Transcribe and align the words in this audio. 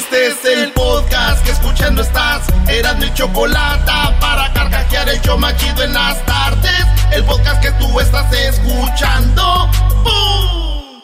Este 0.00 0.28
es 0.28 0.44
el 0.46 0.72
podcast 0.72 1.44
que 1.44 1.50
escuchando 1.50 2.00
estás. 2.00 2.44
Eran 2.68 2.98
mi 3.00 3.12
chocolate 3.12 3.92
para 4.18 4.50
carcajear 4.54 5.06
el 5.10 5.20
yo 5.20 5.36
machido 5.36 5.82
en 5.82 5.92
las 5.92 6.24
tardes. 6.24 6.86
El 7.12 7.22
podcast 7.24 7.60
que 7.60 7.70
tú 7.72 8.00
estás 8.00 8.32
escuchando. 8.32 9.68
¡Bum! 10.02 11.02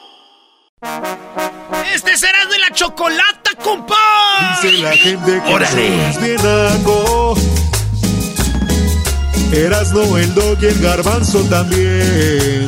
Este 1.94 2.16
será 2.16 2.47
de 2.47 2.58
la 2.58 2.70
chocolata, 2.72 3.50
compa. 3.62 3.97
Dice 4.62 4.78
la 4.78 4.92
gente 4.92 5.42
que 5.44 5.53
Órale. 5.53 6.12
somos 6.12 6.22
bien 6.22 6.41
algo. 6.47 7.34
Erasno, 9.53 10.16
el 10.16 10.34
dog 10.34 10.56
y 10.62 10.66
el 10.66 10.81
garbanzo 10.81 11.41
también. 11.50 12.66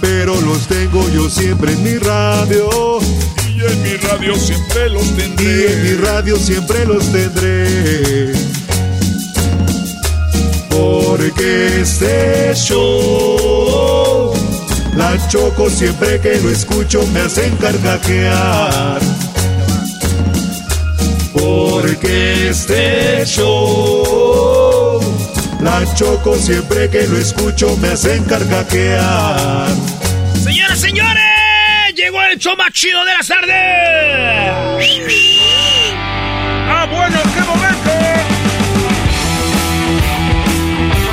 Pero 0.00 0.40
los 0.40 0.66
tengo 0.66 1.08
yo 1.10 1.30
siempre 1.30 1.74
en 1.74 1.82
mi 1.84 1.96
radio. 1.98 2.98
Y 3.64 3.72
en 3.72 3.82
mi 3.82 3.96
radio 3.96 4.36
siempre 4.36 4.90
los 4.90 5.06
Y 5.06 5.12
tendré. 5.12 5.72
en 5.72 5.82
mi 5.82 5.94
radio 5.94 6.36
siempre 6.36 6.84
los 6.84 7.10
tendré. 7.12 8.32
Porque 10.68 11.80
este 11.80 12.52
show, 12.54 14.34
la 14.96 15.16
choco 15.28 15.70
siempre 15.70 16.20
que 16.20 16.40
lo 16.40 16.50
escucho 16.50 17.06
me 17.12 17.20
hacen 17.20 17.56
carcajear. 17.56 19.00
Porque 21.32 22.48
este 22.50 23.24
show, 23.24 25.00
la 25.60 25.84
choco 25.94 26.36
siempre 26.36 26.90
que 26.90 27.06
lo 27.06 27.16
escucho 27.16 27.76
me 27.78 27.88
hacen 27.88 28.24
carcajear. 28.24 29.68
Señoras, 30.42 30.78
señores, 30.80 31.22
el 32.34 32.40
show 32.40 32.56
más 32.56 32.70
chido 32.72 33.04
de 33.04 33.12
las 33.12 33.28
tardes. 33.28 33.54
¡Ah, 36.66 36.86
bueno, 36.90 37.20
qué 37.34 37.40
momento! 37.42 37.90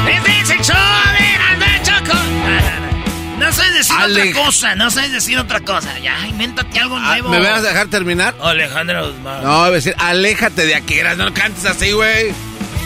Este 0.09 0.39
es 0.41 0.49
el 0.49 0.61
show 0.63 0.75
de 0.75 1.25
Anda 1.53 1.67
Choco. 1.83 2.13
No, 2.13 2.49
no, 2.49 3.37
no. 3.37 3.45
No 3.45 3.51
sabes 3.53 3.73
decir 3.75 3.95
Ale- 3.99 4.29
otra 4.31 4.43
cosa, 4.45 4.75
no 4.75 4.89
sabes 4.89 5.11
decir 5.11 5.37
otra 5.37 5.59
cosa. 5.59 5.99
Ya, 5.99 6.17
invéntate 6.27 6.79
algo 6.79 6.95
Ah, 6.97 7.17
nuevo. 7.19 7.29
¿Me 7.29 7.39
vas 7.39 7.59
a 7.59 7.61
dejar 7.61 7.87
terminar? 7.87 8.33
Alejandro 8.41 9.11
Guzmán. 9.11 9.43
No, 9.43 9.59
voy 9.59 9.67
a 9.67 9.71
decir, 9.71 9.93
aléjate 9.99 10.65
de 10.65 10.73
aquí, 10.75 10.97
Eras, 10.99 11.17
no 11.17 11.31
cantes 11.33 11.65
así, 11.65 11.91
güey. 11.91 12.33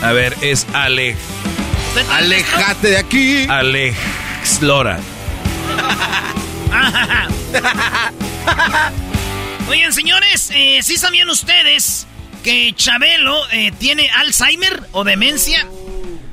A 0.02 0.12
ver, 0.12 0.36
es 0.42 0.66
Ale. 0.74 1.16
¿Usted 1.88 2.02
está 2.02 2.16
Aléjate 2.18 2.88
de 2.90 2.98
aquí. 2.98 3.46
Alex 3.48 3.96
Lora. 4.60 4.98
Oigan, 9.68 9.92
señores, 9.92 10.50
eh, 10.54 10.80
¿sí 10.82 10.96
sabían 10.96 11.28
ustedes 11.28 12.06
que 12.44 12.72
Chabelo 12.76 13.36
eh, 13.50 13.72
tiene 13.78 14.08
Alzheimer 14.10 14.82
o 14.92 15.02
demencia? 15.04 15.66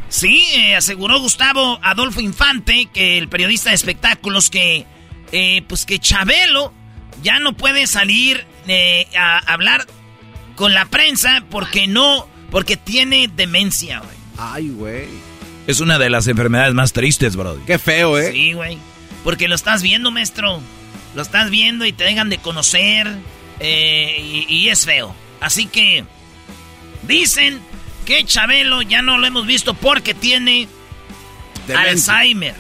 Sí, 0.09 0.45
eh, 0.53 0.75
aseguró 0.75 1.19
Gustavo 1.19 1.79
Adolfo 1.81 2.21
Infante, 2.21 2.87
que 2.93 3.17
el 3.17 3.27
periodista 3.29 3.71
de 3.71 3.75
espectáculos, 3.75 4.51
que 4.51 4.85
eh, 5.31 5.63
pues 5.67 5.87
que 5.87 5.97
Chabelo 5.97 6.71
ya 7.23 7.39
no 7.39 7.57
puede 7.57 7.87
salir 7.87 8.45
eh, 8.67 9.07
a 9.17 9.39
hablar 9.51 9.87
con 10.55 10.75
la 10.75 10.85
prensa 10.85 11.43
porque 11.49 11.87
no, 11.87 12.27
porque 12.51 12.77
tiene 12.77 13.27
demencia, 13.27 13.99
güey. 14.01 14.15
Ay, 14.37 14.69
güey. 14.69 15.07
Es 15.65 15.79
una 15.79 15.97
de 15.97 16.11
las 16.11 16.27
enfermedades 16.27 16.75
más 16.75 16.93
tristes, 16.93 17.35
bro. 17.35 17.57
Qué 17.65 17.79
feo, 17.79 18.19
¿eh? 18.19 18.31
Sí, 18.31 18.53
güey. 18.53 18.77
Porque 19.23 19.47
lo 19.47 19.55
estás 19.55 19.81
viendo, 19.81 20.11
maestro. 20.11 20.61
Lo 21.15 21.21
estás 21.21 21.49
viendo 21.49 21.85
y 21.85 21.93
te 21.93 22.03
dejan 22.03 22.29
de 22.29 22.37
conocer. 22.39 23.07
eh, 23.59 24.45
y, 24.49 24.53
y 24.53 24.69
es 24.69 24.85
feo. 24.85 25.15
Así 25.39 25.65
que 25.67 26.05
dicen 27.03 27.59
que 28.05 28.23
Chabelo 28.25 28.81
ya 28.81 29.01
no 29.01 29.17
lo 29.17 29.27
hemos 29.27 29.45
visto 29.45 29.73
porque 29.73 30.13
tiene. 30.13 30.67
Alzheimer. 32.09 32.55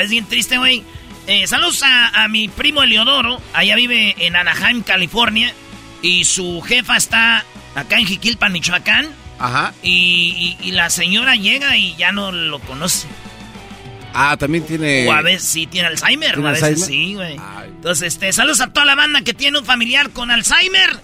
Es 0.00 0.10
bien 0.10 0.24
triste, 0.26 0.56
güey. 0.58 0.82
Eh, 1.26 1.46
saludos 1.46 1.82
a, 1.82 2.24
a 2.24 2.28
mi 2.28 2.48
primo 2.48 2.82
Eleodoro. 2.82 3.40
Allá 3.52 3.76
vive 3.76 4.14
en 4.18 4.36
Anaheim, 4.36 4.82
California. 4.82 5.52
Y 6.00 6.24
su 6.24 6.60
jefa 6.62 6.96
está 6.96 7.44
acá 7.74 7.98
en 7.98 8.06
Jiquilpan, 8.06 8.52
Michoacán. 8.52 9.08
Ajá. 9.38 9.74
Y, 9.82 10.56
y- 10.62 10.68
y 10.68 10.70
la 10.72 10.88
señora 10.90 11.36
llega 11.36 11.76
y 11.76 11.94
ya 11.96 12.12
no 12.12 12.32
lo 12.32 12.58
conoce. 12.60 13.06
Ah, 14.14 14.36
también 14.36 14.64
tiene. 14.66 15.06
O 15.08 15.12
a 15.12 15.22
veces 15.22 15.48
sí 15.48 15.66
tiene 15.66 15.88
Alzheimer. 15.88 16.34
¿Tiene 16.34 16.48
a 16.48 16.52
veces 16.52 16.68
Alzheimer? 16.68 16.88
sí, 16.88 17.14
güey. 17.14 17.40
Entonces, 17.66 18.14
este, 18.14 18.32
saludos 18.32 18.60
a 18.60 18.72
toda 18.72 18.86
la 18.86 18.94
banda 18.94 19.22
que 19.22 19.34
tiene 19.34 19.58
un 19.58 19.64
familiar 19.64 20.10
con 20.10 20.30
Alzheimer. 20.30 20.98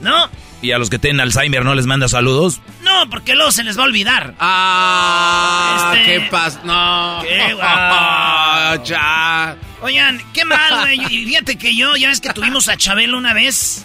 ¿No? 0.00 0.28
Y 0.60 0.72
a 0.72 0.78
los 0.78 0.90
que 0.90 0.98
tienen 0.98 1.20
Alzheimer 1.20 1.64
no 1.64 1.74
les 1.76 1.86
manda 1.86 2.08
saludos. 2.08 2.60
No, 2.82 3.08
porque 3.10 3.34
luego 3.36 3.52
se 3.52 3.62
les 3.62 3.78
va 3.78 3.82
a 3.82 3.86
olvidar. 3.86 4.34
Ah, 4.40 5.92
Este- 5.96 6.04
qué 6.04 6.20
pasa. 6.30 6.60
No. 6.64 7.20
Qué 7.22 7.54
guau. 7.54 8.84
ya. 8.84 9.56
Oigan, 9.82 10.20
qué 10.32 10.44
mal, 10.44 10.80
güey. 10.80 11.00
Y 11.14 11.26
fíjate 11.26 11.56
que 11.56 11.76
yo, 11.76 11.94
ya 11.96 12.08
ves 12.08 12.20
que 12.20 12.32
tuvimos 12.32 12.68
a 12.68 12.76
Chabelo 12.76 13.16
una 13.18 13.34
vez. 13.34 13.84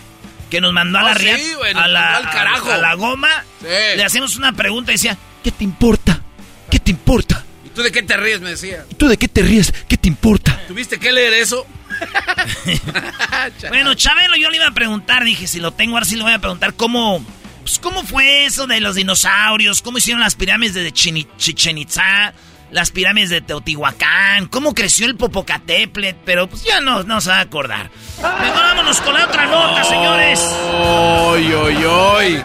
Que 0.50 0.62
nos 0.62 0.72
mandó 0.74 1.00
a 1.00 1.04
la 1.04 1.12
Oh, 1.12 1.16
sí, 1.16 1.26
ria- 1.26 1.38
nos 1.74 1.84
a, 1.84 1.88
la, 1.88 2.00
mandó 2.02 2.18
al 2.28 2.34
carajo. 2.34 2.72
a 2.72 2.78
la 2.78 2.94
goma. 2.96 3.30
Sí. 3.62 3.68
Le 3.96 4.04
hacemos 4.04 4.36
una 4.36 4.52
pregunta 4.54 4.92
y 4.92 4.96
decía, 4.96 5.18
¿qué 5.44 5.52
te 5.52 5.64
importa? 5.64 6.22
¿Qué 6.70 6.80
te 6.80 6.92
importa? 6.92 7.44
¿Y 7.74 7.76
tú 7.76 7.82
de 7.82 7.92
qué 7.92 8.04
te 8.04 8.16
ríes? 8.18 8.40
Me 8.40 8.52
decía. 8.52 8.86
¿Y 8.90 8.94
tú 8.94 9.08
de 9.08 9.18
qué 9.18 9.28
te 9.28 9.42
ríes? 9.42 9.74
¿Qué 9.88 9.98
te 9.98 10.08
importa? 10.08 10.62
¿Tuviste 10.68 11.00
que 11.00 11.12
leer 11.12 11.34
eso? 11.34 11.66
Bueno, 13.70 13.94
Chabelo, 13.94 14.36
yo 14.36 14.50
le 14.50 14.58
iba 14.58 14.68
a 14.68 14.72
preguntar, 14.74 15.24
dije, 15.24 15.48
si 15.48 15.60
lo 15.60 15.72
tengo 15.74 15.96
ahora 15.96 16.06
sí 16.06 16.16
le 16.16 16.24
voy 16.24 16.34
a 16.34 16.40
preguntar 16.40 16.74
cómo, 16.76 17.24
pues, 17.62 17.80
cómo 17.80 18.04
fue 18.04 18.46
eso 18.46 18.68
de 18.68 18.80
los 18.80 18.96
dinosaurios, 18.96 19.82
cómo 19.82 19.98
hicieron 19.98 20.22
las 20.22 20.36
pirámides 20.36 20.74
de 20.76 20.92
Chini- 20.94 21.28
Chichen 21.38 21.78
Itza, 21.78 22.34
las 22.72 22.92
pirámides 22.92 23.30
de 23.30 23.42
Teotihuacán, 23.42 24.48
cómo 24.48 24.74
creció 24.74 25.06
el 25.08 25.16
Popocatépetl, 25.16 26.18
pero 26.26 26.48
pues 26.48 26.64
ya 26.64 26.80
no, 26.82 27.04
no 27.04 27.22
se 27.22 27.30
va 27.30 27.38
a 27.38 27.42
acordar. 27.42 27.90
Mejor 28.18 28.62
vámonos 28.64 29.02
con 29.02 29.14
la 29.14 29.26
otra 29.26 29.46
nota, 29.46 29.84
señores. 29.84 30.40
Oy, 30.82 31.54
oy, 31.54 31.76
oy. 31.86 32.44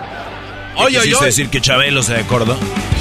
Oy, 0.79 0.97
oy, 0.97 1.03
Quisiste 1.03 1.17
oy. 1.19 1.27
decir 1.27 1.49
que 1.49 1.61
Chabelo 1.61 2.03
se 2.03 2.15
acordó. 2.17 2.59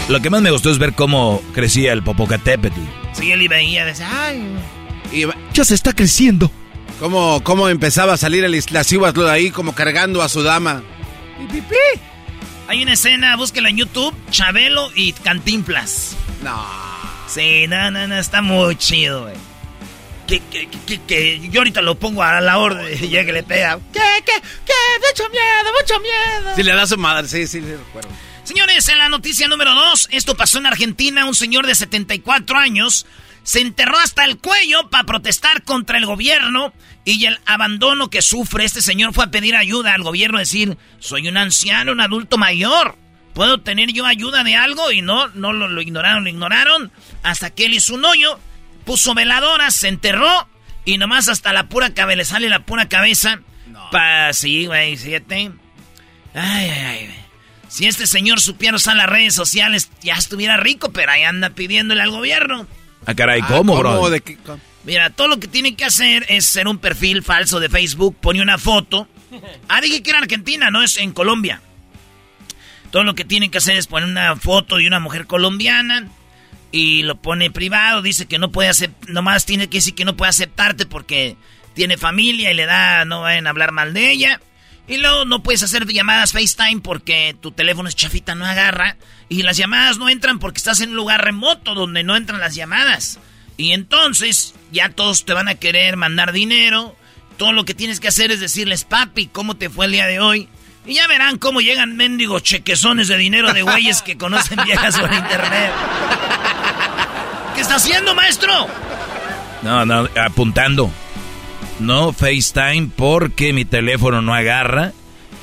Lo 0.09 0.21
que 0.21 0.29
más 0.29 0.41
me 0.41 0.51
gustó 0.51 0.69
es 0.71 0.77
ver 0.77 0.93
cómo 0.93 1.41
crecía 1.53 1.93
el 1.93 2.01
Popocatépetl. 2.03 2.79
Sí, 3.13 3.31
él 3.31 3.41
y 3.41 3.47
veía, 3.47 3.85
decía, 3.85 4.07
ay, 4.27 4.41
Y 5.11 5.25
ya 5.53 5.63
se 5.65 5.75
está 5.75 5.93
creciendo. 5.93 6.51
cómo, 6.99 7.41
cómo 7.43 7.67
empezaba 7.69 8.13
a 8.13 8.17
salir 8.17 8.43
el 8.43 8.63
las 8.71 8.91
uvas 8.91 9.13
de 9.13 9.29
ahí 9.29 9.51
como 9.51 9.73
cargando 9.75 10.21
a 10.21 10.29
su 10.29 10.43
dama. 10.43 10.81
Hay 12.67 12.83
una 12.83 12.93
escena, 12.93 13.35
búsquela 13.37 13.69
en 13.69 13.77
YouTube, 13.77 14.13
Chabelo 14.31 14.89
y 14.95 15.13
Cantinflas. 15.13 16.15
No. 16.43 16.65
Sí, 17.27 17.65
no, 17.67 17.91
no, 17.91 18.07
no, 18.07 18.17
está 18.17 18.41
muy 18.41 18.75
chido, 18.75 19.23
güey. 19.23 19.35
Que, 20.27 20.41
que, 20.41 20.67
que, 20.85 20.99
que- 21.07 21.49
yo 21.49 21.61
ahorita 21.61 21.81
lo 21.81 21.95
pongo 21.95 22.21
a 22.23 22.41
la 22.41 22.57
orden 22.57 22.85
y 23.01 23.07
ya 23.09 23.23
que 23.25 23.31
le 23.33 23.43
pega. 23.43 23.79
¿Qué, 23.93 23.99
qué, 24.25 24.33
qué? 24.65 24.73
Mucho 24.99 25.29
miedo, 25.29 25.71
mucho 25.81 25.99
miedo. 25.99 26.55
Si 26.55 26.63
le 26.63 26.73
da 26.73 26.87
su 26.87 26.97
madre, 26.97 27.27
sí, 27.27 27.47
sí, 27.47 27.61
sí, 27.61 27.75
recuerdo. 27.75 28.09
Señores, 28.43 28.87
en 28.89 28.97
la 28.97 29.09
noticia 29.09 29.47
número 29.47 29.73
2, 29.73 30.09
esto 30.11 30.35
pasó 30.35 30.57
en 30.57 30.67
Argentina. 30.67 31.25
Un 31.25 31.35
señor 31.35 31.67
de 31.67 31.75
74 31.75 32.57
años 32.57 33.05
se 33.43 33.61
enterró 33.61 33.97
hasta 33.97 34.25
el 34.25 34.37
cuello 34.37 34.89
para 34.89 35.05
protestar 35.05 35.63
contra 35.63 35.97
el 35.97 36.05
gobierno 36.05 36.73
y 37.05 37.25
el 37.25 37.39
abandono 37.45 38.09
que 38.09 38.21
sufre. 38.21 38.65
Este 38.65 38.81
señor 38.81 39.13
fue 39.13 39.25
a 39.25 39.31
pedir 39.31 39.55
ayuda 39.55 39.93
al 39.93 40.03
gobierno, 40.03 40.37
decir, 40.37 40.77
soy 40.99 41.27
un 41.27 41.37
anciano, 41.37 41.91
un 41.93 42.01
adulto 42.01 42.37
mayor. 42.37 42.97
¿Puedo 43.33 43.59
tener 43.59 43.93
yo 43.93 44.05
ayuda 44.05 44.43
de 44.43 44.55
algo? 44.55 44.91
Y 44.91 45.01
no, 45.01 45.27
no 45.29 45.53
lo, 45.53 45.81
ignoraron, 45.81 46.23
lo 46.23 46.29
ignoraron. 46.29 46.91
Hasta 47.23 47.49
que 47.49 47.65
él 47.65 47.73
hizo 47.73 47.95
un 47.95 48.03
hoyo, 48.03 48.39
puso 48.83 49.13
veladoras, 49.13 49.75
se 49.75 49.89
enterró 49.89 50.49
y 50.85 50.97
nomás 50.97 51.29
hasta 51.29 51.53
la 51.53 51.69
pura 51.69 51.93
cabeza, 51.93 52.17
le 52.17 52.25
sale 52.25 52.49
la 52.49 52.65
pura 52.65 52.89
cabeza. 52.89 53.39
Pa, 53.91 54.33
sí, 54.33 54.65
güey, 54.65 54.97
siete. 54.97 55.51
Ay, 56.33 56.69
ay, 56.69 56.69
ay. 56.69 57.15
Si 57.67 57.85
este 57.85 58.07
señor 58.07 58.39
supiera 58.39 58.75
usar 58.75 58.95
las 58.95 59.07
redes 59.07 59.33
sociales, 59.33 59.89
ya 60.01 60.15
estuviera 60.15 60.57
rico, 60.57 60.91
pero 60.91 61.11
ahí 61.11 61.23
anda 61.23 61.49
pidiéndole 61.49 62.01
al 62.01 62.11
gobierno. 62.11 62.67
Ah, 63.05 63.13
caray, 63.13 63.41
¿cómo, 63.41 63.77
bro? 63.77 64.09
Mira, 64.83 65.09
todo 65.09 65.27
lo 65.27 65.39
que 65.39 65.47
tiene 65.47 65.75
que 65.75 65.85
hacer 65.85 66.25
es 66.29 66.45
ser 66.45 66.67
un 66.67 66.77
perfil 66.77 67.23
falso 67.23 67.59
de 67.59 67.69
Facebook, 67.69 68.15
pone 68.19 68.41
una 68.41 68.57
foto. 68.57 69.07
Ah, 69.67 69.81
dije 69.81 70.01
que 70.01 70.11
era 70.11 70.19
Argentina, 70.19 70.71
no 70.71 70.81
es 70.81 70.97
en 70.97 71.11
Colombia. 71.11 71.61
Todo 72.91 73.03
lo 73.03 73.13
que 73.13 73.25
tiene 73.25 73.51
que 73.51 73.57
hacer 73.57 73.75
es 73.75 73.85
poner 73.85 74.07
una 74.07 74.37
foto 74.37 74.77
de 74.77 74.87
una 74.87 75.01
mujer 75.01 75.27
colombiana 75.27 76.07
y 76.71 77.03
lo 77.03 77.21
pone 77.21 77.51
privado, 77.51 78.01
dice 78.01 78.25
que 78.25 78.39
no 78.39 78.51
puede 78.51 78.69
aceptar, 78.69 79.09
nomás 79.09 79.45
tiene 79.45 79.67
que 79.67 79.79
decir 79.79 79.95
que 79.95 80.05
no 80.05 80.15
puede 80.15 80.29
aceptarte 80.29 80.85
porque 80.85 81.35
tiene 81.77 81.95
familia 81.95 82.51
y 82.51 82.55
le 82.55 82.65
da, 82.65 83.05
no 83.05 83.21
vayan 83.21 83.45
a 83.45 83.51
hablar 83.51 83.71
mal 83.71 83.93
de 83.93 84.09
ella. 84.09 84.41
Y 84.87 84.97
luego 84.97 85.25
no 85.25 85.43
puedes 85.43 85.61
hacer 85.61 85.85
llamadas 85.85 86.31
FaceTime 86.31 86.81
porque 86.81 87.35
tu 87.39 87.51
teléfono 87.51 87.87
es 87.87 87.95
chafita, 87.95 88.33
no 88.33 88.45
agarra. 88.45 88.97
Y 89.29 89.43
las 89.43 89.57
llamadas 89.57 89.99
no 89.99 90.09
entran 90.09 90.39
porque 90.39 90.57
estás 90.57 90.81
en 90.81 90.89
un 90.89 90.95
lugar 90.95 91.23
remoto 91.23 91.75
donde 91.75 92.03
no 92.03 92.15
entran 92.15 92.39
las 92.39 92.55
llamadas. 92.55 93.19
Y 93.57 93.73
entonces 93.73 94.55
ya 94.71 94.89
todos 94.89 95.23
te 95.23 95.33
van 95.33 95.47
a 95.47 95.55
querer 95.55 95.97
mandar 95.97 96.31
dinero. 96.31 96.95
Todo 97.37 97.51
lo 97.51 97.63
que 97.63 97.75
tienes 97.75 97.99
que 97.99 98.07
hacer 98.07 98.31
es 98.31 98.39
decirles, 98.39 98.83
papi, 98.83 99.27
¿cómo 99.27 99.55
te 99.55 99.69
fue 99.69 99.85
el 99.85 99.91
día 99.91 100.07
de 100.07 100.19
hoy? 100.19 100.49
Y 100.83 100.95
ya 100.95 101.07
verán 101.07 101.37
cómo 101.37 101.61
llegan 101.61 101.95
mendigos 101.95 102.41
chequezones 102.41 103.07
de 103.07 103.17
dinero 103.17 103.53
de 103.53 103.61
güeyes 103.61 104.01
que 104.01 104.17
conocen 104.17 104.57
viejas 104.65 104.97
por 104.97 105.13
internet. 105.13 105.71
¿Qué 107.53 107.61
está 107.61 107.75
haciendo, 107.75 108.15
maestro? 108.15 108.67
No, 109.61 109.85
no, 109.85 110.09
apuntando. 110.19 110.91
No 111.79 112.13
FaceTime 112.13 112.89
porque 112.95 113.53
mi 113.53 113.65
teléfono 113.65 114.21
no 114.21 114.33
agarra. 114.33 114.93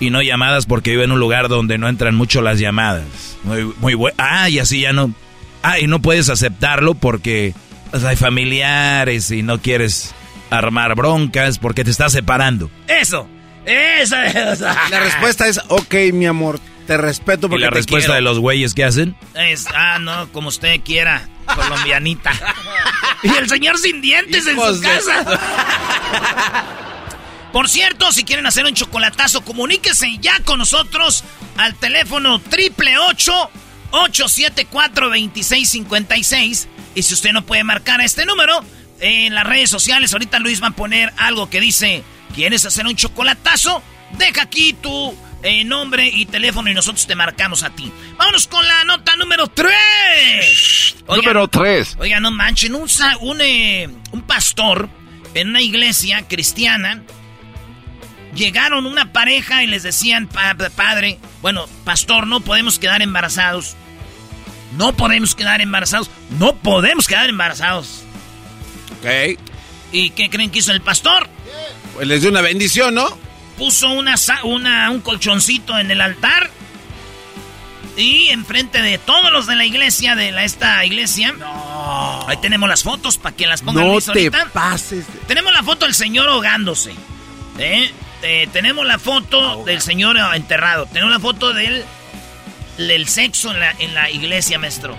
Y 0.00 0.10
no 0.10 0.22
llamadas 0.22 0.66
porque 0.66 0.90
vivo 0.90 1.04
en 1.04 1.12
un 1.12 1.20
lugar 1.20 1.48
donde 1.48 1.78
no 1.78 1.88
entran 1.88 2.16
mucho 2.16 2.42
las 2.42 2.58
llamadas. 2.58 3.36
Muy, 3.44 3.72
muy 3.78 3.94
bueno. 3.94 4.16
Ah, 4.18 4.50
y 4.50 4.58
así 4.58 4.80
ya 4.80 4.92
no. 4.92 5.14
Ah, 5.62 5.78
y 5.78 5.86
no 5.86 6.02
puedes 6.02 6.28
aceptarlo 6.28 6.94
porque 6.94 7.54
pues, 7.90 8.02
hay 8.04 8.16
familiares 8.16 9.30
y 9.30 9.42
no 9.42 9.62
quieres 9.62 10.12
armar 10.50 10.96
broncas 10.96 11.58
porque 11.58 11.84
te 11.84 11.90
estás 11.90 12.12
separando. 12.12 12.70
Eso. 12.88 13.28
Esa 13.64 14.26
es. 14.26 14.60
La 14.90 15.00
respuesta 15.00 15.46
es, 15.46 15.60
ok, 15.68 15.94
mi 16.12 16.26
amor, 16.26 16.58
te 16.86 16.96
respeto 16.96 17.48
porque 17.48 17.62
¿Y 17.62 17.64
la 17.64 17.70
respuesta 17.70 18.14
de 18.14 18.20
los 18.20 18.38
güeyes 18.38 18.74
que 18.74 18.84
hacen? 18.84 19.16
Es, 19.34 19.66
ah, 19.74 19.98
no, 20.00 20.28
como 20.32 20.48
usted 20.48 20.80
quiera, 20.84 21.28
colombianita. 21.44 22.32
y 23.22 23.28
el 23.28 23.48
señor 23.48 23.78
sin 23.78 24.00
dientes 24.00 24.44
en 24.46 24.56
su 24.56 24.80
casa. 24.80 25.24
Por 27.52 27.68
cierto, 27.68 28.10
si 28.12 28.24
quieren 28.24 28.46
hacer 28.46 28.64
un 28.66 28.74
chocolatazo, 28.74 29.42
comuníquese 29.42 30.18
ya 30.20 30.40
con 30.40 30.58
nosotros 30.58 31.22
al 31.56 31.76
teléfono 31.76 32.40
triple 32.40 32.98
874 32.98 35.06
2656 35.06 36.68
Y 36.96 37.02
si 37.02 37.14
usted 37.14 37.30
no 37.32 37.46
puede 37.46 37.62
marcar 37.62 38.00
este 38.00 38.26
número, 38.26 38.60
en 39.00 39.34
las 39.34 39.44
redes 39.44 39.70
sociales, 39.70 40.12
ahorita 40.12 40.38
Luis 40.38 40.62
va 40.62 40.68
a 40.68 40.72
poner 40.72 41.12
algo 41.16 41.50
que 41.50 41.60
dice, 41.60 42.04
¿quieres 42.34 42.64
hacer 42.64 42.86
un 42.86 42.96
chocolatazo? 42.96 43.82
Deja 44.18 44.42
aquí 44.42 44.72
tu 44.72 45.16
eh, 45.44 45.62
nombre 45.62 46.08
y 46.08 46.24
teléfono 46.24 46.70
y 46.70 46.74
nosotros 46.74 47.06
te 47.06 47.14
marcamos 47.14 47.62
a 47.62 47.70
ti. 47.70 47.92
Vámonos 48.16 48.46
con 48.46 48.66
la 48.66 48.84
nota 48.84 49.14
número 49.16 49.46
3. 49.46 50.96
número 51.06 51.46
3. 51.46 51.96
Oiga, 52.00 52.18
no 52.18 52.30
manchen, 52.30 52.74
un, 52.74 52.88
un, 53.20 53.40
eh, 53.42 53.88
un 54.10 54.22
pastor 54.22 54.88
en 55.34 55.50
una 55.50 55.60
iglesia 55.60 56.26
cristiana 56.26 57.02
llegaron 58.34 58.86
una 58.86 59.12
pareja 59.12 59.62
y 59.62 59.66
les 59.66 59.82
decían, 59.82 60.28
padre, 60.28 61.18
bueno, 61.42 61.66
pastor, 61.84 62.26
no 62.26 62.40
podemos 62.40 62.78
quedar 62.78 63.02
embarazados. 63.02 63.76
No 64.78 64.96
podemos 64.96 65.34
quedar 65.34 65.60
embarazados. 65.60 66.10
No 66.38 66.56
podemos 66.56 67.06
quedar 67.06 67.28
embarazados. 67.28 68.02
Ok. 68.98 69.38
¿Y 69.92 70.10
qué 70.10 70.30
creen 70.30 70.50
que 70.50 70.60
hizo 70.60 70.72
el 70.72 70.80
pastor? 70.80 71.28
Pues 71.94 72.08
les 72.08 72.22
dio 72.22 72.30
una 72.30 72.40
bendición, 72.40 72.94
¿no? 72.94 73.23
Puso 73.58 73.88
una, 73.90 74.14
una, 74.44 74.90
un 74.90 75.00
colchoncito 75.00 75.78
en 75.78 75.90
el 75.90 76.00
altar 76.00 76.50
y 77.96 78.28
enfrente 78.28 78.82
de 78.82 78.98
todos 78.98 79.30
los 79.32 79.46
de 79.46 79.56
la 79.56 79.64
iglesia, 79.64 80.14
de 80.16 80.32
la, 80.32 80.44
esta 80.44 80.84
iglesia. 80.84 81.32
No. 81.32 82.26
Ahí 82.28 82.36
tenemos 82.38 82.68
las 82.68 82.82
fotos 82.82 83.18
para 83.18 83.36
que 83.36 83.46
las 83.46 83.62
pongan 83.62 83.86
No 83.86 84.00
te 84.00 84.30
pases. 84.52 85.06
Tenemos 85.26 85.52
la 85.52 85.62
foto 85.62 85.86
del 85.86 85.94
señor 85.94 86.28
ahogándose. 86.28 86.92
¿eh? 87.58 87.90
Eh, 88.22 88.48
tenemos 88.52 88.86
la 88.86 88.98
foto 88.98 89.64
del 89.64 89.80
señor 89.80 90.16
enterrado. 90.34 90.86
Tenemos 90.86 91.12
la 91.12 91.20
foto 91.20 91.52
del, 91.52 91.84
del 92.78 93.08
sexo 93.08 93.52
en 93.52 93.60
la, 93.60 93.70
en 93.78 93.94
la 93.94 94.10
iglesia, 94.10 94.58
maestro. 94.58 94.96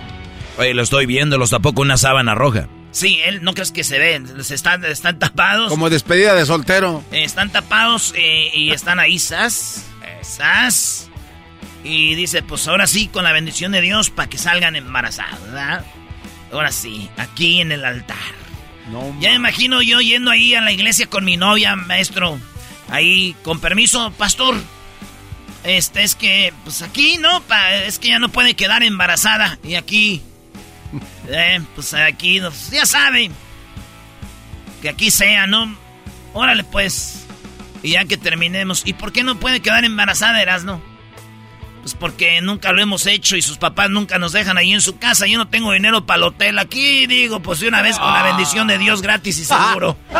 Oye, 0.58 0.72
lo 0.72 0.82
estoy 0.82 1.04
viendo, 1.06 1.36
los 1.36 1.50
tapó 1.50 1.74
con 1.74 1.88
una 1.88 1.98
sábana 1.98 2.34
roja. 2.34 2.68
Sí, 2.96 3.20
él 3.26 3.44
no 3.44 3.52
crees 3.52 3.72
que 3.72 3.84
se 3.84 3.98
ven, 3.98 4.26
están, 4.38 4.82
están 4.86 5.18
tapados. 5.18 5.68
Como 5.68 5.90
despedida 5.90 6.34
de 6.34 6.46
soltero. 6.46 7.04
están 7.10 7.52
tapados 7.52 8.14
eh, 8.16 8.50
y 8.54 8.70
están 8.70 8.98
ahí, 8.98 9.18
sas, 9.18 9.84
sas. 10.22 11.10
Y 11.84 12.14
dice, 12.14 12.42
pues 12.42 12.66
ahora 12.68 12.86
sí, 12.86 13.08
con 13.08 13.24
la 13.24 13.32
bendición 13.32 13.72
de 13.72 13.82
Dios, 13.82 14.08
para 14.08 14.30
que 14.30 14.38
salgan 14.38 14.76
embarazados, 14.76 15.42
¿verdad? 15.42 15.84
Ahora 16.50 16.72
sí, 16.72 17.10
aquí 17.18 17.60
en 17.60 17.70
el 17.70 17.84
altar. 17.84 18.16
ya 19.20 19.28
me 19.28 19.34
imagino 19.34 19.82
yo 19.82 20.00
yendo 20.00 20.30
ahí 20.30 20.54
a 20.54 20.62
la 20.62 20.72
iglesia 20.72 21.06
con 21.06 21.22
mi 21.22 21.36
novia, 21.36 21.76
maestro. 21.76 22.40
Ahí, 22.88 23.36
con 23.42 23.60
permiso, 23.60 24.10
pastor. 24.12 24.56
Este, 25.64 26.02
es 26.02 26.14
que, 26.14 26.54
pues 26.64 26.80
aquí, 26.80 27.18
¿no? 27.18 27.42
es 27.84 27.98
que 27.98 28.08
ya 28.08 28.18
no 28.18 28.30
puede 28.30 28.54
quedar 28.54 28.82
embarazada. 28.82 29.58
Y 29.62 29.74
aquí 29.74 30.22
eh, 31.28 31.60
pues 31.74 31.94
aquí, 31.94 32.40
ya 32.70 32.86
saben. 32.86 33.32
Que 34.82 34.88
aquí 34.90 35.10
sea, 35.10 35.46
¿no? 35.46 35.76
Órale, 36.32 36.64
pues. 36.64 37.26
Y 37.82 37.92
ya 37.92 38.04
que 38.04 38.16
terminemos. 38.16 38.82
¿Y 38.84 38.92
por 38.94 39.12
qué 39.12 39.22
no 39.22 39.38
puede 39.38 39.60
quedar 39.60 39.84
embarazada, 39.84 40.40
Erasno? 40.42 40.80
Pues 41.82 41.94
porque 41.94 42.40
nunca 42.40 42.72
lo 42.72 42.82
hemos 42.82 43.06
hecho 43.06 43.36
y 43.36 43.42
sus 43.42 43.58
papás 43.58 43.90
nunca 43.90 44.18
nos 44.18 44.32
dejan 44.32 44.58
ahí 44.58 44.72
en 44.72 44.80
su 44.80 44.98
casa. 44.98 45.26
Yo 45.26 45.38
no 45.38 45.46
tengo 45.48 45.70
dinero 45.72 46.04
para 46.04 46.16
el 46.16 46.24
hotel. 46.24 46.58
Aquí 46.58 47.06
digo, 47.06 47.40
pues 47.40 47.60
de 47.60 47.68
una 47.68 47.80
vez 47.80 47.96
con 47.98 48.12
la 48.12 48.24
bendición 48.24 48.66
de 48.66 48.76
Dios 48.78 49.02
gratis 49.02 49.38
y 49.38 49.44
seguro. 49.44 49.96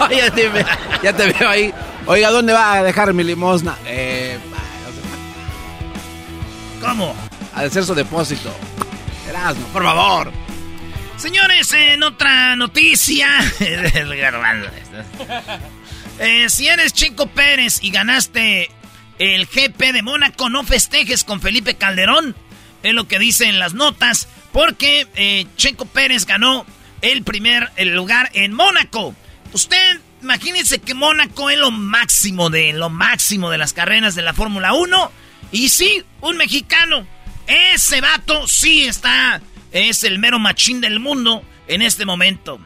Oye, 0.00 0.16
ya 1.02 1.12
te 1.12 1.32
veo 1.32 1.48
ahí. 1.48 1.74
Oiga, 2.06 2.30
¿dónde 2.30 2.52
va 2.52 2.72
a 2.72 2.82
dejar 2.82 3.12
mi 3.12 3.22
limosna? 3.22 3.76
Eh, 3.86 4.38
¿Cómo? 6.80 7.14
Al 7.54 7.66
hacer 7.66 7.84
su 7.84 7.94
depósito. 7.94 8.54
Erasmo, 9.28 9.66
por 9.68 9.82
favor. 9.82 10.32
Señores, 11.16 11.72
en 11.72 12.02
otra 12.02 12.56
noticia. 12.56 13.28
eh, 16.18 16.50
si 16.50 16.66
eres 16.66 16.92
Chico 16.92 17.28
Pérez 17.28 17.78
y 17.82 17.90
ganaste 17.90 18.70
el 19.18 19.46
GP 19.46 19.92
de 19.92 20.02
Mónaco, 20.02 20.50
no 20.50 20.64
festejes 20.64 21.22
con 21.22 21.40
Felipe 21.40 21.76
Calderón. 21.76 22.34
Es 22.82 22.94
lo 22.94 23.06
que 23.06 23.20
dicen 23.20 23.58
las 23.58 23.74
notas. 23.74 24.28
Porque 24.52 25.06
eh, 25.14 25.46
Checo 25.56 25.86
Pérez 25.86 26.26
ganó 26.26 26.66
el 27.00 27.22
primer 27.22 27.70
lugar 27.78 28.30
en 28.34 28.52
Mónaco. 28.52 29.14
Usted, 29.52 30.00
imagínense 30.22 30.80
que 30.80 30.94
Mónaco 30.94 31.50
es 31.50 31.58
lo 31.58 31.70
máximo 31.70 32.50
de 32.50 32.72
lo 32.72 32.90
máximo 32.90 33.50
de 33.50 33.58
las 33.58 33.72
carreras 33.72 34.14
de 34.14 34.22
la 34.22 34.34
Fórmula 34.34 34.74
1. 34.74 35.12
Y 35.52 35.68
sí, 35.68 36.04
un 36.20 36.36
mexicano 36.36 37.06
ese 37.46 38.00
vato 38.00 38.46
sí 38.46 38.84
está, 38.84 39.40
es 39.72 40.04
el 40.04 40.18
mero 40.18 40.38
machín 40.38 40.80
del 40.80 41.00
mundo 41.00 41.42
en 41.68 41.82
este 41.82 42.04
momento. 42.04 42.60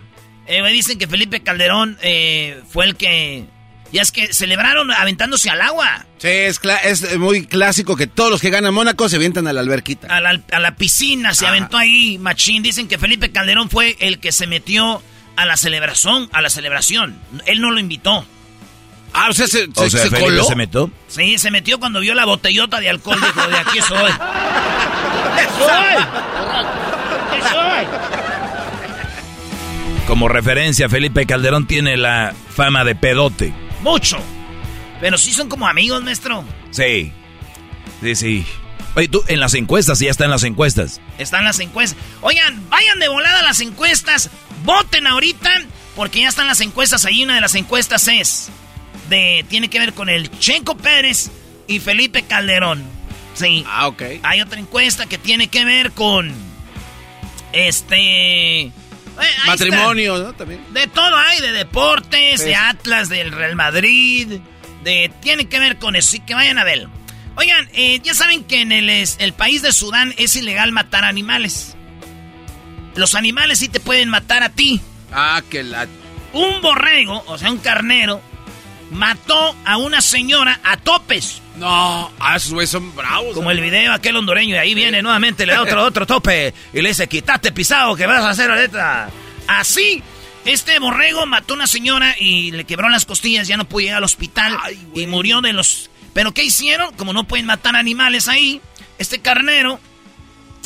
Eh, 0.47 0.63
me 0.63 0.71
dicen 0.71 0.99
que 0.99 1.07
Felipe 1.07 1.41
Calderón 1.41 1.99
eh, 2.03 2.63
fue 2.69 2.85
el 2.85 2.97
que... 2.97 3.45
Ya 3.93 4.03
es 4.03 4.11
que 4.11 4.33
celebraron 4.33 4.91
aventándose 4.91 5.49
al 5.49 5.63
agua. 5.63 6.07
Sí, 6.19 6.29
es, 6.29 6.61
es 6.85 7.19
muy 7.19 7.47
clásico 7.47 7.97
que 7.97 8.09
todos 8.09 8.31
los 8.31 8.41
que 8.41 8.51
ganan 8.51 8.75
Mónaco 8.75 9.09
se 9.09 9.15
avientan 9.15 9.47
a 9.47 9.53
la 9.53 9.61
alberquita. 9.61 10.09
A 10.09 10.21
la, 10.21 10.77
piscina, 10.77 11.35
se 11.35 11.47
aventó 11.47 11.79
ahí, 11.79 12.19
machín. 12.19 12.65
Dicen 12.65 12.89
que 12.89 12.99
Felipe 12.99 13.31
Calderón 13.31 13.71
fue 13.71 13.97
el 14.01 14.19
que 14.19 14.33
se 14.33 14.49
metió 14.49 15.03
a 15.37 15.47
la 15.47 15.57
celebración, 15.57 16.29
a 16.33 16.43
la 16.43 16.51
celebración. 16.51 17.17
Él 17.47 17.61
no 17.61 17.71
lo 17.71 17.79
invitó. 17.79 18.27
Ah, 19.19 19.29
o 19.31 19.33
sea, 19.33 19.47
se, 19.47 19.67
se, 19.89 20.11
coló. 20.11 20.45
se 20.45 20.55
metió. 20.55 20.91
Sí, 21.09 21.39
se 21.39 21.51
metió 21.51 21.81
cuando 21.81 22.01
vio 22.01 22.15
la 22.15 22.27
botellota 22.27 22.81
de 22.81 22.91
alcohol. 22.91 23.19
Dijo, 23.19 23.49
de 23.49 23.57
aquí 23.57 23.81
soy. 23.81 23.99
soy. 25.59 26.05
Como 30.07 30.29
referencia, 30.29 30.91
Felipe 30.91 31.25
Calderón 31.25 31.67
tiene 31.67 31.97
la 31.97 32.35
fama 32.55 32.85
de 32.85 32.95
pedote. 32.95 33.55
Mucho. 33.81 34.19
Pero 35.01 35.17
sí 35.17 35.33
son 35.33 35.49
como 35.49 35.67
amigos, 35.67 36.05
maestro. 36.05 36.45
Sí. 36.71 37.11
Sí, 38.03 38.15
sí. 38.15 38.47
Oye, 38.97 39.09
tú, 39.09 39.25
en 39.29 39.41
las 39.41 39.55
encuestas, 39.55 39.99
ya 39.99 40.11
están 40.11 40.29
las 40.29 40.45
encuestas. 40.45 41.01
Están 41.17 41.45
las 41.45 41.59
encuestas. 41.59 41.99
Oigan, 42.21 42.69
vayan 42.69 42.99
de 42.99 43.09
volada 43.09 43.41
a 43.41 43.45
las 43.45 43.61
encuestas. 43.61 44.29
Voten 44.65 45.07
ahorita, 45.07 45.63
porque 45.97 46.21
ya 46.21 46.29
están 46.29 46.47
las 46.47 46.61
encuestas. 46.61 47.07
Ahí 47.07 47.25
una 47.25 47.37
de 47.37 47.41
las 47.41 47.55
encuestas 47.55 48.09
es 48.09 48.51
de. 49.09 49.45
Tiene 49.49 49.69
que 49.69 49.79
ver 49.79 49.93
con 49.93 50.09
el 50.09 50.31
Chenco 50.39 50.77
Pérez 50.77 51.31
y 51.67 51.81
Felipe 51.81 52.23
Calderón. 52.23 52.85
Sí. 53.35 53.65
Ah, 53.69 53.89
ok. 53.89 54.03
Hay 54.23 54.41
otra 54.41 54.59
encuesta 54.59 55.07
que 55.07 55.19
tiene 55.19 55.49
que 55.49 55.65
ver 55.65 55.93
con. 55.93 56.33
Este. 57.53 58.63
Eh, 58.63 58.73
Matrimonio, 59.47 60.19
¿no? 60.19 60.33
También. 60.35 60.63
De 60.73 60.87
todo 60.89 61.17
hay, 61.17 61.41
de 61.41 61.53
deportes, 61.53 62.45
de 62.45 62.55
Atlas, 62.55 63.09
del 63.09 63.33
Real 63.33 63.57
Madrid, 63.57 64.41
de... 64.85 65.11
Tiene 65.23 65.49
que 65.49 65.59
ver 65.59 65.79
con 65.79 65.97
eso, 65.97 66.11
sí 66.11 66.21
que 66.21 66.35
vayan 66.35 66.59
a 66.59 66.65
ver. 66.65 66.87
Oigan, 67.37 67.69
eh, 67.73 68.01
ya 68.03 68.15
saben 68.15 68.45
que 68.45 68.61
en 68.61 68.73
el, 68.73 68.91
el 68.91 69.33
país 69.33 69.63
de 69.63 69.73
Sudán 69.73 70.15
es 70.19 70.37
ilegal 70.37 70.73
matar 70.73 71.05
animales. 71.05 71.77
Los 72.95 73.15
animales 73.15 73.59
sí 73.59 73.69
te 73.69 73.81
pueden 73.81 74.09
matar 74.09 74.43
a 74.43 74.51
ti. 74.51 74.81
Ah, 75.13 75.43
que 75.51 75.63
la... 75.63 75.87
Un 76.33 76.61
borrego, 76.61 77.25
o 77.27 77.39
sea, 77.39 77.51
un 77.51 77.59
carnero, 77.59 78.21
mató 78.91 79.57
a 79.65 79.77
una 79.77 80.01
señora 80.01 80.61
a 80.65 80.77
topes. 80.77 81.43
No, 81.57 82.13
ah, 82.21 82.37
esos 82.37 82.53
güeyes 82.53 82.71
son 82.71 82.95
bravos. 82.95 83.35
Como 83.35 83.51
el 83.51 83.61
video 83.61 83.93
aquel 83.93 84.17
hondureño 84.17 84.55
y 84.55 84.59
ahí 84.59 84.75
viene 84.75 85.03
nuevamente, 85.03 85.47
le 85.47 85.55
da 85.55 85.63
otro, 85.63 85.83
otro 85.85 86.07
tope 86.07 86.53
y 86.73 86.83
le 86.83 86.91
dice, 86.91 87.09
quítate 87.09 87.53
pisado 87.53 87.97
que 87.97 88.07
vas 88.07 88.23
a 88.23 88.31
hacer 88.31 88.51
ahorita. 88.51 89.11
Así, 89.47 90.03
este 90.45 90.79
borrego 90.79 91.27
mató 91.27 91.55
a 91.55 91.57
una 91.57 91.67
señora 91.67 92.15
y 92.19 92.53
le 92.53 92.65
quebró 92.65 92.89
las 92.89 93.07
costillas, 93.07 93.49
ya 93.49 93.57
no 93.57 93.69
pudo 93.69 93.81
llegar 93.81 93.99
al 93.99 94.05
hospital 94.05 94.57
y 94.95 95.07
murió 95.07 95.41
de 95.41 95.53
los... 95.53 95.91
Pero 96.13 96.33
¿qué 96.33 96.45
hicieron? 96.45 96.95
Como 96.95 97.13
no 97.13 97.25
pueden 97.25 97.47
matar 97.47 97.77
animales 97.77 98.29
ahí, 98.29 98.61
este 98.99 99.21
carnero, 99.21 99.81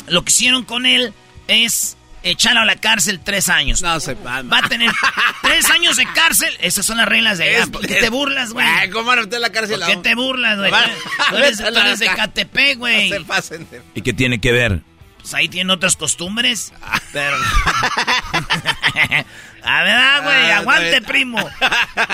lo 0.07 0.23
que 0.23 0.31
hicieron 0.31 0.63
con 0.63 0.85
él 0.85 1.13
es 1.47 1.97
echarlo 2.23 2.61
a 2.61 2.65
la 2.65 2.75
cárcel 2.75 3.19
tres 3.19 3.49
años. 3.49 3.81
No 3.81 3.99
se 3.99 4.13
va. 4.15 4.41
Va 4.41 4.59
a 4.59 4.69
tener 4.69 4.91
tres 5.41 5.69
años 5.69 5.97
de 5.97 6.05
cárcel. 6.13 6.55
Esas 6.59 6.85
son 6.85 6.97
las 6.97 7.07
reglas 7.07 7.37
de 7.37 7.55
allá. 7.55 7.67
¿Por 7.67 7.85
qué 7.85 7.95
te 7.95 8.09
burlas, 8.09 8.53
güey? 8.53 8.89
¿Cómo 8.91 9.15
no 9.15 9.27
te 9.27 9.39
la 9.39 9.51
cárcel? 9.51 9.79
¿Por 9.79 9.87
qué 9.87 9.97
te 9.97 10.15
burlas, 10.15 10.57
güey? 10.57 10.71
Tú 11.29 11.37
eres, 11.37 11.57
tú 11.73 11.79
eres 11.79 11.99
de 11.99 12.07
Catepec, 12.07 12.77
güey. 12.77 13.09
No 13.09 13.17
se 13.17 13.21
pasen 13.23 13.67
de... 13.69 13.81
¿Y 13.95 14.01
qué 14.01 14.13
tiene 14.13 14.39
que 14.39 14.51
ver? 14.51 14.81
Pues 15.19 15.33
ahí 15.33 15.47
tienen 15.49 15.69
otras 15.69 15.95
costumbres. 15.95 16.73
Pero... 17.13 17.35
a 19.63 19.83
ver, 19.83 19.95
ah, 19.95 20.19
güey, 20.23 20.51
aguante, 20.51 21.01
primo. 21.01 21.37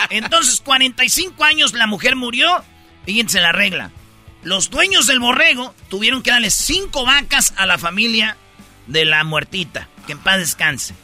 Entonces, 0.10 0.62
45 0.62 1.44
años 1.44 1.74
la 1.74 1.88
mujer 1.88 2.16
murió. 2.16 2.64
Fíjense 3.06 3.40
la 3.40 3.54
regla. 3.54 3.92
Los 4.44 4.70
dueños 4.70 5.08
del 5.08 5.20
borrego 5.20 5.74
tuvieron 5.90 6.22
que 6.22 6.32
darle 6.32 6.52
cinco 6.52 7.06
vacas 7.06 7.54
a 7.58 7.66
la 7.66 7.78
familia 7.78 8.38
de 8.88 9.06
la 9.06 9.24
muertita. 9.24 9.88
Que 10.08 10.14
en 10.14 10.20
paz 10.20 10.40
descanse. 10.40 10.96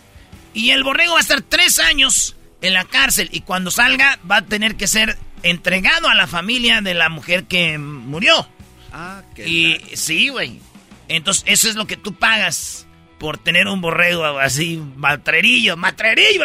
Y 0.53 0.72
el 0.72 0.83
borrego 0.83 1.13
va 1.13 1.19
a 1.19 1.22
estar 1.22 1.41
tres 1.41 1.77
años 1.77 2.36
en 2.62 2.74
la 2.74 2.86
cárcel 2.86 3.29
y 3.31 3.41
cuando 3.41 3.69
salga 3.69 4.17
va 4.29 4.38
a 4.38 4.45
tener 4.45 4.75
que 4.75 4.88
ser 4.88 5.17
entregado 5.43 6.10
a 6.10 6.15
la 6.15 6.25
familia 6.25 6.81
de 6.81 6.93
la 6.93 7.10
mujer 7.10 7.43
que 7.43 7.77
murió. 7.77 8.48
Ah, 8.91 9.22
qué 9.36 9.48
Y 9.48 9.95
sí, 9.95 10.29
güey. 10.29 10.60
Entonces, 11.07 11.43
eso 11.48 11.69
es 11.69 11.75
lo 11.75 11.86
que 11.86 11.98
tú 11.98 12.15
pagas 12.15 12.88
por 13.19 13.38
tener 13.38 13.67
un 13.67 13.81
borrego 13.81 14.25
así, 14.39 14.81
matrerillo, 14.95 15.77
matrerillo. 15.77 16.43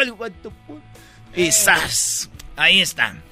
Y 1.35 1.51
¡zas! 1.51 2.29
Ahí. 2.55 2.83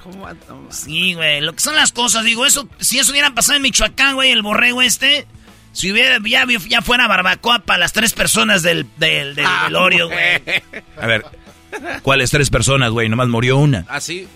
¿Cómo 0.01 0.25
Sí, 0.69 1.13
güey. 1.13 1.41
Lo 1.41 1.53
que 1.53 1.60
son 1.60 1.75
las 1.75 1.91
cosas, 1.91 2.24
digo, 2.24 2.46
eso, 2.46 2.69
si 2.79 2.98
eso 2.98 3.12
hubiera 3.12 3.34
pasado 3.34 3.57
en 3.57 3.63
Michoacán, 3.63 4.15
güey, 4.15 4.31
el 4.31 4.41
borrego 4.41 4.81
este, 4.81 5.27
si 5.77 5.91
hubiera, 5.91 6.17
ya, 6.25 6.43
ya 6.67 6.81
fuera 6.81 7.07
barbacoa 7.07 7.60
para 7.60 7.77
las 7.77 7.93
tres 7.93 8.13
personas 8.13 8.63
del, 8.63 8.88
del, 8.98 9.36
del 9.36 9.46
Ah, 9.46 9.65
velorio, 9.67 10.07
güey. 10.07 10.41
A 11.00 11.05
ver, 11.05 11.24
¿cuáles 12.01 12.31
tres 12.31 12.50
personas, 12.50 12.89
güey? 12.89 13.10
Nomás 13.10 13.27
murió 13.27 13.57
una. 13.57 13.86
¿Ah, 13.88 14.01
sí? 14.01 14.27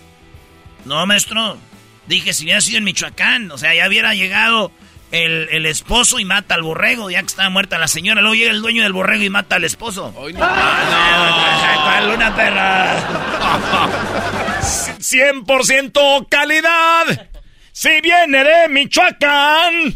No, 0.86 1.03
maestro. 1.07 1.57
Dije, 2.05 2.33
si 2.33 2.43
hubiera 2.43 2.62
sido 2.62 2.77
en 2.77 2.83
Michoacán, 2.83 3.50
o 3.51 3.57
sea, 3.57 3.74
ya 3.74 3.88
hubiera 3.88 4.13
llegado 4.13 4.71
el, 5.12 5.48
el 5.51 5.65
esposo 5.65 6.19
y 6.19 6.25
mata 6.25 6.53
al 6.53 6.62
borrego, 6.62 7.10
ya 7.10 7.21
que 7.21 7.25
estaba 7.27 7.50
muerta 7.50 7.79
la 7.79 7.88
señora. 7.88 8.21
Luego 8.21 8.36
llega 8.36 8.51
el 8.51 8.62
dueño 8.62 8.83
del 8.83 8.93
borrego 8.93 9.24
y 9.24 9.29
mata 9.31 9.55
al 9.55 9.63
esposo. 9.63 10.13
Hoy 10.15 10.33
no. 10.33 10.39
¿Cuál 10.39 12.10
una 12.15 12.36
perra? 12.36 12.98
100% 15.00 16.27
calidad. 16.29 17.29
Si 17.71 17.89
viene 18.01 18.43
de 18.43 18.67
Michoacán. 18.69 19.95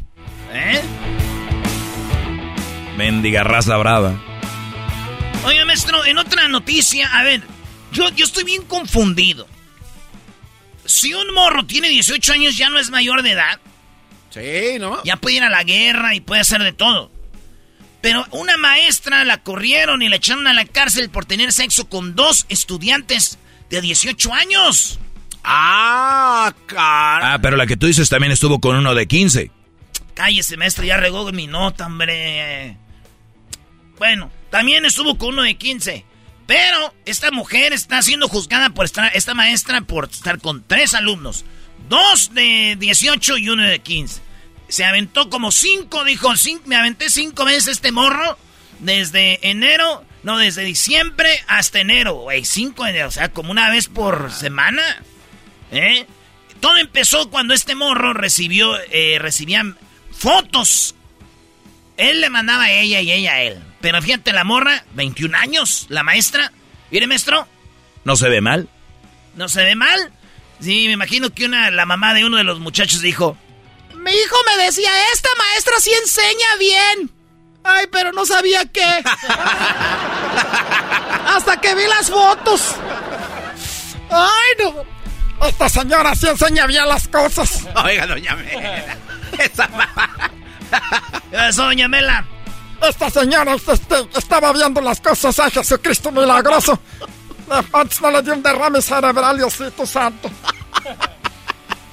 ¿Eh? 0.54 0.82
Mendiga 2.98 3.44
raza 3.44 3.76
brava. 3.78 4.14
Oye, 5.46 5.64
maestro, 5.66 6.06
en 6.06 6.18
otra 6.18 6.48
noticia, 6.48 7.08
a 7.18 7.24
ver, 7.24 7.42
yo, 7.92 8.10
yo 8.10 8.26
estoy 8.26 8.44
bien 8.44 8.64
confundido. 8.64 9.48
Si 10.86 11.14
un 11.14 11.34
morro 11.34 11.66
tiene 11.66 11.90
18 11.90 12.34
años, 12.34 12.58
ya 12.58 12.70
no 12.70 12.80
es 12.80 12.90
mayor 12.90 13.22
de 13.22 13.32
edad. 13.32 13.60
Sí, 14.30 14.80
¿no? 14.80 15.04
Ya 15.04 15.18
puede 15.18 15.38
ir 15.38 15.44
a 15.44 15.50
la 15.50 15.64
guerra 15.64 16.16
y 16.16 16.20
puede 16.20 16.42
hacer 16.42 16.62
de 16.64 16.74
todo. 16.74 17.12
Pero 18.02 18.26
una 18.32 18.58
maestra 18.58 19.24
la 19.24 19.42
corrieron 19.42 20.02
y 20.02 20.10
la 20.10 20.18
echaron 20.18 20.48
a 20.48 20.54
la 20.54 20.66
cárcel 20.66 21.10
por 21.10 21.26
tener 21.26 21.52
sexo 21.52 21.90
con 21.90 22.16
dos 22.16 22.46
estudiantes 22.50 23.40
de 23.70 23.82
18 23.82 24.34
años. 24.34 25.00
Ah, 25.44 26.54
cara. 26.66 27.34
Ah, 27.34 27.40
pero 27.42 27.58
la 27.58 27.66
que 27.66 27.78
tú 27.78 27.88
dices 27.88 28.10
también 28.10 28.32
estuvo 28.32 28.60
con 28.60 28.76
uno 28.76 28.94
de 28.94 29.08
15. 29.08 29.52
Cállese, 30.14 30.58
maestro, 30.58 30.86
ya 30.86 30.98
regó 30.98 31.32
mi 31.32 31.48
nota, 31.48 31.88
hombre. 31.88 32.78
Bueno, 33.98 34.32
también 34.50 34.86
estuvo 34.86 35.18
con 35.18 35.30
uno 35.30 35.44
de 35.44 35.56
15. 35.56 36.06
Pero 36.48 36.94
esta 37.06 37.32
mujer 37.32 37.74
está 37.74 38.02
siendo 38.02 38.28
juzgada 38.28 38.70
por 38.70 38.86
estar, 38.86 39.12
esta 39.16 39.34
maestra 39.34 39.82
por 39.82 40.06
estar 40.06 40.40
con 40.40 40.64
tres 40.66 40.94
alumnos. 40.94 41.44
Dos 41.90 42.34
de 42.34 42.76
18 42.80 43.38
y 43.38 43.50
uno 43.50 43.64
de 43.64 43.80
15. 43.80 44.22
Se 44.68 44.86
aventó 44.86 45.30
como 45.30 45.52
cinco, 45.52 46.04
dijo, 46.04 46.36
cinco, 46.36 46.64
me 46.66 46.76
aventé 46.76 47.10
cinco 47.10 47.46
veces 47.46 47.68
este 47.68 47.92
morro. 47.92 48.38
Desde 48.80 49.40
enero, 49.50 50.04
no, 50.24 50.38
desde 50.38 50.64
diciembre 50.64 51.30
hasta 51.48 51.80
enero, 51.80 52.14
güey. 52.16 52.46
Cinco, 52.46 52.84
o 52.84 53.12
sea, 53.12 53.30
como 53.30 53.52
una 53.52 53.70
vez 53.70 53.88
por 53.88 54.32
semana. 54.32 54.84
¿Eh? 55.72 56.06
Todo 56.60 56.78
empezó 56.78 57.30
cuando 57.30 57.54
este 57.54 57.76
morro 57.76 58.14
recibió, 58.14 58.76
eh, 58.92 59.18
recibían 59.20 59.78
fotos. 60.12 60.96
Él 61.98 62.22
le 62.22 62.30
mandaba 62.30 62.66
a 62.66 62.72
ella 62.72 63.02
y 63.02 63.12
ella 63.12 63.34
a 63.34 63.42
él. 63.42 63.64
Pero 63.86 64.02
fíjate, 64.02 64.34
la 64.34 64.44
morra, 64.44 64.84
21 64.96 65.38
años, 65.38 65.86
la 65.90 66.02
maestra. 66.02 66.52
Mire, 66.90 67.06
maestro, 67.06 67.48
¿No 68.04 68.16
se 68.16 68.30
ve 68.30 68.42
mal? 68.42 68.68
¿no 69.36 69.48
se 69.48 69.64
ve 69.64 69.76
mal? 69.76 70.12
Sí, 70.60 70.86
me 70.88 70.94
imagino 70.94 71.30
que 71.30 71.46
una, 71.46 71.70
la 71.70 71.86
mamá 71.86 72.16
de 72.16 72.26
uno 72.26 72.38
de 72.38 72.44
los 72.44 72.60
muchachos 72.60 73.02
dijo... 73.02 73.38
Mi 73.94 74.10
hijo 74.10 74.36
me 74.48 74.64
decía, 74.64 74.90
esta 75.14 75.30
maestra 75.38 75.76
sí 75.80 75.92
enseña 76.02 76.56
bien. 76.58 77.12
Ay, 77.64 77.86
pero 77.92 78.12
no 78.12 78.26
sabía 78.26 78.66
qué. 78.66 78.82
Hasta 81.28 81.62
que 81.62 81.76
vi 81.76 81.86
las 81.88 82.10
fotos. 82.10 82.78
Ay, 84.10 84.64
no. 84.64 84.84
Esta 85.48 85.70
señora 85.70 86.16
sí 86.16 86.26
enseña 86.28 86.66
bien 86.66 86.88
las 86.88 87.08
cosas. 87.08 87.68
Oiga, 87.76 88.08
doña 88.08 88.36
Mela. 88.36 88.98
Esa 89.38 89.68
mamá. 89.68 90.32
¿Qué 91.30 91.38
pasó, 91.38 91.66
doña 91.66 91.88
Mela? 91.88 92.26
Esta 92.90 93.10
señora 93.10 93.56
este, 93.56 93.96
estaba 94.18 94.54
viendo 94.54 94.80
las 94.82 95.02
cosas 95.02 95.40
a 95.40 95.50
Jesucristo 95.50 96.12
milagroso. 96.12 96.80
Antes 97.74 98.02
no 98.02 98.12
le 98.12 98.22
dio 98.22 98.34
un 98.34 98.44
derrame 98.44 98.82
cerebral, 98.82 99.38
Diosito 99.38 99.86
Santo. 99.86 100.30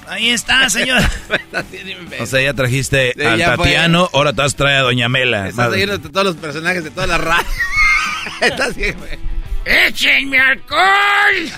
Ahí 0.06 0.30
está, 0.30 0.68
señor. 0.68 1.02
O 2.20 2.26
sea, 2.26 2.42
ya 2.42 2.54
trajiste 2.54 3.14
Sí, 3.16 3.25
al 3.25 3.38
ya 3.38 3.56
fue. 3.56 3.64
Tatiano, 3.64 4.11
ahora 4.12 4.32
te 4.32 4.42
has 4.42 4.54
traído 4.54 4.80
a 4.80 4.82
Doña 4.82 5.08
Mela. 5.08 5.49
Estás 5.49 5.70
leyendo 5.70 5.99
todos 5.99 6.26
los 6.26 6.37
personajes 6.37 6.84
de 6.84 6.90
todas 6.90 7.08
las 7.08 7.20
razas. 7.20 7.46
Estás. 8.40 8.75
¡Échenme 9.64 10.38
alcohol! 10.38 11.52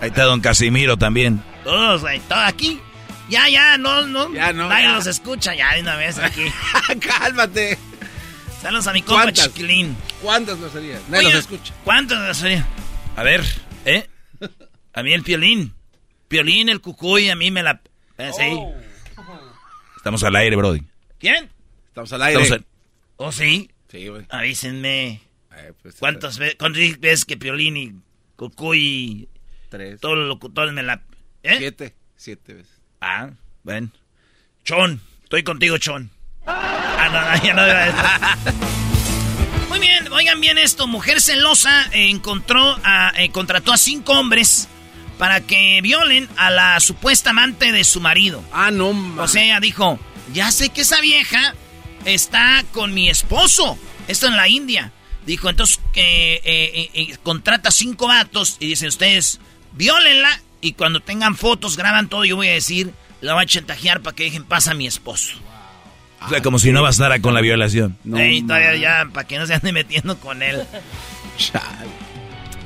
Ahí 0.00 0.08
está 0.08 0.24
Don 0.24 0.40
Casimiro 0.40 0.96
también. 0.96 1.42
Todos, 1.64 2.04
ahí, 2.04 2.20
todo 2.28 2.40
aquí. 2.40 2.80
Ya, 3.28 3.48
ya, 3.48 3.76
no, 3.78 4.06
no. 4.06 4.32
Ya 4.34 4.52
no, 4.52 4.68
Nadie 4.68 4.84
ya. 4.86 4.92
los 4.94 5.06
escucha 5.06 5.54
ya 5.54 5.74
de 5.74 5.82
una 5.82 5.96
vez 5.96 6.18
aquí. 6.18 6.44
Cálmate. 7.00 7.78
Saludos 8.62 8.86
a 8.86 8.92
mi 8.92 9.02
compa 9.02 9.22
¿Cuántas? 9.24 9.46
Chiquilín. 9.48 9.96
¿Cuántas 10.22 10.58
groserías? 10.58 11.02
Nadie 11.08 11.26
Oye, 11.26 11.34
los 11.34 11.40
escucha. 11.44 11.74
¿Cuántos 11.84 12.18
groserías? 12.18 12.64
A 13.16 13.22
ver, 13.22 13.44
¿eh? 13.84 14.08
A 14.94 15.02
mí 15.02 15.12
el 15.12 15.22
piolín. 15.22 15.74
Piolín, 16.28 16.68
el 16.68 16.80
cucuy, 16.80 17.28
a 17.30 17.36
mí 17.36 17.50
me 17.50 17.62
la... 17.62 17.80
eh, 18.18 18.30
sí. 18.36 18.44
Oh. 18.52 18.74
Estamos 19.96 20.22
al 20.24 20.34
aire, 20.36 20.56
Brody. 20.56 20.82
¿Quién? 21.18 21.50
Estamos 21.88 22.12
al 22.12 22.22
aire. 22.22 22.42
Estamos 22.42 22.62
al- 22.62 22.66
¿Oh, 23.16 23.32
sí? 23.32 23.70
Sí, 23.90 24.08
güey. 24.08 24.24
Avísenme. 24.28 25.20
Eh, 25.56 25.72
pues, 25.82 25.96
¿Cuántas 25.96 26.38
veces 26.38 26.56
cuántas 26.58 26.80
veces 27.00 27.24
que 27.24 27.36
Piolín 27.36 27.76
y 27.76 27.92
Cucuy 28.36 29.28
Tres. 29.70 30.00
todos 30.00 30.16
los 30.16 30.28
locutores 30.28 30.72
me 30.72 30.82
la... 30.82 31.02
¿Eh? 31.42 31.56
Siete. 31.58 31.94
Siete 32.16 32.54
veces. 32.54 32.77
Ah, 33.00 33.30
ven. 33.64 33.92
Chon, 34.64 35.00
estoy 35.24 35.42
contigo, 35.42 35.78
Chon. 35.78 36.10
Ah, 36.46 37.08
no, 37.12 37.20
no, 37.20 37.42
ya 37.44 37.54
no. 38.52 39.68
Muy 39.68 39.78
bien, 39.80 40.10
oigan 40.12 40.40
bien 40.40 40.58
esto. 40.58 40.86
Mujer 40.86 41.20
celosa 41.20 41.84
eh, 41.92 42.10
encontró 42.10 42.78
a, 42.84 43.12
eh, 43.16 43.30
contrató 43.30 43.72
a 43.72 43.76
cinco 43.76 44.12
hombres 44.12 44.68
para 45.18 45.40
que 45.40 45.80
violen 45.82 46.28
a 46.36 46.50
la 46.50 46.80
supuesta 46.80 47.30
amante 47.30 47.72
de 47.72 47.84
su 47.84 48.00
marido. 48.00 48.42
Ah, 48.52 48.70
no, 48.70 48.92
man. 48.92 49.18
O 49.18 49.28
sea, 49.28 49.42
ella 49.42 49.60
dijo, 49.60 49.98
ya 50.32 50.50
sé 50.50 50.70
que 50.70 50.82
esa 50.82 51.00
vieja 51.00 51.54
está 52.04 52.64
con 52.72 52.94
mi 52.94 53.08
esposo. 53.10 53.78
Esto 54.06 54.26
en 54.26 54.36
la 54.36 54.48
India. 54.48 54.92
Dijo, 55.26 55.50
entonces, 55.50 55.80
eh, 55.94 56.40
eh, 56.44 56.90
eh, 56.94 57.16
contrata 57.22 57.70
cinco 57.70 58.06
vatos 58.08 58.56
y 58.60 58.66
dicen 58.66 58.88
ustedes, 58.88 59.40
violenla 59.72 60.40
y 60.60 60.72
cuando 60.72 61.00
tengan 61.00 61.36
fotos, 61.36 61.76
graban 61.76 62.08
todo, 62.08 62.24
yo 62.24 62.36
voy 62.36 62.48
a 62.48 62.52
decir, 62.52 62.92
la 63.20 63.34
voy 63.34 63.44
a 63.44 63.46
chantajear 63.46 64.00
para 64.00 64.14
que 64.14 64.24
dejen 64.24 64.44
paz 64.44 64.68
a 64.68 64.74
mi 64.74 64.86
esposo. 64.86 65.36
O 66.24 66.28
sea, 66.28 66.42
como 66.42 66.58
si 66.58 66.72
no 66.72 66.82
bastara 66.82 67.20
con 67.20 67.32
la 67.34 67.40
violación. 67.40 67.96
No, 68.04 68.18
Ey, 68.18 68.42
todavía 68.42 68.76
ya, 68.76 69.08
para 69.12 69.26
que 69.26 69.38
no 69.38 69.46
se 69.46 69.54
ande 69.54 69.72
metiendo 69.72 70.18
con 70.18 70.42
él. 70.42 70.64
Chale. 71.36 71.86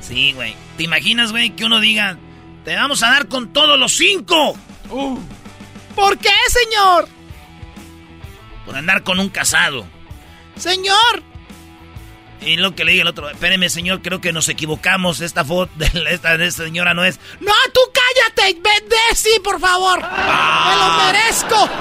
Sí, 0.01 0.33
güey. 0.33 0.55
¿Te 0.75 0.83
imaginas, 0.83 1.31
güey, 1.31 1.51
que 1.51 1.65
uno 1.65 1.79
diga, 1.79 2.17
te 2.65 2.75
vamos 2.75 3.03
a 3.03 3.11
dar 3.11 3.27
con 3.27 3.53
todos 3.53 3.79
los 3.79 3.93
cinco? 3.93 4.57
¿Por 5.95 6.17
qué, 6.17 6.31
señor? 6.47 7.07
Por 8.65 8.75
andar 8.75 9.03
con 9.03 9.19
un 9.19 9.29
casado. 9.29 9.85
Señor. 10.55 11.23
Y 12.45 12.57
lo 12.57 12.75
que 12.75 12.83
le 12.83 12.91
diga 12.91 13.03
el 13.03 13.07
otro, 13.07 13.29
espéreme, 13.29 13.69
señor, 13.69 14.01
creo 14.01 14.19
que 14.19 14.33
nos 14.33 14.49
equivocamos. 14.49 15.21
Esta 15.21 15.45
foto 15.45 15.71
esta, 16.09 16.37
de 16.37 16.47
esta 16.47 16.63
señora 16.63 16.93
no 16.93 17.05
es. 17.05 17.19
No, 17.39 17.53
tú 17.73 17.79
cállate. 17.93 18.53
Vende, 18.55 18.97
sí, 19.15 19.31
por 19.43 19.59
favor. 19.59 20.01
Me 20.01 20.75
lo 20.75 21.05
merezco. 21.05 21.69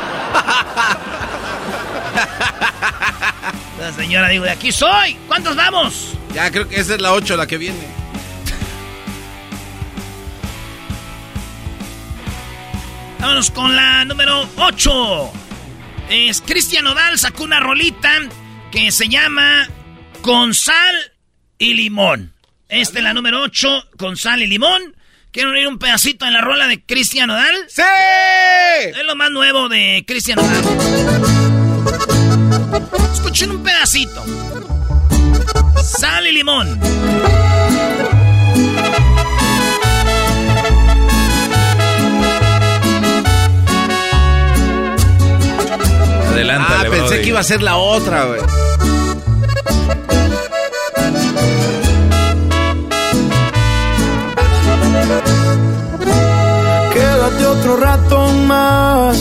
La 3.80 3.92
señora 3.92 4.28
dijo, 4.28 4.44
de 4.44 4.50
aquí 4.50 4.70
soy. 4.70 5.14
¿Cuántos 5.26 5.56
vamos? 5.56 6.12
Ya 6.32 6.50
creo 6.50 6.68
que 6.68 6.76
esa 6.76 6.94
es 6.94 7.00
la 7.00 7.12
ocho 7.12 7.36
la 7.36 7.48
que 7.48 7.58
viene. 7.58 7.78
Vámonos 13.18 13.50
con 13.50 13.74
la 13.74 14.04
número 14.04 14.48
8. 14.56 15.32
Es 16.10 16.40
Cristian 16.42 16.86
Odal 16.86 17.18
sacó 17.18 17.42
una 17.42 17.58
rolita 17.58 18.12
que 18.70 18.92
se 18.92 19.08
llama 19.08 19.68
Con 20.22 20.54
sal 20.54 20.94
y 21.58 21.74
limón. 21.74 22.32
Esta 22.68 22.98
es 22.98 23.04
la 23.04 23.12
número 23.14 23.42
8, 23.42 23.68
con 23.98 24.16
sal 24.16 24.40
y 24.42 24.46
limón. 24.46 24.96
¿Quieren 25.30 25.52
oír 25.52 25.66
un 25.66 25.78
pedacito 25.78 26.26
en 26.26 26.32
la 26.34 26.40
rola 26.40 26.66
de 26.66 26.84
Cristian 26.84 27.30
Odal? 27.30 27.54
¡Sí! 27.68 27.82
Es 28.86 29.04
lo 29.04 29.16
más 29.16 29.30
nuevo 29.30 29.68
de 29.68 30.04
Cristian 30.06 30.38
Odal. 30.38 30.64
Escuchen 33.12 33.50
un 33.50 33.62
pedacito. 33.62 34.24
Sal 35.82 36.26
y 36.26 36.32
limón. 36.32 36.78
Adelante, 46.30 46.72
Ah, 46.74 46.84
pensé 46.90 47.20
que 47.20 47.28
iba 47.28 47.40
a 47.40 47.44
ser 47.44 47.62
la 47.62 47.76
otra, 47.76 48.24
güey. 48.24 48.40
Quédate 56.92 57.46
otro 57.46 57.76
rato 57.76 58.28
más. 58.46 59.16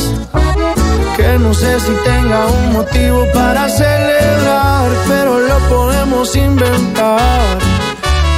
Que 1.15 1.37
no 1.39 1.53
sé 1.53 1.79
si 1.79 1.91
tenga 2.03 2.47
un 2.47 2.73
motivo 2.73 3.25
para 3.33 3.69
celebrar, 3.69 4.89
pero 5.07 5.39
lo 5.39 5.57
podemos 5.69 6.35
inventar. 6.35 7.57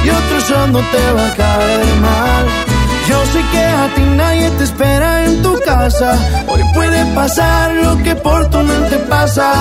Y 0.04 0.10
otro 0.10 0.40
shot 0.40 0.68
no 0.68 0.80
te 0.80 1.12
va 1.12 1.26
a 1.26 1.34
caer 1.34 1.86
mal. 2.00 2.73
Yo 3.08 3.26
sé 3.26 3.44
que 3.52 3.58
a 3.58 3.94
ti 3.94 4.00
nadie 4.02 4.50
te 4.52 4.64
espera 4.64 5.26
en 5.26 5.42
tu 5.42 5.58
casa. 5.60 6.18
Hoy 6.48 6.62
puede 6.72 7.04
pasar 7.14 7.74
lo 7.74 8.02
que 8.02 8.16
por 8.16 8.50
tu 8.50 8.58
mente 8.58 8.96
pasa. 8.98 9.52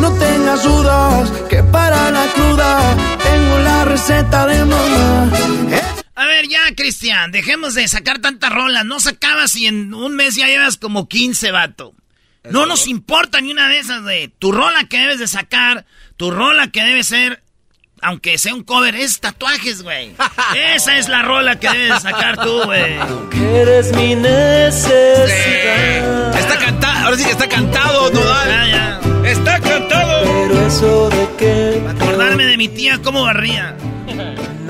No 0.00 0.12
tengas 0.12 0.62
dudas 0.62 1.30
que 1.50 1.62
para 1.62 2.10
la 2.10 2.26
cruda 2.32 2.96
tengo 3.22 3.58
la 3.58 3.84
receta 3.84 4.46
de 4.46 4.64
mamá. 4.64 5.30
A 6.14 6.26
ver, 6.26 6.48
ya, 6.48 6.60
Cristian, 6.74 7.30
dejemos 7.30 7.74
de 7.74 7.86
sacar 7.88 8.20
tantas 8.20 8.52
rolas. 8.52 8.84
No 8.84 9.00
sacabas 9.00 9.54
y 9.56 9.66
en 9.66 9.92
un 9.92 10.16
mes 10.16 10.34
ya 10.34 10.46
llevas 10.46 10.78
como 10.78 11.08
15, 11.08 11.50
vato. 11.50 11.94
No 12.50 12.64
nos 12.64 12.86
importa 12.86 13.40
ni 13.40 13.50
una 13.50 13.68
de 13.68 13.78
esas 13.78 14.04
de 14.04 14.32
tu 14.38 14.50
rola 14.52 14.84
que 14.84 14.98
debes 14.98 15.18
de 15.18 15.28
sacar, 15.28 15.84
tu 16.16 16.30
rola 16.30 16.68
que 16.68 16.82
debe 16.82 17.04
ser, 17.04 17.42
aunque 18.02 18.38
sea 18.38 18.54
un 18.54 18.62
cover, 18.64 18.94
es 18.94 19.20
tatuajes, 19.20 19.82
güey. 19.82 20.14
Esa 20.56 20.96
es 20.96 21.08
la 21.08 21.22
rola 21.22 21.58
que 21.58 21.68
debes 21.68 22.02
de 22.02 22.10
sacar 22.10 22.42
tú, 22.42 22.62
güey. 22.64 22.96
Eres 23.54 23.92
mi 23.94 24.14
necesidad. 24.14 26.38
Está 26.38 26.58
cantado, 26.58 27.06
ahora 27.06 27.16
sí 27.16 27.24
que 27.24 27.30
está 27.30 27.48
cantado, 27.48 28.10
Nodal. 28.10 28.48
Ya, 28.48 28.66
ya. 28.66 29.00
Está 29.30 29.60
cantado. 29.60 30.22
Pero 30.24 30.66
eso 30.66 31.10
de 31.10 31.28
que 31.36 31.82
Acordarme 31.88 32.44
de 32.46 32.56
mi 32.56 32.68
tía 32.68 32.98
cómo 33.02 33.22
barría. 33.24 33.76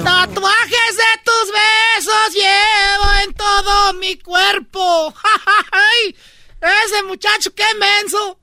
Tatuajes 0.04 0.96
de 0.96 1.20
tus 1.24 1.52
besos 1.52 2.34
llevo 2.34 3.14
en 3.24 3.32
todo 3.34 3.92
mi 3.94 4.16
cuerpo. 4.16 5.14
¡Ay! 5.72 6.14
Ese 6.60 7.02
muchacho, 7.04 7.54
qué 7.54 7.64
menso. 7.78 8.38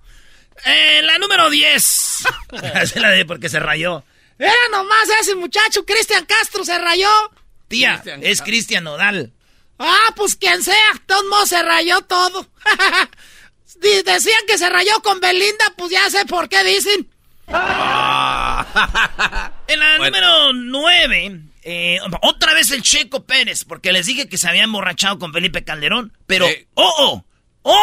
Eh, 0.65 1.01
la 1.03 1.17
número 1.17 1.49
10. 1.49 1.73
Esa 2.51 2.81
es 2.81 2.95
la 2.95 3.09
de 3.09 3.25
porque 3.25 3.49
se 3.49 3.59
rayó. 3.59 4.03
Era 4.37 4.53
nomás 4.71 5.07
ese 5.21 5.35
muchacho, 5.35 5.85
Cristian 5.85 6.25
Castro, 6.25 6.63
se 6.65 6.77
rayó. 6.77 7.09
Tía, 7.67 8.01
es 8.21 8.41
Cristian 8.41 8.83
Nodal. 8.83 9.33
Ah, 9.79 10.13
pues 10.15 10.35
quien 10.35 10.61
sea, 10.63 10.93
de 10.93 10.99
todos 11.05 11.23
modos 11.25 11.49
se 11.49 11.61
rayó 11.61 12.01
todo. 12.01 12.47
Decían 14.05 14.39
que 14.47 14.57
se 14.57 14.69
rayó 14.69 15.01
con 15.01 15.19
Belinda, 15.19 15.65
pues 15.77 15.91
ya 15.91 16.09
sé 16.09 16.25
por 16.25 16.47
qué 16.49 16.63
dicen. 16.63 17.09
En 19.67 19.79
la 19.79 19.97
número 19.97 20.53
9, 20.53 21.41
otra 22.21 22.53
vez 22.53 22.69
el 22.71 22.83
Checo 22.83 23.25
Pérez, 23.25 23.63
porque 23.65 23.91
les 23.91 24.05
dije 24.05 24.29
que 24.29 24.37
se 24.37 24.47
había 24.47 24.63
emborrachado 24.63 25.17
con 25.17 25.33
Felipe 25.33 25.63
Calderón. 25.63 26.15
Pero, 26.27 26.47
Sí. 26.47 26.67
oh, 26.75 26.93
oh, 27.03 27.25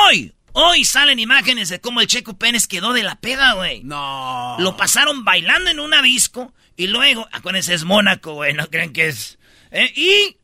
hoy, 0.06 0.32
hoy 0.52 0.84
salen 0.84 1.18
imágenes 1.18 1.68
de 1.68 1.80
cómo 1.80 2.00
el 2.00 2.06
Checo 2.06 2.36
Pérez 2.38 2.66
quedó 2.66 2.92
de 2.92 3.02
la 3.02 3.16
peda, 3.16 3.54
güey. 3.54 3.82
No. 3.84 4.56
Lo 4.58 4.76
pasaron 4.76 5.24
bailando 5.24 5.70
en 5.70 5.80
una 5.80 6.02
disco 6.02 6.52
y 6.76 6.86
luego, 6.86 7.28
acuérdense, 7.32 7.74
es 7.74 7.84
Mónaco, 7.84 8.34
güey, 8.34 8.54
no 8.54 8.66
creen 8.68 8.92
que 8.92 9.08
es. 9.08 9.38
eh, 9.70 9.92
y 9.96 10.36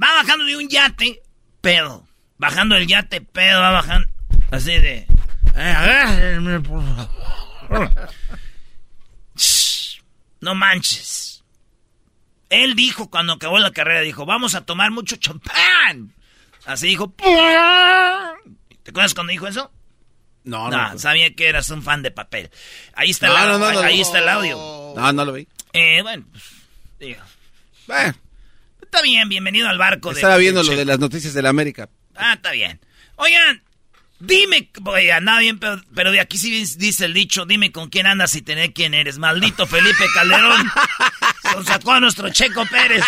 va 0.00 0.12
bajando 0.14 0.44
de 0.44 0.56
un 0.56 0.68
yate, 0.68 1.20
pedo. 1.60 2.06
Bajando 2.38 2.76
el 2.76 2.86
yate, 2.86 3.20
pedo, 3.20 3.60
va 3.60 3.70
bajando. 3.70 4.08
Así 4.50 4.72
de. 4.72 5.06
"Eh, 5.56 6.60
por 6.66 6.82
favor". 6.82 8.10
No 10.40 10.54
manches. 10.54 11.44
Él 12.50 12.74
dijo 12.74 13.08
cuando 13.10 13.34
acabó 13.34 13.58
la 13.58 13.70
carrera, 13.70 14.00
dijo, 14.00 14.26
vamos 14.26 14.54
a 14.54 14.64
tomar 14.66 14.90
mucho 14.90 15.16
champán. 15.16 16.12
Así 16.66 16.88
dijo. 16.88 17.14
¿Te 18.82 18.90
acuerdas 18.90 19.14
cuando 19.14 19.30
dijo 19.32 19.46
eso? 19.46 19.72
No, 20.44 20.70
No, 20.70 20.92
no. 20.92 20.98
sabía 20.98 21.32
que 21.34 21.48
eras 21.48 21.70
un 21.70 21.82
fan 21.82 22.02
de 22.02 22.10
papel. 22.10 22.50
Ahí 22.94 23.10
está, 23.10 23.28
No, 23.28 23.38
el, 23.38 23.48
no, 23.48 23.58
no, 23.58 23.66
ahí, 23.66 23.74
no, 23.76 23.80
ahí 23.82 23.96
no. 23.98 24.02
está 24.02 24.18
el 24.18 24.28
audio. 24.28 24.56
No, 24.96 25.12
no 25.12 25.24
lo 25.24 25.32
vi. 25.32 25.46
Eh, 25.72 26.02
bueno, 26.02 26.24
pues, 26.32 26.44
digo, 26.98 27.22
Eh, 27.88 28.12
está 28.82 29.02
bien, 29.02 29.28
bienvenido 29.28 29.68
al 29.68 29.78
barco. 29.78 30.10
de- 30.10 30.16
estaba 30.16 30.36
viendo 30.36 30.62
lo 30.62 30.74
de 30.76 30.84
las 30.84 30.98
noticias 30.98 31.32
de 31.32 31.42
la 31.42 31.48
América. 31.50 31.88
Ah, 32.16 32.34
está 32.34 32.50
bien. 32.50 32.80
Oigan, 33.16 33.62
dime, 34.22 34.70
oye, 34.84 35.12
andaba 35.12 35.40
bien, 35.40 35.58
pero, 35.58 35.80
pero 35.94 36.12
de 36.12 36.20
aquí 36.20 36.38
sí 36.38 36.64
dice 36.78 37.04
el 37.04 37.14
dicho, 37.14 37.44
dime 37.44 37.72
con 37.72 37.90
quién 37.90 38.06
andas 38.06 38.34
y 38.36 38.42
tener 38.42 38.72
quién 38.72 38.94
eres. 38.94 39.18
Maldito 39.18 39.66
Felipe 39.66 40.04
Calderón. 40.14 40.70
Nos 41.54 41.66
sacó 41.66 41.92
a 41.92 42.00
nuestro 42.00 42.30
Checo 42.30 42.64
Pérez. 42.66 43.04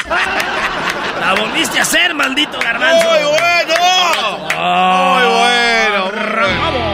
La 1.21 1.35
volviste 1.35 1.79
a 1.79 1.83
hacer, 1.83 2.15
maldito 2.15 2.59
garbanzo. 2.59 3.09
¡Muy 3.09 3.23
bueno! 3.25 3.75
¡Muy 5.15 5.27
bueno! 6.11 6.94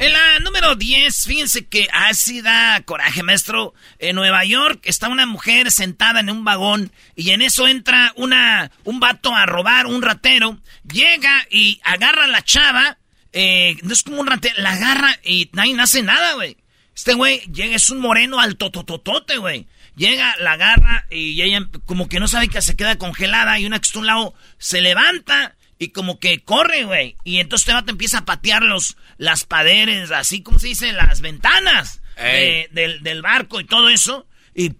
En 0.00 0.12
la 0.12 0.38
número 0.38 0.58
número 0.58 0.76
10, 0.76 1.24
fíjense 1.24 1.66
que 1.66 1.88
así 1.92 2.40
da 2.40 2.80
coraje, 2.84 3.24
maestro. 3.24 3.74
En 3.98 4.14
Nueva 4.14 4.44
York 4.44 4.80
está 4.84 5.08
una 5.08 5.26
mujer 5.26 5.72
sentada 5.72 6.20
en 6.20 6.30
un 6.30 6.44
vagón 6.44 6.92
y 7.16 7.30
en 7.30 7.42
eso 7.42 7.66
entra 7.66 8.12
una, 8.14 8.70
un 8.84 9.00
vato 9.00 9.34
a 9.34 9.44
robar, 9.44 9.86
un 9.86 10.00
ratero. 10.00 10.58
Llega 10.84 11.46
y 11.50 11.80
agarra 11.82 12.24
a 12.24 12.28
la 12.28 12.42
chava. 12.42 12.98
Eh, 13.32 13.76
no 13.82 13.92
es 13.92 14.04
como 14.04 14.20
un 14.20 14.28
ratero, 14.28 14.54
la 14.58 14.72
agarra 14.72 15.18
y 15.24 15.50
nadie 15.52 15.80
hace 15.80 16.02
nada, 16.02 16.34
güey. 16.34 16.56
Este 16.94 17.14
güey 17.14 17.40
llega, 17.52 17.74
es 17.74 17.90
un 17.90 17.98
moreno 17.98 18.38
alto 18.38 18.70
tototote, 18.70 19.38
güey. 19.38 19.66
Llega, 19.96 20.36
la 20.38 20.52
agarra 20.52 21.06
y 21.10 21.42
ella 21.42 21.68
como 21.86 22.08
que 22.08 22.20
no 22.20 22.28
sabe 22.28 22.48
que 22.48 22.62
se 22.62 22.76
queda 22.76 22.98
congelada 22.98 23.58
y 23.58 23.66
una 23.66 23.80
que 23.80 23.86
está 23.86 23.98
un 23.98 24.06
lado 24.06 24.34
se 24.58 24.80
levanta 24.80 25.56
y 25.78 25.90
como 25.90 26.18
que 26.18 26.40
corre, 26.40 26.84
güey. 26.84 27.16
Y 27.24 27.38
entonces 27.38 27.64
este 27.66 27.74
vato 27.74 27.90
empieza 27.90 28.18
a 28.18 28.24
patear 28.24 28.62
los, 28.62 28.96
las 29.16 29.44
paredes, 29.44 30.10
así 30.10 30.42
como 30.42 30.58
se 30.58 30.68
dice, 30.68 30.92
las 30.92 31.20
ventanas 31.20 32.00
del, 32.16 33.22
barco 33.22 33.60
y 33.60 33.64
todo 33.64 33.88
eso. 33.88 34.26
Y, 34.54 34.72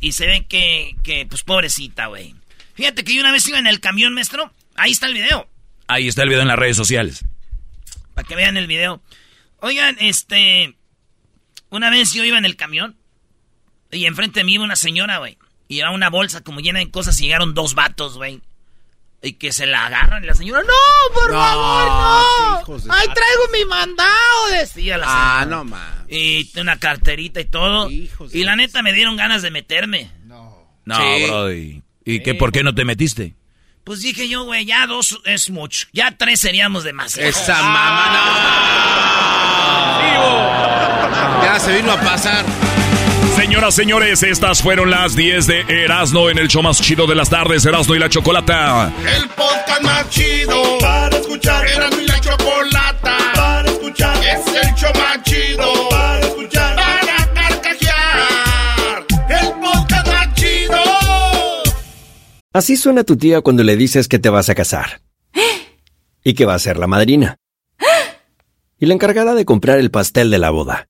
y, 0.00 0.12
se 0.12 0.26
ve 0.26 0.46
que, 0.48 0.96
que, 1.04 1.26
pues 1.26 1.42
pobrecita, 1.44 2.06
güey. 2.06 2.34
Fíjate 2.74 3.04
que 3.04 3.14
yo 3.14 3.20
una 3.20 3.32
vez 3.32 3.46
iba 3.46 3.58
en 3.58 3.66
el 3.66 3.80
camión, 3.80 4.14
maestro. 4.14 4.52
Ahí 4.74 4.90
está 4.90 5.06
el 5.06 5.14
video. 5.14 5.48
Ahí 5.86 6.08
está 6.08 6.22
el 6.22 6.28
video 6.28 6.42
en 6.42 6.48
las 6.48 6.58
redes 6.58 6.76
sociales. 6.76 7.24
Para 8.14 8.26
que 8.26 8.34
vean 8.34 8.56
el 8.56 8.66
video. 8.66 9.02
Oigan, 9.58 9.96
este... 10.00 10.74
Una 11.68 11.90
vez 11.90 12.12
yo 12.12 12.24
iba 12.24 12.36
en 12.36 12.44
el 12.44 12.56
camión 12.56 12.96
y 13.92 14.06
enfrente 14.06 14.40
de 14.40 14.44
mí 14.44 14.54
iba 14.54 14.64
una 14.64 14.74
señora, 14.74 15.18
güey. 15.18 15.38
Y 15.70 15.76
llevaba 15.76 15.94
una 15.94 16.10
bolsa 16.10 16.40
como 16.40 16.58
llena 16.58 16.80
de 16.80 16.90
cosas 16.90 17.20
y 17.20 17.26
llegaron 17.26 17.54
dos 17.54 17.76
vatos, 17.76 18.16
güey. 18.16 18.40
Y 19.22 19.34
que 19.34 19.52
se 19.52 19.66
la 19.66 19.86
agarran 19.86 20.24
y 20.24 20.26
la 20.26 20.34
señora, 20.34 20.62
no, 20.62 21.14
por 21.14 21.30
favor, 21.30 21.86
no. 22.66 22.92
Ay, 22.92 23.06
traigo 23.06 23.48
mi 23.52 23.64
mandado, 23.66 24.10
decía 24.50 24.98
la 24.98 25.06
señora. 25.06 25.40
Ah, 25.40 25.46
no, 25.46 25.62
ma. 25.62 26.04
Y 26.08 26.50
una 26.58 26.76
carterita 26.80 27.40
y 27.40 27.44
todo. 27.44 27.88
y 27.88 28.08
la 28.42 28.56
neta 28.56 28.82
me 28.82 28.92
dieron 28.92 29.16
ganas 29.16 29.42
de 29.42 29.52
meterme. 29.52 30.10
No. 30.24 30.66
No, 30.86 30.98
bro. 30.98 31.52
¿Y, 31.52 31.84
qué, 32.04 32.34
por 32.34 32.50
qué 32.50 32.64
no 32.64 32.74
te 32.74 32.84
metiste? 32.84 33.36
Pues 33.84 34.02
dije 34.02 34.28
yo, 34.28 34.42
güey, 34.42 34.64
ya 34.64 34.88
dos 34.88 35.20
es 35.24 35.50
mucho. 35.50 35.86
Ya 35.92 36.16
tres 36.18 36.40
seríamos 36.40 36.82
demasiado. 36.82 37.28
Esa 37.28 37.62
mamá, 37.62 38.10
no. 40.16 41.44
Ya 41.44 41.60
se 41.60 41.76
vino 41.76 41.92
a 41.92 42.00
pasar. 42.00 42.44
Señoras, 43.50 43.74
señores, 43.74 44.22
estas 44.22 44.62
fueron 44.62 44.92
las 44.92 45.16
10 45.16 45.48
de 45.48 45.60
Erasno 45.62 46.30
en 46.30 46.38
el 46.38 46.46
show 46.46 46.62
más 46.62 46.80
chido 46.80 47.08
de 47.08 47.16
las 47.16 47.30
tardes, 47.30 47.64
Erasno 47.64 47.96
y 47.96 47.98
la 47.98 48.08
Chocolata. 48.08 48.92
El 49.04 49.28
podcast 49.30 49.82
más 49.82 50.08
chido 50.08 50.78
para 50.78 51.16
escuchar. 51.16 51.66
Erasno 51.66 52.00
y 52.00 52.06
la 52.06 52.20
Chocolata 52.20 53.16
para 53.34 53.68
escuchar. 53.68 54.16
Es 54.18 54.46
el 54.46 54.74
show 54.76 54.92
más 54.94 55.20
chido 55.24 55.88
para 55.90 56.20
escuchar. 56.20 56.76
Para 56.76 57.34
carcajear. 57.34 59.06
El 59.28 59.48
podcast 59.60 60.06
más 60.06 60.34
chido. 60.36 60.78
Así 62.52 62.76
suena 62.76 63.02
tu 63.02 63.16
tía 63.16 63.40
cuando 63.40 63.64
le 63.64 63.74
dices 63.74 64.06
que 64.06 64.20
te 64.20 64.28
vas 64.28 64.48
a 64.48 64.54
casar. 64.54 65.00
Y 66.22 66.34
que 66.34 66.46
va 66.46 66.54
a 66.54 66.60
ser 66.60 66.78
la 66.78 66.86
madrina. 66.86 67.36
Y 68.78 68.86
la 68.86 68.94
encargada 68.94 69.34
de 69.34 69.44
comprar 69.44 69.80
el 69.80 69.90
pastel 69.90 70.30
de 70.30 70.38
la 70.38 70.50
boda. 70.50 70.89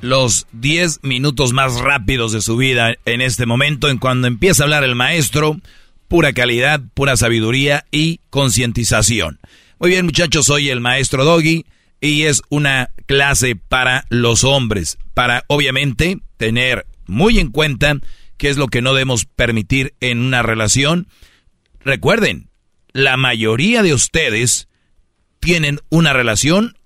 los 0.00 0.46
10 0.52 1.00
minutos 1.02 1.52
más 1.52 1.80
rápidos 1.80 2.32
de 2.32 2.42
su 2.42 2.56
vida 2.56 2.94
en 3.04 3.20
este 3.20 3.46
momento, 3.46 3.88
en 3.88 3.98
cuando 3.98 4.26
empieza 4.26 4.62
a 4.62 4.64
hablar 4.64 4.84
el 4.84 4.94
maestro, 4.94 5.60
pura 6.08 6.32
calidad, 6.32 6.80
pura 6.94 7.16
sabiduría 7.16 7.86
y 7.90 8.20
concientización. 8.30 9.40
Muy 9.78 9.90
bien 9.90 10.06
muchachos, 10.06 10.46
soy 10.46 10.70
el 10.70 10.80
maestro 10.80 11.24
Doggy 11.24 11.66
y 12.00 12.22
es 12.22 12.42
una 12.48 12.90
clase 13.06 13.56
para 13.56 14.04
los 14.08 14.44
hombres, 14.44 14.98
para 15.14 15.44
obviamente 15.48 16.18
tener 16.36 16.86
muy 17.06 17.38
en 17.38 17.50
cuenta 17.50 17.96
qué 18.36 18.48
es 18.48 18.56
lo 18.56 18.68
que 18.68 18.82
no 18.82 18.92
debemos 18.92 19.24
permitir 19.24 19.94
en 20.00 20.20
una 20.20 20.42
relación. 20.42 21.08
Recuerden, 21.80 22.48
la 22.92 23.16
mayoría 23.16 23.82
de 23.82 23.94
ustedes 23.94 24.68
tienen 25.40 25.80
una 25.88 26.12
relación, 26.12 26.76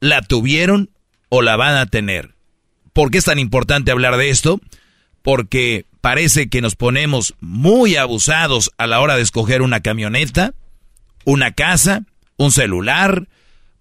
la 0.00 0.22
tuvieron 0.22 0.90
o 1.28 1.42
la 1.42 1.56
van 1.56 1.76
a 1.76 1.86
tener. 1.86 2.34
¿Por 2.92 3.10
qué 3.10 3.18
es 3.18 3.24
tan 3.24 3.38
importante 3.38 3.90
hablar 3.90 4.16
de 4.16 4.30
esto? 4.30 4.60
Porque 5.22 5.86
parece 6.00 6.48
que 6.48 6.60
nos 6.60 6.74
ponemos 6.74 7.34
muy 7.40 7.96
abusados 7.96 8.72
a 8.78 8.86
la 8.86 9.00
hora 9.00 9.16
de 9.16 9.22
escoger 9.22 9.62
una 9.62 9.80
camioneta, 9.80 10.54
una 11.24 11.52
casa, 11.52 12.04
un 12.36 12.52
celular, 12.52 13.28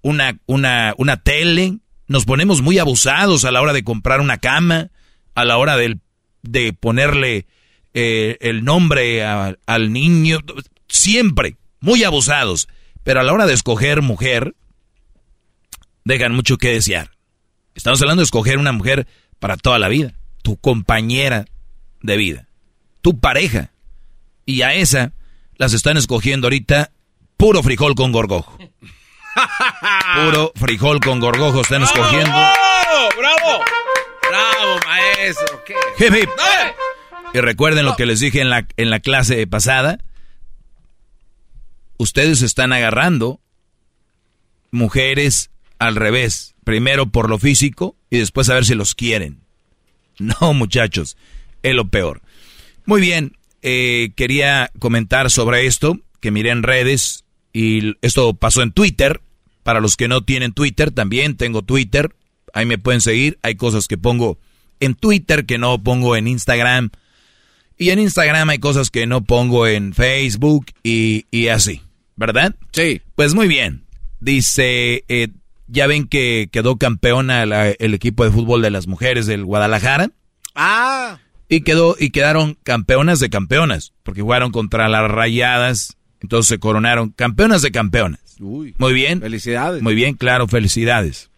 una, 0.02 0.38
una, 0.46 0.94
una 0.98 1.18
tele. 1.18 1.78
Nos 2.08 2.26
ponemos 2.26 2.62
muy 2.62 2.80
abusados 2.80 3.46
a 3.46 3.52
la 3.52 3.62
hora 3.62 3.74
de 3.74 3.84
comprar 3.84 4.22
una 4.22 4.38
cama, 4.38 4.90
a 5.36 5.46
la 5.46 5.58
hora 5.58 5.78
de, 5.78 6.00
de 6.42 6.74
ponerle 6.74 7.48
eh, 7.94 8.38
el 8.42 8.64
nombre 8.64 9.24
al 9.26 9.94
niño. 9.94 10.40
Siempre, 10.88 11.58
muy 11.80 12.04
abusados. 12.04 12.68
Pero 13.04 13.22
a 13.22 13.24
la 13.24 13.34
hora 13.34 13.46
de 13.46 13.54
escoger 13.54 14.02
mujer, 14.02 14.54
dejan 16.04 16.34
mucho 16.34 16.58
que 16.58 16.74
desear. 16.74 17.17
Estamos 17.78 18.02
hablando 18.02 18.22
de 18.22 18.26
escoger 18.26 18.58
una 18.58 18.72
mujer 18.72 19.08
para 19.38 19.56
toda 19.56 19.78
la 19.78 19.88
vida, 19.88 20.16
tu 20.42 20.58
compañera 20.58 21.46
de 22.02 22.18
vida, 22.18 22.48
tu 23.02 23.20
pareja. 23.20 23.70
Y 24.48 24.64
a 24.64 24.74
esa 24.74 25.14
las 25.58 25.74
están 25.74 25.96
escogiendo 25.96 26.48
ahorita 26.48 26.90
puro 27.38 27.62
frijol 27.62 27.94
con 27.94 28.12
gorgojo. 28.12 28.58
Puro 30.16 30.52
frijol 30.56 31.00
con 31.00 31.20
gorgojo 31.20 31.62
están 31.62 31.84
escogiendo. 31.84 32.32
¡Bravo! 32.32 33.64
Bravo, 34.28 34.80
maestro. 34.88 35.64
¿Qué? 35.64 35.76
Hip, 36.00 36.16
hip. 36.16 36.30
Y 37.36 37.40
recuerden 37.42 37.86
lo 37.86 37.96
que 37.96 38.08
les 38.08 38.20
dije 38.20 38.42
en 38.42 38.50
la, 38.50 38.66
en 38.78 38.90
la 38.90 39.00
clase 39.00 39.46
pasada. 39.46 40.00
Ustedes 41.98 42.42
están 42.42 42.74
agarrando 42.74 43.40
mujeres 44.72 45.52
al 45.78 45.96
revés. 45.96 46.56
Primero 46.68 47.10
por 47.10 47.30
lo 47.30 47.40
físico 47.40 47.96
y 48.10 48.18
después 48.18 48.50
a 48.50 48.56
ver 48.56 48.66
si 48.66 48.76
los 48.76 48.94
quieren. 48.94 49.40
No, 50.20 50.54
muchachos, 50.54 51.16
es 51.64 51.74
lo 51.74 51.88
peor. 51.90 52.22
Muy 52.86 53.00
bien, 53.00 53.38
eh, 53.62 54.10
quería 54.18 54.70
comentar 54.78 55.32
sobre 55.32 55.66
esto, 55.66 55.98
que 56.20 56.32
miré 56.32 56.50
en 56.50 56.64
redes 56.64 57.24
y 57.54 57.96
esto 58.02 58.34
pasó 58.34 58.64
en 58.64 58.74
Twitter. 58.74 59.22
Para 59.64 59.80
los 59.80 59.96
que 59.96 60.10
no 60.10 60.26
tienen 60.26 60.52
Twitter, 60.52 60.92
también 60.92 61.38
tengo 61.38 61.62
Twitter. 61.62 62.14
Ahí 62.54 62.66
me 62.66 62.78
pueden 62.78 63.00
seguir. 63.00 63.40
Hay 63.44 63.56
cosas 63.56 63.88
que 63.88 63.98
pongo 63.98 64.38
en 64.82 64.94
Twitter 64.94 65.46
que 65.46 65.58
no 65.58 65.82
pongo 65.82 66.18
en 66.18 66.28
Instagram. 66.28 66.90
Y 67.78 67.92
en 67.92 68.00
Instagram 68.00 68.50
hay 68.50 68.60
cosas 68.60 68.90
que 68.90 69.08
no 69.08 69.24
pongo 69.24 69.68
en 69.68 69.94
Facebook 69.94 70.66
y, 70.84 71.28
y 71.32 71.48
así. 71.48 71.82
¿Verdad? 72.18 72.56
Sí. 72.74 73.02
Pues 73.16 73.36
muy 73.36 73.48
bien. 73.48 73.86
Dice, 74.20 75.06
eh, 75.08 75.30
ya 75.68 75.88
ven 75.88 76.08
que 76.08 76.50
quedó 76.52 76.78
campeona 76.78 77.44
el 77.44 77.94
equipo 77.94 78.24
de 78.24 78.32
fútbol 78.32 78.62
de 78.62 78.72
las 78.72 78.88
mujeres 78.88 79.28
del 79.28 79.46
Guadalajara. 79.46 80.12
Ah. 80.56 81.20
Y 81.50 81.62
quedó, 81.62 81.96
y 82.00 82.10
quedaron 82.10 82.58
campeonas 82.64 83.20
de 83.20 83.30
campeonas, 83.30 83.94
porque 84.04 84.22
jugaron 84.22 84.52
contra 84.52 84.90
las 84.90 85.10
rayadas, 85.10 85.98
entonces 86.22 86.50
se 86.50 86.60
coronaron 86.60 87.12
campeonas 87.12 87.62
de 87.62 87.72
campeonas. 87.72 88.20
Uy. 88.40 88.76
Muy 88.78 88.94
bien. 88.94 89.22
Felicidades. 89.22 89.82
Muy 89.82 89.96
bien, 89.96 90.16
claro, 90.16 90.48
felicidades. 90.48 91.30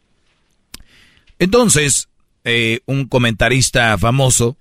Entonces, 1.38 2.10
eh, 2.44 2.82
un 2.86 3.06
comentarista 3.06 3.98
famoso, 3.98 4.58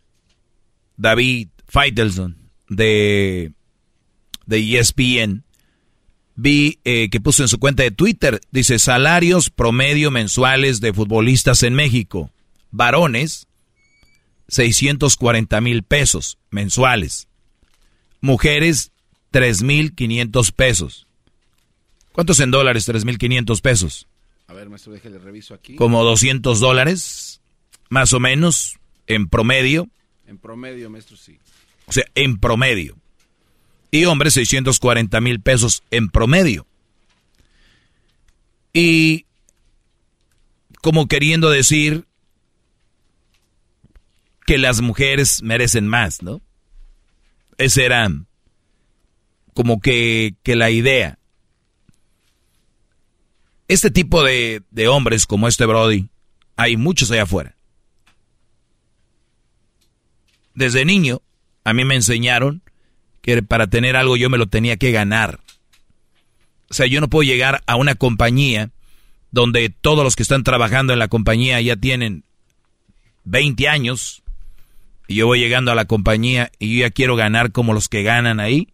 David 0.97 1.49
Feitelson, 1.67 2.37
de, 2.69 3.53
de 4.47 4.79
ESPN, 4.79 5.45
vi 6.39 6.79
eh, 6.85 7.11
que 7.11 7.21
puso 7.21 7.43
en 7.43 7.49
su 7.49 7.59
cuenta 7.59 7.83
de 7.83 7.91
Twitter, 7.91 8.41
dice, 8.53 8.79
salarios 8.79 9.51
promedio 9.51 10.13
mensuales 10.13 10.81
de 10.81 10.93
futbolistas 10.93 11.65
en 11.65 11.75
México. 11.75 12.31
Varones, 12.71 13.49
640 14.47 15.61
mil 15.61 15.83
pesos 15.83 16.39
mensuales. 16.51 17.27
Mujeres, 18.21 18.93
3.500 19.33 20.53
pesos. 20.53 21.09
¿Cuántos 22.13 22.39
en 22.39 22.53
dólares 22.53 22.89
3.500 22.89 23.61
pesos? 23.61 24.07
A 24.47 24.53
ver, 24.55 24.69
maestro, 24.69 24.93
déjale 24.93 25.19
reviso 25.19 25.55
aquí. 25.55 25.75
Como 25.75 26.05
200 26.05 26.61
dólares, 26.61 27.41
más 27.91 28.13
o 28.13 28.21
menos, 28.21 28.79
en 29.09 29.29
promedio. 29.29 29.89
En 30.29 30.39
promedio, 30.39 30.89
maestro, 30.89 31.17
sí. 31.17 31.37
O 31.87 31.93
sea, 31.93 32.05
en 32.15 32.39
promedio 32.39 32.97
y 33.91 34.05
hombres 34.05 34.35
640 34.35 35.21
mil 35.21 35.41
pesos 35.41 35.83
en 35.91 36.09
promedio. 36.09 36.67
Y 38.73 39.27
como 40.83 41.07
queriendo 41.07 41.51
decir 41.51 42.07
que 44.47 44.59
las 44.59 44.81
mujeres 44.81 45.43
merecen 45.43 45.87
más, 45.87 46.23
¿no? 46.23 46.41
Esa 47.59 47.83
era 47.83 48.09
como 49.55 49.81
que, 49.81 50.35
que 50.43 50.55
la 50.57 50.71
idea. 50.71 51.19
Este 53.67 53.91
tipo 53.91 54.23
de, 54.23 54.63
de 54.71 54.89
hombres 54.89 55.27
como 55.27 55.49
este 55.49 55.67
Brody, 55.67 56.09
hay 56.57 56.77
muchos 56.77 57.11
allá 57.11 57.25
afuera. 57.25 57.57
Desde 60.55 60.85
niño, 60.85 61.21
a 61.65 61.73
mí 61.75 61.85
me 61.85 61.95
enseñaron 61.95 62.63
que 63.21 63.43
para 63.43 63.67
tener 63.67 63.97
algo 63.97 64.17
yo 64.17 64.31
me 64.31 64.39
lo 64.39 64.47
tenía 64.47 64.77
que 64.77 64.93
ganar. 64.93 65.41
O 66.71 66.75
sea, 66.75 66.87
yo 66.87 67.01
no 67.01 67.09
puedo 67.09 67.23
llegar 67.23 67.63
a 67.67 67.77
una 67.77 67.95
compañía 67.95 68.71
donde 69.31 69.69
todos 69.69 70.05
los 70.05 70.17
que 70.17 70.23
están 70.23 70.45
trabajando 70.45 70.93
en 70.93 70.99
la 70.99 71.09
compañía 71.09 71.61
ya 71.61 71.77
tienen 71.77 72.25
20 73.25 73.69
años 73.69 74.23
y 75.07 75.17
yo 75.17 75.27
voy 75.27 75.41
llegando 75.41 75.73
a 75.73 75.75
la 75.75 75.87
compañía 75.87 76.51
y 76.59 76.75
yo 76.75 76.81
ya 76.81 76.91
quiero 76.91 77.17
ganar 77.17 77.53
como 77.53 77.73
los 77.73 77.89
que 77.89 78.03
ganan 78.03 78.41
ahí. 78.41 78.69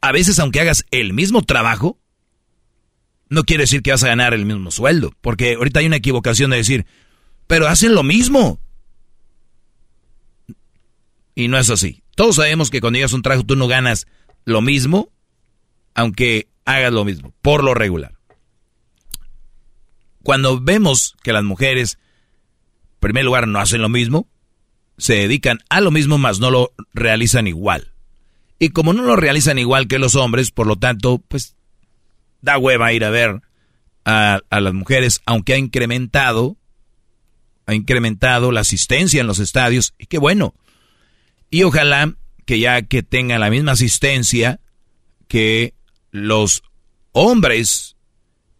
A 0.00 0.12
veces 0.12 0.38
aunque 0.38 0.60
hagas 0.60 0.84
el 0.90 1.12
mismo 1.12 1.42
trabajo, 1.42 1.98
no 3.28 3.44
quiere 3.44 3.64
decir 3.64 3.82
que 3.82 3.90
vas 3.90 4.04
a 4.04 4.08
ganar 4.08 4.34
el 4.34 4.44
mismo 4.44 4.70
sueldo, 4.70 5.12
porque 5.20 5.54
ahorita 5.54 5.80
hay 5.80 5.86
una 5.86 5.96
equivocación 5.96 6.50
de 6.50 6.58
decir, 6.58 6.86
pero 7.46 7.66
hacen 7.66 7.94
lo 7.94 8.02
mismo. 8.02 8.60
Y 11.34 11.48
no 11.48 11.58
es 11.58 11.70
así. 11.70 12.02
Todos 12.16 12.36
sabemos 12.36 12.70
que 12.70 12.80
cuando 12.80 12.96
llegas 12.96 13.12
a 13.12 13.16
un 13.16 13.22
trabajo 13.22 13.44
tú 13.44 13.56
no 13.56 13.68
ganas 13.68 14.06
lo 14.46 14.62
mismo, 14.62 15.10
aunque 15.94 16.48
hagas 16.64 16.92
lo 16.92 17.04
mismo, 17.04 17.32
por 17.42 17.62
lo 17.62 17.74
regular. 17.74 18.14
Cuando 20.22 20.58
vemos 20.58 21.14
que 21.22 21.34
las 21.34 21.44
mujeres, 21.44 21.98
en 22.94 23.00
primer 23.00 23.24
lugar, 23.26 23.46
no 23.46 23.60
hacen 23.60 23.82
lo 23.82 23.90
mismo, 23.90 24.26
se 24.96 25.14
dedican 25.14 25.58
a 25.68 25.82
lo 25.82 25.90
mismo, 25.90 26.16
más 26.16 26.40
no 26.40 26.50
lo 26.50 26.72
realizan 26.94 27.46
igual. 27.46 27.92
Y 28.58 28.70
como 28.70 28.94
no 28.94 29.02
lo 29.02 29.16
realizan 29.16 29.58
igual 29.58 29.86
que 29.86 29.98
los 29.98 30.16
hombres, 30.16 30.50
por 30.50 30.66
lo 30.66 30.76
tanto, 30.76 31.18
pues 31.28 31.54
da 32.40 32.56
hueva 32.56 32.94
ir 32.94 33.04
a 33.04 33.10
ver 33.10 33.42
a, 34.06 34.40
a 34.48 34.60
las 34.60 34.72
mujeres, 34.72 35.20
aunque 35.26 35.52
ha 35.52 35.58
incrementado, 35.58 36.56
ha 37.66 37.74
incrementado 37.74 38.52
la 38.52 38.60
asistencia 38.60 39.20
en 39.20 39.26
los 39.26 39.38
estadios, 39.38 39.94
y 39.98 40.06
qué 40.06 40.16
bueno. 40.16 40.54
Y 41.50 41.62
ojalá 41.62 42.14
que 42.44 42.58
ya 42.58 42.82
que 42.82 43.02
tengan 43.02 43.40
la 43.40 43.50
misma 43.50 43.72
asistencia 43.72 44.60
que 45.28 45.74
los 46.10 46.62
hombres 47.12 47.96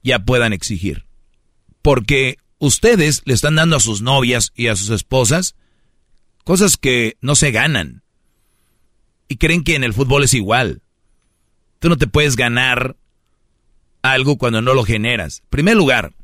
ya 0.03 0.20
puedan 0.20 0.53
exigir. 0.53 1.07
Porque 1.83 2.38
ustedes 2.59 3.22
le 3.25 3.35
están 3.35 3.57
dando 3.57 3.77
a 3.77 3.81
sus 3.81 4.03
novias 4.03 4.53
y 4.55 4.68
a 4.68 4.77
sus 4.77 4.90
esposas 4.90 5.55
cosas 6.44 6.77
que 6.77 7.16
no 7.20 7.35
se 7.35 7.51
ganan. 7.51 8.03
Y 9.29 9.37
creen 9.37 9.64
que 9.64 9.75
en 9.75 9.83
el 9.83 9.92
fútbol 9.92 10.22
es 10.25 10.35
igual. 10.35 10.83
Tú 11.81 11.88
no 11.88 11.96
te 11.96 12.07
puedes 12.07 12.37
ganar 12.37 12.96
algo 14.03 14.38
cuando 14.38 14.62
no 14.62 14.72
lo 14.72 14.85
generas. 14.85 15.40
En 15.40 15.49
primer 15.51 15.77
lugar, 15.77 16.14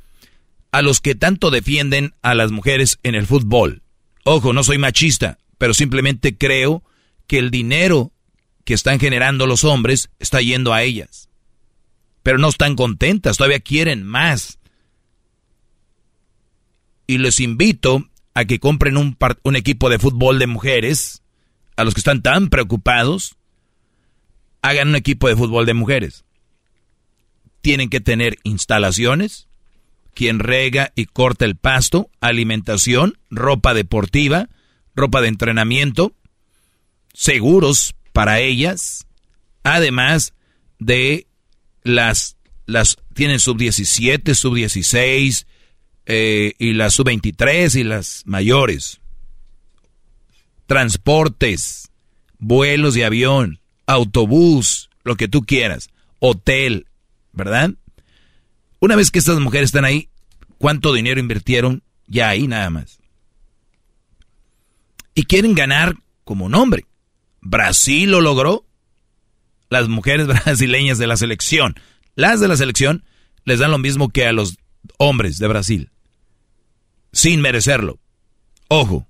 a 0.71 0.81
los 0.81 1.01
que 1.01 1.15
tanto 1.15 1.51
defienden 1.51 2.15
a 2.23 2.35
las 2.35 2.53
mujeres 2.53 2.99
en 3.03 3.15
el 3.15 3.27
fútbol. 3.27 3.83
Ojo, 4.25 4.53
no 4.53 4.63
soy 4.63 4.79
machista, 4.79 5.39
pero 5.63 5.75
simplemente 5.75 6.37
creo 6.37 6.83
que 7.29 7.39
el 7.39 7.53
dinero 7.53 8.11
que 8.65 8.75
están 8.75 8.99
generando 8.99 9.47
los 9.47 9.63
hombres 9.63 10.11
está 10.19 10.41
yendo 10.41 10.75
a 10.75 10.83
ellas. 10.83 11.29
Pero 12.25 12.39
no 12.39 12.49
están 12.49 12.75
contentas, 12.75 13.37
todavía 13.37 13.61
quieren 13.61 14.03
más. 14.03 14.59
Y 17.07 17.19
les 17.19 17.39
invito 17.39 18.11
a 18.35 18.45
que 18.45 18.59
compren 18.59 18.97
un, 18.97 19.17
un 19.45 19.55
equipo 19.55 19.89
de 19.89 20.01
fútbol 20.01 20.41
de 20.41 20.49
mujeres, 20.49 21.23
a 21.77 21.85
los 21.85 21.95
que 21.95 22.01
están 22.01 22.23
tan 22.23 22.49
preocupados, 22.49 23.37
hagan 24.63 24.89
un 24.89 24.97
equipo 24.97 25.29
de 25.29 25.37
fútbol 25.37 25.65
de 25.65 25.75
mujeres. 25.75 26.25
Tienen 27.61 27.89
que 27.89 28.01
tener 28.01 28.39
instalaciones, 28.43 29.47
quien 30.13 30.41
rega 30.41 30.91
y 30.97 31.07
corta 31.07 31.45
el 31.45 31.55
pasto, 31.55 32.11
alimentación, 32.21 33.17
ropa 33.31 33.75
deportiva, 33.75 34.49
ropa 34.95 35.21
de 35.21 35.29
entrenamiento, 35.29 36.15
seguros 37.15 37.95
para 38.13 38.41
ellas, 38.41 39.07
además 39.63 40.35
de 40.79 41.27
las, 41.83 42.37
las 42.67 42.97
tienen 43.15 43.41
sub 43.41 43.57
17, 43.57 44.35
sub 44.35 44.55
16 44.55 45.47
eh, 46.07 46.53
y 46.59 46.73
las 46.73 46.95
sub 46.95 47.07
23 47.07 47.75
y 47.77 47.85
las 47.85 48.23
mayores. 48.27 49.01
Transportes, 50.67 51.91
vuelos 52.39 52.95
de 52.95 53.05
avión, 53.05 53.61
autobús, 53.87 54.91
lo 55.05 55.17
que 55.17 55.29
tú 55.29 55.43
quieras, 55.43 55.91
hotel, 56.19 56.87
¿verdad? 57.33 57.75
Una 58.79 58.97
vez 58.97 59.11
que 59.11 59.19
estas 59.19 59.39
mujeres 59.39 59.67
están 59.67 59.85
ahí, 59.85 60.09
¿cuánto 60.59 60.93
dinero 60.93 61.21
invirtieron? 61.21 61.83
Ya 62.07 62.29
ahí 62.29 62.47
nada 62.47 62.71
más 62.71 63.02
y 65.15 65.25
quieren 65.25 65.55
ganar 65.55 65.97
como 66.25 66.47
un 66.47 66.55
hombre. 66.55 66.87
Brasil 67.41 68.11
lo 68.11 68.21
logró. 68.21 68.65
Las 69.69 69.89
mujeres 69.89 70.27
brasileñas 70.45 70.99
de 70.99 71.07
la 71.07 71.17
selección, 71.17 71.77
las 72.15 72.41
de 72.41 72.49
la 72.49 72.57
selección, 72.57 73.05
les 73.45 73.59
dan 73.59 73.71
lo 73.71 73.79
mismo 73.79 74.11
que 74.11 74.27
a 74.27 74.33
los 74.33 74.59
hombres 74.99 75.39
de 75.39 75.49
Brasil. 75.49 75.91
Sin 77.13 77.41
merecerlo. 77.41 77.99
Ojo. 78.69 79.07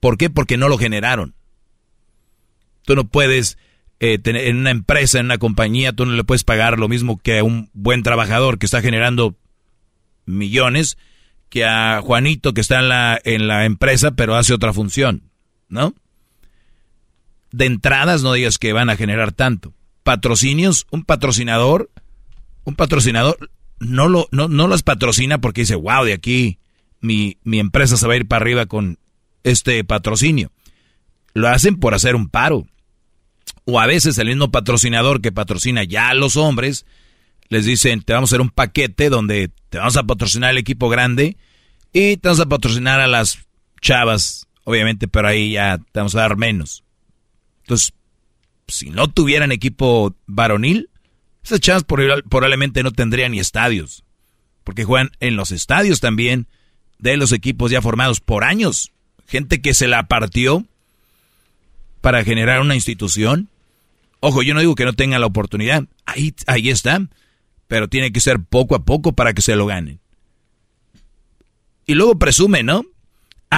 ¿Por 0.00 0.18
qué? 0.18 0.30
Porque 0.30 0.56
no 0.56 0.68
lo 0.68 0.78
generaron. 0.78 1.34
Tú 2.84 2.94
no 2.94 3.08
puedes 3.08 3.58
eh, 3.98 4.18
tener 4.18 4.46
en 4.46 4.58
una 4.58 4.70
empresa, 4.70 5.18
en 5.18 5.26
una 5.26 5.38
compañía, 5.38 5.92
tú 5.92 6.04
no 6.04 6.12
le 6.12 6.22
puedes 6.22 6.44
pagar 6.44 6.78
lo 6.78 6.86
mismo 6.86 7.18
que 7.18 7.38
a 7.38 7.44
un 7.44 7.70
buen 7.72 8.02
trabajador 8.02 8.58
que 8.58 8.66
está 8.66 8.82
generando 8.82 9.36
millones 10.26 10.98
que 11.48 11.64
a 11.64 12.00
Juanito 12.02 12.52
que 12.52 12.60
está 12.60 12.80
en 12.80 12.88
la, 12.88 13.18
en 13.24 13.48
la 13.48 13.64
empresa 13.64 14.10
pero 14.10 14.36
hace 14.36 14.52
otra 14.52 14.74
función, 14.74 15.22
¿no? 15.68 15.94
De 17.52 17.66
entradas 17.66 18.22
no 18.22 18.32
digas 18.32 18.58
que 18.58 18.72
van 18.72 18.90
a 18.90 18.96
generar 18.96 19.32
tanto. 19.32 19.72
Patrocinios, 20.02 20.86
un 20.90 21.04
patrocinador, 21.04 21.90
un 22.64 22.74
patrocinador 22.74 23.50
no 23.78 24.08
lo, 24.08 24.28
no, 24.30 24.48
no 24.48 24.68
las 24.68 24.82
patrocina 24.82 25.40
porque 25.40 25.62
dice, 25.62 25.74
wow, 25.74 26.04
de 26.04 26.12
aquí 26.12 26.58
mi, 27.00 27.38
mi 27.44 27.58
empresa 27.58 27.96
se 27.96 28.06
va 28.06 28.14
a 28.14 28.16
ir 28.16 28.26
para 28.26 28.42
arriba 28.42 28.66
con 28.66 28.98
este 29.44 29.84
patrocinio. 29.84 30.50
Lo 31.34 31.48
hacen 31.48 31.76
por 31.76 31.94
hacer 31.94 32.16
un 32.16 32.28
paro. 32.28 32.66
O 33.64 33.80
a 33.80 33.86
veces 33.86 34.18
el 34.18 34.28
mismo 34.28 34.50
patrocinador 34.50 35.20
que 35.20 35.32
patrocina 35.32 35.84
ya 35.84 36.08
a 36.08 36.14
los 36.14 36.36
hombres, 36.36 36.86
les 37.48 37.64
dicen, 37.64 38.02
te 38.02 38.12
vamos 38.12 38.30
a 38.30 38.34
hacer 38.34 38.40
un 38.40 38.50
paquete 38.50 39.10
donde 39.10 39.50
te 39.68 39.78
vamos 39.78 39.96
a 39.96 40.04
patrocinar 40.04 40.50
el 40.50 40.58
equipo 40.58 40.88
grande 40.88 41.36
y 41.92 42.16
te 42.16 42.28
vamos 42.28 42.40
a 42.40 42.46
patrocinar 42.46 43.00
a 43.00 43.06
las 43.06 43.38
chavas, 43.80 44.45
obviamente, 44.66 45.06
pero 45.06 45.28
ahí 45.28 45.52
ya 45.52 45.78
te 45.78 46.00
vamos 46.00 46.14
a 46.16 46.20
dar 46.20 46.36
menos. 46.36 46.82
Entonces, 47.62 47.94
si 48.66 48.90
no 48.90 49.08
tuvieran 49.08 49.52
equipo 49.52 50.14
varonil, 50.26 50.90
esas 51.44 51.60
chavas 51.60 51.84
probablemente 51.84 52.82
no 52.82 52.90
tendrían 52.90 53.30
ni 53.30 53.38
estadios. 53.38 54.04
Porque 54.64 54.82
juegan 54.84 55.12
en 55.20 55.36
los 55.36 55.52
estadios 55.52 56.00
también 56.00 56.48
de 56.98 57.16
los 57.16 57.30
equipos 57.30 57.70
ya 57.70 57.80
formados 57.80 58.20
por 58.20 58.42
años. 58.42 58.90
Gente 59.28 59.62
que 59.62 59.72
se 59.72 59.86
la 59.86 60.08
partió 60.08 60.66
para 62.00 62.24
generar 62.24 62.60
una 62.60 62.74
institución. 62.74 63.48
Ojo, 64.18 64.42
yo 64.42 64.52
no 64.52 64.60
digo 64.60 64.74
que 64.74 64.84
no 64.84 64.94
tengan 64.94 65.20
la 65.20 65.28
oportunidad. 65.28 65.84
Ahí, 66.06 66.34
ahí 66.48 66.70
está. 66.70 67.06
Pero 67.68 67.88
tiene 67.88 68.10
que 68.10 68.18
ser 68.20 68.40
poco 68.40 68.74
a 68.74 68.84
poco 68.84 69.12
para 69.12 69.32
que 69.32 69.42
se 69.42 69.54
lo 69.54 69.66
ganen. 69.66 70.00
Y 71.86 71.94
luego 71.94 72.18
presume, 72.18 72.64
¿no? 72.64 72.84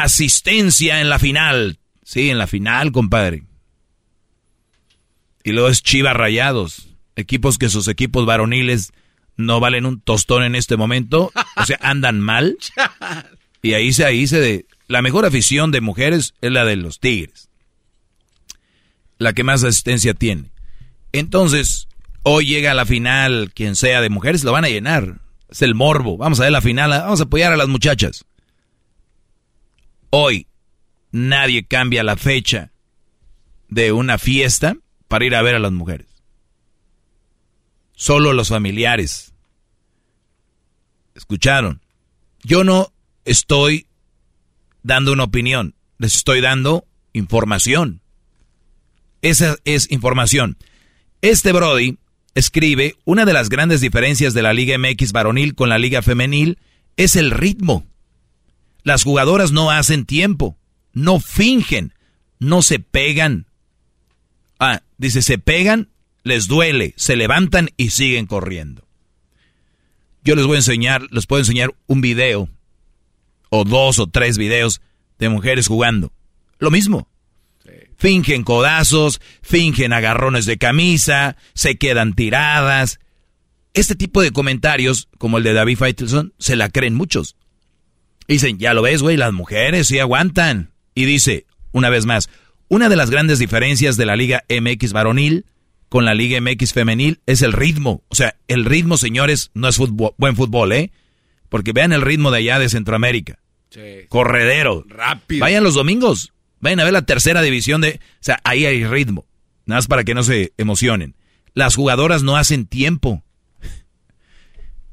Asistencia 0.03 1.01
en 1.01 1.09
la 1.09 1.19
final. 1.19 1.79
Sí, 2.03 2.31
en 2.31 2.39
la 2.39 2.47
final, 2.47 2.93
compadre. 2.93 3.45
Y 5.45 5.53
luego 5.53 5.69
es 5.69 5.83
Chivas 5.83 6.17
Rayados 6.17 6.89
equipos 7.19 7.59
que 7.59 7.69
sus 7.69 7.89
equipos 7.89 8.25
varoniles 8.27 8.93
no 9.37 9.61
valen 9.61 9.87
un 9.87 10.01
tostón 10.01 10.45
en 10.45 10.55
este 10.55 10.77
momento, 10.77 11.33
o 11.57 11.65
sea, 11.65 11.79
andan 11.83 12.21
mal. 12.21 12.57
Y 13.61 13.75
ahí 13.75 13.93
se, 13.93 14.05
ahí 14.05 14.29
se 14.29 14.41
de, 14.41 14.67
la 14.87 15.03
mejor 15.03 15.27
afición 15.27 15.73
de 15.73 15.81
mujeres 15.81 16.35
es 16.41 16.53
la 16.53 16.65
de 16.65 16.77
los 16.77 17.01
Tigres. 17.01 17.51
La 19.19 19.33
que 19.33 19.43
más 19.43 19.65
asistencia 19.65 20.15
tiene. 20.15 20.53
Entonces, 21.11 21.89
hoy 22.23 22.47
llega 22.47 22.71
a 22.71 22.75
la 22.75 22.87
final, 22.87 23.51
quien 23.53 23.75
sea 23.75 24.01
de 24.01 24.11
mujeres, 24.11 24.45
lo 24.45 24.53
van 24.53 24.65
a 24.65 24.69
llenar. 24.69 25.21
Es 25.51 25.63
el 25.63 25.75
morbo. 25.75 26.17
Vamos 26.19 26.39
a 26.39 26.45
ver 26.45 26.53
la 26.53 26.61
final, 26.61 26.91
vamos 26.91 27.21
a 27.21 27.25
apoyar 27.25 27.53
a 27.53 27.57
las 27.57 27.69
muchachas. 27.69 28.25
Hoy, 30.11 30.47
nadie 31.11 31.66
cambia 31.66 32.03
la 32.03 32.16
fecha 32.16 32.73
de 33.68 33.92
una 33.92 34.18
fiesta 34.18 34.77
para 35.09 35.25
ir 35.25 35.35
a 35.35 35.42
ver 35.42 35.55
a 35.55 35.59
las 35.59 35.73
mujeres 35.73 36.09
solo 37.99 38.33
los 38.33 38.49
familiares. 38.49 39.35
¿Escucharon? 41.16 41.83
Yo 42.44 42.62
no 42.62 42.92
estoy 43.25 43.87
dando 44.85 45.12
una 45.12 45.25
opinión, 45.25 45.75
les 45.99 46.14
estoy 46.14 46.40
dando 46.40 46.87
información. 47.12 48.01
Esa 49.21 49.57
es 49.64 49.90
información. 49.90 50.57
Este 51.23 51.51
Brody 51.51 51.99
escribe, 52.37 52.94
una 53.05 53.25
de 53.25 53.33
las 53.33 53.49
grandes 53.49 53.81
diferencias 53.81 54.33
de 54.33 54.42
la 54.42 54.53
Liga 54.53 54.79
MX 54.79 55.11
varonil 55.11 55.57
con 55.57 55.68
la 55.68 55.79
Liga 55.79 56.01
femenil 56.01 56.59
es 56.97 57.16
el 57.16 57.33
ritmo. 57.33 57.85
Las 58.88 59.05
jugadoras 59.05 59.53
no 59.53 59.70
hacen 59.70 60.07
tiempo, 60.07 60.57
no 60.94 61.20
fingen, 61.20 61.92
no 62.38 62.62
se 62.62 62.79
pegan. 62.79 63.44
Ah, 64.59 64.81
dice, 64.96 65.20
se 65.20 65.37
pegan 65.37 65.90
les 66.24 66.46
duele, 66.48 66.94
se 66.96 67.14
levantan 67.14 67.68
y 67.77 67.90
siguen 67.90 68.24
corriendo. 68.24 68.88
Yo 70.24 70.37
les 70.37 70.46
voy 70.46 70.55
a 70.55 70.61
enseñar, 70.61 71.03
les 71.11 71.27
puedo 71.27 71.42
enseñar 71.42 71.74
un 71.87 72.01
video 72.01 72.48
o 73.51 73.64
dos 73.64 73.98
o 73.98 74.07
tres 74.07 74.38
videos 74.38 74.81
de 75.18 75.29
mujeres 75.29 75.66
jugando. 75.66 76.11
Lo 76.59 76.70
mismo. 76.70 77.11
Fingen 77.98 78.42
codazos, 78.42 79.20
fingen 79.42 79.92
agarrones 79.92 80.46
de 80.46 80.57
camisa, 80.57 81.37
se 81.53 81.77
quedan 81.77 82.14
tiradas. 82.14 83.01
Este 83.74 83.94
tipo 83.94 84.22
de 84.22 84.31
comentarios, 84.31 85.11
como 85.18 85.37
el 85.37 85.44
de 85.44 85.53
David 85.53 85.77
Faitelson, 85.77 86.33
se 86.38 86.57
la 86.57 86.70
creen 86.70 86.94
muchos. 86.94 87.37
Dicen, 88.29 88.59
ya 88.59 88.75
lo 88.75 88.83
ves, 88.83 89.03
güey, 89.03 89.17
las 89.17 89.33
mujeres 89.33 89.88
sí 89.88 89.99
aguantan. 89.99 90.71
Y 90.95 91.07
dice, 91.07 91.47
una 91.73 91.88
vez 91.88 92.05
más, 92.05 92.29
una 92.69 92.91
de 92.91 92.97
las 92.97 93.11
grandes 93.11 93.38
diferencias 93.38 93.97
de 93.97 94.05
la 94.05 94.17
Liga 94.17 94.45
MX 94.49 94.93
varonil 94.93 95.47
con 95.88 96.05
la 96.05 96.14
Liga 96.14 96.38
MX 96.41 96.75
femenil 96.75 97.21
es 97.27 97.41
el 97.41 97.55
ritmo. 97.55 98.03
O 98.09 98.14
sea, 98.14 98.37
el 98.47 98.67
ritmo, 98.67 98.99
señores, 98.99 99.51
no 99.55 99.69
es 99.69 99.79
buen 99.79 100.37
fútbol, 100.37 100.73
¿eh? 100.73 100.93
Porque 101.49 101.73
vean 101.73 101.95
el 101.95 102.03
ritmo 102.03 102.31
de 102.31 102.38
allá 102.38 102.59
de 102.59 102.69
Centroamérica. 102.69 103.38
Sí. 103.71 104.07
Corredero. 104.09 104.85
Rápido. 104.87 105.41
Vayan 105.41 105.64
los 105.64 105.75
domingos. 105.75 106.35
Vayan 106.61 106.81
a 106.81 106.85
ver 106.85 106.93
la 106.93 107.03
tercera 107.07 107.41
división 107.41 107.81
de... 107.81 108.01
O 108.03 108.19
sea, 108.21 108.41
ahí 108.45 108.67
hay 108.67 108.85
ritmo. 108.85 109.27
Nada 109.64 109.79
más 109.79 109.87
para 109.87 110.05
que 110.05 110.14
no 110.14 110.23
se 110.23 110.53
emocionen. 110.59 111.17
Las 111.55 111.77
jugadoras 111.77 112.23
no 112.23 112.37
hacen 112.37 112.67
tiempo. 112.67 113.25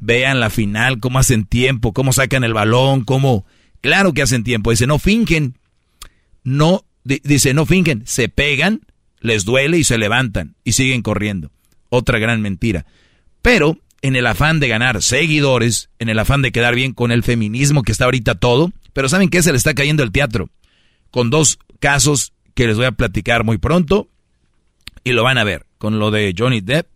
Vean 0.05 0.39
la 0.39 0.49
final, 0.49 0.99
cómo 0.99 1.19
hacen 1.19 1.45
tiempo, 1.45 1.93
cómo 1.93 2.13
sacan 2.13 2.43
el 2.43 2.53
balón, 2.53 3.03
cómo... 3.03 3.45
Claro 3.81 4.13
que 4.13 4.21
hacen 4.21 4.43
tiempo. 4.43 4.71
Dice, 4.71 4.87
no 4.87 4.99
fingen. 4.99 5.57
No, 6.43 6.85
dice, 7.03 7.53
no 7.53 7.65
fingen. 7.65 8.03
Se 8.05 8.29
pegan 8.29 8.81
les 9.25 9.43
duele 9.43 9.77
y 9.77 9.83
se 9.83 9.97
levantan 9.97 10.55
y 10.63 10.73
siguen 10.73 11.01
corriendo. 11.01 11.51
Otra 11.89 12.19
gran 12.19 12.41
mentira. 12.41 12.85
Pero 13.41 13.79
en 14.01 14.15
el 14.15 14.27
afán 14.27 14.59
de 14.59 14.67
ganar 14.67 15.01
seguidores, 15.01 15.89
en 15.99 16.09
el 16.09 16.19
afán 16.19 16.41
de 16.41 16.51
quedar 16.51 16.75
bien 16.75 16.93
con 16.93 17.11
el 17.11 17.23
feminismo 17.23 17.83
que 17.83 17.91
está 17.91 18.05
ahorita 18.05 18.35
todo, 18.35 18.71
pero 18.93 19.09
¿saben 19.09 19.29
qué? 19.29 19.41
Se 19.41 19.51
le 19.51 19.57
está 19.57 19.73
cayendo 19.73 20.03
el 20.03 20.11
teatro. 20.11 20.49
Con 21.11 21.29
dos 21.29 21.59
casos 21.79 22.33
que 22.53 22.67
les 22.67 22.77
voy 22.77 22.85
a 22.85 22.91
platicar 22.91 23.43
muy 23.43 23.57
pronto 23.57 24.07
y 25.03 25.11
lo 25.11 25.23
van 25.23 25.37
a 25.37 25.43
ver. 25.43 25.65
Con 25.77 25.99
lo 25.99 26.11
de 26.11 26.33
Johnny 26.37 26.61
Depp, 26.61 26.87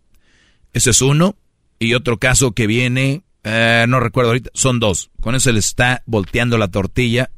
ese 0.72 0.90
es 0.90 1.02
uno, 1.02 1.36
y 1.80 1.94
otro 1.94 2.18
caso 2.18 2.52
que 2.52 2.68
viene, 2.68 3.22
eh, 3.42 3.86
no 3.88 3.98
recuerdo 3.98 4.30
ahorita, 4.30 4.50
son 4.54 4.78
dos. 4.78 5.10
Con 5.20 5.34
eso 5.34 5.44
se 5.44 5.54
le 5.54 5.58
está 5.58 6.02
volteando 6.06 6.58
la 6.58 6.68
tortilla 6.68 7.30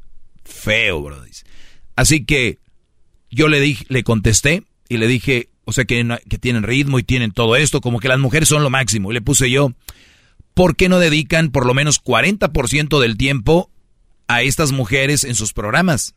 feo, 0.43 1.01
bro. 1.01 1.23
Así 1.95 2.25
que 2.25 2.59
yo 3.31 3.47
le 3.47 3.59
dije, 3.59 3.85
le 3.87 4.03
contesté, 4.03 4.63
y 4.89 4.97
le 4.97 5.07
dije, 5.07 5.49
o 5.65 5.71
sea, 5.71 5.85
que, 5.85 6.05
que 6.29 6.37
tienen 6.37 6.63
ritmo 6.63 6.99
y 6.99 7.03
tienen 7.03 7.31
todo 7.31 7.55
esto, 7.55 7.81
como 7.81 7.99
que 7.99 8.09
las 8.09 8.19
mujeres 8.19 8.49
son 8.49 8.63
lo 8.63 8.69
máximo. 8.69 9.11
Y 9.11 9.13
le 9.13 9.21
puse 9.21 9.49
yo, 9.49 9.71
¿por 10.53 10.75
qué 10.75 10.89
no 10.89 10.99
dedican 10.99 11.49
por 11.49 11.65
lo 11.65 11.73
menos 11.73 12.03
40% 12.03 12.99
del 12.99 13.17
tiempo 13.17 13.71
a 14.27 14.41
estas 14.41 14.73
mujeres 14.73 15.23
en 15.23 15.35
sus 15.35 15.53
programas? 15.53 16.15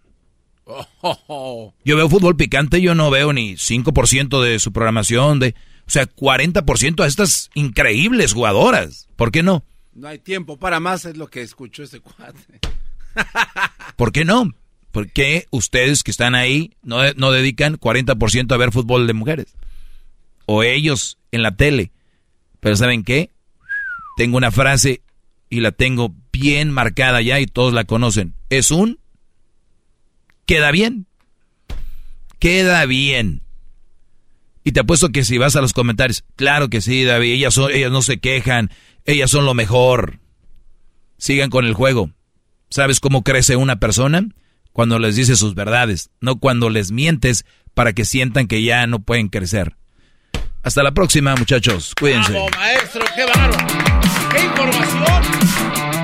Yo 1.84 1.96
veo 1.96 2.08
fútbol 2.08 2.36
picante, 2.36 2.80
yo 2.80 2.96
no 2.96 3.08
veo 3.08 3.32
ni 3.32 3.52
5% 3.54 4.42
de 4.42 4.58
su 4.58 4.72
programación, 4.72 5.38
de, 5.38 5.54
o 5.86 5.90
sea, 5.90 6.06
40% 6.06 7.04
a 7.04 7.06
estas 7.06 7.50
increíbles 7.54 8.32
jugadoras. 8.32 9.08
¿Por 9.16 9.30
qué 9.30 9.42
no? 9.42 9.64
No 9.94 10.08
hay 10.08 10.18
tiempo 10.18 10.58
para 10.58 10.80
más, 10.80 11.04
es 11.04 11.16
lo 11.16 11.28
que 11.28 11.42
escuchó 11.42 11.84
ese 11.84 12.00
cuate. 12.00 12.60
¿Por 13.96 14.12
qué 14.12 14.24
no? 14.24 14.52
¿Por 14.90 15.10
qué 15.10 15.46
ustedes 15.50 16.02
que 16.02 16.10
están 16.10 16.34
ahí 16.34 16.72
no, 16.82 16.98
no 17.14 17.30
dedican 17.30 17.78
40% 17.78 18.52
a 18.52 18.56
ver 18.56 18.72
fútbol 18.72 19.06
de 19.06 19.12
mujeres? 19.12 19.54
O 20.46 20.62
ellos 20.62 21.18
en 21.30 21.42
la 21.42 21.56
tele. 21.56 21.92
Pero 22.60 22.76
¿saben 22.76 23.04
qué? 23.04 23.30
Tengo 24.16 24.36
una 24.36 24.50
frase 24.50 25.02
y 25.48 25.60
la 25.60 25.70
tengo 25.70 26.14
bien 26.32 26.70
marcada 26.70 27.22
ya 27.22 27.38
y 27.38 27.46
todos 27.46 27.72
la 27.72 27.84
conocen. 27.84 28.34
Es 28.50 28.70
un... 28.70 28.98
Queda 30.46 30.70
bien. 30.70 31.06
Queda 32.38 32.84
bien. 32.86 33.42
Y 34.66 34.72
te 34.72 34.80
apuesto 34.80 35.10
que 35.10 35.22
si 35.22 35.38
vas 35.38 35.54
a 35.54 35.60
los 35.60 35.72
comentarios, 35.72 36.24
claro 36.34 36.68
que 36.68 36.80
sí, 36.80 37.04
David, 37.04 37.34
ellas, 37.34 37.56
no 37.56 38.02
se 38.02 38.18
quejan, 38.18 38.72
ellas 39.04 39.30
son 39.30 39.44
lo 39.44 39.54
mejor. 39.54 40.18
Sigan 41.18 41.50
con 41.50 41.66
el 41.66 41.72
juego. 41.72 42.10
¿Sabes 42.68 42.98
cómo 42.98 43.22
crece 43.22 43.54
una 43.54 43.76
persona? 43.76 44.26
cuando 44.72 44.98
les 44.98 45.14
dices 45.14 45.38
sus 45.38 45.54
verdades, 45.54 46.10
no 46.20 46.40
cuando 46.40 46.68
les 46.68 46.90
mientes 46.90 47.46
para 47.74 47.92
que 47.92 48.04
sientan 48.04 48.48
que 48.48 48.62
ya 48.62 48.86
no 48.88 48.98
pueden 48.98 49.28
crecer. 49.28 49.76
Hasta 50.64 50.82
la 50.82 50.92
próxima, 50.92 51.34
muchachos. 51.36 51.94
Cuídense. 51.98 52.32
¡Bravo, 52.32 52.48
maestro! 52.58 53.02
¡Qué! 53.14 53.24
¡Qué 54.36 54.44
información! 54.44 55.95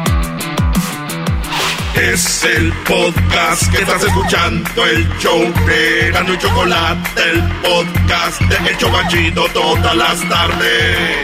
Es 2.03 2.43
el 2.43 2.73
podcast 2.85 3.71
que 3.71 3.83
estás 3.83 4.03
escuchando, 4.03 4.85
el 4.87 5.09
show 5.21 5.41
de 5.67 6.11
Gano 6.11 6.35
y 6.35 6.39
Chocolate, 6.39 7.23
el 7.31 7.41
podcast 7.63 8.41
de 8.41 8.71
El 8.71 8.77
Chocachito 8.77 9.45
todas 9.53 9.95
las 9.95 10.29
tardes. 10.29 11.19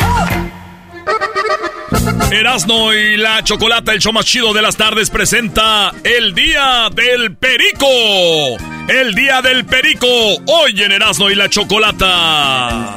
Erasno 2.31 2.95
y 2.95 3.17
la 3.17 3.43
Chocolata, 3.43 3.93
el 3.93 3.99
show 3.99 4.13
más 4.13 4.25
chido 4.25 4.55
de 4.55 4.63
las 4.63 4.77
tardes, 4.77 5.11
presenta 5.11 5.93
el 6.05 6.33
Día 6.37 6.89
del 6.95 7.35
Perico. 7.35 7.89
El 8.87 9.17
Día 9.17 9.43
del 9.43 9.65
Perico, 9.65 10.07
hoy 10.07 10.81
en 10.81 10.93
Erasno 10.93 11.29
y 11.29 11.35
la 11.35 11.51
Chocolata. 11.51 12.95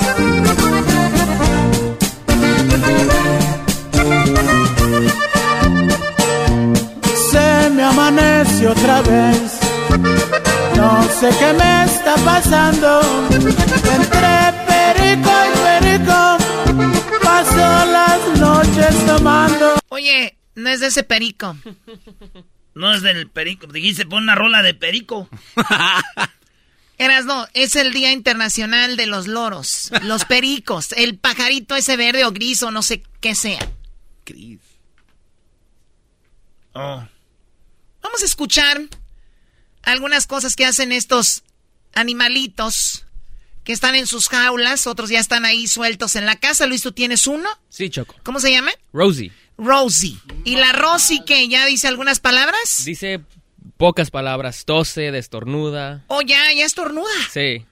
Amanece 7.92 8.68
otra 8.68 9.02
vez. 9.02 9.60
No 10.76 11.04
sé 11.20 11.30
qué 11.39 11.54
me 11.54 11.84
está 11.84 12.16
pasando. 12.26 13.02
Entre 13.32 14.32
perico 14.68 15.32
y 15.48 15.58
perico 15.64 16.38
paso 17.22 17.86
las 17.92 18.39
noches 18.39 19.06
tomando. 19.06 19.76
Oye, 19.89 20.38
no 20.56 20.70
es 20.70 20.80
de 20.80 20.88
ese 20.88 21.04
perico. 21.04 21.56
No 22.74 22.94
es 22.94 23.02
del 23.02 23.30
perico. 23.30 23.68
Dijiste, 23.68 24.06
pon 24.06 24.24
una 24.24 24.36
rola 24.36 24.62
de 24.62 24.74
perico. 24.74 25.30
Eras 26.98 27.26
no, 27.26 27.48
es 27.54 27.76
el 27.76 27.94
Día 27.94 28.12
Internacional 28.12 28.96
de 28.96 29.08
los 29.08 29.28
Loros, 29.28 29.92
los 30.04 30.24
pericos, 30.26 30.92
el 30.92 31.18
pajarito 31.18 31.76
ese 31.76 31.98
verde 31.98 32.26
o 32.26 32.32
gris 32.32 32.62
o 32.62 32.70
no 32.70 32.84
sé 32.84 33.02
qué 33.20 33.34
sea. 33.34 33.68
Gris. 34.24 34.60
Oh. 36.74 37.04
Vamos 38.02 38.22
a 38.22 38.26
escuchar 38.26 38.82
algunas 39.84 40.28
cosas 40.28 40.56
que 40.56 40.66
hacen 40.66 40.91
estos 40.91 41.43
animalitos 41.93 43.06
que 43.64 43.74
están 43.74 43.95
en 43.95 44.08
sus 44.08 44.28
jaulas, 44.28 44.88
otros 44.88 45.10
ya 45.10 45.20
están 45.20 45.45
ahí 45.45 45.68
sueltos 45.68 46.16
en 46.16 46.26
la 46.26 46.36
casa. 46.36 46.66
Luis, 46.66 46.82
¿tú 46.82 46.91
tienes 46.91 47.28
uno? 47.28 47.47
Sí, 47.70 47.89
Choco. 47.89 48.16
¿Cómo 48.24 48.39
se 48.39 48.52
llama? 48.52 48.72
Rosie. 48.91 49.32
Rosie. 49.58 50.18
¿Y 50.43 50.56
la 50.56 50.72
Rosie 50.72 51.24
que 51.26 51.47
ya 51.47 51.66
dice 51.66 51.88
algunas 51.88 52.20
palabras? 52.20 52.84
Dice 52.86 53.22
pocas 53.78 54.10
palabras, 54.10 54.66
tose, 54.66 55.12
destornuda. 55.12 56.04
Oh, 56.08 56.22
ya, 56.22 56.52
ya 56.54 56.66
estornuda. 56.66 57.12
Sí. 57.32 57.66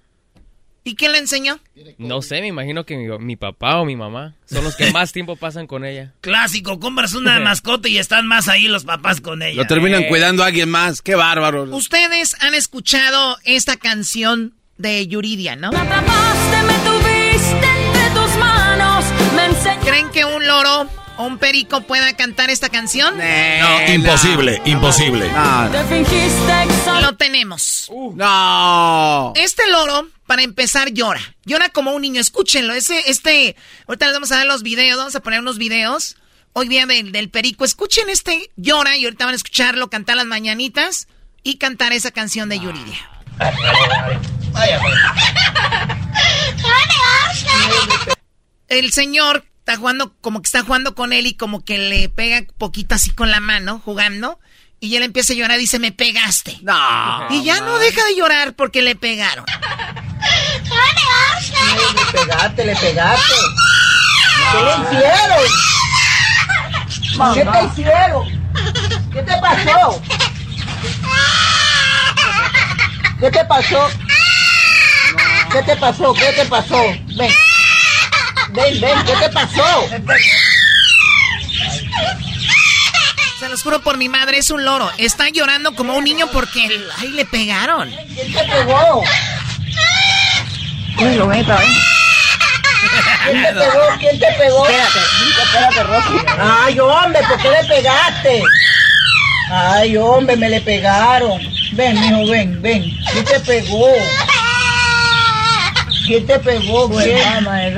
¿Y 0.84 0.96
quién 0.96 1.12
le 1.12 1.18
enseñó? 1.20 1.60
No 1.98 2.22
sé, 2.22 2.42
me 2.42 2.48
imagino 2.48 2.86
que 2.86 2.96
mi, 2.98 3.08
mi 3.20 3.36
papá 3.36 3.78
o 3.78 3.86
mi 3.86 3.96
mamá 3.96 4.36
son 4.46 4.64
los 4.64 4.76
que 4.76 4.92
más 4.94 5.12
tiempo 5.12 5.36
pasan 5.36 5.68
con 5.68 5.86
ella. 5.86 6.14
Clásico, 6.22 6.80
compras 6.80 7.14
una 7.14 7.40
mascota 7.42 7.90
y 7.90 7.98
están 7.98 8.28
más 8.28 8.48
ahí 8.48 8.68
los 8.68 8.86
papás 8.86 9.22
con 9.22 9.42
ella. 9.42 9.62
Lo 9.62 9.68
terminan 9.68 10.04
Eh. 10.04 10.08
cuidando 10.08 10.44
a 10.44 10.48
alguien 10.48 10.70
más. 10.70 11.02
Qué 11.02 11.16
bárbaro. 11.16 11.64
Ustedes 11.76 12.36
han 12.42 12.54
escuchado 12.54 13.38
esta 13.44 13.78
canción 13.78 14.56
de 14.78 15.06
Yuridia, 15.08 15.56
¿no? 15.58 15.72
¿Creen 19.84 20.10
que 20.12 20.26
un 20.26 20.46
loro 20.46 20.90
o 21.18 21.24
un 21.24 21.38
perico 21.38 21.82
pueda 21.82 22.16
cantar 22.16 22.50
esta 22.50 22.70
canción? 22.70 23.18
No, 23.18 23.94
imposible, 23.94 24.62
imposible. 24.66 25.30
Lo 27.02 27.16
tenemos. 27.16 27.90
No. 28.16 29.34
Este 29.36 29.70
loro, 29.70 30.08
para 30.28 30.44
empezar, 30.44 30.92
llora. 30.92 31.22
Llora 31.46 31.70
como 31.70 31.92
un 31.92 32.02
niño. 32.02 32.22
Escúchenlo. 32.22 32.74
Ese, 32.74 33.10
este, 33.10 33.56
ahorita 33.88 34.06
les 34.06 34.14
vamos 34.14 34.32
a 34.32 34.38
dar 34.38 34.46
los 34.46 34.64
videos, 34.64 34.98
vamos 34.98 35.16
a 35.16 35.22
poner 35.22 35.40
unos 35.40 35.58
videos. 35.58 36.16
Hoy 36.54 36.68
día 36.68 36.86
del, 36.86 37.12
del 37.12 37.30
perico. 37.30 37.66
Escuchen 37.66 38.10
este 38.10 38.50
llora 38.56 38.98
y 38.98 39.06
ahorita 39.06 39.26
van 39.26 39.34
a 39.34 39.38
escucharlo 39.38 39.90
cantar 39.90 40.18
las 40.18 40.26
mañanitas 40.26 41.08
y 41.44 41.58
cantar 41.58 41.94
esa 41.94 42.12
canción 42.12 42.50
de 42.50 42.60
Yuridia. 42.60 42.98
El 48.68 48.92
señor 48.92 49.46
está 49.70 49.80
jugando, 49.80 50.16
como 50.22 50.42
que 50.42 50.48
está 50.48 50.64
jugando 50.64 50.96
con 50.96 51.14
él 51.14 51.28
y 51.28 51.36
como 51.36 51.64
que 51.64 51.78
le 51.78 52.10
pega 52.10 52.42
poquito 52.58 52.96
así 52.96 53.12
con 53.12 53.30
la 53.30 53.40
mano, 53.40 53.80
jugando. 53.86 54.40
Y 54.80 54.96
él 54.96 55.04
empieza 55.04 55.34
a 55.34 55.36
llorar 55.36 55.58
y 55.58 55.62
dice, 55.62 55.78
me 55.78 55.92
pegaste. 55.92 56.58
No. 56.64 57.28
Y 57.30 57.44
ya 57.44 57.62
no 57.62 57.78
deja 57.78 58.04
de 58.06 58.16
llorar 58.16 58.56
porque 58.56 58.82
le 58.82 58.96
pegaron. 58.96 59.46
Le 61.96 62.20
pegaste, 62.20 62.66
le 62.66 62.76
pegaste. 62.76 63.34
¿Qué 64.52 64.64
le 64.64 64.72
hicieron? 64.82 65.44
¿Qué 67.34 67.46
te 67.46 67.66
hicieron? 67.66 68.28
¿Qué 69.14 69.22
te 69.22 69.38
pasó? 69.38 70.02
¿Qué 73.20 73.32
te 73.32 73.46
pasó? 73.46 73.90
¿Qué 75.52 75.64
te 75.64 75.76
pasó? 75.78 76.14
¿Qué 76.14 76.34
te 76.34 76.46
pasó? 76.46 76.82
Ven. 77.16 77.32
Ven, 78.52 78.82
ven, 78.82 79.06
¿qué 79.06 79.14
te 79.14 79.30
pasó? 79.30 79.90
Se 83.40 83.48
los 83.48 83.62
juro 83.62 83.82
por 83.82 83.98
mi 83.98 84.10
madre, 84.10 84.40
es 84.40 84.50
un 84.50 84.66
loro. 84.66 84.92
Está 84.98 85.30
llorando 85.30 85.76
como 85.76 85.96
un 85.96 86.04
niño 86.04 86.28
porque 86.32 86.68
ay, 86.98 87.10
le 87.10 87.26
pegaron. 87.26 87.90
¿Quién 88.14 88.34
te 88.34 88.44
pegó? 88.44 89.04
Uy, 91.00 91.16
lo 91.16 91.28
ven, 91.28 91.42
otra 91.42 91.58
vez. 91.58 91.70
¿Quién 93.26 93.44
te 93.44 93.54
pegó? 93.54 93.98
¿Quién 94.00 94.20
te 94.20 94.28
pegó? 94.34 94.68
Espérate, 94.68 95.00
espérate, 95.44 95.84
Rocky. 95.84 96.26
Ay, 96.40 96.80
hombre, 96.80 97.22
¿por 97.28 97.38
qué 97.42 97.50
le 97.50 97.64
pegaste? 97.68 98.44
Ay, 99.52 99.98
hombre, 99.98 100.36
me 100.36 100.50
le 100.50 100.62
pegaron. 100.62 101.40
Ven, 101.74 102.00
mijo, 102.00 102.32
ven, 102.32 102.62
ven. 102.62 102.84
¿Quién 103.12 103.26
te 103.26 103.40
pegó? 103.42 103.94
¿Quién 106.10 106.26
te 106.26 106.40
pegó? 106.40 106.90
¿Quién? 106.90 107.48
Ay, 107.48 107.76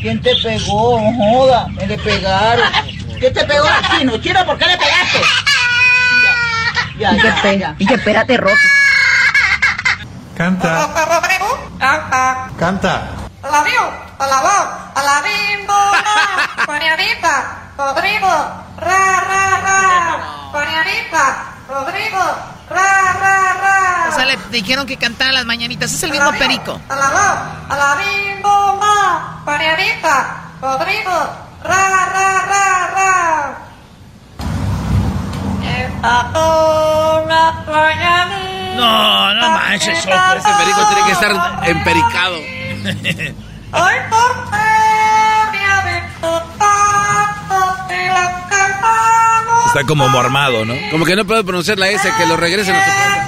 ¿Quién 0.00 0.22
te 0.22 0.34
pegó? 0.36 0.98
No 0.98 1.12
joda, 1.12 1.66
me 1.68 1.86
le 1.86 1.98
pegaron. 1.98 2.66
¿Quién 3.20 3.34
te 3.34 3.44
pegó 3.44 3.66
así? 3.68 4.02
No 4.06 4.18
quiero, 4.18 4.46
¿por 4.46 4.56
qué 4.56 4.64
le 4.68 4.78
pegaste? 4.78 5.20
Ya, 6.98 7.12
ya, 7.16 7.42
ya. 7.42 7.52
ya. 7.52 7.76
Y 7.78 7.84
que 7.84 7.92
espérate, 7.92 8.38
Rocky. 8.38 8.66
Canta. 10.34 10.88
Canta. 12.58 13.10
Alabío, 13.42 13.82
alabó, 14.18 14.90
alabimbo, 14.94 15.74
Ponianita, 16.64 17.72
Rodrigo, 17.76 18.28
ra, 18.78 19.20
ra, 19.20 19.60
ra, 19.60 20.50
Ponianita, 20.50 21.44
Rodrigo, 21.68 22.53
ra, 22.70 23.12
ra, 23.20 23.52
ra. 23.62 24.08
O 24.10 24.14
sea, 24.14 24.24
le 24.26 24.36
dijeron 24.50 24.86
que 24.86 24.96
cantara 24.96 25.32
las 25.32 25.44
mañanitas. 25.44 25.92
Es 25.92 26.02
el 26.02 26.10
mismo 26.10 26.30
perico. 26.32 26.80
Alabó, 26.88 27.42
alabimbo, 27.68 28.76
ma, 28.80 29.42
Ponianita, 29.44 30.50
Rodrigo, 30.60 31.10
ra, 31.62 31.88
ra, 31.88 32.06
ra, 32.06 32.90
ra. 32.94 33.58
Mañanita. 37.66 38.76
No, 38.76 39.34
no 39.34 39.50
manches. 39.50 39.98
Ese 39.98 40.06
perico 40.06 40.86
tiene 40.88 41.04
que 41.06 41.12
estar 41.12 41.68
empericado. 41.68 42.36
Hoy 43.72 43.94
por 44.10 44.34
de 45.84 46.02
tanto 46.58 47.86
te 47.88 48.06
la. 48.08 48.44
Está 49.66 49.84
como 49.86 50.08
mormado, 50.08 50.64
¿no? 50.64 50.74
Como 50.90 51.04
que 51.04 51.16
no 51.16 51.24
puede 51.24 51.42
pronunciar 51.44 51.78
la 51.78 51.88
S, 51.88 52.08
que 52.16 52.26
lo 52.26 52.36
regresen 52.36 52.74
a 52.76 52.84
su 52.84 52.90
no. 52.90 53.24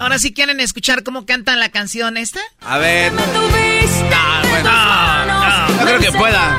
Ahora 0.00 0.18
sí 0.18 0.32
quieren 0.32 0.58
escuchar 0.58 1.04
cómo 1.04 1.24
cantan 1.24 1.60
la 1.60 1.68
canción 1.68 2.16
esta. 2.16 2.40
A 2.62 2.78
ver. 2.78 3.12
No, 3.12 3.22
bueno. 4.50 4.70
No, 4.70 5.26
no. 5.26 5.68
No 5.68 5.84
creo 5.84 6.00
que 6.00 6.12
pueda. 6.12 6.58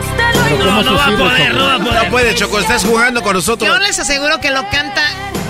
No, 0.57 0.84
no 0.84 0.95
va 0.95 1.07
a 1.07 1.17
poder, 1.17 1.53
no 1.55 1.65
va 1.65 1.75
a 1.75 1.79
poder. 1.79 2.03
No 2.03 2.09
puede, 2.11 2.36
Choco, 2.36 2.59
estás 2.59 2.86
jugando 2.86 3.21
con 3.21 3.34
nosotros. 3.34 3.69
Yo 3.69 3.77
les 3.79 3.99
aseguro 3.99 4.39
que 4.39 4.51
lo 4.51 4.69
canta 4.69 5.01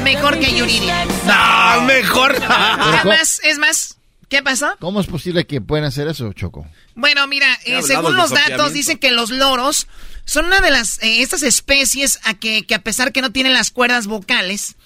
mejor 0.03 0.39
que 0.39 0.55
Yuridia. 0.55 1.05
No, 1.25 1.81
mejor. 1.83 2.35
Es 2.35 3.05
más, 3.05 3.41
es 3.43 3.57
más. 3.57 3.97
¿Qué 4.29 4.41
pasó? 4.41 4.77
¿Cómo 4.79 5.01
es 5.01 5.07
posible 5.07 5.45
que 5.45 5.59
puedan 5.59 5.85
hacer 5.85 6.07
eso, 6.07 6.31
Choco? 6.31 6.65
Bueno, 6.95 7.27
mira, 7.27 7.47
eh, 7.65 7.81
según 7.83 8.15
los 8.15 8.29
datos 8.29 8.71
dicen 8.71 8.97
que 8.97 9.11
los 9.11 9.29
loros 9.29 9.87
son 10.23 10.45
una 10.45 10.61
de 10.61 10.71
las 10.71 11.03
eh, 11.03 11.21
estas 11.21 11.43
especies 11.43 12.19
a 12.23 12.35
que, 12.35 12.65
que 12.65 12.75
a 12.75 12.81
pesar 12.81 13.11
que 13.11 13.21
no 13.21 13.33
tienen 13.33 13.51
las 13.51 13.71
cuerdas 13.71 14.07
vocales, 14.07 14.77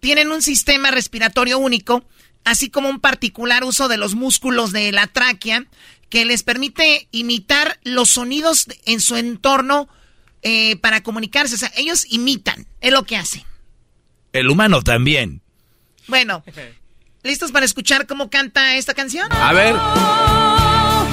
tienen 0.00 0.30
un 0.30 0.42
sistema 0.42 0.90
respiratorio 0.90 1.58
único, 1.58 2.04
así 2.44 2.68
como 2.68 2.90
un 2.90 3.00
particular 3.00 3.64
uso 3.64 3.88
de 3.88 3.96
los 3.96 4.14
músculos 4.14 4.72
de 4.72 4.92
la 4.92 5.06
tráquea 5.06 5.64
que 6.10 6.26
les 6.26 6.42
permite 6.42 7.08
imitar 7.12 7.80
los 7.84 8.10
sonidos 8.10 8.66
en 8.84 9.00
su 9.00 9.16
entorno 9.16 9.88
eh, 10.42 10.76
para 10.76 11.02
comunicarse. 11.02 11.54
O 11.54 11.58
sea, 11.58 11.72
ellos 11.76 12.04
imitan, 12.10 12.66
es 12.82 12.92
lo 12.92 13.04
que 13.04 13.16
hacen. 13.16 13.44
El 14.32 14.48
humano 14.50 14.82
también. 14.82 15.42
Bueno, 16.08 16.42
¿listos 17.22 17.52
para 17.52 17.64
escuchar 17.64 18.06
cómo 18.06 18.30
canta 18.30 18.76
esta 18.76 18.94
canción? 18.94 19.28
A 19.32 19.52
ver. 19.52 19.74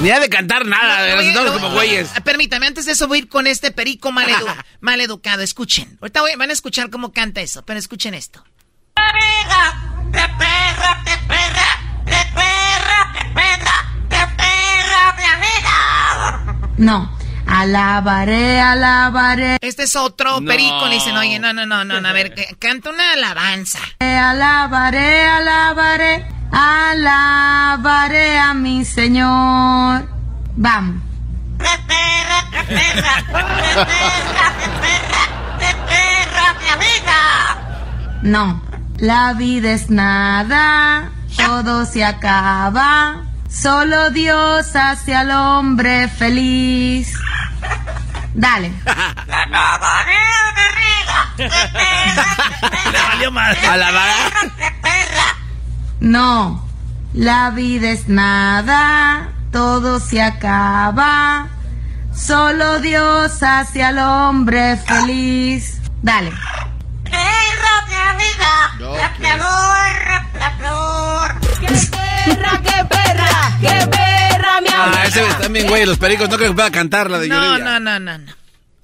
Ni 0.02 0.10
ha 0.10 0.18
de 0.18 0.28
cantar 0.30 0.64
nada, 0.64 1.06
Lo- 1.08 1.16
nos 1.16 1.24
lo- 1.24 1.28
estamos 1.30 1.50
lo- 1.54 1.60
como 1.60 1.70
güeyes. 1.74 2.08
Permítame, 2.24 2.66
antes 2.66 2.86
de 2.86 2.92
eso 2.92 3.06
voy 3.06 3.18
a 3.18 3.22
ir 3.22 3.28
con 3.28 3.46
este 3.46 3.70
perico 3.70 4.10
mal, 4.12 4.28
edu- 4.30 4.64
mal 4.80 5.00
educado. 5.00 5.42
Escuchen. 5.42 5.98
Ahorita 6.00 6.22
voy- 6.22 6.34
van 6.36 6.50
a 6.50 6.54
escuchar 6.54 6.88
cómo 6.90 7.12
canta 7.12 7.40
eso, 7.42 7.62
pero 7.64 7.78
escuchen 7.78 8.14
esto. 8.14 8.42
No. 16.76 17.10
Alabaré, 17.50 18.60
alabaré. 18.60 19.58
Este 19.60 19.82
es 19.84 19.96
otro 19.96 20.40
No. 20.40 20.46
perico. 20.46 20.86
Le 20.86 20.94
dicen, 20.94 21.16
oye, 21.16 21.38
no, 21.38 21.52
no, 21.52 21.66
no, 21.66 21.84
no, 21.84 22.00
no, 22.00 22.08
a 22.08 22.12
ver, 22.12 22.32
que- 22.34 22.54
canta 22.58 22.90
una 22.90 23.12
alabanza. 23.14 23.78
Alabaré, 23.98 25.26
alabaré, 25.26 26.26
alabaré 26.52 28.38
a 28.38 28.54
mi 28.54 28.84
Señor. 28.84 30.08
Vamos. 30.56 31.02
No, 38.22 38.60
la 38.98 39.32
vida 39.32 39.70
es 39.72 39.88
nada, 39.90 41.10
todo 41.36 41.86
se 41.86 42.04
acaba, 42.04 43.22
solo 43.50 44.10
Dios 44.10 44.74
hace 44.74 45.14
al 45.14 45.30
hombre 45.30 46.08
feliz. 46.08 47.12
Dale. 48.34 48.72
Le 52.92 53.02
valió 53.08 53.30
más. 53.30 53.56
No, 56.00 56.66
la 57.12 57.50
vida 57.50 57.90
es 57.90 58.08
nada, 58.08 59.28
todo 59.52 60.00
se 60.00 60.22
acaba, 60.22 61.48
solo 62.14 62.80
Dios 62.80 63.42
hace 63.42 63.82
al 63.82 63.98
hombre 63.98 64.76
feliz. 64.76 65.80
Dale. 66.02 66.32
¡Qué 71.60 71.66
perra, 72.34 72.60
qué 72.62 72.84
perra! 72.88 73.58
¡Qué 73.60 73.86
perra, 73.88 74.60
mi 74.60 74.68
amor! 74.68 74.94
Ah, 74.96 75.04
ese 75.06 75.48
bien, 75.48 75.66
güey, 75.68 75.84
los 75.86 75.98
pericos. 75.98 76.28
No 76.28 76.36
creo 76.36 76.50
que 76.50 76.54
pueda 76.54 76.70
cantar 76.70 77.10
la 77.10 77.18
de 77.18 77.28
No, 77.28 77.34
Yuridia. 77.56 77.64
no, 77.64 77.80
no, 77.80 77.98
no, 78.00 78.18
no. 78.18 78.32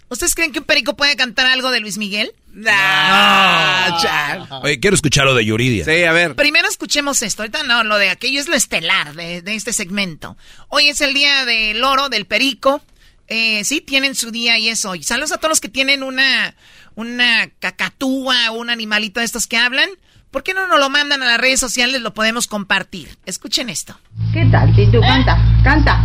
¿Ustedes 0.09 0.35
creen 0.37 0.53
que 0.53 0.61
un 0.61 0.64
perico 0.64 0.95
puede 0.97 1.16
cantar 1.16 1.47
algo 1.47 1.70
de 1.70 1.81
Luis 1.81 1.99
Miguel? 1.99 2.33
Ah, 2.68 3.99
chal. 4.01 4.47
Oye, 4.62 4.79
quiero 4.79 4.95
escuchar 4.95 5.24
lo 5.24 5.35
de 5.35 5.45
Yuridia. 5.45 5.85
Sí, 5.85 6.05
a 6.05 6.12
ver. 6.12 6.37
Primero 6.37 6.68
escuchemos 6.68 7.22
esto. 7.22 7.43
Ahorita 7.43 7.64
no, 7.64 7.83
lo 7.85 7.99
de 7.99 8.11
aquello 8.11 8.41
es 8.41 8.49
lo 8.49 8.55
estelar 8.55 9.14
de, 9.14 9.43
de 9.43 9.55
este 9.57 9.72
segmento. 9.72 10.37
Hoy 10.68 10.89
es 10.89 11.01
el 11.01 11.12
día 11.12 11.45
del 11.45 11.83
oro, 11.83 12.09
del 12.09 12.24
perico. 12.27 12.83
Eh, 13.29 13.64
sí, 13.64 13.81
tienen 13.81 14.14
su 14.14 14.31
día 14.31 14.59
y 14.59 14.68
es 14.68 14.85
hoy. 14.85 15.03
Saludos 15.03 15.33
a 15.33 15.39
todos 15.39 15.51
los 15.51 15.61
que 15.61 15.68
tienen 15.68 16.05
una, 16.05 16.55
una 16.97 17.49
cacatúa, 17.61 18.51
un 18.51 18.70
animalito 18.70 19.20
de 19.20 19.26
estos 19.26 19.47
que 19.47 19.57
hablan. 19.59 19.88
¿Por 20.32 20.42
qué 20.42 20.55
no 20.55 20.66
nos 20.66 20.80
lo 20.80 20.90
mandan 20.90 21.22
a 21.22 21.26
las 21.26 21.38
redes 21.38 21.61
sociales? 21.61 22.01
Lo 22.01 22.12
podemos 22.12 22.47
compartir. 22.49 23.16
Escuchen 23.24 23.68
esto. 23.68 23.97
¿Qué 24.32 24.44
tal, 24.47 24.74
Tito? 24.74 25.01
Canta, 25.01 25.38
canta. 25.62 26.05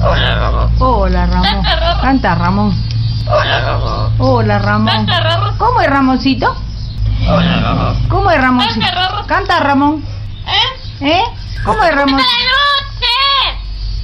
Hola, 0.00 0.34
Ramón. 0.34 0.72
Hola, 0.80 1.26
Ramón. 1.26 1.64
Canta, 2.02 2.34
Ramón. 2.34 2.74
Hola, 4.18 4.58
Ramón. 4.58 5.06
¿Cómo 5.56 5.80
es 5.80 5.88
Ramoncito? 5.88 6.54
¿Cómo 8.08 8.30
es 8.30 8.40
Ramoncito? 8.40 8.86
Canta, 9.26 9.60
Ramón. 9.60 10.04
¿Eh? 11.00 11.22
¿Cómo 11.64 11.82
es 11.82 11.94
Ramón? 11.94 12.20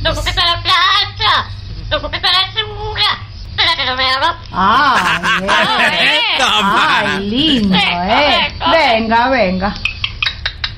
¡No 0.03 0.11
a 0.11 0.15
la 0.15 0.63
playa! 0.63 1.51
¡No 1.91 2.01
comes 2.01 2.25
a 2.25 2.33
la 2.33 2.53
segura! 2.53 3.30
¡Para 3.61 3.77
que 3.77 3.85
lo 3.85 3.97
veamos! 3.97 4.37
Ay, 4.53 5.45
eh. 5.93 6.21
Ay, 6.43 7.21
lindo, 7.31 7.77
eh. 7.77 8.55
Venga, 8.73 9.29
venga. 9.29 9.75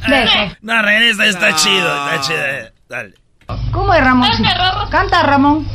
Venga. 0.08 0.56
No, 0.62 0.82
regresa, 0.82 1.24
está 1.26 1.54
chido, 1.54 2.06
está 2.06 2.20
chido. 2.20 2.38
eh. 2.44 2.72
Dale. 2.88 3.14
¿Cómo 3.72 3.92
es 3.94 4.02
Ramoncito? 4.02 4.48
Canta, 4.90 5.22
Ramón. 5.22 5.68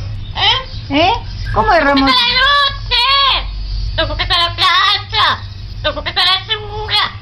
¿Eh? 0.90 1.12
¿Cómo 1.54 1.72
es 1.72 1.84
Ramón? 1.84 2.10
¡No 3.96 4.06
comes 4.08 4.30
a 4.30 4.38
la 4.38 4.54
playa! 4.54 5.42
¡No 5.82 5.94
comes 5.94 6.16
a 6.16 6.24
la 6.24 6.46
segura! 6.46 7.12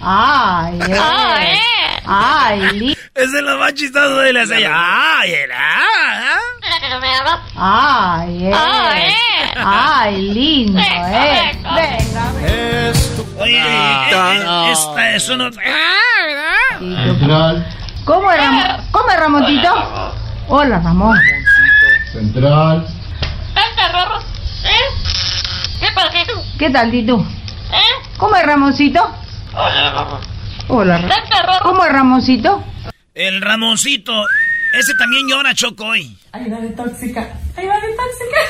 Ay, 0.00 0.78
eh. 0.88 0.98
Ay, 1.00 1.46
eh. 1.48 2.02
Ay, 2.06 2.96
es 3.14 3.32
de 3.32 3.42
más 3.42 3.74
chistosos 3.74 4.22
de 4.24 4.32
la 4.32 4.46
serie. 4.46 4.68
Ay, 4.70 5.32
era. 5.32 5.58
Ay, 7.56 8.46
eh. 8.46 8.52
Ay, 9.56 10.22
lindo, 10.32 10.78
eh. 10.78 11.58
Venga, 11.62 12.32
Oye, 13.38 13.58
eh, 13.58 14.10
eh, 14.12 14.70
esta 14.70 15.10
es 15.14 15.28
una. 15.28 15.46
Ah, 15.46 16.26
¿verdad? 16.86 17.66
¿Cómo 18.04 18.30
es, 18.30 18.40
¿Cómo 18.90 19.10
es 19.10 19.16
Ramoncito? 19.16 20.14
Hola, 20.48 20.80
Ramón. 20.80 21.18
Central. 22.12 22.86
¿Eh? 24.64 25.90
¿Qué 26.58 26.70
tal, 26.70 26.90
Tito? 26.90 27.26
¿Cómo 28.18 28.36
es 28.36 28.46
Ramoncito? 28.46 29.14
Hola, 29.54 29.90
Rorro. 29.92 30.20
Hola, 30.68 31.60
¿Cómo 31.62 31.84
es 31.84 31.92
Ramoncito? 31.92 32.64
El 33.14 33.40
Ramoncito. 33.40 34.24
Ese 34.78 34.94
también 34.98 35.28
llora, 35.28 35.54
Choco, 35.54 35.84
hoy. 35.86 36.16
Ay, 36.32 36.48
dale 36.50 36.70
tóxica. 36.70 37.32
Ay, 37.56 37.66
dale 37.66 37.86
tóxica. 37.94 38.40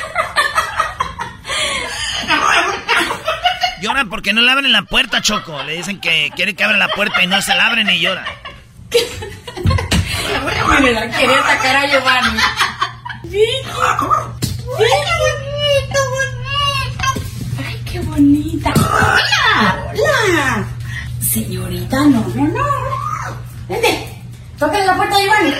Llora 3.81 4.07
porque 4.07 4.33
no 4.33 4.41
le 4.41 4.51
abren 4.51 4.73
la 4.73 4.83
puerta, 4.83 5.21
Choco. 5.21 5.62
Le 5.65 5.77
dicen 5.77 6.01
que 6.01 6.31
quiere 6.35 6.55
que 6.55 6.65
abra 6.65 6.79
la 6.79 6.89
puerta 6.89 7.23
y 7.23 7.27
no 7.27 7.43
se 7.43 7.55
la 7.55 7.67
abren 7.67 7.91
y 7.91 8.01
llora. 8.01 8.25
Mira, 10.81 11.11
quería 11.11 11.41
atacar 11.41 11.77
a 11.77 11.87
Giovanni. 11.87 12.39
Vicky. 13.25 13.71
bonito, 14.79 16.01
bonito. 16.11 17.05
Ay, 17.67 17.83
qué 17.85 18.01
bonita. 18.01 18.73
Hola. 19.57 20.67
Señorita, 21.21 21.97
no, 22.07 22.25
no, 22.35 22.49
no. 22.49 22.65
Vente. 23.69 24.23
Tócale 24.59 24.87
la 24.87 24.97
puerta 24.97 25.17
a 25.17 25.21
Giovanni. 25.23 25.55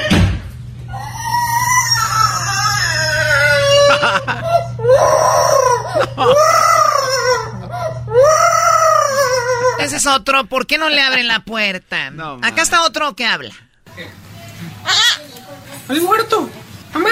Ese 9.79 9.97
es 9.97 10.07
otro. 10.07 10.47
¿Por 10.47 10.67
qué 10.67 10.79
no 10.79 10.89
le 10.89 11.01
abren 11.01 11.29
la 11.29 11.41
puerta? 11.41 12.13
Acá 12.43 12.63
está 12.63 12.83
otro 12.83 13.15
que 13.15 13.27
habla. 13.27 13.55
¡Al 15.89 16.01
muerto! 16.01 16.49
¡Mamá! 16.95 17.11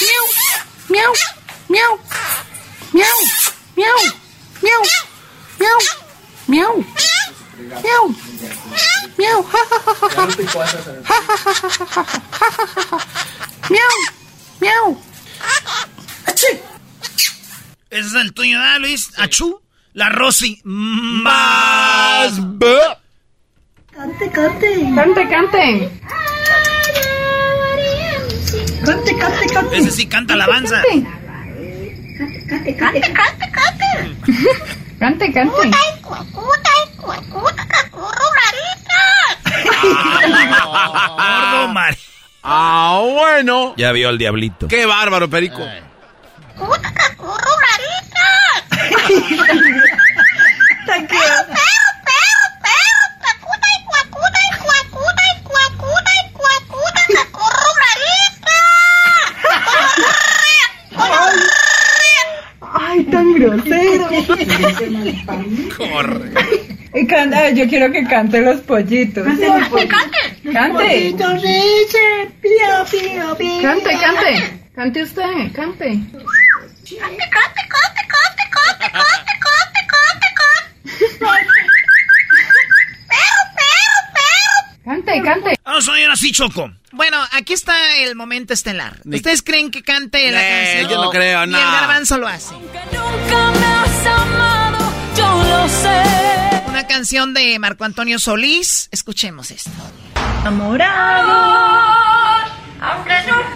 Miau, 0.00 0.26
miau, 0.88 1.12
miau, 1.68 1.92
miau, 2.92 3.16
miau, 3.76 3.98
miau, 4.62 4.82
miau, 4.82 4.82
miau, 5.58 5.78
miau, 6.48 6.74
ja, 6.88 7.18
ja, 7.64 7.94
ja, 7.94 7.94
ja, 7.94 7.94
ja. 7.94 8.22
Ja, 9.14 9.24
ja, 9.24 9.24
ja, 9.24 9.24
ja, 9.24 9.24
ja, 9.24 9.24
ja, 9.24 9.24
ja, 9.24 9.60
ja, 10.84 11.66
ja. 11.66 12.24
miau, 13.70 13.94
miau. 14.60 14.86
Ese 17.94 18.08
es 18.08 18.14
el 18.14 18.34
tuyo, 18.34 18.58
¿verdad, 18.58 18.80
Luis? 18.80 19.10
Achú. 19.18 19.60
La 19.92 20.08
Rosy. 20.08 20.60
Más. 20.64 22.32
Cante, 23.92 24.30
cante. 24.32 24.92
Cante, 24.94 25.28
cante. 25.28 25.90
Cante, 28.84 29.16
cante, 29.16 29.46
cante. 29.52 29.76
Ese 29.78 29.90
sí 29.90 30.06
canta 30.06 30.34
alabanza. 30.34 30.82
Cante, 32.48 32.76
cante, 32.76 33.00
cante, 33.12 33.50
cante. 33.50 34.16
Cante, 34.98 35.32
cante. 35.32 35.70
Gordo 40.74 41.68
Mar. 41.72 41.96
Ah, 42.42 43.00
bueno. 43.02 43.74
Ya 43.76 43.92
vio 43.92 44.08
al 44.10 44.18
diablito. 44.18 44.68
Qué 44.68 44.86
bárbaro, 44.86 45.28
perico. 45.30 45.62
Ay, 62.60 63.04
tan 63.04 63.34
grosero. 63.34 64.08
Corre. 65.76 66.32
Y 66.94 67.06
canta, 67.06 67.50
yo 67.50 67.68
quiero 67.68 67.90
que 67.92 68.04
cante 68.04 68.40
los 68.40 68.60
pollitos. 68.60 69.24
Cante, 69.24 69.46
cante, 69.46 69.88
cante. 69.88 70.18
Cante. 70.52 70.84
Pollitos 70.84 71.42
dicen, 71.42 72.34
pío, 72.40 72.84
pío, 72.90 73.36
pío. 73.36 73.62
Cante, 73.62 73.90
cante. 73.98 74.60
Cante 74.74 75.02
usted, 75.02 75.52
cante. 75.54 75.86
Cante, 75.86 76.24
cante, 76.98 77.62
cante, 77.68 78.02
cante, 78.10 78.44
cante, 78.50 78.86
cante, 78.90 79.32
cante, 79.40 79.80
cante, 79.92 80.28
cante. 80.40 80.70
Pero, 83.08 83.38
pero, 83.56 83.96
pero. 84.14 84.54
Cante, 84.84 85.22
cante. 85.22 85.56
Vamos 85.64 85.88
a 85.88 85.92
oír 85.92 86.08
así, 86.10 86.30
Choco. 86.30 86.70
Bueno, 86.92 87.16
aquí 87.32 87.54
está 87.54 87.96
el 87.96 88.14
momento 88.14 88.52
estelar. 88.52 89.00
¿Ustedes 89.04 89.42
creen 89.42 89.70
que 89.70 89.82
cante 89.82 90.30
la 90.30 90.40
Eh, 90.42 90.72
canción? 90.80 90.90
yo 90.90 91.04
no 91.04 91.10
creo, 91.10 91.46
no. 91.46 91.58
Y 91.58 91.60
el 91.60 91.66
garbanzo 91.70 92.18
lo 92.18 92.28
hace. 92.28 92.52
Nunca 92.54 93.50
me 93.52 93.66
has 93.66 94.06
amado, 94.06 94.92
yo 95.16 95.42
lo 95.42 95.68
sé. 95.68 96.62
Una 96.68 96.86
canción 96.86 97.32
de 97.32 97.58
Marco 97.58 97.84
Antonio 97.84 98.18
Solís. 98.18 98.88
Escuchemos 98.92 99.50
esto. 99.50 99.70
Enamorado, 100.42 101.32
aunque 102.82 103.14
nunca 103.26 103.53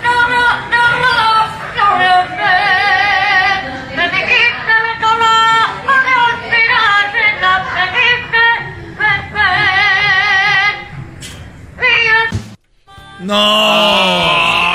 No. 13.29 13.35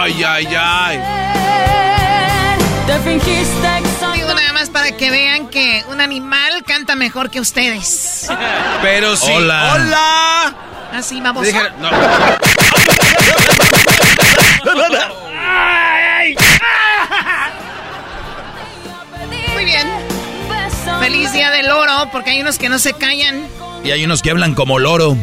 Ay, 0.03 0.23
ay, 0.23 0.47
ay. 0.55 0.99
Te 2.85 2.99
fingiste 2.99 3.67
Digo 4.13 4.31
nada 4.31 4.53
más 4.53 4.69
para 4.69 4.91
que 4.95 5.09
vean 5.09 5.47
que 5.47 5.83
un 5.89 5.99
animal 5.99 6.63
canta 6.63 6.95
mejor 6.95 7.31
que 7.31 7.39
ustedes. 7.39 8.27
Pero 8.83 9.15
sí. 9.15 9.31
Hola. 9.33 9.71
Hola. 9.73 10.55
Así 10.93 11.19
vamos. 11.19 11.47
Dije- 11.47 11.71
no. 11.79 11.89
Muy 19.53 19.65
bien. 19.65 19.87
Feliz 20.99 21.33
día 21.33 21.49
del 21.51 21.71
oro, 21.71 22.09
porque 22.11 22.31
hay 22.31 22.41
unos 22.41 22.57
que 22.57 22.69
no 22.69 22.79
se 22.79 22.93
callan. 22.93 23.47
Y 23.83 23.91
hay 23.91 24.05
unos 24.05 24.21
que 24.21 24.31
hablan 24.31 24.53
como 24.53 24.79
loro. 24.79 25.17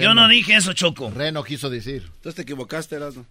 Yo 0.00 0.14
no 0.14 0.28
dije 0.28 0.54
eso, 0.56 0.72
Choco. 0.72 1.10
Reno 1.10 1.42
quiso 1.42 1.68
decir. 1.68 2.02
Entonces 2.04 2.36
te 2.36 2.42
equivocaste, 2.42 2.96
Erasmo. 2.96 3.26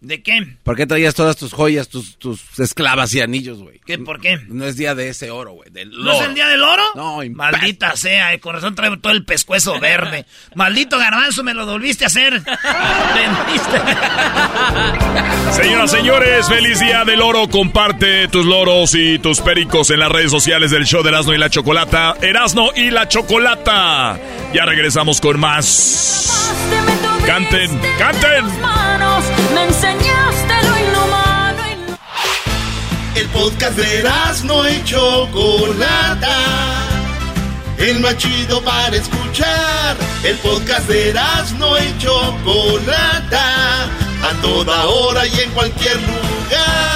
¿De 0.00 0.22
qué? 0.22 0.56
¿Por 0.62 0.76
qué 0.76 0.86
traías 0.86 1.14
todas 1.14 1.36
tus 1.36 1.52
joyas, 1.52 1.88
tus, 1.88 2.18
tus 2.18 2.60
esclavas 2.60 3.14
y 3.14 3.20
anillos, 3.20 3.58
güey? 3.58 3.80
¿Qué? 3.84 3.98
¿Por 3.98 4.20
qué? 4.20 4.38
No 4.48 4.66
es 4.66 4.76
día 4.76 4.94
de 4.94 5.08
ese 5.08 5.30
oro, 5.30 5.52
güey. 5.52 5.70
¿No 5.86 6.12
es 6.12 6.20
el 6.22 6.34
día 6.34 6.48
del 6.48 6.62
oro? 6.62 6.82
No, 6.94 7.20
Maldita 7.30 7.96
sea, 7.96 8.34
el 8.34 8.40
corazón 8.40 8.74
trae 8.74 8.94
todo 8.98 9.12
el 9.12 9.24
pescuezo 9.24 9.80
verde. 9.80 10.26
Maldito 10.54 10.98
garbanzo, 10.98 11.42
me 11.42 11.54
lo 11.54 11.64
volviste 11.64 12.04
a 12.04 12.08
hacer. 12.08 12.34
Vendiste. 12.34 13.80
Señoras, 15.52 15.90
señores, 15.90 16.46
feliz 16.46 16.78
día 16.78 17.04
del 17.04 17.22
oro. 17.22 17.48
Comparte 17.48 18.28
tus 18.28 18.44
loros 18.44 18.94
y 18.94 19.18
tus 19.18 19.40
pericos 19.40 19.90
en 19.90 20.00
las 20.00 20.12
redes 20.12 20.30
sociales 20.30 20.70
del 20.70 20.84
show 20.84 21.02
de 21.02 21.08
Erasmo 21.08 21.32
y 21.32 21.38
la 21.38 21.48
Chocolata. 21.48 22.14
Erasmo 22.20 22.70
y 22.76 22.90
la 22.90 23.08
Chocolata. 23.08 24.18
Ya 24.52 24.66
regresamos 24.66 25.20
con 25.20 25.40
más. 25.40 26.52
Canten, 27.26 27.80
canten. 27.98 28.60
manos, 28.60 29.24
me 29.52 29.64
enseñaste 29.64 30.54
lo 30.62 30.78
inhumano 30.78 31.62
El 33.16 33.26
podcast 33.30 33.76
de 33.76 33.98
Erasmo 33.98 34.64
y 34.68 34.84
Chocolata. 34.84 36.36
El 37.78 37.98
más 37.98 38.16
chido 38.16 38.62
para 38.62 38.94
escuchar. 38.94 39.96
El 40.22 40.36
podcast 40.36 40.86
de 40.88 41.10
Erasmo 41.10 41.76
y 41.78 41.98
Chocolata. 41.98 43.84
A 44.22 44.32
toda 44.40 44.86
hora 44.86 45.26
y 45.26 45.40
en 45.40 45.50
cualquier 45.50 45.96
lugar. 45.96 46.95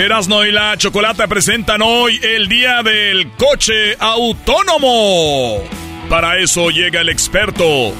Erasmo 0.00 0.44
y 0.46 0.50
la 0.50 0.78
Chocolata 0.78 1.26
presentan 1.26 1.82
hoy 1.82 2.18
el 2.22 2.48
día 2.48 2.82
del 2.82 3.30
coche 3.32 3.96
autónomo. 3.98 5.62
Para 6.08 6.38
eso 6.38 6.70
llega 6.70 7.02
el 7.02 7.10
experto. 7.10 7.92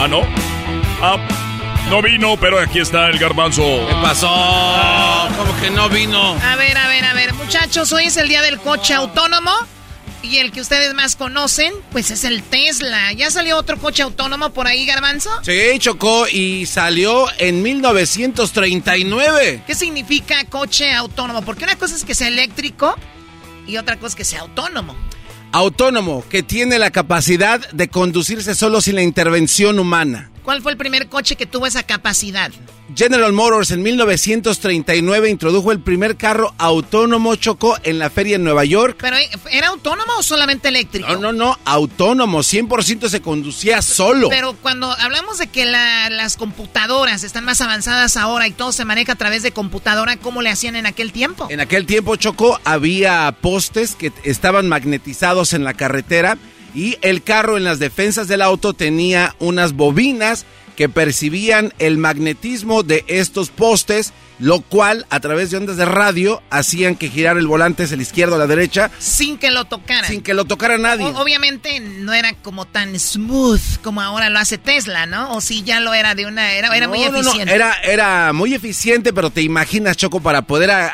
Ah, 0.00 0.08
no. 0.08 0.22
Ah, 1.02 1.18
no 1.90 2.00
vino, 2.00 2.38
pero 2.40 2.58
aquí 2.58 2.78
está 2.78 3.08
el 3.08 3.18
garbanzo. 3.18 3.62
¿Qué 3.62 3.94
pasó? 4.00 5.28
¿Cómo 5.36 5.60
que 5.60 5.70
no 5.70 5.90
vino? 5.90 6.34
A 6.42 6.56
ver, 6.56 6.78
a 6.78 6.88
ver, 6.88 7.04
a 7.04 7.12
ver, 7.12 7.34
muchachos, 7.34 7.92
hoy 7.92 8.06
es 8.06 8.16
el 8.16 8.28
día 8.28 8.40
del 8.40 8.58
coche 8.58 8.94
autónomo. 8.94 9.52
Y 10.28 10.38
el 10.38 10.50
que 10.50 10.60
ustedes 10.60 10.92
más 10.92 11.14
conocen, 11.14 11.72
pues 11.92 12.10
es 12.10 12.24
el 12.24 12.42
Tesla. 12.42 13.12
¿Ya 13.12 13.30
salió 13.30 13.56
otro 13.56 13.78
coche 13.78 14.02
autónomo 14.02 14.50
por 14.50 14.66
ahí, 14.66 14.84
Garbanzo? 14.84 15.30
Sí, 15.42 15.78
chocó 15.78 16.26
y 16.26 16.66
salió 16.66 17.26
en 17.38 17.62
1939. 17.62 19.62
¿Qué 19.64 19.74
significa 19.76 20.44
coche 20.46 20.92
autónomo? 20.92 21.42
Porque 21.42 21.62
una 21.62 21.76
cosa 21.76 21.94
es 21.94 22.04
que 22.04 22.16
sea 22.16 22.26
eléctrico 22.26 22.96
y 23.68 23.76
otra 23.76 23.98
cosa 23.98 24.08
es 24.08 24.14
que 24.16 24.24
sea 24.24 24.40
autónomo. 24.40 24.96
Autónomo, 25.52 26.24
que 26.28 26.42
tiene 26.42 26.80
la 26.80 26.90
capacidad 26.90 27.60
de 27.70 27.86
conducirse 27.86 28.56
solo 28.56 28.80
sin 28.80 28.96
la 28.96 29.02
intervención 29.02 29.78
humana. 29.78 30.32
¿Cuál 30.42 30.60
fue 30.60 30.72
el 30.72 30.78
primer 30.78 31.08
coche 31.08 31.36
que 31.36 31.46
tuvo 31.46 31.68
esa 31.68 31.84
capacidad? 31.84 32.50
General 32.94 33.32
Motors 33.32 33.72
en 33.72 33.82
1939 33.82 35.28
introdujo 35.28 35.72
el 35.72 35.80
primer 35.80 36.16
carro 36.16 36.54
autónomo 36.56 37.34
chocó 37.34 37.76
en 37.82 37.98
la 37.98 38.10
feria 38.10 38.36
en 38.36 38.44
Nueva 38.44 38.64
York. 38.64 38.96
¿Pero 39.00 39.16
eh, 39.16 39.28
era 39.50 39.68
autónomo 39.68 40.12
o 40.18 40.22
solamente 40.22 40.68
eléctrico? 40.68 41.08
No, 41.08 41.18
no, 41.18 41.32
no, 41.32 41.58
autónomo, 41.64 42.38
100% 42.40 43.08
se 43.08 43.20
conducía 43.20 43.82
solo. 43.82 44.28
Pero 44.28 44.54
cuando 44.62 44.90
hablamos 44.92 45.38
de 45.38 45.48
que 45.48 45.64
la- 45.66 46.08
las 46.10 46.36
computadoras 46.36 47.24
están 47.24 47.44
más 47.44 47.60
avanzadas 47.60 48.16
ahora 48.16 48.46
y 48.46 48.52
todo 48.52 48.70
se 48.72 48.84
maneja 48.84 49.12
a 49.12 49.16
través 49.16 49.42
de 49.42 49.50
computadora, 49.50 50.16
¿cómo 50.16 50.40
le 50.40 50.50
hacían 50.50 50.76
en 50.76 50.86
aquel 50.86 51.12
tiempo? 51.12 51.48
En 51.50 51.60
aquel 51.60 51.86
tiempo, 51.86 52.14
Choco, 52.16 52.60
había 52.64 53.34
postes 53.40 53.96
que 53.96 54.12
estaban 54.22 54.68
magnetizados 54.68 55.52
en 55.54 55.64
la 55.64 55.74
carretera 55.74 56.38
y 56.74 56.98
el 57.02 57.22
carro 57.22 57.56
en 57.56 57.64
las 57.64 57.78
defensas 57.78 58.28
del 58.28 58.42
auto 58.42 58.74
tenía 58.74 59.34
unas 59.38 59.72
bobinas 59.72 60.44
que 60.76 60.88
percibían 60.88 61.72
el 61.78 61.98
magnetismo 61.98 62.82
de 62.82 63.04
estos 63.08 63.48
postes, 63.50 64.12
lo 64.38 64.60
cual 64.60 65.06
a 65.08 65.18
través 65.20 65.50
de 65.50 65.56
ondas 65.56 65.78
de 65.78 65.86
radio 65.86 66.42
hacían 66.50 66.94
que 66.94 67.08
girar 67.08 67.38
el 67.38 67.46
volante 67.46 67.84
hacia 67.84 67.96
la 67.96 68.02
izquierda 68.02 68.36
o 68.36 68.38
la 68.38 68.46
derecha 68.46 68.90
Sin 68.98 69.38
que 69.38 69.50
lo 69.50 69.64
tocaran. 69.64 70.04
sin 70.10 70.20
que 70.20 70.34
lo 70.34 70.44
tocara 70.44 70.76
nadie. 70.76 71.06
O- 71.06 71.18
obviamente 71.22 71.80
no 71.80 72.12
era 72.12 72.34
como 72.34 72.66
tan 72.66 72.98
smooth 73.00 73.78
como 73.82 74.02
ahora 74.02 74.28
lo 74.28 74.38
hace 74.38 74.58
Tesla, 74.58 75.06
¿no? 75.06 75.34
O 75.34 75.40
si 75.40 75.62
ya 75.62 75.80
lo 75.80 75.94
era 75.94 76.14
de 76.14 76.26
una... 76.26 76.52
Era, 76.52 76.68
era 76.76 76.86
muy 76.86 76.98
No, 76.98 77.06
no, 77.06 77.12
no, 77.12 77.20
eficiente. 77.20 77.54
Era, 77.54 77.72
era 77.82 78.32
muy 78.34 78.52
eficiente, 78.52 79.14
pero 79.14 79.30
te 79.30 79.40
imaginas, 79.40 79.96
Choco, 79.96 80.20
para 80.20 80.42
poder 80.42 80.70
a- 80.70 80.88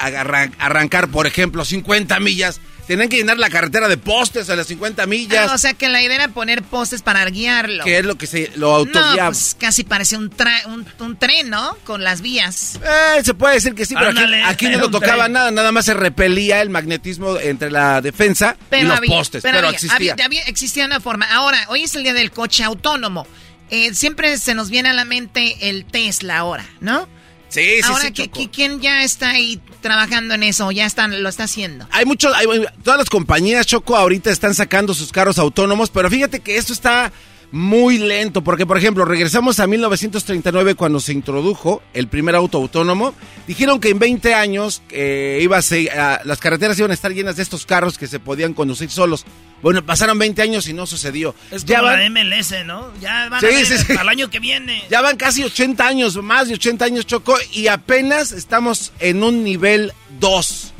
arrancar, 0.58 1.08
por 1.08 1.26
ejemplo, 1.26 1.64
50 1.64 2.20
millas, 2.20 2.60
tenían 2.86 3.08
que 3.08 3.16
llenar 3.16 3.38
la 3.38 3.48
carretera 3.50 3.88
de 3.88 3.96
postes 3.96 4.50
a 4.50 4.56
las 4.56 4.66
50 4.66 5.06
millas. 5.06 5.50
Ah, 5.50 5.54
o 5.54 5.58
sea 5.58 5.74
que 5.74 5.88
la 5.88 6.02
idea 6.02 6.16
era 6.16 6.28
poner 6.28 6.62
postes 6.62 7.02
para 7.02 7.24
guiarlo. 7.26 7.84
que 7.84 7.98
es 7.98 8.04
lo 8.04 8.16
que 8.16 8.26
se 8.26 8.50
lo 8.56 8.68
No, 8.70 8.74
autoguiaba. 8.76 9.28
pues 9.30 9.56
casi 9.58 9.84
parece 9.84 10.16
un, 10.16 10.30
tra- 10.30 10.66
un, 10.66 10.86
un 10.98 11.16
tren, 11.18 11.50
¿no? 11.50 11.76
Con 11.84 12.02
las 12.04 12.20
vías. 12.20 12.78
Eh, 12.82 13.22
se 13.24 13.34
puede 13.34 13.54
decir 13.54 13.74
que 13.74 13.86
sí, 13.86 13.94
pero 13.94 14.08
aquí- 14.10 14.18
Ándale, 14.18 14.42
aquí, 14.44 14.68
no 14.70 14.78
lo 14.78 14.90
tocaba 14.90 15.24
tren. 15.24 15.32
nada, 15.32 15.50
nada 15.50 15.72
más 15.72 15.84
se 15.84 15.94
repelía 15.94 16.60
el 16.60 16.70
magnetismo 16.70 17.38
entre 17.38 17.70
la 17.70 18.00
defensa 18.00 18.56
y 18.70 18.82
los 18.82 18.96
había- 18.98 19.10
postes, 19.16 19.42
pero, 19.42 19.58
había- 19.58 19.70
existía. 19.70 20.12
había- 20.14 20.24
había- 20.24 20.42
existía 20.44 20.84
una 20.86 21.00
forma. 21.00 21.26
Ahora, 21.32 21.58
hoy 21.68 21.82
es 21.84 21.94
el 21.94 22.02
día 22.02 22.12
del 22.14 22.30
coche 22.30 22.64
autónomo. 22.64 23.26
Eh, 23.70 23.94
siempre 23.94 24.36
se 24.36 24.54
nos 24.54 24.68
viene 24.68 24.90
a 24.90 24.92
la 24.92 25.04
mente 25.06 25.56
el 25.70 25.86
Tesla 25.86 26.36
ahora, 26.38 26.66
¿no? 26.80 27.08
Sí, 27.52 27.60
sí, 27.60 27.80
Ahora, 27.84 28.00
sí, 28.06 28.12
¿qui- 28.12 28.24
Choco. 28.26 28.40
qui- 28.40 28.50
¿quién 28.50 28.80
ya 28.80 29.02
está 29.04 29.30
ahí 29.30 29.60
trabajando 29.82 30.32
en 30.34 30.42
eso? 30.42 30.70
¿Ya 30.72 30.86
están, 30.86 31.22
lo 31.22 31.28
está 31.28 31.44
haciendo? 31.44 31.86
Hay 31.90 32.06
muchos, 32.06 32.32
hay- 32.34 32.46
todas 32.82 32.98
las 32.98 33.10
compañías 33.10 33.66
Choco 33.66 33.94
ahorita 33.96 34.30
están 34.30 34.54
sacando 34.54 34.94
sus 34.94 35.12
carros 35.12 35.38
autónomos, 35.38 35.90
pero 35.90 36.08
fíjate 36.08 36.40
que 36.40 36.56
esto 36.56 36.72
está 36.72 37.12
muy 37.52 37.98
lento, 37.98 38.42
porque 38.42 38.64
por 38.66 38.78
ejemplo, 38.78 39.04
regresamos 39.04 39.60
a 39.60 39.66
1939 39.66 40.74
cuando 40.74 41.00
se 41.00 41.12
introdujo 41.12 41.82
el 41.94 42.08
primer 42.08 42.34
auto 42.34 42.58
autónomo, 42.58 43.14
dijeron 43.46 43.78
que 43.78 43.90
en 43.90 43.98
20 43.98 44.34
años 44.34 44.82
eh, 44.90 45.38
iba 45.42 45.58
a 45.58 45.62
ser- 45.62 45.90
las 46.24 46.38
carreteras 46.38 46.78
iban 46.78 46.90
a 46.90 46.94
estar 46.94 47.12
llenas 47.12 47.36
de 47.36 47.42
estos 47.42 47.66
carros 47.66 47.98
que 47.98 48.06
se 48.06 48.18
podían 48.18 48.54
conducir 48.54 48.90
solos. 48.90 49.24
Bueno, 49.62 49.84
pasaron 49.86 50.18
20 50.18 50.42
años 50.42 50.66
y 50.66 50.72
no 50.72 50.86
sucedió. 50.86 51.34
Es 51.52 51.64
Ya 51.64 51.78
como 51.80 51.90
van- 51.92 52.00
la 52.00 52.06
MLS, 52.06 52.64
¿no? 52.64 52.90
Ya 53.00 53.28
van 53.28 53.38
Sí, 53.40 53.46
a 53.46 53.48
ver 53.50 53.66
sí, 53.66 53.78
sí. 53.78 53.92
al 53.96 54.08
año 54.08 54.28
que 54.28 54.40
viene. 54.40 54.82
Ya 54.90 55.02
van 55.02 55.16
casi 55.16 55.44
80 55.44 55.86
años, 55.86 56.16
más 56.22 56.48
de 56.48 56.54
80 56.54 56.84
años, 56.86 57.06
Choco, 57.06 57.36
y 57.52 57.68
apenas 57.68 58.32
estamos 58.32 58.92
en 58.98 59.22
un 59.22 59.44
nivel 59.44 59.92
2. 60.18 60.72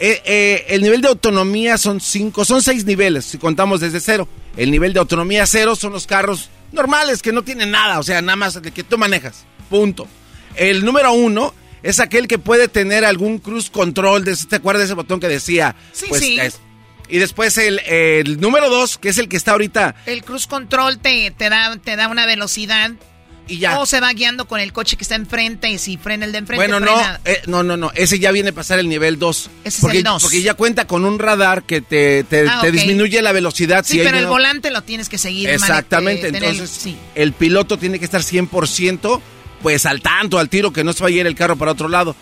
Eh, 0.00 0.22
eh, 0.24 0.66
el 0.68 0.82
nivel 0.82 1.00
de 1.00 1.08
autonomía 1.08 1.76
son 1.78 2.00
5, 2.00 2.44
son 2.44 2.62
6 2.62 2.84
niveles, 2.84 3.24
si 3.24 3.38
contamos 3.38 3.80
desde 3.80 4.00
cero. 4.00 4.28
El 4.56 4.70
nivel 4.70 4.92
de 4.92 5.00
autonomía 5.00 5.46
cero 5.46 5.74
son 5.76 5.92
los 5.92 6.06
carros 6.06 6.50
normales, 6.72 7.22
que 7.22 7.32
no 7.32 7.42
tienen 7.42 7.70
nada, 7.70 7.98
o 7.98 8.02
sea, 8.02 8.20
nada 8.22 8.36
más 8.36 8.60
de 8.62 8.70
que 8.70 8.82
tú 8.84 8.96
manejas, 8.98 9.44
punto. 9.70 10.06
El 10.54 10.84
número 10.84 11.12
uno 11.12 11.54
es 11.82 11.98
aquel 12.00 12.28
que 12.28 12.38
puede 12.38 12.68
tener 12.68 13.04
algún 13.04 13.38
cruise 13.38 13.70
control, 13.70 14.24
de, 14.24 14.36
¿te 14.36 14.56
acuerdas 14.56 14.80
de 14.80 14.84
ese 14.86 14.94
botón 14.94 15.18
que 15.20 15.28
decía? 15.28 15.74
Sí, 15.92 16.06
Pues, 16.08 16.20
sí. 16.20 16.38
es- 16.40 16.58
y 17.10 17.16
después 17.18 17.56
el, 17.56 17.78
el 17.86 18.38
número 18.38 18.68
dos, 18.68 18.98
que 18.98 19.08
es 19.08 19.16
el 19.16 19.28
que 19.30 19.38
está 19.38 19.52
ahorita 19.52 19.94
El 20.04 20.22
cruise 20.24 20.46
control 20.46 20.98
te, 20.98 21.30
te, 21.30 21.48
da, 21.48 21.74
te 21.82 21.96
da 21.96 22.08
una 22.08 22.26
velocidad. 22.26 22.90
Y 23.48 23.58
ya. 23.58 23.80
O 23.80 23.86
se 23.86 23.98
va 24.00 24.12
guiando 24.12 24.46
con 24.46 24.60
el 24.60 24.72
coche 24.72 24.96
que 24.96 25.02
está 25.04 25.14
enfrente 25.14 25.68
y 25.70 25.78
si 25.78 25.96
frena 25.96 26.24
el 26.26 26.32
de 26.32 26.38
enfrente. 26.38 26.66
Bueno, 26.68 26.80
no, 26.80 27.00
eh, 27.24 27.40
no, 27.46 27.62
no, 27.62 27.76
no, 27.76 27.90
ese 27.94 28.18
ya 28.18 28.30
viene 28.30 28.50
a 28.50 28.52
pasar 28.52 28.78
el 28.78 28.88
nivel 28.88 29.18
2. 29.18 29.50
Ese 29.64 29.76
es 29.76 29.80
porque, 29.80 29.98
el 29.98 30.04
dos. 30.04 30.22
Porque 30.22 30.42
ya 30.42 30.54
cuenta 30.54 30.86
con 30.86 31.04
un 31.04 31.18
radar 31.18 31.62
que 31.62 31.80
te, 31.80 32.24
te, 32.24 32.46
Ah, 32.48 32.60
te 32.60 32.70
disminuye 32.70 33.20
la 33.22 33.32
velocidad. 33.32 33.84
Sí, 33.86 33.98
si 33.98 34.04
pero 34.04 34.18
el 34.18 34.26
volante 34.26 34.70
lo 34.70 34.82
tienes 34.82 35.08
que 35.08 35.18
seguir. 35.18 35.48
Exactamente, 35.48 36.30
tener- 36.30 36.50
entonces 36.50 36.70
sí. 36.70 36.96
el 37.14 37.32
piloto 37.32 37.78
tiene 37.78 37.98
que 37.98 38.04
estar 38.04 38.20
100% 38.22 39.20
pues 39.62 39.86
al 39.86 40.00
tanto, 40.02 40.38
al 40.38 40.48
tiro, 40.48 40.72
que 40.72 40.84
no 40.84 40.92
se 40.92 41.02
vaya 41.02 41.16
a 41.16 41.20
ir 41.20 41.26
el 41.26 41.34
carro 41.34 41.56
para 41.56 41.72
otro 41.72 41.88
lado. 41.88 42.14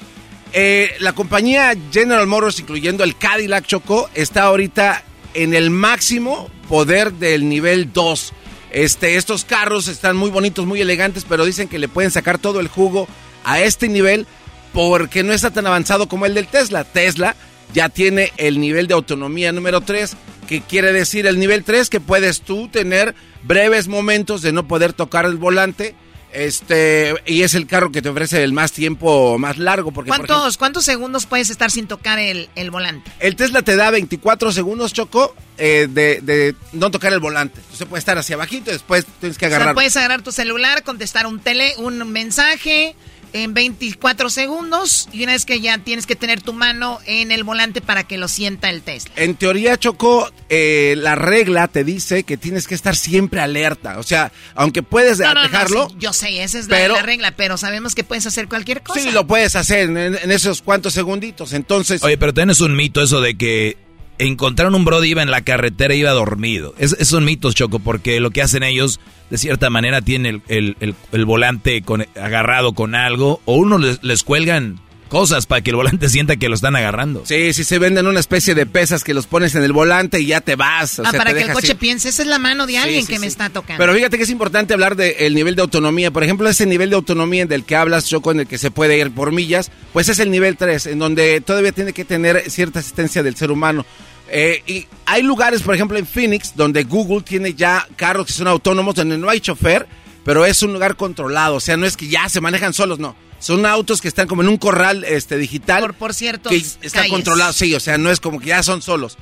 Eh, 0.52 0.92
la 1.00 1.12
compañía 1.12 1.74
General 1.92 2.26
Motors, 2.26 2.60
incluyendo 2.60 3.04
el 3.04 3.16
Cadillac 3.16 3.66
Choco, 3.66 4.08
está 4.14 4.44
ahorita 4.44 5.02
en 5.34 5.54
el 5.54 5.70
máximo 5.70 6.48
poder 6.68 7.12
del 7.12 7.48
nivel 7.48 7.92
2. 7.92 8.32
Este, 8.76 9.16
estos 9.16 9.46
carros 9.46 9.88
están 9.88 10.18
muy 10.18 10.28
bonitos, 10.28 10.66
muy 10.66 10.82
elegantes, 10.82 11.24
pero 11.26 11.46
dicen 11.46 11.66
que 11.66 11.78
le 11.78 11.88
pueden 11.88 12.10
sacar 12.10 12.36
todo 12.36 12.60
el 12.60 12.68
jugo 12.68 13.08
a 13.42 13.58
este 13.60 13.88
nivel 13.88 14.26
porque 14.74 15.22
no 15.22 15.32
está 15.32 15.50
tan 15.50 15.66
avanzado 15.66 16.08
como 16.08 16.26
el 16.26 16.34
del 16.34 16.46
Tesla. 16.46 16.84
Tesla 16.84 17.36
ya 17.72 17.88
tiene 17.88 18.34
el 18.36 18.60
nivel 18.60 18.86
de 18.86 18.92
autonomía 18.92 19.50
número 19.50 19.80
3, 19.80 20.14
que 20.46 20.60
quiere 20.60 20.92
decir 20.92 21.26
el 21.26 21.38
nivel 21.38 21.64
3 21.64 21.88
que 21.88 22.00
puedes 22.00 22.42
tú 22.42 22.68
tener 22.68 23.14
breves 23.44 23.88
momentos 23.88 24.42
de 24.42 24.52
no 24.52 24.68
poder 24.68 24.92
tocar 24.92 25.24
el 25.24 25.36
volante. 25.36 25.94
Este, 26.34 27.14
y 27.24 27.44
es 27.44 27.54
el 27.54 27.66
carro 27.66 27.90
que 27.90 28.02
te 28.02 28.10
ofrece 28.10 28.44
el 28.44 28.52
más 28.52 28.72
tiempo 28.72 29.38
más 29.38 29.56
largo. 29.56 29.90
Porque, 29.90 30.08
por 30.08 30.16
ejemplo, 30.16 30.34
¿Cuántos, 30.34 30.58
¿Cuántos 30.58 30.84
segundos 30.84 31.24
puedes 31.24 31.48
estar 31.48 31.70
sin 31.70 31.86
tocar 31.86 32.18
el, 32.18 32.50
el 32.56 32.70
volante? 32.70 33.10
el 33.20 33.36
Tesla 33.36 33.62
te 33.62 33.74
da 33.74 33.90
24 33.90 34.52
segundos, 34.52 34.92
Choco, 34.92 35.34
eh, 35.58 35.88
de, 35.90 36.20
de 36.22 36.54
no 36.72 36.90
tocar 36.90 37.12
el 37.12 37.20
volante. 37.20 37.60
Usted 37.72 37.86
puede 37.86 37.98
estar 38.00 38.18
hacia 38.18 38.34
abajito 38.36 38.70
y 38.70 38.74
después 38.74 39.06
tienes 39.20 39.38
que 39.38 39.46
O 39.46 39.48
sea, 39.48 39.56
agarrar. 39.56 39.74
puedes 39.74 39.96
agarrar 39.96 40.22
tu 40.22 40.32
celular, 40.32 40.82
contestar 40.82 41.26
un 41.26 41.40
tele, 41.40 41.72
un 41.78 41.98
mensaje 42.10 42.94
en 43.32 43.52
24 43.52 44.30
segundos 44.30 45.08
y 45.12 45.22
una 45.24 45.32
vez 45.32 45.44
que 45.44 45.60
ya 45.60 45.76
tienes 45.78 46.06
que 46.06 46.16
tener 46.16 46.40
tu 46.40 46.52
mano 46.54 47.00
en 47.06 47.32
el 47.32 47.44
volante 47.44 47.82
para 47.82 48.04
que 48.04 48.16
lo 48.16 48.28
sienta 48.28 48.70
el 48.70 48.80
Tesla. 48.82 49.10
En 49.16 49.34
teoría, 49.34 49.76
Choco, 49.76 50.30
eh, 50.48 50.94
la 50.96 51.16
regla 51.16 51.68
te 51.68 51.84
dice 51.84 52.22
que 52.22 52.36
tienes 52.38 52.66
que 52.66 52.74
estar 52.74 52.96
siempre 52.96 53.40
alerta. 53.40 53.98
O 53.98 54.02
sea, 54.04 54.32
aunque 54.54 54.82
puedes 54.82 55.18
No, 55.18 55.26
no, 55.28 55.34
no, 55.34 55.42
dejarlo, 55.42 55.88
sí, 55.90 55.96
yo 55.98 56.12
sé, 56.14 56.42
esa 56.44 56.58
es 56.60 56.66
pero- 56.66 56.94
la 56.94 57.02
regla, 57.02 57.32
pero 57.36 57.56
sabemos 57.58 57.94
que 57.94 58.04
puedes 58.04 58.24
hacer 58.26 58.48
cualquier 58.48 58.82
cosa. 58.82 59.00
sí 59.00 59.10
lo 59.10 59.26
puedes 59.26 59.54
hacer 59.56 59.90
en, 59.90 59.96
en 59.98 60.30
esos 60.30 60.62
cuantos 60.62 60.94
segunditos. 60.94 61.52
Entonces, 61.52 62.02
Oye, 62.04 62.16
pero 62.16 62.32
tienes 62.32 62.60
un 62.60 62.74
mito 62.74 63.02
eso 63.02 63.20
de 63.20 63.36
que 63.36 63.76
encontraron 64.18 64.74
un 64.74 64.84
brody 64.84 65.10
iba 65.10 65.22
en 65.22 65.30
la 65.30 65.42
carretera 65.42 65.94
iba 65.94 66.10
dormido. 66.10 66.74
Es, 66.78 66.96
es 66.98 67.12
un 67.12 67.24
mito, 67.24 67.52
Choco, 67.52 67.78
porque 67.78 68.20
lo 68.20 68.30
que 68.30 68.42
hacen 68.42 68.62
ellos, 68.62 69.00
de 69.30 69.38
cierta 69.38 69.70
manera, 69.70 70.00
tienen 70.02 70.42
el, 70.48 70.56
el- 70.56 70.76
el- 70.80 70.94
el 71.12 71.24
volante 71.24 71.82
con- 71.82 72.06
agarrado 72.20 72.72
con 72.72 72.94
algo, 72.94 73.40
o 73.44 73.56
uno 73.56 73.78
les, 73.78 74.02
les 74.02 74.22
cuelgan 74.22 74.80
cosas 75.08 75.46
para 75.46 75.60
que 75.60 75.70
el 75.70 75.76
volante 75.76 76.08
sienta 76.08 76.36
que 76.36 76.48
lo 76.48 76.54
están 76.54 76.76
agarrando. 76.76 77.22
sí, 77.24 77.52
sí 77.52 77.64
se 77.64 77.78
venden 77.78 78.06
una 78.06 78.20
especie 78.20 78.54
de 78.54 78.66
pesas 78.66 79.04
que 79.04 79.14
los 79.14 79.26
pones 79.26 79.54
en 79.54 79.62
el 79.62 79.72
volante 79.72 80.20
y 80.20 80.26
ya 80.26 80.40
te 80.40 80.56
vas. 80.56 80.98
o 80.98 81.02
ah, 81.04 81.10
sea, 81.10 81.18
para 81.18 81.32
te 81.32 81.38
que 81.38 81.44
el 81.44 81.52
coche 81.52 81.74
piense, 81.74 82.08
esa 82.08 82.22
es 82.22 82.28
la 82.28 82.38
mano 82.38 82.66
de 82.66 82.78
alguien 82.78 83.06
sí, 83.06 83.12
que 83.12 83.18
me 83.18 83.26
está 83.26 83.50
tocando. 83.50 83.78
Pero 83.78 83.94
fíjate 83.94 84.16
que 84.16 84.24
es 84.24 84.30
importante 84.30 84.74
hablar 84.74 84.96
del 84.96 85.34
nivel 85.34 85.56
de 85.56 85.62
autonomía. 85.62 86.10
Por 86.10 86.24
ejemplo, 86.24 86.48
ese 86.48 86.66
nivel 86.66 86.90
de 86.90 86.96
autonomía 86.96 87.46
del 87.46 87.64
que 87.64 87.76
hablas, 87.76 88.06
Choco, 88.06 88.30
en 88.30 88.40
el 88.40 88.46
que 88.46 88.58
se 88.58 88.70
puede 88.70 88.98
ir 88.98 89.10
por 89.12 89.32
millas, 89.32 89.70
pues 89.92 90.08
es 90.08 90.18
el 90.18 90.30
nivel 90.30 90.56
3, 90.56 90.86
en 90.86 90.98
donde 90.98 91.40
todavía 91.40 91.72
tiene 91.72 91.92
que 91.92 92.04
tener 92.04 92.50
cierta 92.50 92.80
asistencia 92.80 93.22
del 93.22 93.36
ser 93.36 93.50
humano. 93.50 93.84
Eh, 94.28 94.62
y 94.66 94.86
hay 95.04 95.22
lugares, 95.22 95.62
por 95.62 95.74
ejemplo, 95.74 95.98
en 95.98 96.06
Phoenix, 96.06 96.54
donde 96.56 96.84
Google 96.84 97.22
tiene 97.22 97.54
ya 97.54 97.86
carros 97.96 98.26
que 98.26 98.32
son 98.32 98.48
autónomos, 98.48 98.94
donde 98.94 99.18
no 99.18 99.28
hay 99.28 99.40
chofer, 99.40 99.86
pero 100.24 100.44
es 100.44 100.62
un 100.62 100.72
lugar 100.72 100.96
controlado. 100.96 101.56
O 101.56 101.60
sea, 101.60 101.76
no 101.76 101.86
es 101.86 101.96
que 101.96 102.08
ya 102.08 102.28
se 102.28 102.40
manejan 102.40 102.72
solos, 102.72 102.98
no. 102.98 103.14
Son 103.38 103.66
autos 103.66 104.00
que 104.00 104.08
están 104.08 104.26
como 104.28 104.42
en 104.42 104.48
un 104.48 104.56
corral 104.56 105.04
este, 105.04 105.36
digital. 105.36 105.82
por, 105.82 105.94
por 105.94 106.14
cierto, 106.14 106.48
que 106.50 106.56
está 106.56 107.06
controlado, 107.08 107.52
sí, 107.52 107.74
o 107.74 107.80
sea, 107.80 107.98
no 107.98 108.10
es 108.10 108.18
como 108.20 108.40
que 108.40 108.46
ya 108.46 108.62
son 108.62 108.82
solos. 108.82 109.16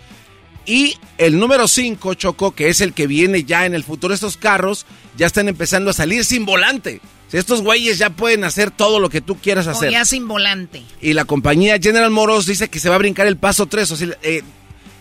Y 0.67 0.97
el 1.19 1.39
número 1.39 1.69
5, 1.69 2.15
Choco, 2.15 2.55
que 2.55 2.69
es 2.69 2.81
el 2.81 2.95
que 2.95 3.07
viene 3.07 3.45
ya 3.45 3.67
en 3.67 3.75
el 3.75 3.85
futuro, 3.85 4.15
estos 4.15 4.37
carros 4.39 4.87
ya 5.17 5.27
están 5.27 5.49
empezando 5.49 5.91
a 5.91 5.93
salir 5.93 6.25
sin 6.25 6.47
volante. 6.47 7.01
Estos 7.33 7.62
güeyes 7.62 7.99
ya 7.99 8.11
pueden 8.11 8.45
hacer 8.45 8.71
todo 8.71 9.01
lo 9.01 9.11
que 9.11 9.21
tú 9.21 9.37
quieras 9.37 9.67
O 9.67 9.71
hacer. 9.73 9.91
ya 9.91 10.05
sin 10.05 10.29
volante. 10.29 10.85
Y 11.03 11.15
la 11.15 11.25
compañía 11.25 11.79
General 11.83 12.09
Motors 12.11 12.47
dice 12.47 12.69
que 12.69 12.79
se 12.79 12.89
va 12.89 12.95
a 12.95 12.99
brincar 12.99 13.27
el 13.27 13.37
paso 13.37 13.67
3. 13.67 13.91
O 13.91 13.97
sea, 13.97 14.09
eh, 14.23 14.43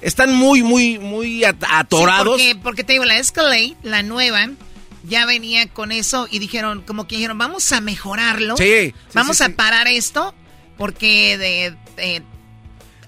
están 0.01 0.33
muy, 0.33 0.63
muy, 0.63 0.97
muy 0.97 1.43
at- 1.45 1.63
atorados. 1.69 2.41
Sí, 2.41 2.47
porque, 2.55 2.63
porque 2.63 2.83
te 2.83 2.93
digo, 2.93 3.05
la 3.05 3.19
Escalade, 3.19 3.75
la 3.83 4.01
nueva, 4.01 4.49
ya 5.03 5.25
venía 5.25 5.67
con 5.67 5.91
eso 5.91 6.27
y 6.31 6.39
dijeron, 6.39 6.81
como 6.81 7.07
que 7.07 7.15
dijeron, 7.15 7.37
vamos 7.37 7.71
a 7.71 7.81
mejorarlo. 7.81 8.55
Sí, 8.57 8.63
sí, 8.65 8.93
Vamos 9.13 9.37
sí, 9.37 9.43
a 9.43 9.47
sí. 9.47 9.53
parar 9.53 9.87
esto 9.87 10.33
porque 10.77 11.37
de, 11.37 11.75
de- 12.01 12.23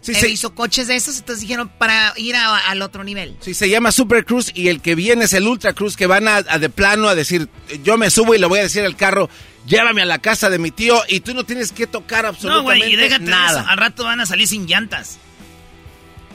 Sí, 0.02 0.14
sí. 0.14 0.28
visto 0.28 0.54
coches 0.54 0.86
de 0.88 0.96
esos, 0.96 1.18
entonces 1.18 1.42
dijeron 1.42 1.68
para 1.68 2.14
ir 2.18 2.36
a- 2.36 2.58
al 2.70 2.84
otro 2.84 3.04
nivel. 3.04 3.36
Sí, 3.42 3.56
se 3.56 3.68
llama 3.70 3.92
Super 3.92 4.24
Cruise 4.24 4.52
y 4.54 4.68
el 4.68 4.80
que 4.80 4.94
viene 4.94 5.26
es 5.26 5.34
el 5.34 5.48
Ultra 5.48 5.74
Cruise 5.74 5.98
que 5.98 6.06
van 6.06 6.28
a, 6.28 6.36
a 6.48 6.60
de 6.60 6.70
plano 6.70 7.08
a 7.08 7.16
decir, 7.16 7.50
yo 7.84 7.98
me 7.98 8.12
subo 8.12 8.36
y 8.36 8.38
le 8.38 8.46
voy 8.46 8.60
a 8.60 8.64
decir 8.64 8.84
al 8.84 8.96
carro, 8.96 9.32
llévame 9.66 10.04
a 10.04 10.06
la 10.06 10.20
casa 10.20 10.52
de 10.52 10.60
mi 10.60 10.70
tío 10.70 11.02
y 11.08 11.22
tú 11.22 11.34
no 11.34 11.44
tienes 11.44 11.72
que 11.72 11.88
tocar 11.88 12.24
No, 12.26 12.30
absolutamente 12.30 12.80
güey, 12.82 12.94
y 12.94 12.96
déjate 12.98 13.24
nada. 13.26 13.62
eso. 13.62 13.70
Al 13.70 13.78
rato 13.80 14.04
van 14.04 14.22
a 14.22 14.28
salir 14.28 14.48
sin 14.48 14.68
llantas. 14.68 15.18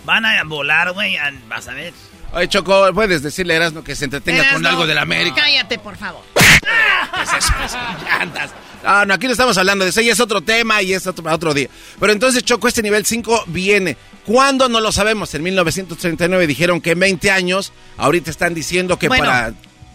Van 0.04 0.24
a 0.26 0.42
volar, 0.42 0.90
güey, 0.92 1.16
vas 1.48 1.68
a 1.68 1.72
ver. 1.72 1.92
Oye, 2.32 2.48
Choco, 2.48 2.92
puedes 2.94 3.22
decirle 3.22 3.54
a 3.54 3.56
Erasmo 3.56 3.82
que 3.82 3.96
se 3.96 4.04
entretenga 4.04 4.52
con 4.52 4.64
algo 4.64 4.86
de 4.86 4.94
la 4.94 5.02
América. 5.02 5.42
Cállate, 5.42 5.78
por 5.78 5.96
favor. 5.96 6.22
¿Qué 6.34 7.22
es 7.22 7.44
eso? 7.44 7.52
Pues, 7.58 7.72
llantas. 8.04 8.50
No, 8.84 9.04
no, 9.04 9.14
aquí 9.14 9.26
no 9.26 9.32
estamos 9.32 9.58
hablando 9.58 9.84
de 9.84 9.90
eso, 9.90 10.00
ya 10.00 10.12
es 10.12 10.20
otro 10.20 10.40
tema 10.40 10.80
y 10.80 10.92
es 10.94 11.06
otro, 11.06 11.30
otro 11.32 11.52
día. 11.52 11.68
Pero 11.98 12.12
entonces, 12.12 12.42
Choco, 12.44 12.68
este 12.68 12.82
nivel 12.82 13.04
5 13.04 13.44
viene. 13.48 13.96
¿Cuándo? 14.24 14.68
No 14.68 14.80
lo 14.80 14.92
sabemos. 14.92 15.34
En 15.34 15.42
1939 15.42 16.46
dijeron 16.46 16.80
que 16.80 16.92
en 16.92 17.00
20 17.00 17.30
años, 17.30 17.72
ahorita 17.96 18.30
están 18.30 18.54
diciendo 18.54 18.98
que 18.98 19.08
Bueno, 19.08 19.24
para... 19.24 19.52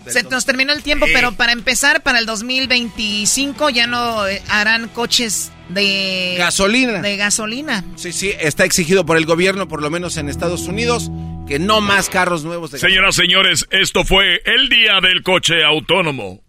Se 0.08 0.22
nos 0.24 0.46
terminó 0.46 0.72
el 0.72 0.84
tiempo, 0.84 1.08
Sí. 1.08 1.14
pero 1.16 1.32
para 1.32 1.52
empezar, 1.52 2.04
para 2.04 2.20
el 2.20 2.28
2025 2.28 3.72
ya 3.72 3.88
no 3.88 4.28
eh, 4.28 4.40
harán 4.50 4.88
coches 4.90 5.52
de 5.70 6.36
Gasolina. 6.38 7.02
De 7.02 7.18
gasolina. 7.18 7.84
Sí, 7.96 8.12
sí, 8.14 8.32
está 8.40 8.66
exigido 8.66 9.04
por 9.06 9.18
el 9.18 9.26
gobierno, 9.26 9.68
por 9.68 9.82
lo 9.82 9.90
menos 9.90 10.18
en 10.18 10.30
Estados 10.30 10.68
Unidos, 10.68 11.10
que 11.48 11.60
no 11.60 11.82
más 11.82 12.10
carros 12.10 12.44
nuevos 12.44 12.72
de 12.72 12.80
Señoras, 12.80 13.16
señores, 13.16 13.68
esto 13.70 14.04
fue 14.04 14.42
el 14.46 14.70
día 14.70 15.00
del 15.02 15.24
coche 15.24 15.64
autónomo. 15.64 16.42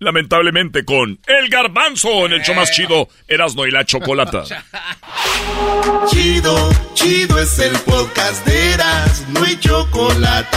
lamentablemente 0.00 0.84
con 0.84 1.18
El 1.26 1.48
Garbanzo 1.48 2.24
en 2.26 2.32
el 2.34 2.42
show 2.42 2.54
más 2.54 2.70
chido, 2.70 3.08
Erasno 3.26 3.66
y 3.66 3.72
la 3.72 3.84
Chocolata. 3.84 4.44
Chido, 6.08 6.70
chido 6.94 7.38
es 7.40 7.58
el 7.58 7.76
podcast 7.80 8.46
de 8.46 8.74
Eras, 8.74 9.24
no 9.30 9.42
hay 9.42 9.58
chocolate. 9.58 10.56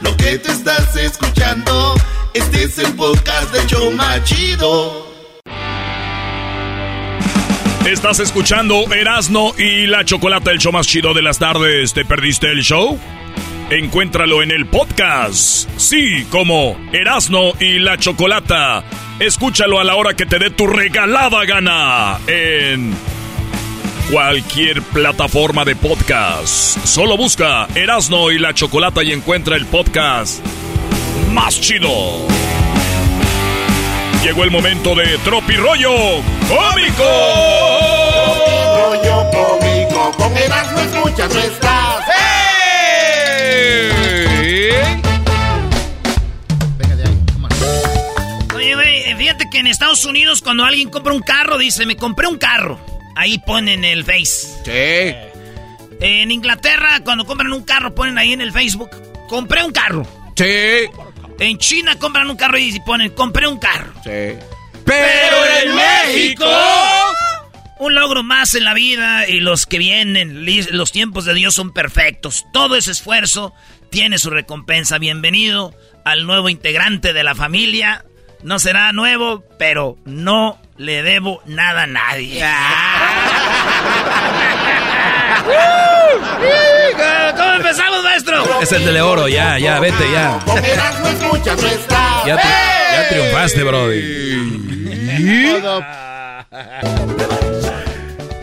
Lo 0.00 0.14
que 0.16 0.38
te 0.38 0.50
estás 0.52 0.94
escuchando, 0.96 1.94
este 2.34 2.64
es 2.64 2.78
el 2.78 2.92
podcast 2.94 3.52
de 3.52 3.66
Choma 3.66 4.22
Chido. 4.24 5.05
Estás 7.86 8.18
escuchando 8.18 8.92
Erasno 8.92 9.52
y 9.56 9.86
la 9.86 10.04
Chocolata, 10.04 10.50
el 10.50 10.58
show 10.58 10.72
más 10.72 10.88
chido 10.88 11.14
de 11.14 11.22
las 11.22 11.38
tardes. 11.38 11.94
¿Te 11.94 12.04
perdiste 12.04 12.50
el 12.50 12.64
show? 12.64 12.98
Encuéntralo 13.70 14.42
en 14.42 14.50
el 14.50 14.66
podcast. 14.66 15.70
Sí, 15.76 16.26
como 16.28 16.76
Erasno 16.92 17.52
y 17.60 17.78
la 17.78 17.96
Chocolata. 17.96 18.82
Escúchalo 19.20 19.78
a 19.78 19.84
la 19.84 19.94
hora 19.94 20.14
que 20.14 20.26
te 20.26 20.40
dé 20.40 20.50
tu 20.50 20.66
regalada 20.66 21.44
gana 21.44 22.18
en 22.26 22.92
cualquier 24.10 24.82
plataforma 24.82 25.64
de 25.64 25.76
podcast. 25.76 26.84
Solo 26.84 27.16
busca 27.16 27.68
Erasno 27.76 28.32
y 28.32 28.40
la 28.40 28.52
Chocolata 28.52 29.04
y 29.04 29.12
encuentra 29.12 29.54
el 29.54 29.64
podcast 29.64 30.44
más 31.32 31.60
chido. 31.60 32.26
Llegó 34.26 34.42
el 34.42 34.50
momento 34.50 34.96
de 34.96 35.18
Tropirollo 35.18 35.88
Cómico. 36.48 37.04
Rollo 38.74 39.30
cómico, 39.30 40.10
con 40.18 40.36
Erasmo 40.36 40.80
escuchas 40.80 41.32
no 41.32 41.40
estás. 41.42 42.04
Oye, 48.52 48.74
güey, 48.74 49.14
fíjate 49.14 49.48
que 49.48 49.58
en 49.60 49.68
Estados 49.68 50.04
Unidos 50.04 50.42
cuando 50.42 50.64
alguien 50.64 50.90
compra 50.90 51.12
un 51.12 51.22
carro, 51.22 51.56
dice, 51.56 51.86
me 51.86 51.94
compré 51.96 52.26
un 52.26 52.38
carro. 52.38 52.80
Ahí 53.14 53.38
ponen 53.38 53.84
el 53.84 54.04
Face. 54.04 54.48
Sí. 54.64 55.14
En 56.00 56.32
Inglaterra, 56.32 56.98
cuando 57.04 57.26
compran 57.26 57.52
un 57.52 57.62
carro, 57.62 57.94
ponen 57.94 58.18
ahí 58.18 58.32
en 58.32 58.40
el 58.40 58.50
Facebook, 58.50 58.90
compré 59.28 59.62
un 59.62 59.70
carro. 59.70 60.04
Sí. 60.34 60.90
En 61.38 61.58
China 61.58 61.98
compran 61.98 62.30
un 62.30 62.36
carro 62.36 62.58
y 62.58 62.78
ponen, 62.80 63.10
compré 63.10 63.46
un 63.46 63.58
carro. 63.58 63.92
Sí. 64.02 64.38
Pero 64.84 65.44
en 65.62 65.74
México... 65.74 66.46
Un 67.78 67.94
logro 67.94 68.22
más 68.22 68.54
en 68.54 68.64
la 68.64 68.72
vida 68.72 69.28
y 69.28 69.40
los 69.40 69.66
que 69.66 69.76
vienen, 69.76 70.46
los 70.70 70.92
tiempos 70.92 71.26
de 71.26 71.34
Dios 71.34 71.54
son 71.54 71.74
perfectos. 71.74 72.46
Todo 72.50 72.74
ese 72.74 72.92
esfuerzo 72.92 73.52
tiene 73.90 74.18
su 74.18 74.30
recompensa. 74.30 74.96
Bienvenido 74.96 75.74
al 76.02 76.26
nuevo 76.26 76.48
integrante 76.48 77.12
de 77.12 77.22
la 77.22 77.34
familia. 77.34 78.06
No 78.42 78.58
será 78.58 78.92
nuevo, 78.92 79.44
pero 79.58 79.98
no 80.06 80.58
le 80.78 81.02
debo 81.02 81.42
nada 81.44 81.82
a 81.82 81.86
nadie. 81.86 82.42
¿Cómo 87.56 87.68
empezamos, 87.68 88.02
maestro? 88.04 88.60
Es 88.60 88.72
el 88.72 88.84
de 88.84 89.00
oro, 89.00 89.28
ya, 89.28 89.58
ya, 89.58 89.80
vete, 89.80 90.10
ya. 90.12 90.38
Ya, 92.26 92.36
tri- 92.36 92.92
ya 92.92 93.08
triunfaste, 93.08 93.62
Brody. 93.62 94.02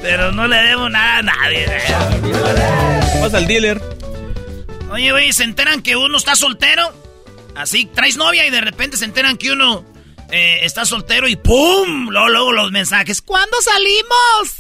Pero 0.01 0.32
no 0.32 0.47
le 0.47 0.57
debo 0.57 0.89
nada 0.89 1.18
a 1.18 1.22
nadie. 1.22 1.68
Vas 3.22 3.34
al 3.34 3.47
dealer. 3.47 3.82
Oye, 4.91 5.11
güey, 5.11 5.32
se 5.34 5.43
enteran 5.43 5.82
que 5.82 5.95
uno 5.95 6.18
está 6.18 6.36
soltero. 6.36 6.91
Así, 7.55 7.86
traes 7.86 8.18
novia 8.18 8.45
y 8.45 8.49
de 8.49 8.61
repente 8.61 8.97
se 8.97 9.05
enteran 9.05 9.38
que 9.38 9.51
uno 9.51 9.86
eh, 10.32 10.59
está 10.64 10.86
soltero 10.86 11.28
y 11.28 11.36
¡pum! 11.36 12.09
Luego, 12.09 12.30
luego 12.30 12.51
los 12.51 12.72
mensajes. 12.72 13.22
¿Cuándo 13.22 13.55
salimos? 13.61 14.57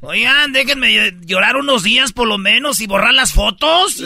Oigan, 0.00 0.52
déjenme 0.52 0.90
ll- 0.90 1.26
llorar 1.26 1.56
unos 1.56 1.82
días 1.82 2.12
por 2.12 2.28
lo 2.28 2.38
menos 2.38 2.80
y 2.80 2.86
borrar 2.86 3.12
las 3.14 3.32
fotos. 3.32 3.96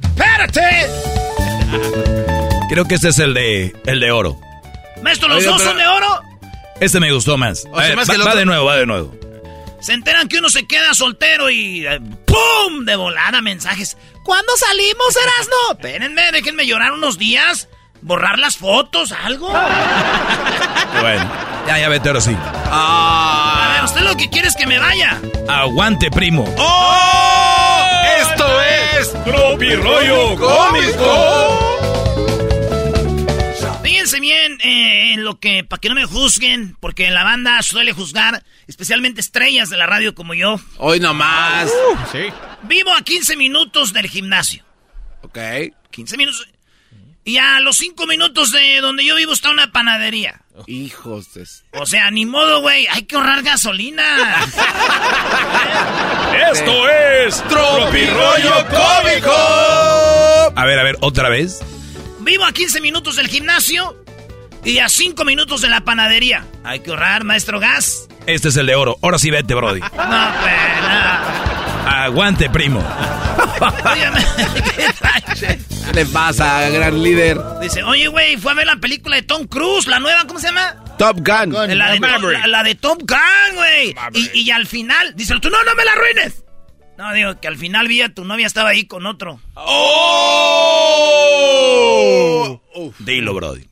Espérate. 0.00 0.86
Creo 2.68 2.84
que 2.86 2.94
este 2.94 3.08
es 3.08 3.18
el 3.18 3.34
de, 3.34 3.74
el 3.86 4.00
de 4.00 4.10
oro. 4.10 4.38
Maestro, 5.02 5.28
los 5.28 5.38
Oiga, 5.38 5.50
dos 5.52 5.58
pero- 5.62 5.70
son 5.70 5.78
de 5.78 5.86
oro. 5.86 6.20
Este 6.80 7.00
me 7.00 7.12
gustó 7.12 7.36
más. 7.36 7.64
O 7.70 7.76
sea, 7.76 7.84
A 7.84 7.88
ver, 7.88 7.96
más 7.96 8.08
va, 8.08 8.14
que 8.14 8.22
va 8.22 8.34
de 8.36 8.44
nuevo, 8.46 8.64
va 8.64 8.76
de 8.76 8.86
nuevo. 8.86 9.14
Se 9.80 9.92
enteran 9.92 10.28
que 10.28 10.38
uno 10.38 10.48
se 10.48 10.66
queda 10.66 10.92
soltero 10.94 11.50
y 11.50 11.86
eh, 11.86 12.00
¡pum! 12.26 12.84
De 12.84 12.94
volada 12.96 13.40
mensajes. 13.42 13.96
¿Cuándo 14.24 14.52
salimos, 14.56 15.16
Erasno? 15.16 15.56
Espérenme, 15.72 16.22
déjenme 16.32 16.66
llorar 16.66 16.92
unos 16.92 17.18
días. 17.18 17.68
Borrar 18.08 18.38
las 18.38 18.56
fotos, 18.56 19.12
algo. 19.12 19.48
Bueno, 19.48 21.30
ya, 21.66 21.78
ya 21.78 21.88
vete 21.90 22.08
ahora 22.08 22.22
sí. 22.22 22.34
A 22.40 23.72
ver, 23.74 23.84
usted 23.84 24.00
lo 24.00 24.16
que 24.16 24.30
quiere 24.30 24.48
es 24.48 24.56
que 24.56 24.66
me 24.66 24.78
vaya. 24.78 25.20
Aguante, 25.46 26.10
primo. 26.10 26.46
¡Oh! 26.56 27.76
Esto 28.18 28.62
es 28.98 29.12
Tropirollo 29.24 30.36
Cómico. 30.36 31.58
Fíjense 33.82 34.20
bien 34.20 34.58
eh, 34.62 35.12
en 35.12 35.24
lo 35.24 35.38
que, 35.38 35.62
para 35.64 35.78
que 35.78 35.90
no 35.90 35.94
me 35.94 36.06
juzguen, 36.06 36.78
porque 36.80 37.08
en 37.08 37.14
la 37.14 37.24
banda 37.24 37.60
suele 37.62 37.92
juzgar, 37.92 38.42
especialmente 38.66 39.20
estrellas 39.20 39.68
de 39.68 39.76
la 39.76 39.84
radio 39.84 40.14
como 40.14 40.32
yo. 40.32 40.58
Hoy 40.78 40.98
nomás. 40.98 41.70
Sí. 42.10 42.20
Vivo 42.62 42.90
a 42.94 43.02
15 43.02 43.36
minutos 43.36 43.92
del 43.92 44.08
gimnasio. 44.08 44.64
Ok. 45.20 45.38
15 45.90 46.16
minutos. 46.16 46.48
Y 47.28 47.36
a 47.36 47.60
los 47.60 47.76
5 47.76 48.06
minutos 48.06 48.52
de 48.52 48.80
donde 48.80 49.04
yo 49.04 49.14
vivo 49.14 49.34
está 49.34 49.50
una 49.50 49.70
panadería. 49.70 50.40
Hijos 50.66 51.34
de... 51.34 51.44
O 51.78 51.84
sea, 51.84 52.10
ni 52.10 52.24
modo, 52.24 52.62
güey, 52.62 52.86
hay 52.86 53.02
que 53.02 53.16
ahorrar 53.16 53.42
gasolina. 53.42 54.02
Esto 56.50 56.88
es 56.88 57.44
Tropirollo 57.46 58.66
Cómico. 58.70 59.30
A 60.56 60.64
ver, 60.64 60.78
a 60.78 60.82
ver, 60.82 60.96
otra 61.00 61.28
vez. 61.28 61.60
Vivo 62.20 62.46
a 62.46 62.52
15 62.52 62.80
minutos 62.80 63.16
del 63.16 63.28
gimnasio 63.28 64.02
y 64.64 64.78
a 64.78 64.88
5 64.88 65.22
minutos 65.26 65.60
de 65.60 65.68
la 65.68 65.82
panadería. 65.82 66.46
Hay 66.64 66.80
que 66.80 66.88
ahorrar, 66.88 67.24
maestro 67.24 67.60
gas. 67.60 68.08
Este 68.26 68.48
es 68.48 68.56
el 68.56 68.64
de 68.64 68.74
oro. 68.74 68.96
Ahora 69.02 69.18
sí 69.18 69.30
vete, 69.30 69.54
Brody. 69.54 69.80
No, 69.80 69.88
pena. 69.90 71.24
Aguante, 72.04 72.48
primo. 72.48 72.82
Óyeme, 73.60 74.24
¿qué 75.34 75.58
le 75.94 76.06
pasa, 76.06 76.68
gran 76.70 77.02
líder? 77.02 77.38
Dice, 77.60 77.82
oye, 77.82 78.08
güey, 78.08 78.36
fue 78.36 78.52
a 78.52 78.54
ver 78.54 78.66
la 78.66 78.76
película 78.76 79.16
de 79.16 79.22
Tom 79.22 79.46
Cruise, 79.46 79.86
la 79.86 79.98
nueva, 79.98 80.24
¿cómo 80.26 80.38
se 80.40 80.48
llama? 80.48 80.76
Top 80.98 81.18
Gun. 81.18 81.52
la, 81.52 81.66
de, 81.66 81.74
la, 81.76 82.46
la 82.46 82.62
de 82.62 82.74
Top 82.74 82.98
Gun, 83.00 83.56
güey. 83.56 83.94
Y, 84.14 84.30
y 84.42 84.50
al 84.50 84.66
final, 84.66 85.14
dice, 85.16 85.34
tú 85.40 85.50
no, 85.50 85.62
no 85.64 85.74
me 85.74 85.84
la 85.84 85.92
arruines. 85.92 86.44
No, 86.98 87.12
digo, 87.12 87.38
que 87.40 87.46
al 87.46 87.56
final 87.56 87.86
vi 87.86 88.02
a 88.02 88.12
tu 88.12 88.24
novia 88.24 88.44
estaba 88.48 88.70
ahí 88.70 88.84
con 88.84 89.06
otro. 89.06 89.40
¡Oh! 89.54 89.80
Dilo, 92.98 93.34
Brody. 93.34 93.68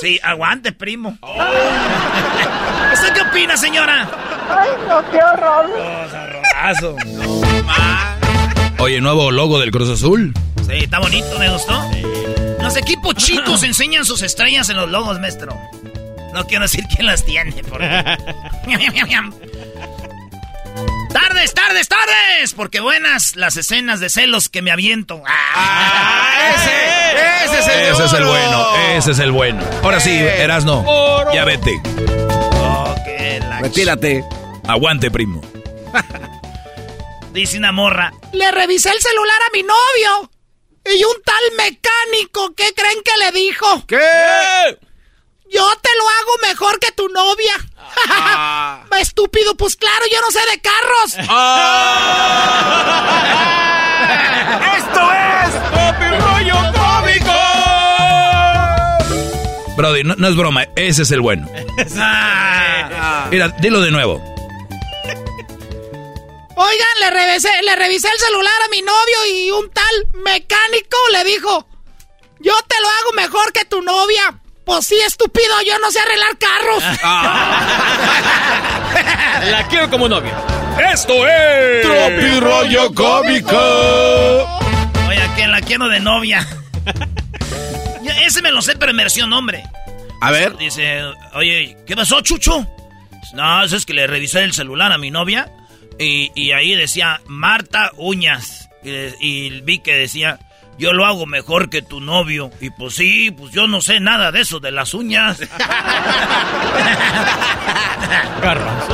Sí, 0.00 0.18
aguante, 0.22 0.72
primo. 0.72 1.18
¿Usted 2.92 3.12
qué 3.14 3.20
opina, 3.20 3.58
señora? 3.58 4.08
Ay, 4.48 4.70
no, 4.88 5.10
qué 5.10 5.18
horror. 5.18 5.66
Horrorazo. 5.70 6.96
Oye, 8.80 8.98
nuevo 9.02 9.30
logo 9.30 9.60
del 9.60 9.70
Cruz 9.70 9.90
Azul. 9.90 10.32
Sí, 10.66 10.72
está 10.78 11.00
bonito, 11.00 11.38
me 11.38 11.50
gustó. 11.50 11.90
Los 12.62 12.76
equipos 12.78 13.14
chicos 13.16 13.62
enseñan 13.62 14.06
sus 14.06 14.22
estrellas 14.22 14.70
en 14.70 14.78
los 14.78 14.90
logos, 14.90 15.20
maestro. 15.20 15.54
No 16.32 16.46
quiero 16.46 16.62
decir 16.62 16.84
quién 16.94 17.06
las 17.06 17.24
tiene, 17.26 17.62
porque... 17.64 17.86
¡Tardes, 21.12 21.52
tardes, 21.52 21.88
tardes! 21.88 22.54
Porque 22.56 22.80
buenas 22.80 23.36
las 23.36 23.58
escenas 23.58 24.00
de 24.00 24.08
celos 24.08 24.48
que 24.48 24.62
me 24.62 24.70
aviento. 24.70 25.22
¡Ah! 25.26 26.54
¡Ese! 26.54 26.70
¡Ese 27.44 27.58
es 27.58 27.66
el 27.68 27.80
Ese 27.92 28.04
es 28.04 28.12
el 28.14 28.24
bueno, 28.24 28.76
ese 28.96 29.10
es 29.10 29.18
el 29.18 29.32
bueno. 29.32 29.62
Ahora 29.82 30.00
sí, 30.00 30.10
Erasno, 30.10 30.86
ya 31.34 31.44
vete. 31.44 31.82
Oh, 32.54 32.94
qué 33.04 33.42
Retírate. 33.60 34.24
Aguante, 34.66 35.10
primo. 35.10 35.42
Dice 37.32 37.58
una 37.58 37.72
morra. 37.72 38.12
Le 38.32 38.50
revisé 38.50 38.90
el 38.90 39.00
celular 39.00 39.38
a 39.48 39.50
mi 39.52 39.62
novio. 39.62 40.30
Y 40.84 41.04
un 41.04 41.22
tal 41.22 41.42
mecánico, 41.56 42.54
¿qué 42.56 42.72
creen 42.74 43.02
que 43.04 43.12
le 43.18 43.30
dijo? 43.32 43.86
¿Qué? 43.86 44.78
Yo 45.50 45.66
te 45.82 45.90
lo 45.98 46.08
hago 46.08 46.32
mejor 46.48 46.78
que 46.80 46.90
tu 46.92 47.08
novia. 47.08 47.54
Ah. 48.08 48.84
Estúpido, 48.98 49.54
pues 49.56 49.76
claro, 49.76 50.04
yo 50.10 50.20
no 50.20 50.30
sé 50.30 50.40
de 50.50 50.60
carros. 50.60 51.16
Ah. 51.28 52.46
Esto 54.78 55.12
es 55.12 55.52
Tropirollo 55.70 56.72
Cómico. 56.72 57.36
Brody, 59.76 60.02
no, 60.04 60.14
no 60.16 60.28
es 60.28 60.36
broma, 60.36 60.64
ese 60.76 61.02
es 61.02 61.10
el 61.10 61.20
bueno. 61.20 61.48
Ah. 61.96 63.28
Mira, 63.30 63.48
dilo 63.60 63.80
de 63.80 63.90
nuevo. 63.90 64.22
Oigan, 66.62 67.00
le 67.00 67.10
revisé, 67.10 67.48
le 67.64 67.74
revisé 67.74 68.06
el 68.08 68.18
celular 68.18 68.52
a 68.66 68.68
mi 68.68 68.82
novio 68.82 69.34
y 69.34 69.50
un 69.50 69.70
tal 69.70 70.06
mecánico 70.22 70.98
le 71.10 71.24
dijo, 71.24 71.66
yo 72.38 72.52
te 72.68 72.76
lo 72.82 72.86
hago 72.86 73.12
mejor 73.16 73.50
que 73.54 73.64
tu 73.64 73.80
novia. 73.80 74.38
Pues 74.66 74.84
sí, 74.84 74.96
estúpido, 75.06 75.54
yo 75.66 75.78
no 75.78 75.90
sé 75.90 76.00
arreglar 76.00 76.36
carros. 76.36 76.84
La 79.50 79.66
quiero 79.70 79.88
como 79.88 80.06
novia. 80.06 80.36
Esto 80.92 81.26
es... 81.26 81.80
Tropi 81.80 82.40
rollo 82.40 82.94
cómico. 82.94 83.56
Oye, 85.08 85.30
que 85.36 85.46
la 85.46 85.62
quiero 85.62 85.88
de 85.88 86.00
novia. 86.00 86.46
Ya, 88.02 88.22
Ese 88.22 88.42
me 88.42 88.52
lo 88.52 88.60
sé, 88.60 88.76
pero 88.76 88.90
en 88.90 88.98
versión 88.98 89.32
hombre. 89.32 89.64
A 90.20 90.30
ver. 90.30 90.58
Dice, 90.58 91.04
oye, 91.32 91.78
¿qué 91.86 91.96
pasó, 91.96 92.20
Chucho? 92.20 92.66
No, 93.32 93.64
eso 93.64 93.76
es 93.76 93.86
que 93.86 93.94
le 93.94 94.06
revisé 94.06 94.42
el 94.42 94.52
celular 94.52 94.92
a 94.92 94.98
mi 94.98 95.10
novia 95.10 95.50
y, 96.00 96.32
y 96.34 96.52
ahí 96.52 96.74
decía 96.74 97.20
Marta 97.26 97.92
Uñas. 97.96 98.68
Y, 98.82 99.60
vi 99.60 99.80
que 99.80 99.94
decía, 99.94 100.38
yo 100.78 100.92
lo 100.94 101.04
hago 101.04 101.26
mejor 101.26 101.68
que 101.70 101.82
tu 101.82 102.00
novio. 102.00 102.50
Y 102.60 102.70
pues 102.70 102.94
sí, 102.94 103.30
pues 103.30 103.52
yo 103.52 103.66
no 103.66 103.80
sé 103.82 104.00
nada 104.00 104.32
de 104.32 104.40
eso, 104.40 104.58
de 104.58 104.72
las 104.72 104.94
uñas. 104.94 105.38
Garbanzo. 108.42 108.92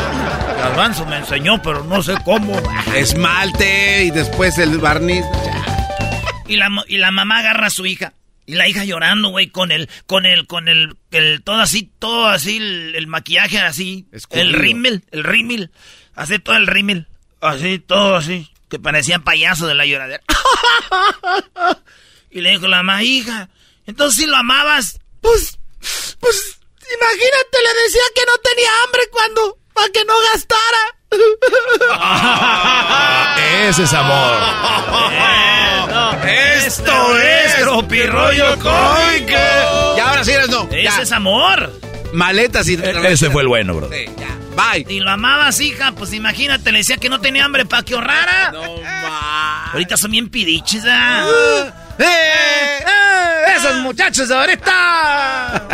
Garbanzo 0.59 1.07
me 1.07 1.17
enseñó, 1.19 1.63
pero 1.63 1.85
no 1.85 2.03
sé 2.03 2.15
cómo. 2.25 2.61
Esmalte 2.95 4.05
y 4.05 4.11
después 4.11 4.59
el 4.59 4.79
barniz. 4.79 5.25
Y 6.49 6.57
la, 6.57 6.69
mo- 6.71 6.85
y 6.89 6.97
la 6.99 7.11
mamá 7.11 7.39
agarra 7.41 7.67
a 7.69 7.71
su 7.71 7.87
hija. 7.87 8.13
Y 8.49 8.55
la 8.55 8.69
hija 8.69 8.85
llorando, 8.85 9.31
güey, 9.31 9.49
con 9.49 9.73
el, 9.73 9.89
con 10.07 10.25
el, 10.25 10.47
con 10.47 10.69
el, 10.69 10.95
el, 11.11 11.43
todo 11.43 11.61
así, 11.61 11.91
todo 11.99 12.29
así, 12.29 12.59
el, 12.59 12.95
el 12.95 13.07
maquillaje 13.09 13.59
así. 13.59 14.07
Escurrido. 14.13 14.47
El 14.49 14.53
rímel, 14.55 15.05
el 15.11 15.25
rímel. 15.25 15.71
Así 16.17 16.39
todo 16.41 16.57
el 16.57 16.67
rímel. 16.67 17.07
Así, 17.41 17.79
todo 17.79 18.17
así. 18.17 18.51
Que 18.69 18.81
parecía 18.81 19.21
payaso 19.21 19.67
de 19.69 19.75
la 19.75 19.87
lloradera. 19.87 20.23
y 22.31 22.41
le 22.41 22.51
dijo 22.51 22.67
la 22.67 22.79
mamá, 22.83 23.05
hija, 23.05 23.49
entonces 23.87 24.19
si 24.19 24.27
lo 24.27 24.37
amabas. 24.37 24.99
Pues, 25.21 25.57
pues, 26.19 26.59
imagínate, 26.81 27.59
le 27.63 27.75
decía 27.85 28.03
que 28.15 28.23
no 28.27 28.33
tenía 28.43 28.71
hambre 28.85 29.03
cuando, 29.13 29.59
para 29.73 29.89
que 29.91 30.05
no 30.05 30.15
gastara. 30.33 30.97
Ese 33.69 33.85
es 33.85 33.93
amor. 33.93 34.37
Esto 36.27 37.19
es 37.19 37.57
Tropirollo 37.61 38.59
cómico. 38.59 39.95
Y 39.97 40.01
ahora 40.01 40.25
sí 40.25 40.33
eres 40.33 40.49
no. 40.49 40.69
Ese 40.73 41.03
es 41.03 41.13
amor. 41.13 41.73
Maletas 42.13 42.67
y... 42.69 42.75
E- 42.75 43.13
Ese 43.13 43.31
fue 43.31 43.43
el 43.43 43.49
bueno, 43.49 43.75
bro. 43.75 43.89
Sí, 43.91 44.07
ya. 44.19 44.37
Bye. 44.57 44.87
Y 44.89 45.01
lo 45.01 45.11
amabas, 45.11 45.61
hija, 45.61 45.93
pues 45.93 46.15
imagínate, 46.15 46.73
le 46.73 46.79
decía 46.79 46.97
que 46.97 47.11
no 47.11 47.21
tenía 47.21 47.45
hambre 47.45 47.67
para 47.67 47.83
que 47.83 47.95
ahorrara. 47.95 48.51
No. 48.53 48.65
Ahorita 49.73 49.97
son 49.99 50.11
bien 50.11 50.31
pidiches, 50.31 50.83
¿ah? 50.87 51.27
¡Eh! 51.99 52.05
¡Eh! 52.05 52.83
¡Esos 53.57 53.77
muchachos 53.77 54.31
ahorita! 54.31 55.69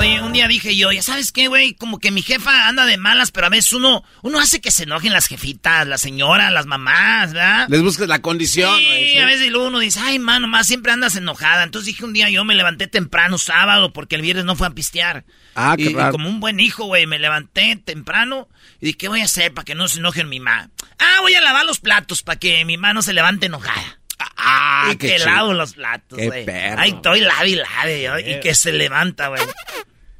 Oye, 0.00 0.22
un 0.22 0.32
día 0.32 0.48
dije 0.48 0.74
yo, 0.74 0.90
ya 0.92 1.02
sabes 1.02 1.30
qué, 1.30 1.48
güey, 1.48 1.74
como 1.74 1.98
que 1.98 2.10
mi 2.10 2.22
jefa 2.22 2.68
anda 2.68 2.86
de 2.86 2.96
malas, 2.96 3.30
pero 3.30 3.48
a 3.48 3.50
veces 3.50 3.74
uno, 3.74 4.02
uno 4.22 4.40
hace 4.40 4.62
que 4.62 4.70
se 4.70 4.84
enojen 4.84 5.12
las 5.12 5.26
jefitas, 5.26 5.86
las 5.86 6.00
señoras, 6.00 6.50
las 6.50 6.64
mamás, 6.64 7.34
¿verdad? 7.34 7.68
Les 7.68 7.82
buscas 7.82 8.08
la 8.08 8.22
condición. 8.22 8.78
Sí. 8.78 9.10
Sí. 9.12 9.18
a 9.18 9.26
veces 9.26 9.50
luego 9.50 9.66
uno 9.66 9.78
dice, 9.78 10.00
ay, 10.02 10.18
mano, 10.18 10.48
más 10.48 10.66
siempre 10.66 10.90
andas 10.90 11.16
enojada. 11.16 11.64
Entonces 11.64 11.88
dije 11.88 12.06
un 12.06 12.14
día 12.14 12.30
yo 12.30 12.46
me 12.46 12.54
levanté 12.54 12.86
temprano, 12.86 13.36
sábado, 13.36 13.92
porque 13.92 14.16
el 14.16 14.22
viernes 14.22 14.46
no 14.46 14.56
fue 14.56 14.68
a 14.68 14.70
pistear. 14.70 15.26
Ah, 15.54 15.74
qué 15.76 15.82
y, 15.82 15.88
y 15.88 15.94
raro. 15.94 16.12
como 16.12 16.30
un 16.30 16.40
buen 16.40 16.60
hijo, 16.60 16.86
güey, 16.86 17.06
me 17.06 17.18
levanté 17.18 17.76
temprano 17.76 18.48
y 18.80 18.86
dije, 18.86 18.96
¿qué 18.96 19.08
voy 19.08 19.20
a 19.20 19.24
hacer 19.24 19.52
para 19.52 19.66
que 19.66 19.74
no 19.74 19.86
se 19.86 19.98
enojen 19.98 20.30
mi 20.30 20.40
mamá? 20.40 20.70
Ah, 20.98 21.18
voy 21.20 21.34
a 21.34 21.42
lavar 21.42 21.66
los 21.66 21.78
platos 21.78 22.22
para 22.22 22.38
que 22.38 22.64
mi 22.64 22.78
mamá 22.78 22.94
no 22.94 23.02
se 23.02 23.12
levante 23.12 23.46
enojada. 23.46 24.00
Ah, 24.36 24.88
y 24.92 24.96
qué 24.96 25.08
que 25.08 25.18
lavo 25.18 25.52
los 25.52 25.74
platos, 25.74 26.18
güey. 26.18 26.48
Ahí 26.48 26.90
estoy 26.90 27.20
lave 27.20 27.50
y 27.50 27.54
lave, 27.56 28.02
yo, 28.02 28.18
y 28.18 28.40
que 28.40 28.54
se 28.54 28.72
levanta, 28.72 29.28
güey. 29.28 29.42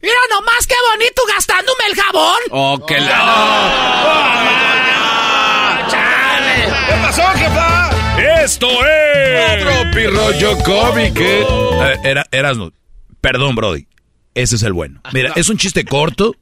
Mira 0.03 0.15
nomás 0.31 0.67
qué 0.67 0.75
bonito 0.93 1.23
gastándome 1.29 1.85
el 1.91 1.95
jabón. 1.95 2.39
Oh, 2.51 2.87
que 2.87 2.99
la... 3.01 4.51
¿Qué 6.87 6.95
pasó, 7.03 7.23
jefa? 7.37 7.91
Esto 8.43 8.69
es... 8.87 9.63
Tropirollo 9.63 10.59
cómico. 10.65 11.21
Eh, 11.23 11.97
Era, 12.05 12.25
Erasmo, 12.31 12.73
perdón, 13.21 13.55
Brody. 13.55 13.87
Ese 14.35 14.57
es 14.57 14.63
el 14.63 14.73
bueno. 14.73 15.01
Mira, 15.13 15.33
es 15.37 15.49
un 15.49 15.59
chiste 15.59 15.85
corto, 15.85 16.35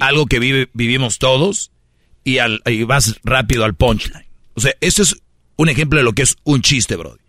algo 0.00 0.26
que 0.26 0.38
vive- 0.40 0.68
vivimos 0.74 1.18
todos, 1.18 1.70
y, 2.24 2.38
al, 2.38 2.60
y 2.66 2.82
vas 2.82 3.14
rápido 3.24 3.64
al 3.64 3.74
punchline. 3.74 4.26
O 4.54 4.60
sea, 4.60 4.72
ese 4.80 5.02
es 5.02 5.16
un 5.56 5.68
ejemplo 5.68 5.98
de 5.98 6.04
lo 6.04 6.12
que 6.12 6.22
es 6.22 6.36
un 6.44 6.60
chiste, 6.60 6.96
Brody. 6.96 7.20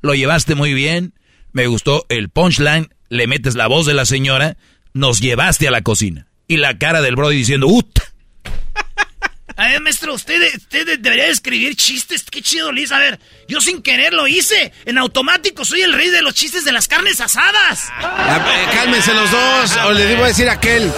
Lo 0.00 0.14
llevaste 0.14 0.54
muy 0.54 0.72
bien, 0.72 1.12
me 1.52 1.66
gustó 1.66 2.06
el 2.08 2.28
punchline, 2.30 2.88
le 3.08 3.26
metes 3.26 3.54
la 3.56 3.66
voz 3.66 3.84
de 3.86 3.94
la 3.94 4.06
señora, 4.06 4.56
nos 4.96 5.20
llevaste 5.20 5.68
a 5.68 5.70
la 5.70 5.82
cocina. 5.82 6.26
Y 6.48 6.56
la 6.56 6.78
cara 6.78 7.02
del 7.02 7.16
Brody 7.16 7.36
diciendo, 7.36 7.66
¡ut! 7.68 7.98
A 9.58 9.68
ver, 9.68 9.80
maestro, 9.80 10.12
usted, 10.12 10.54
usted 10.54 10.98
debería 10.98 11.28
escribir 11.28 11.76
chistes. 11.76 12.24
Qué 12.30 12.42
chido, 12.42 12.72
Liz. 12.72 12.92
A 12.92 12.98
ver, 12.98 13.18
yo 13.48 13.60
sin 13.60 13.80
querer 13.80 14.12
lo 14.12 14.26
hice. 14.28 14.72
En 14.84 14.98
automático 14.98 15.64
soy 15.64 15.80
el 15.80 15.94
rey 15.94 16.10
de 16.10 16.20
los 16.20 16.34
chistes 16.34 16.64
de 16.66 16.72
las 16.72 16.88
carnes 16.88 17.20
asadas. 17.22 17.88
Ya, 18.00 18.36
eh, 18.36 18.68
Cálmense 18.74 19.14
los 19.14 19.30
dos, 19.30 19.76
o 19.86 19.92
le 19.92 20.06
digo 20.08 20.24
a 20.24 20.28
decir 20.28 20.48
a 20.50 20.54
aquel. 20.54 20.92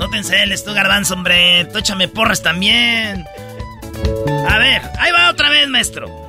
No 0.00 0.10
te 0.10 0.16
enceles 0.16 0.64
tú, 0.64 0.72
garbanzo, 0.72 1.14
hombre. 1.14 1.64
Tú 1.66 1.78
échame 1.78 2.08
porras 2.08 2.42
también. 2.42 3.24
A 4.48 4.58
ver, 4.58 4.82
ahí 4.98 5.12
va 5.12 5.30
otra 5.30 5.48
vez, 5.50 5.68
maestro. 5.68 6.25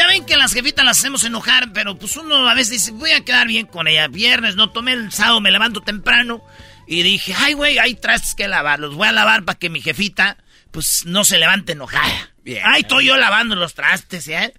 Ya 0.00 0.06
ven 0.06 0.24
que 0.24 0.38
las 0.38 0.54
jefitas 0.54 0.82
las 0.82 0.98
hacemos 0.98 1.24
enojar, 1.24 1.74
pero 1.74 1.94
pues 1.98 2.16
uno 2.16 2.48
a 2.48 2.54
veces 2.54 2.70
dice, 2.70 2.92
voy 2.92 3.10
a 3.10 3.22
quedar 3.22 3.46
bien 3.46 3.66
con 3.66 3.86
ella. 3.86 4.08
Viernes, 4.08 4.56
no 4.56 4.70
tomé 4.70 4.94
el 4.94 5.12
sábado, 5.12 5.42
me 5.42 5.50
levanto 5.50 5.82
temprano. 5.82 6.42
Y 6.86 7.02
dije, 7.02 7.34
ay, 7.36 7.52
güey, 7.52 7.78
hay 7.78 7.96
trastes 7.96 8.34
que 8.34 8.48
lavar. 8.48 8.80
Los 8.80 8.94
voy 8.94 9.08
a 9.08 9.12
lavar 9.12 9.44
para 9.44 9.58
que 9.58 9.68
mi 9.68 9.82
jefita, 9.82 10.38
pues, 10.70 11.04
no 11.04 11.22
se 11.22 11.36
levante 11.36 11.72
enojada. 11.72 12.30
Bien. 12.42 12.62
Ahí 12.64 12.80
estoy 12.80 13.08
yo 13.08 13.18
lavando 13.18 13.56
los 13.56 13.74
trastes, 13.74 14.26
¿eh? 14.28 14.54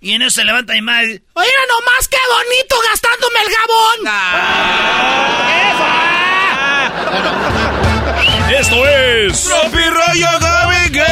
Y 0.00 0.12
en 0.12 0.22
eso 0.22 0.36
se 0.36 0.44
levanta 0.46 0.72
mi 0.72 0.80
madre. 0.80 1.24
Oye, 1.34 1.50
nomás 1.68 2.08
qué 2.08 2.16
bonito 2.32 2.74
gastándome 2.88 3.40
el 3.42 3.52
jabón. 7.84 7.93
Esto 8.58 8.86
es... 8.86 9.44
Tropirollo 9.44 10.28
cómico. 10.40 11.04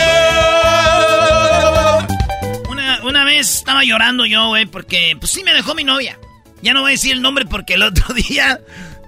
Una, 2.71 3.01
una 3.05 3.25
vez 3.25 3.57
estaba 3.57 3.85
llorando 3.85 4.27
yo, 4.27 4.49
güey, 4.49 4.67
porque 4.67 5.17
pues 5.19 5.31
sí 5.33 5.43
me 5.45 5.53
dejó 5.55 5.75
mi 5.75 5.85
novia. 5.85 6.19
Ya 6.63 6.73
no 6.75 6.83
voy 6.83 6.91
a 6.91 6.93
decir 6.93 7.13
el 7.13 7.23
nombre 7.23 7.45
porque 7.47 7.75
el 7.75 7.83
otro 7.83 8.15
día 8.29 8.61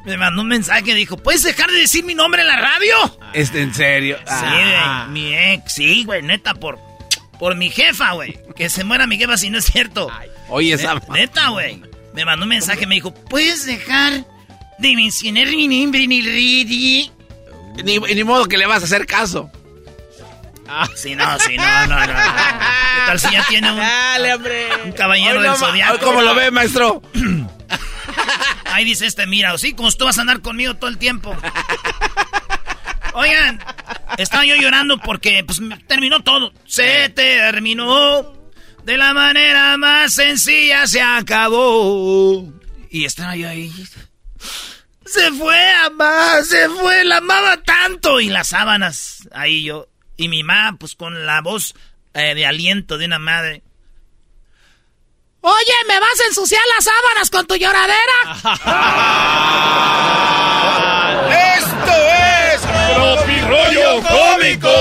me 0.04 0.16
mandó 0.16 0.42
un 0.42 0.48
mensaje 0.48 0.90
y 0.90 0.94
dijo, 0.94 1.16
¿puedes 1.16 1.42
dejar 1.42 1.70
de 1.70 1.78
decir 1.78 2.04
mi 2.04 2.14
nombre 2.14 2.42
en 2.42 2.48
la 2.48 2.56
radio? 2.56 2.94
Este, 3.32 3.62
en 3.62 3.72
serio. 3.74 4.16
Sí, 4.18 4.24
Ah. 4.28 5.06
güey, 5.08 5.12
mi 5.22 5.34
ex, 5.34 5.72
sí, 5.72 6.04
güey, 6.04 6.22
neta, 6.22 6.54
por, 6.54 6.78
por 7.38 7.54
mi 7.56 7.70
jefa, 7.70 8.12
güey. 8.12 8.38
Que 8.56 8.68
se 8.68 8.84
muera 8.84 9.06
mi 9.06 9.16
jefa 9.18 9.36
si 9.36 9.50
no 9.50 9.58
es 9.58 9.64
cierto. 9.66 10.10
Oye, 10.48 10.74
esa... 10.74 10.94
Ne- 10.94 11.00
Neta, 11.20 11.48
güey. 11.48 11.82
Me 12.14 12.24
mandó 12.24 12.44
un 12.44 12.50
mensaje, 12.50 12.86
me 12.86 12.94
dijo, 12.96 13.12
¿puedes 13.14 13.64
dejar 13.66 14.24
de 14.78 14.94
mencionar 14.96 15.46
mi 15.48 15.66
nombre 15.68 16.04
en 16.04 16.12
el 16.12 16.24
radio? 16.24 17.13
Ni, 17.82 17.98
ni 17.98 18.24
modo 18.24 18.46
que 18.46 18.56
le 18.56 18.66
vas 18.66 18.82
a 18.82 18.84
hacer 18.84 19.06
caso. 19.06 19.50
Sí, 20.94 21.14
no, 21.14 21.38
sí, 21.38 21.56
no, 21.56 21.86
no, 21.86 22.00
no. 22.00 22.06
¿Qué 22.06 23.00
tal 23.06 23.20
si 23.20 23.30
ya 23.30 23.44
tiene 23.48 23.70
un, 23.70 23.76
Dale, 23.78 24.34
hombre. 24.34 24.68
un 24.84 24.92
caballero 24.92 25.42
del 25.42 25.54
zodiaco? 25.56 25.98
¿Cómo 26.04 26.22
lo 26.22 26.34
ve, 26.34 26.50
maestro? 26.50 27.02
Ahí 28.66 28.84
dice 28.84 29.06
este, 29.06 29.26
mira, 29.26 29.56
sí, 29.58 29.74
como 29.74 29.92
tú 29.92 30.04
vas 30.04 30.18
a 30.18 30.22
andar 30.22 30.40
conmigo 30.40 30.74
todo 30.74 30.88
el 30.90 30.98
tiempo. 30.98 31.36
Oigan, 33.14 33.62
estaba 34.18 34.44
yo 34.44 34.56
llorando 34.56 34.98
porque 34.98 35.44
pues 35.44 35.60
terminó 35.86 36.22
todo. 36.22 36.52
Se 36.66 37.08
terminó 37.10 38.32
de 38.84 38.96
la 38.96 39.14
manera 39.14 39.76
más 39.76 40.14
sencilla, 40.14 40.86
se 40.86 41.00
acabó. 41.02 42.52
Y 42.90 43.04
estaba 43.04 43.36
yo 43.36 43.48
ahí. 43.48 43.70
Se 45.14 45.30
fue, 45.30 45.70
amá, 45.84 46.42
se 46.42 46.68
fue, 46.70 47.04
la 47.04 47.18
amaba 47.18 47.56
tanto. 47.58 48.18
Y 48.20 48.30
las 48.30 48.48
sábanas, 48.48 49.28
ahí 49.30 49.62
yo. 49.62 49.86
Y 50.16 50.26
mi 50.28 50.42
mamá, 50.42 50.76
pues 50.76 50.96
con 50.96 51.24
la 51.24 51.40
voz 51.40 51.76
eh, 52.14 52.34
de 52.34 52.44
aliento 52.44 52.98
de 52.98 53.06
una 53.06 53.20
madre. 53.20 53.62
Oye, 55.40 55.72
¿me 55.86 56.00
vas 56.00 56.20
a 56.20 56.26
ensuciar 56.26 56.62
las 56.74 56.84
sábanas 56.84 57.30
con 57.30 57.46
tu 57.46 57.54
lloradera? 57.54 57.94
Esto 61.58 61.94
es 62.50 62.60
Tropirollo 62.96 64.02
Cómico. 64.02 64.74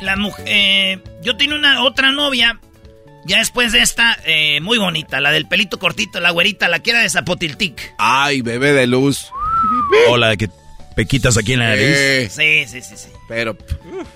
La 0.00 0.16
mujer, 0.16 1.02
yo 1.20 1.36
tenía 1.36 1.56
una 1.56 1.82
otra 1.82 2.10
novia 2.10 2.58
Ya 3.26 3.38
después 3.38 3.72
de 3.72 3.80
esta, 3.80 4.18
eh, 4.24 4.60
muy 4.60 4.78
bonita, 4.78 5.20
la 5.20 5.30
del 5.30 5.46
pelito 5.46 5.78
cortito, 5.78 6.20
la 6.20 6.30
güerita, 6.30 6.68
la 6.68 6.80
que 6.80 6.90
era 6.90 7.00
de 7.00 7.08
Zapotiltic. 7.08 7.94
Ay, 7.98 8.42
bebé 8.42 8.72
de 8.72 8.86
luz. 8.86 9.30
O 10.08 10.16
la 10.18 10.28
de 10.28 10.36
que 10.36 10.50
pequitas 10.96 11.36
aquí 11.36 11.52
en 11.54 11.58
la 11.60 11.68
nariz. 11.70 11.84
Eh, 11.88 12.28
Sí, 12.30 12.64
sí, 12.70 12.82
sí, 12.82 12.96
sí. 12.96 13.08
pero 13.28 13.56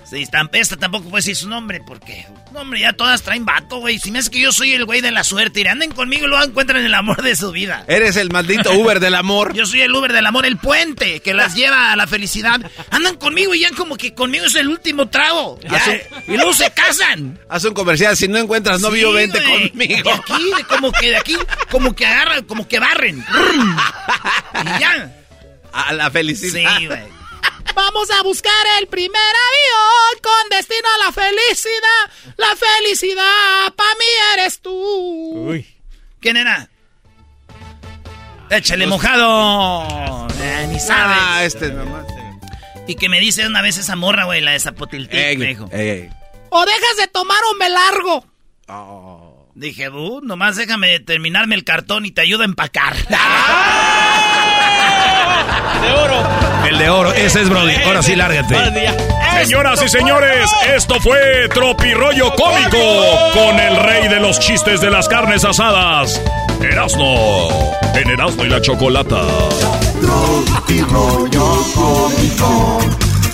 Sí, 0.09 0.25
esta 0.53 0.75
tampoco 0.77 1.09
puede 1.09 1.19
decir 1.21 1.35
su 1.35 1.47
nombre, 1.49 1.81
porque, 1.85 2.25
no, 2.51 2.61
hombre, 2.61 2.79
ya 2.79 2.93
todas 2.93 3.21
traen 3.21 3.45
vato, 3.45 3.77
güey. 3.79 3.99
Si 3.99 4.11
me 4.11 4.19
hace 4.19 4.31
que 4.31 4.39
yo 4.41 4.51
soy 4.51 4.73
el 4.73 4.85
güey 4.85 5.01
de 5.01 5.11
la 5.11 5.23
suerte, 5.23 5.61
y 5.61 5.67
anden 5.67 5.91
conmigo 5.91 6.25
y 6.25 6.29
luego 6.29 6.43
encuentran 6.43 6.83
el 6.83 6.93
amor 6.95 7.21
de 7.21 7.35
su 7.35 7.51
vida. 7.51 7.83
eres 7.87 8.15
el 8.15 8.29
maldito 8.31 8.71
Uber 8.73 8.99
del 8.99 9.15
amor. 9.15 9.53
Yo 9.59 9.65
soy 9.65 9.81
el 9.81 9.93
Uber 9.93 10.11
del 10.13 10.25
amor, 10.25 10.45
el 10.45 10.57
puente 10.57 11.19
que 11.21 11.33
las 11.33 11.55
lleva 11.55 11.91
a 11.91 11.95
la 11.95 12.07
felicidad. 12.07 12.59
Andan 12.91 13.15
conmigo 13.17 13.53
y 13.53 13.61
ya 13.61 13.69
como 13.71 13.95
que 13.97 14.13
conmigo 14.13 14.45
es 14.45 14.55
el 14.55 14.67
último 14.67 15.07
trago. 15.09 15.59
Ya, 15.61 16.01
y 16.27 16.35
luego 16.35 16.53
se 16.53 16.71
casan. 16.71 17.39
Haz 17.49 17.65
un 17.65 17.73
comercial, 17.73 18.15
si 18.17 18.27
no 18.27 18.37
encuentras 18.37 18.81
novio, 18.81 19.09
Sí, 19.09 19.15
vente 19.15 19.39
güey. 19.41 19.69
conmigo. 19.69 20.03
De 20.03 20.11
aquí, 20.11 20.51
de 20.57 20.63
como 20.63 20.91
que 20.91 21.09
de 21.09 21.17
aquí, 21.17 21.35
como 21.69 21.95
que 21.95 22.05
agarran, 22.05 22.43
como 22.45 22.67
que 22.67 22.79
barren. 22.79 23.23
Y 24.63 24.79
ya. 24.79 25.15
A 25.87 25.93
la 25.93 26.11
felicidad. 26.11 26.77
Sí, 26.77 26.87
güey. 26.87 27.19
Vamos 27.75 28.09
a 28.11 28.23
buscar 28.23 28.51
el 28.79 28.87
primer 28.87 29.15
avión 29.15 30.21
con 30.21 30.49
destino 30.49 30.87
a 30.95 31.05
la 31.05 31.11
felicidad. 31.11 32.35
La 32.37 32.55
felicidad 32.55 33.73
pa' 33.75 33.95
mí 33.97 34.05
eres 34.33 34.59
tú. 34.59 35.55
¿Quién 36.19 36.37
era? 36.37 36.69
Échale 38.49 38.87
mojado. 38.87 40.27
Eh, 40.41 40.67
ni 40.69 40.79
sabes. 40.79 41.17
Ah, 41.21 41.43
este 41.43 41.71
nomás. 41.71 42.05
Y 42.87 42.95
que 42.95 43.07
me 43.07 43.19
dice 43.19 43.45
una 43.45 43.61
vez 43.61 43.77
esa 43.77 43.95
morra, 43.95 44.23
güey, 44.25 44.41
la 44.41 44.51
de 44.51 44.59
Zapotiltic, 44.59 45.37
me 45.37 45.45
dijo. 45.45 45.69
ey, 45.71 45.89
ey. 45.89 46.09
O 46.49 46.65
dejas 46.65 46.97
de 46.97 47.07
tomar 47.07 47.37
o 47.51 47.55
me 47.55 47.69
largo. 47.69 48.25
Dije, 49.53 49.89
bu, 49.89 50.21
nomás 50.23 50.55
déjame 50.55 50.99
terminarme 50.99 51.53
el 51.55 51.63
cartón 51.63 52.05
y 52.05 52.11
te 52.11 52.21
ayudo 52.21 52.41
a 52.41 52.45
empacar. 52.45 52.95
De 55.81 55.91
oro. 55.93 56.23
El 56.69 56.77
de 56.77 56.89
oro, 56.89 57.13
ese 57.13 57.41
es 57.41 57.49
Brody. 57.49 57.75
Ahora 57.85 58.01
sí, 58.01 58.15
lárgate. 58.15 58.55
Señoras 59.43 59.81
y 59.83 59.89
señores, 59.89 60.49
esto 60.75 60.99
fue 60.99 61.47
Tropirollo 61.53 62.33
Cómico 62.35 62.77
con 63.33 63.57
el 63.59 63.75
rey 63.77 64.07
de 64.09 64.19
los 64.19 64.39
chistes 64.39 64.81
de 64.81 64.89
las 64.89 65.07
carnes 65.07 65.45
asadas, 65.45 66.21
Erasno, 66.61 67.47
en 67.93 68.09
Erasno 68.09 68.45
y 68.45 68.49
la 68.49 68.61
Chocolata. 68.61 69.21
Tropirollo 70.01 71.63
cómico. 71.73 72.79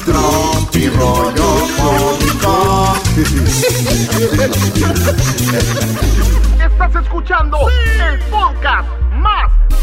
Tropirollo 0.05 1.67
cómico. 1.77 2.93
Estás 6.63 6.95
escuchando 7.03 7.57
el 7.69 8.19
podcast 8.29 8.87
más 9.13 9.51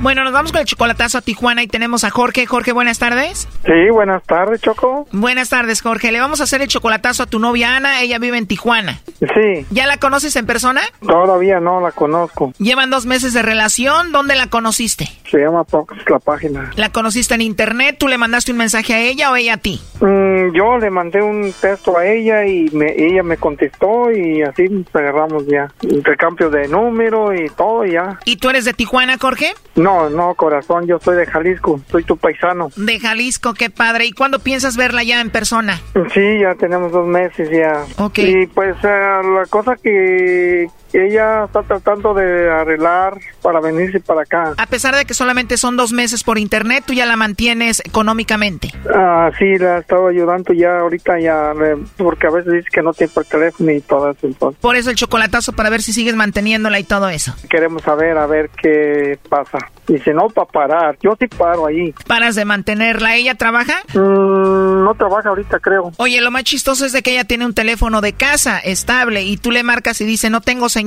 Bueno, 0.00 0.22
nos 0.22 0.32
vamos 0.32 0.52
con 0.52 0.60
el 0.60 0.66
chocolatazo 0.66 1.18
a 1.18 1.22
Tijuana 1.22 1.62
y 1.64 1.66
tenemos 1.66 2.04
a 2.04 2.10
Jorge. 2.10 2.46
Jorge, 2.46 2.70
buenas 2.72 3.00
tardes. 3.00 3.48
Sí, 3.66 3.90
buenas 3.92 4.22
tardes, 4.22 4.60
Choco. 4.60 5.08
Buenas 5.10 5.48
tardes, 5.48 5.82
Jorge. 5.82 6.12
Le 6.12 6.20
vamos 6.20 6.40
a 6.40 6.44
hacer 6.44 6.62
el 6.62 6.68
chocolatazo 6.68 7.24
a 7.24 7.26
tu 7.26 7.40
novia 7.40 7.74
Ana. 7.76 8.00
Ella 8.00 8.20
vive 8.20 8.38
en 8.38 8.46
Tijuana. 8.46 9.00
Sí, 9.18 9.66
¿Ya 9.70 9.86
la 9.86 9.96
conoces 9.96 10.36
en 10.36 10.46
persona? 10.46 10.82
todavía 11.04 11.58
no 11.58 11.80
la 11.80 11.90
conozco. 11.90 12.52
Llevan 12.58 12.90
dos 12.90 13.06
meses 13.06 13.32
de 13.32 13.42
relación. 13.42 14.12
¿Dónde 14.12 14.36
la 14.36 14.46
conociste? 14.46 15.08
Se 15.30 15.38
llama 15.38 15.64
Fox 15.64 15.96
la 16.08 16.20
página. 16.20 16.70
¿La 16.76 16.90
conociste 16.90 17.34
en 17.34 17.40
internet? 17.40 17.96
¿Tú 17.98 18.06
le 18.06 18.18
mandaste 18.18 18.52
un 18.52 18.58
mensaje 18.58 18.94
a 18.94 19.00
ella 19.00 19.32
o 19.32 19.36
ella 19.36 19.54
a 19.54 19.56
ti? 19.56 19.80
Mm, 20.00 20.54
yo 20.54 20.78
le 20.78 20.90
mandé 20.90 21.20
un 21.22 21.52
texto 21.60 21.98
a 21.98 22.06
ella 22.06 22.46
y 22.46 22.70
me, 22.72 22.94
ella 22.96 23.24
me 23.24 23.36
contestó 23.36 24.12
y 24.12 24.42
así 24.42 24.62
nos 24.68 24.86
agarramos 24.94 25.44
ya. 25.48 25.66
Intercambio 25.82 26.50
de 26.50 26.68
número 26.68 27.34
y 27.34 27.48
todo 27.50 27.84
y 27.84 27.92
ya. 27.92 28.18
¿Y 28.24 28.36
tú 28.36 28.48
eres 28.48 28.64
de 28.64 28.72
Tijuana, 28.74 29.16
Jorge? 29.18 29.52
No, 29.74 29.87
no, 30.10 30.34
corazón, 30.34 30.86
yo 30.86 30.98
soy 30.98 31.16
de 31.16 31.26
Jalisco, 31.26 31.80
soy 31.90 32.04
tu 32.04 32.16
paisano. 32.16 32.70
De 32.76 32.98
Jalisco, 33.00 33.54
qué 33.54 33.70
padre. 33.70 34.06
¿Y 34.06 34.12
cuándo 34.12 34.38
piensas 34.38 34.76
verla 34.76 35.02
ya 35.02 35.20
en 35.20 35.30
persona? 35.30 35.80
Sí, 36.14 36.40
ya 36.40 36.54
tenemos 36.54 36.92
dos 36.92 37.06
meses 37.06 37.48
ya. 37.50 37.84
Ok. 38.04 38.18
Y 38.18 38.46
pues 38.46 38.76
eh, 38.82 39.20
la 39.34 39.46
cosa 39.48 39.76
que 39.76 40.66
ella 40.92 41.44
está 41.44 41.62
tratando 41.62 42.14
de 42.14 42.50
arreglar 42.50 43.18
para 43.42 43.60
venirse 43.60 44.00
para 44.00 44.22
acá. 44.22 44.54
A 44.56 44.66
pesar 44.66 44.94
de 44.96 45.04
que 45.04 45.14
solamente 45.14 45.56
son 45.56 45.76
dos 45.76 45.92
meses 45.92 46.24
por 46.24 46.38
internet, 46.38 46.84
tú 46.86 46.92
ya 46.92 47.06
la 47.06 47.16
mantienes 47.16 47.80
económicamente. 47.84 48.72
Ah, 48.94 49.30
sí, 49.38 49.56
la 49.58 49.76
he 49.76 49.80
estado 49.80 50.08
ayudando 50.08 50.52
ya 50.52 50.80
ahorita 50.80 51.18
ya, 51.20 51.52
eh, 51.52 51.76
porque 51.96 52.26
a 52.26 52.30
veces 52.30 52.52
dice 52.52 52.68
que 52.72 52.82
no 52.82 52.92
tiene 52.92 53.12
por 53.12 53.24
teléfono 53.24 53.70
y 53.70 53.80
todo 53.80 54.10
eso. 54.10 54.26
Entonces 54.26 54.60
Por 54.60 54.76
eso 54.76 54.90
el 54.90 54.96
chocolatazo 54.96 55.52
para 55.52 55.70
ver 55.70 55.82
si 55.82 55.92
sigues 55.92 56.14
manteniéndola 56.14 56.78
y 56.78 56.84
todo 56.84 57.08
eso. 57.08 57.34
queremos 57.50 57.82
saber, 57.82 58.16
a 58.18 58.26
ver 58.26 58.50
qué 58.60 59.18
pasa. 59.28 59.58
Y 59.88 59.98
si 59.98 60.10
no, 60.10 60.28
para 60.28 60.46
parar. 60.46 60.98
Yo 61.02 61.16
sí 61.18 61.26
paro 61.28 61.66
ahí. 61.66 61.94
¿Paras 62.06 62.34
de 62.34 62.44
mantenerla? 62.44 63.16
¿Ella 63.16 63.34
trabaja? 63.36 63.74
Mm, 63.94 64.84
no 64.84 64.94
trabaja 64.98 65.30
ahorita, 65.30 65.58
creo. 65.60 65.92
Oye, 65.96 66.20
lo 66.20 66.30
más 66.30 66.44
chistoso 66.44 66.84
es 66.84 66.92
de 66.92 67.02
que 67.02 67.12
ella 67.12 67.24
tiene 67.24 67.46
un 67.46 67.54
teléfono 67.54 68.00
de 68.00 68.12
casa 68.12 68.58
estable 68.58 69.22
y 69.22 69.36
tú 69.38 69.50
le 69.50 69.62
marcas 69.62 70.00
y 70.00 70.04
dice 70.04 70.28
no 70.30 70.40
tengo 70.42 70.68
señal, 70.68 70.78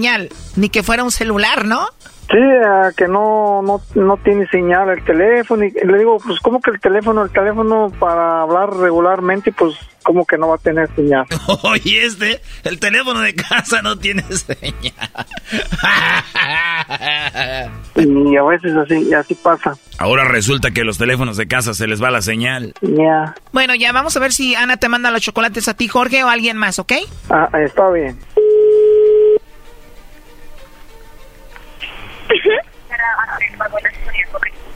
ni 0.55 0.69
que 0.69 0.83
fuera 0.83 1.03
un 1.03 1.11
celular, 1.11 1.65
¿no? 1.65 1.87
Sí, 2.31 2.37
que 2.95 3.07
no, 3.09 3.61
no, 3.61 3.81
no 3.95 4.17
tiene 4.23 4.47
señal 4.47 4.89
el 4.89 5.03
teléfono. 5.03 5.65
Y 5.65 5.71
le 5.71 5.97
digo, 5.97 6.17
pues, 6.25 6.39
¿cómo 6.39 6.61
que 6.61 6.71
el 6.71 6.79
teléfono? 6.79 7.23
El 7.23 7.29
teléfono 7.29 7.91
para 7.99 8.43
hablar 8.43 8.69
regularmente, 8.73 9.51
pues, 9.51 9.75
¿cómo 10.01 10.25
que 10.25 10.37
no 10.37 10.47
va 10.47 10.55
a 10.55 10.59
tener 10.59 10.89
señal? 10.95 11.25
Oye, 11.63 12.05
este, 12.05 12.39
el 12.63 12.79
teléfono 12.79 13.19
de 13.19 13.36
casa 13.36 13.82
no 13.82 13.97
tiene 13.97 14.23
señal. 14.32 15.09
Y 17.95 18.37
a 18.37 18.43
veces 18.43 18.71
así, 18.78 19.13
así 19.13 19.36
pasa. 19.36 19.73
Ahora 19.97 20.23
resulta 20.23 20.71
que 20.71 20.86
los 20.86 20.97
teléfonos 20.97 21.36
de 21.36 21.47
casa 21.47 21.73
se 21.73 21.86
les 21.86 22.01
va 22.01 22.11
la 22.11 22.21
señal. 22.21 22.73
Ya. 22.82 23.36
Bueno, 23.51 23.75
ya 23.75 23.91
vamos 23.91 24.15
a 24.15 24.21
ver 24.21 24.32
si 24.32 24.55
Ana 24.55 24.78
te 24.78 24.87
manda 24.87 25.11
los 25.11 25.21
chocolates 25.21 25.67
a 25.67 25.73
ti, 25.73 25.89
Jorge, 25.89 26.23
o 26.23 26.29
a 26.29 26.32
alguien 26.32 26.55
más, 26.55 26.79
¿ok? 26.79 26.93
Ah, 27.29 27.49
está 27.59 27.89
bien. 27.91 28.17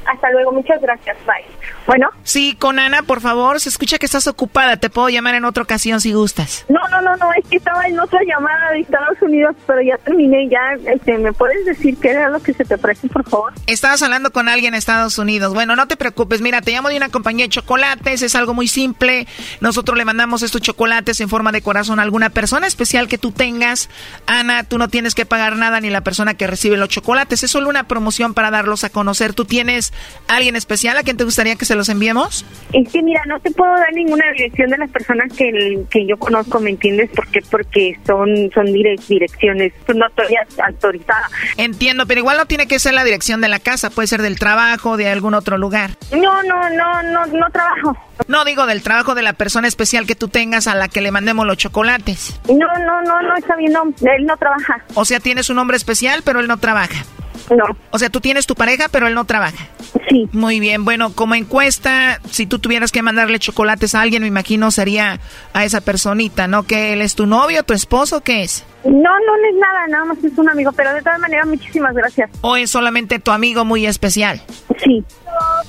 Hasta 0.06 0.32
luego, 0.32 0.52
muchas 0.52 0.82
gracias. 0.82 1.18
Bye. 1.26 1.56
Bueno, 1.88 2.10
Sí, 2.24 2.56
con 2.60 2.80
Ana, 2.80 3.04
por 3.04 3.22
favor, 3.22 3.60
se 3.60 3.70
escucha 3.70 4.00
que 4.00 4.06
estás 4.08 4.26
ocupada, 4.28 4.78
te 4.78 4.90
puedo 4.90 5.10
llamar 5.10 5.36
en 5.36 5.46
otra 5.46 5.62
ocasión 5.64 6.02
si 6.02 6.12
gustas. 6.14 6.66
no, 6.70 6.80
no, 6.90 7.02
no, 7.02 7.16
no, 7.18 7.32
es 7.34 7.48
que 7.48 7.58
estaba 7.58 7.86
en 7.86 8.00
otra 8.00 8.20
llamada 8.28 8.72
de 8.72 8.80
Estados 8.80 9.22
Unidos, 9.22 9.56
pero 9.68 9.82
ya 9.82 9.98
terminé, 10.00 10.50
ya, 10.50 10.92
este, 10.92 11.18
¿me 11.20 11.32
puedes 11.34 11.64
decir 11.66 11.96
qué 12.02 12.10
era 12.10 12.30
lo 12.30 12.42
que 12.42 12.54
se 12.54 12.66
te 12.66 12.76
ofrece, 12.76 13.08
por 13.10 13.24
favor? 13.30 13.54
Estabas 13.68 14.02
hablando 14.02 14.32
con 14.32 14.50
alguien 14.50 14.74
en 14.74 14.80
Estados 14.80 15.20
Unidos. 15.20 15.54
Bueno, 15.54 15.76
no 15.76 15.88
te 15.88 15.98
preocupes, 15.98 16.42
mira, 16.42 16.62
te 16.62 16.72
llamo 16.72 16.90
de 16.90 16.98
una 16.98 17.10
compañía 17.10 17.46
de 17.46 17.50
chocolates, 17.50 18.24
es 18.24 18.34
algo 18.36 18.56
muy 18.56 18.68
simple. 18.68 19.28
Nosotros 19.62 19.96
le 19.98 20.06
mandamos 20.06 20.42
estos 20.42 20.62
chocolates 20.62 21.22
en 21.22 21.30
forma 21.30 21.52
de 21.52 21.62
corazón 21.62 22.00
a 22.00 22.04
alguna 22.04 22.32
persona 22.32 22.66
especial 22.66 23.08
que 23.08 23.20
tú 23.20 23.32
tengas. 23.32 23.90
Ana, 24.26 24.64
tú 24.64 24.80
no 24.80 24.88
tienes 24.90 25.14
que 25.14 25.28
pagar 25.28 25.56
nada 25.58 25.80
ni 25.80 25.92
la 25.92 26.02
persona 26.02 26.34
que 26.34 26.48
recibe 26.48 26.78
los 26.78 26.90
chocolates, 26.90 27.44
es 27.44 27.52
solo 27.52 27.70
una 27.70 27.84
promoción 27.88 28.34
para 28.34 28.50
darlos 28.50 28.84
a 28.84 28.90
conocer. 28.90 29.34
¿Tú 29.34 29.46
tienes 29.46 29.94
alguien 30.28 30.56
especial 30.56 30.98
a 30.98 31.04
quien 31.04 31.18
te 31.18 31.24
gustaría 31.24 31.56
que 31.56 31.66
se 31.66 31.75
los 31.76 31.90
enviemos? 31.90 32.46
Es 32.74 32.90
que 32.92 33.02
mira, 33.02 33.22
no 33.28 33.40
te 33.40 33.52
puedo 33.52 33.72
dar 33.74 33.94
ninguna 33.94 34.26
dirección 34.34 34.70
de 34.70 34.78
las 34.78 34.90
personas 34.90 35.32
que, 35.34 35.84
que 35.90 36.06
yo 36.06 36.18
conozco, 36.18 36.60
¿me 36.60 36.72
entiendes? 36.72 37.10
¿Por 37.16 37.28
qué? 37.28 37.42
Porque 37.50 37.98
son, 38.06 38.50
son 38.54 38.66
dire- 38.68 39.00
direcciones, 39.08 39.74
no 39.94 40.08
estoy 40.08 40.36
autorizada. 40.66 41.30
Entiendo, 41.58 42.06
pero 42.06 42.20
igual 42.22 42.38
no 42.38 42.46
tiene 42.46 42.68
que 42.68 42.80
ser 42.80 42.94
la 42.94 43.04
dirección 43.04 43.42
de 43.42 43.48
la 43.48 43.60
casa, 43.60 43.90
puede 43.90 44.08
ser 44.08 44.22
del 44.22 44.38
trabajo, 44.40 44.98
de 44.98 45.10
algún 45.10 45.34
otro 45.34 45.58
lugar. 45.58 45.92
No, 46.12 46.44
no, 46.44 46.70
no, 46.72 47.04
no, 47.04 47.26
no 47.28 47.50
trabajo. 47.52 47.98
No 48.28 48.46
digo 48.46 48.66
del 48.66 48.82
trabajo 48.82 49.14
de 49.16 49.22
la 49.22 49.34
persona 49.34 49.68
especial 49.68 50.06
que 50.08 50.16
tú 50.16 50.28
tengas 50.30 50.68
a 50.68 50.76
la 50.76 50.88
que 50.88 51.02
le 51.02 51.12
mandemos 51.12 51.46
los 51.46 51.58
chocolates. 51.58 52.40
No, 52.48 52.56
no, 52.86 53.02
no, 53.04 53.22
no, 53.22 53.36
está 53.38 53.56
bien, 53.56 53.74
no, 53.74 53.84
él 53.86 54.26
no 54.26 54.38
trabaja. 54.38 54.84
O 54.94 55.06
sea, 55.06 55.20
tienes 55.20 55.50
un 55.50 55.60
hombre 55.60 55.78
especial, 55.78 56.22
pero 56.24 56.40
él 56.40 56.48
no 56.48 56.58
trabaja. 56.58 57.04
No. 57.50 57.66
O 57.92 58.00
sea, 58.00 58.10
tú 58.10 58.22
tienes 58.22 58.48
tu 58.48 58.56
pareja, 58.56 58.88
pero 58.90 59.08
él 59.08 59.14
no 59.14 59.26
trabaja. 59.26 59.68
Sí. 60.10 60.28
Muy 60.32 60.60
bien, 60.60 60.86
bueno, 60.86 61.14
como 61.14 61.36
encuesta, 61.36 62.20
si 62.30 62.46
tú 62.46 62.60
tuvieras 62.60 62.92
que 62.92 63.02
mandarle 63.02 63.40
chocolates 63.40 63.96
a 63.96 64.02
alguien, 64.02 64.22
me 64.22 64.28
imagino 64.28 64.72
sería 64.72 65.20
a 65.54 65.66
esa 65.66 65.82
personita, 65.82 66.48
¿no? 66.48 66.64
¿Que 66.64 66.94
él 66.94 67.02
es 67.02 67.16
tu 67.16 67.26
novio, 67.26 67.64
tu 67.64 67.74
esposo, 67.74 68.22
qué 68.22 68.44
es? 68.44 68.66
No, 68.84 68.92
no, 68.94 69.36
es 69.50 69.56
nada, 69.60 69.88
nada 69.90 70.06
más 70.06 70.24
es 70.24 70.38
un 70.38 70.50
amigo, 70.50 70.72
pero 70.72 70.94
de 70.94 71.02
todas 71.02 71.20
maneras, 71.20 71.48
muchísimas 71.48 71.96
gracias. 71.96 72.30
¿O 72.42 72.56
es 72.56 72.70
solamente 72.70 73.20
tu 73.20 73.32
amigo 73.32 73.66
muy 73.66 73.86
especial? 73.86 74.42
Sí. 74.84 75.04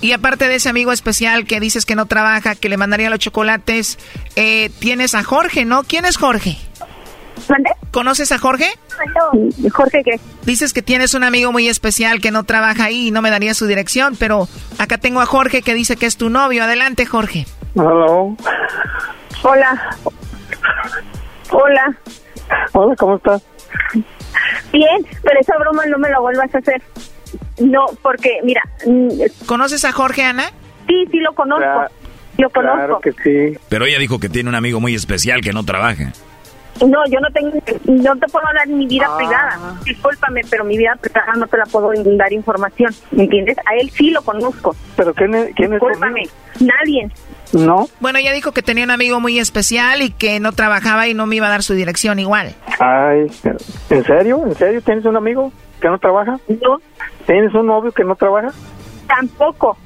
Y 0.00 0.12
aparte 0.12 0.48
de 0.48 0.56
ese 0.56 0.68
amigo 0.68 0.92
especial 0.92 1.46
que 1.46 1.58
dices 1.58 1.86
que 1.86 1.96
no 1.96 2.06
trabaja, 2.06 2.54
que 2.54 2.68
le 2.68 2.76
mandaría 2.76 3.10
los 3.10 3.18
chocolates, 3.18 3.98
eh, 4.36 4.70
tienes 4.78 5.14
a 5.14 5.24
Jorge, 5.24 5.64
¿no? 5.64 5.82
¿Quién 5.84 6.04
es 6.04 6.16
Jorge? 6.18 6.58
¿Conoces 7.90 8.32
a 8.32 8.38
Jorge? 8.38 8.66
Jorge, 9.72 10.02
¿qué? 10.04 10.20
Dices 10.44 10.72
que 10.72 10.82
tienes 10.82 11.14
un 11.14 11.24
amigo 11.24 11.52
muy 11.52 11.68
especial 11.68 12.20
que 12.20 12.30
no 12.30 12.44
trabaja 12.44 12.84
ahí 12.84 13.08
y 13.08 13.10
no 13.10 13.22
me 13.22 13.30
daría 13.30 13.54
su 13.54 13.66
dirección, 13.66 14.16
pero 14.18 14.48
acá 14.78 14.98
tengo 14.98 15.20
a 15.20 15.26
Jorge 15.26 15.62
que 15.62 15.74
dice 15.74 15.96
que 15.96 16.06
es 16.06 16.16
tu 16.16 16.28
novio. 16.30 16.64
Adelante, 16.64 17.06
Jorge. 17.06 17.46
Hello. 17.74 18.36
Hola. 19.42 19.96
Hola. 21.50 21.96
Hola, 22.72 22.96
¿cómo 22.96 23.16
estás? 23.16 23.42
Bien, 24.72 25.06
pero 25.22 25.40
esa 25.40 25.56
broma 25.58 25.86
no 25.86 25.98
me 25.98 26.10
la 26.10 26.20
vuelvas 26.20 26.54
a 26.54 26.58
hacer. 26.58 26.82
No, 27.58 27.86
porque, 28.02 28.38
mira... 28.44 28.62
mm, 28.86 29.46
¿Conoces 29.46 29.84
a 29.84 29.92
Jorge, 29.92 30.22
Ana? 30.22 30.50
Sí, 30.86 31.04
sí 31.10 31.18
lo 31.18 31.34
conozco. 31.34 31.62
Claro, 31.64 31.88
lo 32.38 32.50
conozco. 32.50 32.76
Claro 32.76 33.00
que 33.00 33.12
sí. 33.12 33.58
Pero 33.68 33.86
ella 33.86 33.98
dijo 33.98 34.20
que 34.20 34.28
tiene 34.28 34.48
un 34.48 34.54
amigo 34.54 34.80
muy 34.80 34.94
especial 34.94 35.40
que 35.40 35.52
no 35.52 35.64
trabaja. 35.64 36.12
No, 36.84 36.98
yo 37.08 37.18
no 37.20 37.28
tengo, 37.32 37.50
no 37.86 38.16
te 38.16 38.26
puedo 38.28 38.44
dar 38.54 38.68
mi 38.68 38.86
vida 38.86 39.06
Ah. 39.08 39.16
privada. 39.16 39.58
Discúlpame, 39.84 40.42
pero 40.50 40.64
mi 40.64 40.76
vida 40.76 40.94
privada 41.00 41.32
no 41.36 41.46
te 41.46 41.56
la 41.56 41.64
puedo 41.66 41.90
dar 42.16 42.32
información. 42.32 42.94
¿Me 43.12 43.24
entiendes? 43.24 43.56
A 43.58 43.74
él 43.80 43.90
sí 43.90 44.10
lo 44.10 44.20
conozco. 44.22 44.76
¿Pero 44.96 45.14
quién 45.14 45.34
es, 45.34 45.54
quién 45.54 45.72
es 45.72 45.80
Discúlpame. 45.80 46.22
Nadie. 46.60 47.10
No. 47.52 47.88
Bueno, 48.00 48.18
ella 48.18 48.32
dijo 48.32 48.52
que 48.52 48.62
tenía 48.62 48.84
un 48.84 48.90
amigo 48.90 49.20
muy 49.20 49.38
especial 49.38 50.02
y 50.02 50.10
que 50.10 50.40
no 50.40 50.52
trabajaba 50.52 51.06
y 51.08 51.14
no 51.14 51.26
me 51.26 51.36
iba 51.36 51.46
a 51.46 51.50
dar 51.50 51.62
su 51.62 51.74
dirección 51.74 52.18
igual. 52.18 52.54
Ay, 52.80 53.26
¿en 53.90 54.04
serio? 54.04 54.42
¿En 54.44 54.54
serio 54.56 54.82
tienes 54.82 55.04
un 55.04 55.16
amigo 55.16 55.52
que 55.80 55.88
no 55.88 55.98
trabaja? 55.98 56.38
No. 56.48 56.78
¿Tienes 57.26 57.54
un 57.54 57.66
novio 57.66 57.92
que 57.92 58.04
no 58.04 58.16
trabaja? 58.16 58.50
Tampoco. 59.06 59.76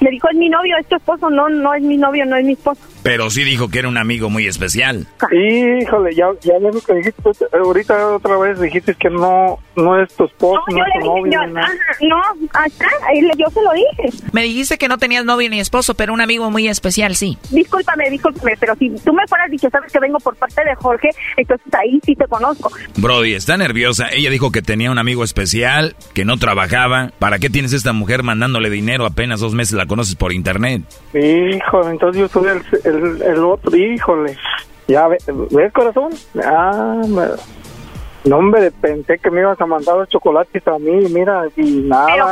Me 0.00 0.10
dijo, 0.10 0.28
es 0.30 0.36
mi 0.36 0.48
novio, 0.48 0.76
es 0.80 0.86
tu 0.88 0.96
esposo. 0.96 1.30
No, 1.30 1.48
no 1.48 1.72
es 1.74 1.82
mi 1.82 1.96
novio, 1.96 2.26
no 2.26 2.36
es 2.36 2.44
mi 2.44 2.52
esposo. 2.52 2.80
Pero 3.02 3.30
sí 3.30 3.44
dijo 3.44 3.68
que 3.68 3.80
era 3.80 3.88
un 3.88 3.98
amigo 3.98 4.30
muy 4.30 4.46
especial. 4.46 5.06
Híjole, 5.32 6.14
ya, 6.14 6.28
ya 6.40 6.58
lo 6.58 6.70
que 6.80 6.94
dijiste, 6.94 7.22
ahorita 7.52 8.14
otra 8.16 8.38
vez 8.38 8.60
dijiste 8.60 8.94
que 8.94 9.10
no, 9.10 9.58
no 9.76 10.00
es 10.02 10.12
tu 10.14 10.24
esposo, 10.24 10.62
no, 10.70 10.76
yo 10.78 10.84
es 10.84 11.00
tu 11.00 11.06
novio. 11.06 11.32
yo, 11.32 12.08
no, 12.08 12.22
acá, 12.52 12.88
yo 13.36 13.46
se 13.50 13.62
lo 13.62 13.70
dije. 13.72 14.16
Me 14.32 14.42
dijiste 14.42 14.78
que 14.78 14.88
no 14.88 14.98
tenías 14.98 15.24
novio 15.24 15.48
ni 15.50 15.60
esposo, 15.60 15.94
pero 15.94 16.12
un 16.12 16.20
amigo 16.20 16.50
muy 16.50 16.68
especial, 16.68 17.14
sí. 17.16 17.38
Discúlpame, 17.50 18.10
discúlpame, 18.10 18.52
pero 18.58 18.74
si 18.76 18.90
tú 18.90 19.12
me 19.12 19.26
fueras 19.26 19.50
dicho, 19.50 19.68
sabes 19.70 19.92
que 19.92 19.98
vengo 19.98 20.18
por 20.18 20.36
parte 20.36 20.62
de 20.64 20.74
Jorge, 20.76 21.10
entonces 21.36 21.66
ahí 21.74 22.00
sí 22.04 22.14
te 22.14 22.26
conozco. 22.26 22.70
Brody, 22.96 23.34
está 23.34 23.56
nerviosa. 23.56 24.08
Ella 24.12 24.30
dijo 24.30 24.50
que 24.52 24.62
tenía 24.62 24.90
un 24.90 24.98
amigo 24.98 25.24
especial, 25.24 25.96
que 26.14 26.24
no 26.24 26.36
trabajaba. 26.36 27.10
¿Para 27.18 27.38
qué 27.38 27.50
tienes 27.50 27.72
esta 27.72 27.92
mujer 27.92 28.22
mandándole 28.22 28.70
dinero? 28.70 29.06
Apenas 29.06 29.40
dos 29.40 29.54
meses 29.54 29.74
la 29.74 29.86
conoces 29.86 30.14
por 30.16 30.32
internet. 30.32 30.82
Híjole, 31.14 31.90
entonces 31.90 32.20
yo 32.20 32.28
soy 32.28 32.48
el, 32.48 32.62
el, 32.84 33.22
el 33.22 33.44
otro, 33.44 33.76
híjole. 33.76 34.36
Ya, 34.88 35.06
ve- 35.08 35.18
¿ves, 35.50 35.72
corazón? 35.72 36.10
Ah, 36.44 37.00
me- 37.06 37.22
no, 38.24 38.38
hombre, 38.38 38.70
pensé 38.70 39.18
que 39.18 39.30
me 39.30 39.40
ibas 39.40 39.60
a 39.60 39.66
mandar 39.66 39.96
los 39.96 40.08
chocolates 40.08 40.66
a 40.68 40.78
mí, 40.78 40.92
mira, 41.10 41.44
y 41.56 41.82
nada. 41.88 42.06
Pero 42.06 42.26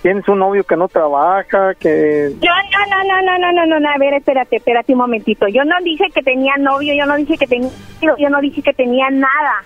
tienes, 0.00 0.28
un 0.28 0.38
novio 0.38 0.64
que 0.64 0.76
no 0.76 0.88
trabaja, 0.88 1.74
que... 1.74 2.32
Yo, 2.40 2.50
no, 2.50 3.04
no, 3.04 3.22
no, 3.22 3.38
no, 3.38 3.52
no, 3.52 3.66
no, 3.66 3.80
no, 3.80 3.90
a 3.90 3.98
ver, 3.98 4.14
espérate, 4.14 4.56
espérate 4.56 4.92
un 4.92 4.98
momentito. 5.00 5.46
Yo 5.48 5.64
no 5.64 5.74
dije 5.84 6.06
que 6.14 6.22
tenía 6.22 6.54
novio, 6.58 6.94
yo 6.94 7.04
no 7.04 7.16
dije 7.16 7.36
que 7.36 7.46
tenía... 7.46 7.70
Yo 8.00 8.30
no 8.30 8.40
dije 8.40 8.62
que 8.62 8.72
tenía 8.72 9.10
nada, 9.10 9.64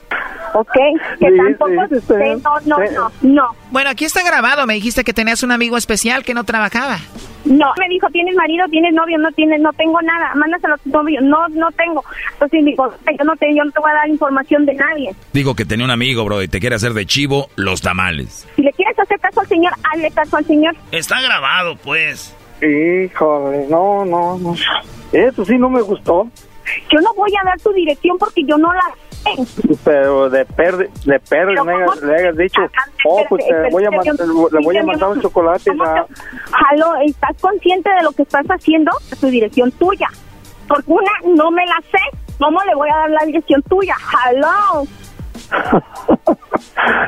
¿ok? 0.55 0.73
Que 1.21 1.31
sí, 1.31 1.37
tampoco... 1.37 1.87
Sí, 1.91 2.01
sí, 2.01 2.43
no, 2.43 2.61
no, 2.67 2.79
no, 2.91 3.11
no. 3.23 3.64
Bueno, 3.75 3.91
aquí 3.91 4.05
está 4.05 4.23
grabado. 4.23 4.69
Me 4.69 4.75
dijiste 4.75 5.03
que 5.03 5.13
tenías 5.13 5.43
un 5.43 5.51
amigo 5.51 5.77
especial 5.77 6.23
que 6.23 6.33
no 6.33 6.45
trabajaba. 6.45 7.01
No, 7.45 7.73
me 7.77 7.89
dijo, 7.89 8.07
¿tienes 8.13 8.37
marido? 8.37 8.65
¿Tienes 8.71 8.95
novio? 8.95 9.19
No 9.19 9.33
tienes, 9.33 9.61
no 9.61 9.73
tengo 9.73 10.01
nada. 10.01 10.33
Mándaselo 10.37 10.75
a 10.75 10.79
tu 10.79 10.91
novio. 10.91 11.21
No, 11.21 11.49
no 11.49 11.73
tengo. 11.73 12.05
Entonces 12.35 12.65
digo, 12.65 12.95
yo 13.19 13.25
no 13.25 13.35
te, 13.35 13.53
yo 13.53 13.65
no 13.65 13.73
te 13.73 13.81
voy 13.81 13.91
a 13.91 13.95
dar 13.95 14.09
información 14.09 14.65
de 14.65 14.75
nadie. 14.75 15.17
Dijo 15.33 15.57
que 15.57 15.65
tenía 15.65 15.85
un 15.85 15.91
amigo, 15.91 16.25
bro, 16.25 16.41
y 16.41 16.47
te 16.47 16.61
quiere 16.61 16.77
hacer 16.77 16.93
de 16.95 17.05
chivo 17.05 17.49
los 17.57 17.83
tamales. 17.83 18.47
Si 18.55 18.63
le 18.63 18.71
quieres 18.75 18.97
hacer 18.97 19.19
caso 19.19 19.41
al 19.41 19.49
señor, 19.49 19.73
hazle 19.93 20.09
caso 20.13 20.37
al 20.37 20.45
señor. 20.45 20.77
Está 20.93 21.21
grabado, 21.21 21.75
pues. 21.75 22.33
Híjole, 22.63 23.67
no, 23.69 24.05
no, 24.05 24.39
no. 24.39 24.55
Eso 25.13 25.45
sí 25.45 25.59
no 25.59 25.69
me 25.69 25.83
gustó, 25.83 26.31
Yo 26.93 27.01
no 27.01 27.13
voy 27.15 27.33
a 27.43 27.45
dar 27.45 27.61
tu 27.61 27.73
dirección 27.73 28.19
porque 28.19 28.45
yo 28.45 28.57
no 28.57 28.73
la. 28.73 28.83
Pero 29.85 30.31
de 30.31 30.45
perder, 30.45 30.91
de 30.91 31.21
perder 31.21 31.59
le 32.03 32.15
hayas 32.15 32.37
dicho, 32.37 32.61
oh, 33.07 33.23
pues 33.29 33.47
te 33.47 33.71
voy 33.71 33.85
a, 33.85 33.91
le 33.91 34.65
voy 34.65 34.77
a 34.77 34.83
mandar 34.83 35.11
los 35.11 35.21
chocolates 35.21 35.75
a... 35.81 36.07
Jalo, 36.51 36.97
¿estás 37.05 37.37
consciente 37.41 37.91
de 37.91 38.03
lo 38.03 38.13
que 38.13 38.23
estás 38.23 38.47
haciendo? 38.47 38.91
Tu 39.21 39.29
dirección 39.29 39.71
tuya. 39.73 40.09
Porque 40.69 40.91
una, 40.91 41.11
no 41.35 41.51
me 41.51 41.65
la 41.67 41.81
sé. 41.91 42.19
¿Cómo 42.39 42.63
le 42.65 42.75
voy 42.75 42.89
a 42.91 42.97
dar 42.97 43.11
la 43.11 43.25
dirección 43.25 43.63
tuya? 43.63 43.95
Jalo. 43.95 44.87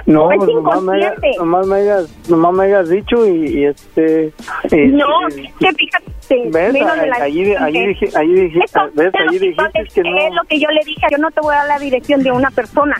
No, 0.06 0.30
Es 0.30 0.38
pues 0.38 0.50
nomás 0.54 0.82
me, 0.82 0.94
hayas, 0.96 1.12
inconsciente. 1.12 1.38
nomás, 1.38 1.66
me 1.66 1.76
hayas, 1.76 2.28
nomás 2.28 2.52
me 2.54 2.64
hayas 2.64 2.88
dicho 2.88 3.26
y, 3.26 3.46
y 3.58 3.64
este... 3.66 4.32
y- 4.70 4.76
No, 4.88 5.06
y- 5.28 5.52
que 5.58 5.72
fíjate. 5.72 6.50
¿Ves? 6.50 6.74
Allí, 7.20 7.54
allí, 7.54 7.86
dije, 7.86 8.08
allí, 8.16 8.34
dije, 8.34 8.60
¿ves? 8.94 9.12
es 9.14 9.20
lo 9.20 9.28
Allí 9.28 9.38
que 9.38 9.54
yo 9.54 9.62
dijiste 9.62 9.78
le 9.82 9.88
que 9.88 10.02
dije, 10.02 10.26
Es 10.26 10.30
no... 10.30 10.36
lo 10.36 10.48
que 10.48 10.58
yo 10.60 10.68
le 10.70 10.80
dije. 10.84 11.06
Yo 11.10 11.18
no 11.18 11.30
te 11.30 11.40
voy 11.40 11.54
a 11.54 11.58
dar 11.58 11.66
la 11.68 11.78
dirección 11.78 12.22
de 12.22 12.32
una 12.32 12.50
persona. 12.50 12.96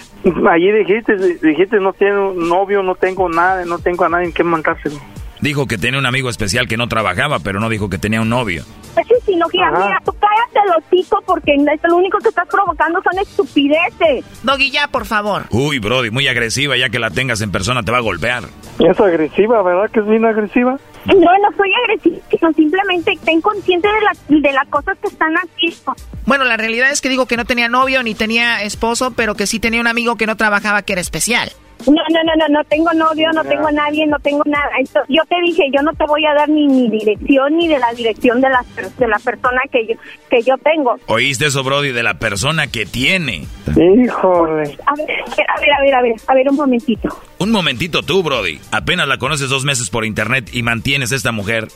Allí 0.51 0.71
dijiste, 0.73 1.17
dijiste, 1.17 1.79
no 1.81 1.93
tengo 1.93 2.33
novio, 2.35 2.83
no 2.83 2.95
tengo 2.95 3.29
nada, 3.29 3.65
no 3.65 3.79
tengo 3.79 4.05
a 4.05 4.09
nadie 4.09 4.27
en 4.27 4.33
que 4.33 4.45
mandárselo. 4.45 4.97
Dijo 5.41 5.67
que 5.67 5.79
tenía 5.79 5.99
un 5.99 6.07
amigo 6.07 6.31
especial 6.31 6.67
que 6.67 6.77
no 6.77 6.89
trabajaba, 6.89 7.39
pero 7.41 7.61
no 7.61 7.69
dijo 7.69 7.91
que 7.91 7.99
tenía 7.99 8.21
un 8.21 8.29
novio. 8.29 8.65
Pues 8.95 9.07
sí, 9.09 9.15
sí, 9.27 9.37
no, 9.37 9.47
mira, 9.53 10.01
tú 10.05 10.13
cállate 10.13 10.69
los 10.69 10.85
hocico 10.87 11.23
porque 11.27 11.55
lo 11.83 11.97
único 11.97 12.19
que 12.19 12.31
estás 12.31 12.49
provocando 12.49 13.03
son 13.03 13.19
estupideces. 13.19 14.25
Doggy, 14.43 14.71
ya, 14.71 14.89
por 14.89 15.05
favor. 15.05 15.45
Uy, 15.51 15.79
Brody, 15.79 16.11
muy 16.11 16.27
agresiva, 16.29 16.77
ya 16.77 16.89
que 16.89 16.99
la 16.99 17.11
tengas 17.11 17.43
en 17.43 17.53
persona 17.53 17.83
te 17.83 17.93
va 17.93 17.99
a 17.99 18.01
golpear. 18.01 18.45
Es 18.79 18.99
agresiva, 18.99 19.63
¿verdad 19.63 19.91
que 19.91 20.01
es 20.01 20.07
bien 20.07 20.25
agresiva? 20.25 20.79
No, 21.07 21.15
no 21.15 21.57
soy 21.57 21.71
agresiva, 21.85 22.17
sino 22.31 22.53
simplemente 22.55 23.19
ten 23.25 23.41
consciente 23.41 23.87
de, 23.87 24.01
la, 24.01 24.41
de 24.41 24.53
las 24.53 24.67
cosas 24.69 24.97
que 25.01 25.09
están 25.09 25.35
haciendo. 25.35 25.95
Bueno, 26.25 26.45
la 26.45 26.57
realidad 26.57 26.91
es 26.91 27.01
que 27.01 27.09
digo 27.09 27.27
que 27.27 27.37
no 27.37 27.45
tenía 27.45 27.69
novio 27.69 28.03
ni 28.03 28.15
tenía 28.15 28.63
esposo, 28.63 29.13
pero 29.15 29.35
que 29.35 29.47
sí 29.47 29.61
tenía 29.61 29.81
un 29.81 29.87
amigo 29.87 30.17
que 30.17 30.27
no 30.27 30.37
trabajaba 30.37 30.83
que 30.83 30.95
era 30.95 31.01
especial. 31.01 31.53
No, 31.87 31.93
no, 31.93 32.23
no, 32.25 32.35
no, 32.37 32.49
no 32.49 32.65
tengo 32.65 32.93
novio, 32.95 33.31
no 33.33 33.45
tengo 33.45 33.71
nadie, 33.71 34.07
no 34.07 34.19
tengo 34.19 34.43
nada. 34.47 34.71
Esto- 34.81 35.01
yo 35.09 35.23
te 35.29 35.37
dije, 35.45 35.65
yo 35.73 35.83
no 35.83 35.93
te 35.93 36.05
voy 36.07 36.25
a 36.25 36.35
dar 36.35 36.49
ni 36.49 36.67
mi 36.67 36.89
dirección 36.89 37.57
ni 37.57 37.69
de 37.69 37.79
la 37.79 37.93
dirección 37.93 38.41
de 38.41 38.49
la, 38.49 38.65
de 38.99 39.07
la 39.07 39.19
persona 39.19 39.61
que 39.71 39.87
yo, 39.87 39.95
que 40.31 40.43
yo 40.43 40.57
tengo. 40.59 40.97
¿Oíste 41.07 41.47
eso, 41.47 41.63
Brody? 41.63 41.93
De 41.93 42.03
la 42.03 42.15
persona 42.19 42.67
que 42.67 42.87
tiene. 42.87 43.47
Híjole. 43.77 44.77
A 44.87 44.95
ver, 44.97 45.11
a 45.11 45.61
ver, 45.61 45.73
a 45.73 45.81
ver, 45.83 45.95
a 45.95 46.03
ver, 46.03 46.15
a 46.27 46.35
ver 46.35 46.49
un 46.49 46.57
momentito. 46.57 47.09
Un 47.39 47.51
momentito 47.53 48.03
tú, 48.03 48.23
Brody. 48.23 48.59
Apenas 48.73 49.07
la 49.07 49.19
conoces 49.19 49.49
dos 49.51 49.65
meses 49.65 49.91
por 49.91 50.05
internet 50.05 50.49
y 50.53 50.63
mantienes 50.63 51.13
a 51.13 51.17
esta 51.17 51.31
mujer. 51.33 51.69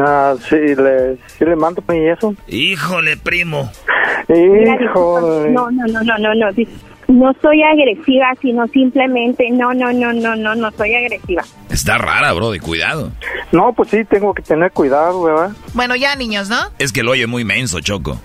Ah, 0.00 0.34
sí, 0.48 0.56
le, 0.56 1.16
sí 1.38 1.44
le 1.44 1.54
mando 1.56 1.84
y 1.92 2.08
eso. 2.08 2.34
Híjole, 2.48 3.16
primo. 3.18 3.70
Híjole. 4.28 5.50
no, 5.50 5.70
no, 5.70 5.86
no, 5.86 6.02
no, 6.02 6.18
no, 6.18 6.34
no. 6.34 6.48
No 7.12 7.30
soy 7.42 7.62
agresiva, 7.62 8.32
sino 8.40 8.66
simplemente, 8.68 9.50
no, 9.50 9.74
no, 9.74 9.92
no, 9.92 10.14
no, 10.14 10.34
no, 10.34 10.54
no 10.54 10.70
soy 10.70 10.94
agresiva. 10.94 11.42
Está 11.70 11.98
rara, 11.98 12.32
Brody. 12.32 12.58
Cuidado. 12.58 13.12
No, 13.52 13.74
pues 13.74 13.90
sí, 13.90 14.02
tengo 14.06 14.32
que 14.32 14.40
tener 14.40 14.72
cuidado, 14.72 15.22
¿verdad? 15.22 15.50
Bueno, 15.74 15.94
ya, 15.94 16.16
niños, 16.16 16.48
¿no? 16.48 16.56
Es 16.78 16.90
que 16.90 17.02
lo 17.02 17.10
oye 17.10 17.26
muy 17.26 17.44
menso, 17.44 17.80
Choco. 17.80 18.18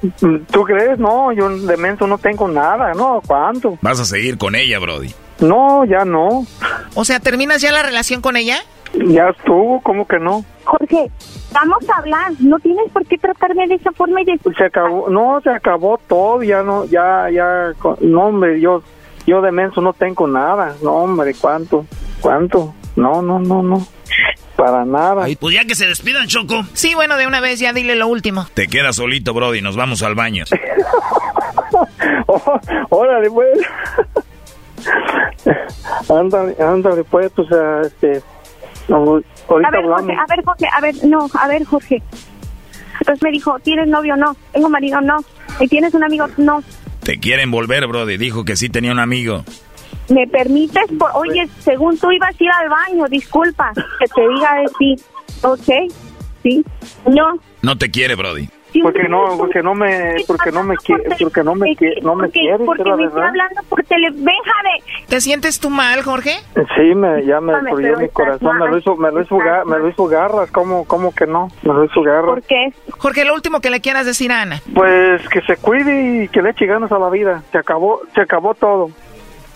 ¿Tú 0.52 0.64
crees? 0.64 0.98
No, 1.00 1.34
yo 1.34 1.50
de 1.50 1.76
menso 1.76 2.08
no 2.08 2.18
tengo 2.18 2.48
nada, 2.48 2.94
¿no? 2.94 3.22
¿Cuánto? 3.28 3.78
Vas 3.82 4.00
a 4.00 4.06
seguir 4.06 4.38
con 4.38 4.56
ella, 4.56 4.80
Brody. 4.80 5.14
No, 5.40 5.84
ya 5.84 6.06
no. 6.06 6.48
O 6.96 7.04
sea, 7.04 7.20
¿terminas 7.20 7.62
ya 7.62 7.74
la 7.74 7.84
relación 7.84 8.22
con 8.22 8.38
ella? 8.38 8.58
Ya 8.94 9.30
estuvo, 9.30 9.82
¿cómo 9.82 10.08
que 10.08 10.20
no? 10.20 10.44
Jorge, 10.64 11.10
vamos 11.54 11.90
a 11.90 12.00
hablar. 12.00 12.32
No 12.40 12.60
tienes 12.60 12.92
por 12.92 13.06
qué 13.06 13.18
tratarme 13.18 13.68
de 13.68 13.76
esa 13.76 13.92
forma 13.92 14.22
y 14.22 14.26
de... 14.26 14.40
Se 14.58 14.66
acabó, 14.66 15.10
no, 15.10 15.40
se 15.42 15.50
acabó 15.50 16.00
todo, 16.08 16.44
ya 16.44 16.64
no, 16.64 16.86
ya, 16.86 17.30
ya, 17.32 17.74
no, 18.02 18.22
hombre, 18.26 18.60
yo, 18.60 18.84
yo 19.26 19.42
de 19.42 19.52
menso 19.52 19.82
no 19.82 19.94
tengo 19.94 20.28
nada, 20.28 20.76
no, 20.82 20.92
hombre, 20.96 21.34
¿cuánto? 21.40 21.86
¿Cuánto? 22.22 22.74
No, 22.96 23.22
no, 23.22 23.40
no, 23.40 23.62
no, 23.62 23.86
para 24.56 24.84
nada. 24.86 25.28
Pues 25.40 25.56
ya 25.56 25.66
que 25.66 25.76
se 25.76 25.86
despidan, 25.86 26.28
Choco. 26.28 26.64
Sí, 26.74 26.96
bueno, 26.96 27.16
de 27.16 27.28
una 27.28 27.40
vez 27.40 27.60
ya 27.60 27.74
dile 27.74 27.96
lo 27.96 28.08
último. 28.08 28.48
Te 28.54 28.68
quedas 28.68 28.96
solito, 28.96 29.34
Brody. 29.34 29.62
Nos 29.62 29.78
vamos 29.78 30.02
al 30.04 30.16
baño. 30.16 30.46
Oh, 32.28 32.60
órale, 32.90 33.30
pues. 33.30 33.60
ándale, 36.10 36.56
ándale, 36.60 37.04
pues, 37.04 37.32
o 37.38 37.46
sea, 37.46 37.82
este, 37.82 38.22
no, 38.88 38.98
ahorita 39.50 39.68
A 39.68 39.72
ver, 39.72 39.84
hablamos. 39.84 40.02
Jorge, 40.06 40.16
a 40.18 40.26
ver, 40.36 40.46
Jorge, 40.46 40.66
a 40.74 40.82
ver, 40.82 40.96
no, 41.06 41.28
a 41.40 41.48
ver, 41.48 41.64
Jorge. 41.66 42.04
Entonces 43.00 43.22
me 43.24 43.32
dijo, 43.32 43.60
¿tienes 43.60 43.88
novio? 43.88 44.16
No. 44.18 44.36
¿Tengo 44.52 44.70
marido? 44.70 45.00
No. 45.02 45.18
¿Y 45.60 45.68
tienes 45.68 45.94
un 45.94 46.04
amigo? 46.04 46.28
No. 46.38 46.64
Te 47.04 47.20
quieren 47.20 47.52
volver, 47.52 47.86
Brody. 47.88 48.18
Dijo 48.18 48.44
que 48.44 48.56
sí 48.56 48.70
tenía 48.70 48.92
un 48.92 49.00
amigo. 49.00 49.44
¿Me 50.10 50.26
permites? 50.28 50.84
Por- 50.98 51.12
Oye, 51.16 51.48
según 51.60 51.98
tú 51.98 52.12
ibas 52.12 52.30
a 52.40 52.44
ir 52.44 52.50
al 52.52 52.70
baño, 52.70 53.06
disculpa, 53.10 53.72
que 53.76 54.06
te 54.08 54.22
diga 54.28 54.56
de 54.56 54.68
sí. 54.80 55.04
¿Ok? 55.44 55.92
¿Sí? 56.44 56.64
No. 57.08 57.38
No 57.62 57.78
te 57.78 57.92
quiere, 57.92 58.16
Brody. 58.16 58.50
Porque 58.82 59.08
no, 59.08 59.38
porque 59.38 59.64
no 59.64 59.74
me, 59.74 60.16
porque 60.28 60.52
no 60.52 60.64
me 60.64 60.76
quiere, 60.78 61.04
porque 61.20 61.44
no 61.44 61.56
me 61.56 61.76
quiere, 61.76 62.02
no 62.02 62.16
me 62.16 62.24
Porque, 62.26 62.40
quiere, 62.40 62.66
porque 62.66 62.84
me 62.84 62.92
está 63.06 63.16
verdad. 63.16 63.30
hablando 63.30 63.62
por 63.70 63.84
tele... 63.84 64.08
¿Te 65.08 65.22
sientes 65.22 65.60
tú 65.60 65.70
mal, 65.70 66.04
Jorge? 66.04 66.32
Sí, 66.76 66.94
me, 66.96 67.26
ya 67.26 67.40
me 67.40 67.54
destruyó 67.54 67.98
mi 67.98 68.10
corazón, 68.10 68.58
me 68.60 68.68
lo 68.68 68.78
hizo, 68.78 68.96
me 68.98 69.12
lo 69.12 69.22
hizo, 69.22 69.38
me 69.66 69.80
lo 69.80 69.90
hizo 69.90 70.06
garras, 70.08 70.52
¿cómo, 70.52 70.86
cómo 70.86 71.14
que 71.16 71.26
no? 71.26 71.48
Me 71.64 71.74
lo 71.74 71.86
hizo 71.86 72.02
garras. 72.02 72.26
¿Por 72.26 72.44
qué? 72.44 72.74
Jorge, 72.98 73.26
lo 73.26 73.34
último 73.34 73.62
que 73.62 73.70
le 73.70 73.80
quieras 73.80 74.06
decir 74.06 74.32
a 74.32 74.42
Ana. 74.42 74.62
Pues 74.76 75.28
que 75.30 75.42
se 75.42 75.56
cuide 75.58 76.24
y 76.24 76.28
que 76.28 76.42
le 76.42 76.50
eche 76.50 76.66
ganas 76.66 76.92
a 76.92 77.00
la 77.00 77.10
vida. 77.10 77.44
Se 77.52 77.58
acabó, 77.58 78.02
se 78.14 78.22
acabó 78.22 78.54
todo. 78.54 78.90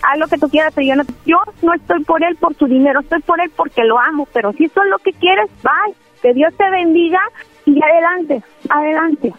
Haz 0.02 0.18
lo 0.18 0.26
que 0.26 0.38
tú 0.38 0.48
quieras, 0.48 0.72
pero 0.74 0.86
yo 0.88 0.96
no, 0.96 1.04
yo 1.26 1.36
no 1.62 1.74
estoy 1.74 2.02
por 2.04 2.24
él 2.24 2.34
por 2.36 2.54
su 2.54 2.66
dinero, 2.66 3.00
estoy 3.00 3.20
por 3.20 3.40
él 3.40 3.52
porque 3.54 3.84
lo 3.84 3.98
amo, 4.00 4.26
pero 4.32 4.52
si 4.54 4.64
eso 4.64 4.82
es 4.82 4.90
lo 4.90 4.98
que 4.98 5.12
quieres, 5.12 5.48
bye. 5.62 5.94
Que 6.22 6.32
Dios 6.32 6.52
te 6.56 6.68
bendiga 6.70 7.20
y 7.66 7.82
adelante, 7.82 8.42
adelante. 8.68 9.32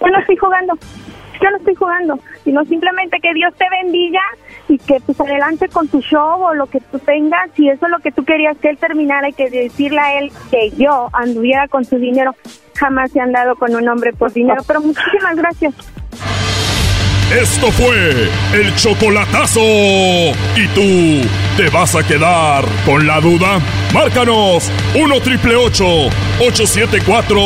Yo 0.00 0.06
no 0.06 0.18
estoy 0.18 0.36
jugando, 0.36 0.74
yo 1.42 1.50
no 1.50 1.56
estoy 1.56 1.74
jugando, 1.74 2.18
sino 2.44 2.64
simplemente 2.64 3.18
que 3.20 3.34
Dios 3.34 3.54
te 3.56 3.66
bendiga 3.82 4.22
y 4.68 4.78
que 4.78 5.00
pues 5.00 5.20
adelante 5.20 5.68
con 5.68 5.88
tu 5.88 6.00
show 6.00 6.42
o 6.42 6.54
lo 6.54 6.66
que 6.66 6.80
tú 6.80 6.98
tengas, 6.98 7.50
si 7.54 7.68
eso 7.68 7.86
es 7.86 7.90
lo 7.90 7.98
que 7.98 8.12
tú 8.12 8.24
querías 8.24 8.56
que 8.58 8.70
él 8.70 8.78
terminara 8.78 9.28
y 9.28 9.32
que 9.32 9.50
decirle 9.50 10.00
a 10.00 10.18
él 10.18 10.32
que 10.50 10.70
yo 10.70 11.08
anduviera 11.12 11.68
con 11.68 11.84
su 11.84 11.96
dinero, 11.96 12.34
jamás 12.76 13.10
se 13.12 13.20
han 13.20 13.32
dado 13.32 13.56
con 13.56 13.74
un 13.74 13.88
hombre 13.88 14.12
por 14.12 14.32
dinero, 14.32 14.62
pero 14.66 14.80
muchísimas 14.80 15.36
gracias. 15.36 15.74
Esto 17.30 17.70
fue 17.72 18.30
el 18.54 18.74
chocolatazo. 18.76 19.60
¿Y 19.60 20.66
tú 20.74 21.28
te 21.58 21.68
vas 21.68 21.94
a 21.94 22.02
quedar 22.02 22.64
con 22.86 23.06
la 23.06 23.20
duda? 23.20 23.60
Márcanos 23.92 24.70
1 24.94 25.20
triple 25.20 25.54
874 25.54 27.38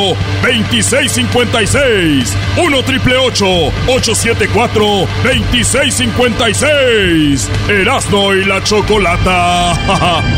2656. 0.43 2.37
1 2.59 2.83
triple 2.85 3.17
874 3.17 4.85
2656. 5.25 7.51
Erasno 7.69 8.35
y 8.35 8.45
la 8.45 8.63
chocolata. 8.63 10.23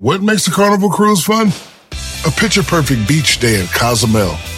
What 0.00 0.20
makes 0.20 0.48
a 0.48 0.50
carnival 0.50 0.90
cruise 0.90 1.22
fun? 1.22 1.52
A 2.26 2.30
picture 2.32 2.64
perfect 2.64 3.06
beach 3.06 3.38
day 3.38 3.60
at 3.62 3.68
Cozumel 3.72 4.36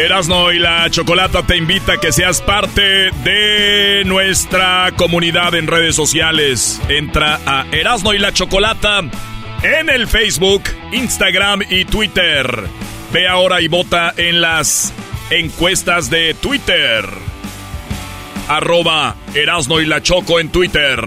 Erasno 0.00 0.50
y 0.50 0.58
la 0.58 0.88
Chocolata 0.88 1.42
te 1.42 1.58
invita 1.58 1.92
a 1.92 1.96
que 1.98 2.10
seas 2.10 2.40
parte 2.40 3.10
de 3.22 4.02
nuestra 4.06 4.90
comunidad 4.96 5.54
en 5.54 5.66
redes 5.66 5.94
sociales. 5.94 6.80
Entra 6.88 7.38
a 7.44 7.66
Erasno 7.70 8.14
y 8.14 8.18
la 8.18 8.32
Chocolata 8.32 9.00
en 9.62 9.90
el 9.90 10.08
Facebook, 10.08 10.62
Instagram 10.92 11.60
y 11.68 11.84
Twitter. 11.84 12.64
Ve 13.12 13.28
ahora 13.28 13.60
y 13.60 13.68
vota 13.68 14.14
en 14.16 14.40
las 14.40 14.94
encuestas 15.28 16.08
de 16.08 16.32
Twitter. 16.32 17.04
Arroba 18.48 19.16
Erasno 19.34 19.82
y 19.82 19.86
la 19.86 20.02
Choco 20.02 20.40
en 20.40 20.48
Twitter. 20.48 20.98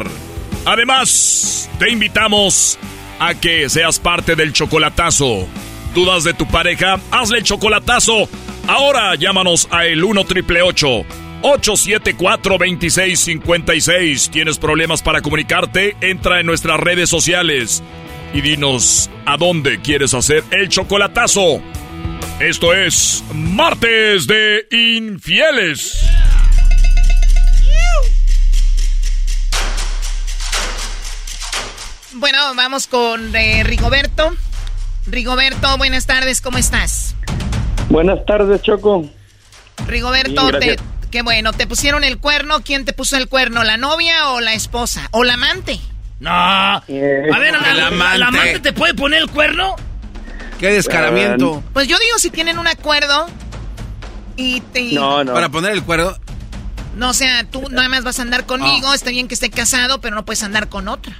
Además, 0.66 1.68
te 1.80 1.90
invitamos 1.90 2.78
a 3.20 3.34
que 3.34 3.70
seas 3.70 3.98
parte 3.98 4.36
del 4.36 4.54
chocolatazo. 4.54 5.48
¿Dudas 5.96 6.24
de 6.24 6.36
tu 6.36 6.48
pareja? 6.48 7.00
Hazle 7.10 7.40
el 7.40 7.44
chocolatazo. 7.44 8.30
Ahora 8.68 9.16
llámanos 9.16 9.68
a 9.72 9.86
el 9.86 10.04
1 10.04 10.24
triple 10.26 10.62
874 10.62 12.58
2656. 12.58 14.30
¿Tienes 14.30 14.58
problemas 14.58 15.02
para 15.02 15.22
comunicarte? 15.22 15.98
Entra 16.00 16.40
en 16.40 16.46
nuestras 16.46 16.80
redes 16.80 17.10
sociales 17.10 17.84
y 18.34 18.42
dinos 18.42 19.10
a 19.26 19.36
dónde 19.38 19.82
quieres 19.82 20.14
hacer 20.14 20.44
el 20.52 20.70
chocolatazo. 20.70 21.62
Esto 22.40 22.74
es 22.74 23.24
Martes 23.34 24.28
de 24.28 24.66
Infieles. 24.72 26.10
Bueno, 32.14 32.56
vamos 32.56 32.88
con 32.88 33.36
eh, 33.36 33.64
Rigoberto. 33.64 34.36
Rigoberto, 35.08 35.78
buenas 35.78 36.06
tardes, 36.06 36.40
¿cómo 36.40 36.58
estás? 36.58 37.13
Buenas 37.90 38.26
tardes, 38.26 38.62
Choco. 38.62 39.06
Rigoberto, 39.88 40.48
Bien, 40.48 40.60
te, 40.60 40.76
qué 41.12 41.22
bueno, 41.22 41.52
¿te 41.54 41.68
pusieron 41.68 42.04
el 42.04 42.18
cuerno? 42.18 42.62
¿Quién 42.64 42.86
te 42.86 42.94
puso 42.94 43.18
el 43.18 43.28
cuerno? 43.28 43.64
¿La 43.64 43.78
novia 43.78 44.30
o 44.32 44.40
la 44.40 44.54
esposa? 44.54 45.08
¿O 45.12 45.24
la 45.24 45.34
amante? 45.36 45.80
No. 46.20 46.30
A 46.32 46.84
ver, 46.88 47.28
¿la, 47.30 47.90
la- 47.92 48.18
la 48.18 48.28
amante 48.28 48.60
te 48.60 48.74
puede 48.74 48.94
poner 48.94 49.22
el 49.24 49.30
cuerno? 49.30 49.76
Qué 50.60 50.70
descaramiento. 50.70 51.62
Pues 51.74 51.88
yo 51.88 51.98
digo 52.00 52.18
si 52.18 52.30
tienen 52.30 52.58
un 52.58 52.68
acuerdo 52.68 53.28
y 54.38 54.62
te... 54.62 54.92
Para 54.96 55.50
poner 55.50 55.72
el 55.74 55.84
cuerno. 55.84 56.14
No, 56.96 57.10
o 57.10 57.14
sea, 57.14 57.44
tú 57.50 57.64
nada 57.70 57.90
más 57.90 58.04
vas 58.04 58.20
a 58.20 58.22
andar 58.22 58.46
conmigo, 58.46 58.88
Ah. 58.92 58.96
está 58.96 59.10
bien 59.10 59.28
que 59.28 59.34
esté 59.34 59.50
casado, 59.50 60.00
pero 60.00 60.16
no 60.16 60.24
puedes 60.26 60.44
andar 60.44 60.70
con 60.70 60.88
otra. 60.88 61.16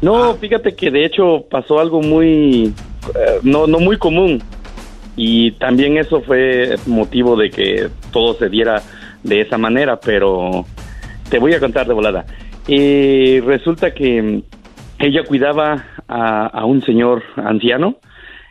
No, 0.00 0.36
fíjate 0.36 0.74
que 0.76 0.90
de 0.92 1.04
hecho 1.04 1.44
pasó 1.50 1.80
algo 1.80 2.00
muy, 2.00 2.72
eh, 3.16 3.40
no, 3.42 3.66
no 3.66 3.80
muy 3.80 3.98
común. 3.98 4.42
Y 5.20 5.50
también 5.52 5.98
eso 5.98 6.22
fue 6.22 6.76
motivo 6.86 7.36
de 7.36 7.50
que 7.50 7.90
todo 8.12 8.34
se 8.38 8.48
diera 8.48 8.80
de 9.24 9.40
esa 9.40 9.58
manera, 9.58 9.98
pero 9.98 10.64
te 11.28 11.40
voy 11.40 11.52
a 11.54 11.58
contar 11.58 11.88
de 11.88 11.92
volada. 11.92 12.24
Eh, 12.68 13.42
resulta 13.44 13.92
que 13.92 14.42
ella 15.00 15.24
cuidaba 15.26 15.86
a, 16.06 16.46
a 16.46 16.64
un 16.64 16.82
señor 16.82 17.24
anciano 17.34 17.96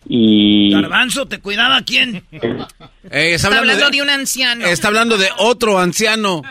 y... 0.10 0.74
Garbanzo, 0.74 1.26
¿te 1.26 1.40
cuidaba 1.40 1.82
quién? 1.84 2.22
Eh, 2.32 2.66
Está 3.36 3.48
hablando 3.58 3.90
de 3.90 4.02
un 4.02 4.10
anciano. 4.10 4.66
Está 4.66 4.90
hablando 4.90 5.18
de 5.18 5.30
otro 5.38 5.80
anciano. 5.80 6.42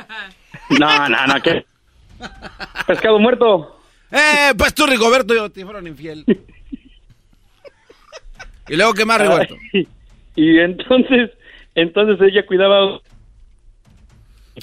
No, 0.70 1.08
no, 1.10 1.26
no, 1.26 1.42
¿qué? 1.42 1.66
Pescado 2.86 3.18
muerto. 3.18 3.80
Eh, 4.10 4.54
pues 4.56 4.72
tú, 4.72 4.86
Rigoberto, 4.86 5.34
yo 5.34 5.50
te 5.50 5.62
fueron 5.62 5.86
infiel. 5.86 6.24
¿Y 8.68 8.76
luego 8.76 8.94
qué 8.94 9.04
más, 9.04 9.20
Rigoberto? 9.20 9.56
Ay, 9.74 9.86
y 10.36 10.58
entonces, 10.58 11.30
entonces 11.74 12.28
ella 12.28 12.46
cuidaba, 12.46 13.00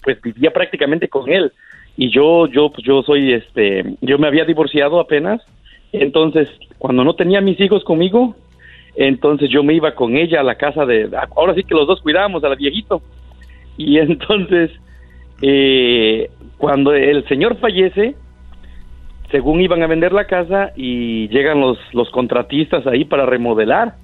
pues 0.04 0.22
vivía 0.22 0.52
prácticamente 0.52 1.10
con 1.10 1.30
él. 1.30 1.52
Y 1.96 2.10
yo, 2.10 2.48
yo, 2.48 2.72
pues 2.72 2.86
yo 2.86 3.04
soy, 3.04 3.34
este, 3.34 3.84
yo 4.02 4.18
me 4.18 4.28
había 4.28 4.46
divorciado 4.46 5.00
apenas. 5.00 5.42
Entonces, 5.92 6.50
cuando 6.80 7.04
no 7.04 7.14
tenía 7.14 7.40
mis 7.40 7.60
hijos 7.60 7.84
conmigo, 7.84 8.36
entonces 8.96 9.50
yo 9.50 9.64
me 9.64 9.74
iba 9.74 9.94
con 9.94 10.18
ella 10.18 10.40
a 10.40 10.44
la 10.44 10.56
casa 10.56 10.86
de, 10.86 11.10
ahora 11.36 11.54
sí 11.54 11.64
que 11.64 11.76
los 11.76 11.88
dos 11.88 12.02
cuidábamos 12.02 12.44
a 12.44 12.50
la 12.50 12.56
viejito. 12.56 13.02
Y 13.78 13.98
entonces, 14.00 14.72
eh, 15.42 16.30
cuando 16.58 16.94
el 16.94 17.28
señor 17.28 17.58
fallece, 17.58 18.16
según 19.32 19.62
iban 19.62 19.82
a 19.84 19.88
vender 19.88 20.14
la 20.14 20.26
casa 20.26 20.72
y 20.76 21.28
llegan 21.30 21.60
los, 21.60 21.78
los 21.92 22.10
contratistas 22.12 22.86
ahí 22.88 23.06
para 23.06 23.26
remodelar. 23.26 23.96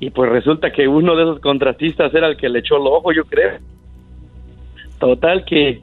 Y 0.00 0.10
pues 0.10 0.30
resulta 0.30 0.70
que 0.70 0.86
uno 0.86 1.16
de 1.16 1.22
esos 1.24 1.40
contratistas 1.40 2.14
era 2.14 2.28
el 2.28 2.36
que 2.36 2.48
le 2.48 2.60
echó 2.60 2.76
el 2.76 2.86
ojo, 2.86 3.12
yo 3.12 3.24
creo. 3.24 3.58
Total 4.98 5.44
que 5.44 5.80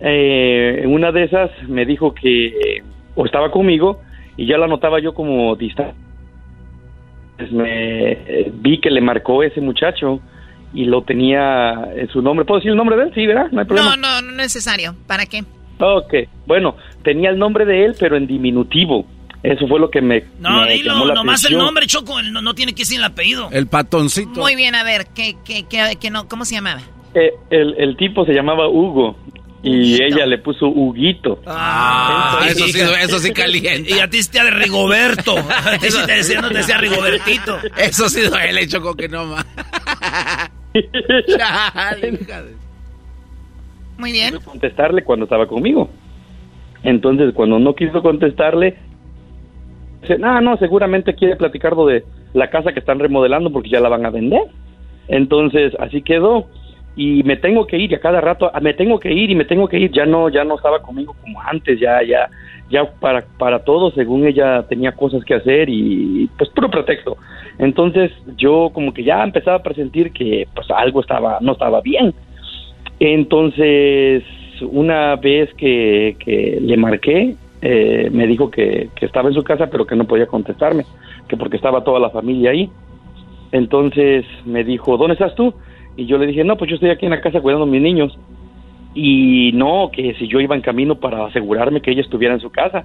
eh, 0.00 0.84
una 0.86 1.12
de 1.12 1.24
esas 1.24 1.50
me 1.68 1.84
dijo 1.86 2.14
que 2.14 2.82
o 3.14 3.24
estaba 3.24 3.50
conmigo 3.50 4.00
y 4.36 4.46
ya 4.46 4.58
la 4.58 4.66
notaba 4.66 5.00
yo 5.00 5.14
como 5.14 5.56
distante. 5.56 5.94
Pues 7.36 7.52
me 7.52 8.12
eh, 8.12 8.52
vi 8.52 8.80
que 8.80 8.90
le 8.90 9.00
marcó 9.00 9.42
ese 9.42 9.60
muchacho 9.60 10.20
y 10.72 10.84
lo 10.84 11.02
tenía 11.02 11.88
en 11.94 12.08
su 12.08 12.20
nombre. 12.20 12.44
¿Puedo 12.44 12.58
decir 12.58 12.72
el 12.72 12.76
nombre 12.76 12.96
de 12.96 13.04
él? 13.04 13.12
Sí, 13.14 13.26
¿verdad? 13.26 13.50
No 13.50 13.60
hay 13.60 13.66
problema. 13.66 13.96
No, 13.96 13.96
no, 13.96 14.22
no 14.22 14.30
es 14.30 14.36
necesario. 14.36 14.94
¿Para 15.06 15.24
qué? 15.26 15.42
Ok, 15.80 16.14
bueno, 16.46 16.76
tenía 17.02 17.30
el 17.30 17.38
nombre 17.38 17.64
de 17.64 17.84
él, 17.84 17.94
pero 17.98 18.16
en 18.16 18.26
diminutivo. 18.26 19.06
Eso 19.42 19.68
fue 19.68 19.78
lo 19.78 19.88
que 19.90 20.00
me. 20.00 20.24
No, 20.40 20.62
me 20.62 20.72
dilo, 20.74 20.92
llamó 20.94 21.04
la 21.06 21.14
nomás 21.14 21.40
el 21.42 21.46
atención. 21.48 21.64
nombre, 21.64 21.86
Choco, 21.86 22.18
el- 22.18 22.32
no, 22.32 22.42
no 22.42 22.54
tiene 22.54 22.72
que 22.74 22.82
decir 22.82 22.98
el 22.98 23.04
apellido. 23.04 23.48
El 23.52 23.66
patoncito. 23.68 24.40
Muy 24.40 24.56
bien, 24.56 24.74
a 24.74 24.82
ver, 24.82 25.06
¿qué, 25.14 25.36
qué, 25.44 25.64
qué, 25.68 25.96
qué 26.00 26.10
no, 26.10 26.28
¿cómo 26.28 26.44
se 26.44 26.54
llamaba? 26.56 26.80
Eh, 27.14 27.32
el, 27.50 27.74
el 27.78 27.96
tipo 27.96 28.24
se 28.26 28.32
llamaba 28.32 28.68
Hugo 28.68 29.16
y 29.62 30.02
ella 30.02 30.26
le 30.26 30.38
puso 30.38 30.66
Huguito. 30.66 31.40
Ah, 31.46 32.40
eso 32.48 32.66
sí, 32.66 32.80
eso 32.80 33.18
sí 33.18 33.32
calienta. 33.32 33.90
Y 33.94 33.98
a 34.00 34.08
ti 34.10 34.18
te 34.28 34.42
de 34.42 34.50
Rigoberto. 34.50 35.36
A 35.48 35.78
ti 35.78 35.90
sí 35.90 35.98
te 36.06 36.12
decía, 36.12 36.40
no 36.40 36.48
te 36.48 36.58
decía 36.58 36.78
Rigobertito. 36.78 37.58
Eso 37.76 38.08
sí 38.08 38.22
duele, 38.22 38.66
Choco, 38.68 38.94
que 38.94 39.08
no 39.08 39.24
más. 39.26 39.46
Muy 43.98 44.12
bien. 44.12 44.38
contestarle 44.44 45.02
cuando 45.02 45.24
estaba 45.24 45.46
conmigo. 45.46 45.90
Entonces, 46.84 47.34
cuando 47.34 47.58
no 47.58 47.74
quiso 47.74 48.02
contestarle, 48.02 48.76
dice, 50.00 50.18
no, 50.18 50.40
no, 50.40 50.56
seguramente 50.56 51.14
quiere 51.14 51.36
platicar 51.36 51.74
de 51.74 52.04
la 52.34 52.50
casa 52.50 52.72
que 52.72 52.80
están 52.80 52.98
remodelando 52.98 53.50
porque 53.50 53.70
ya 53.70 53.80
la 53.80 53.88
van 53.88 54.06
a 54.06 54.10
vender. 54.10 54.42
Entonces, 55.08 55.74
así 55.78 56.02
quedó. 56.02 56.46
Y 56.96 57.22
me 57.22 57.36
tengo 57.36 57.66
que 57.66 57.78
ir, 57.78 57.92
y 57.92 57.94
a 57.94 58.00
cada 58.00 58.20
rato, 58.20 58.50
ah, 58.52 58.60
me 58.60 58.74
tengo 58.74 58.98
que 58.98 59.12
ir 59.12 59.30
y 59.30 59.34
me 59.36 59.44
tengo 59.44 59.68
que 59.68 59.78
ir. 59.78 59.92
Ya 59.92 60.04
no, 60.04 60.28
ya 60.28 60.42
no 60.42 60.56
estaba 60.56 60.80
conmigo 60.82 61.14
como 61.22 61.40
antes, 61.40 61.78
ya, 61.78 62.02
ya, 62.02 62.28
ya 62.70 62.90
para, 62.98 63.24
para 63.38 63.60
todo, 63.60 63.92
según 63.92 64.26
ella 64.26 64.64
tenía 64.68 64.92
cosas 64.92 65.24
que 65.24 65.34
hacer 65.34 65.68
y 65.68 66.28
pues 66.36 66.50
puro 66.50 66.70
pretexto. 66.70 67.16
Entonces, 67.58 68.10
yo 68.36 68.70
como 68.72 68.92
que 68.92 69.04
ya 69.04 69.22
empezaba 69.22 69.58
a 69.58 69.62
presentir 69.62 70.12
que 70.12 70.48
pues 70.54 70.68
algo 70.70 71.00
estaba, 71.00 71.38
no 71.40 71.52
estaba 71.52 71.80
bien. 71.80 72.12
Entonces, 72.98 74.24
una 74.62 75.14
vez 75.16 75.52
que, 75.54 76.16
que 76.18 76.58
le 76.60 76.76
marqué, 76.76 77.36
eh, 77.60 78.08
me 78.12 78.26
dijo 78.26 78.50
que, 78.50 78.90
estaba 79.00 79.28
en 79.28 79.34
su 79.34 79.42
casa, 79.42 79.68
pero 79.68 79.86
que 79.86 79.96
no 79.96 80.04
podía 80.04 80.26
contestarme, 80.26 80.84
que 81.28 81.36
porque 81.36 81.56
estaba 81.56 81.84
toda 81.84 82.00
la 82.00 82.10
familia 82.10 82.50
ahí. 82.50 82.70
Entonces 83.52 84.24
me 84.44 84.64
dijo, 84.64 84.96
¿dónde 84.96 85.14
estás 85.14 85.34
tú? 85.34 85.54
Y 85.96 86.06
yo 86.06 86.18
le 86.18 86.26
dije, 86.26 86.44
no, 86.44 86.56
pues 86.56 86.70
yo 86.70 86.74
estoy 86.74 86.90
aquí 86.90 87.06
en 87.06 87.10
la 87.10 87.20
casa 87.20 87.40
cuidando 87.40 87.64
a 87.64 87.68
mis 87.68 87.82
niños. 87.82 88.18
Y 88.94 89.52
no, 89.54 89.90
que 89.92 90.14
si 90.14 90.28
yo 90.28 90.40
iba 90.40 90.54
en 90.54 90.62
camino 90.62 90.96
para 90.96 91.26
asegurarme 91.26 91.80
que 91.80 91.90
ella 91.90 92.02
estuviera 92.02 92.34
en 92.34 92.40
su 92.40 92.50
casa. 92.50 92.84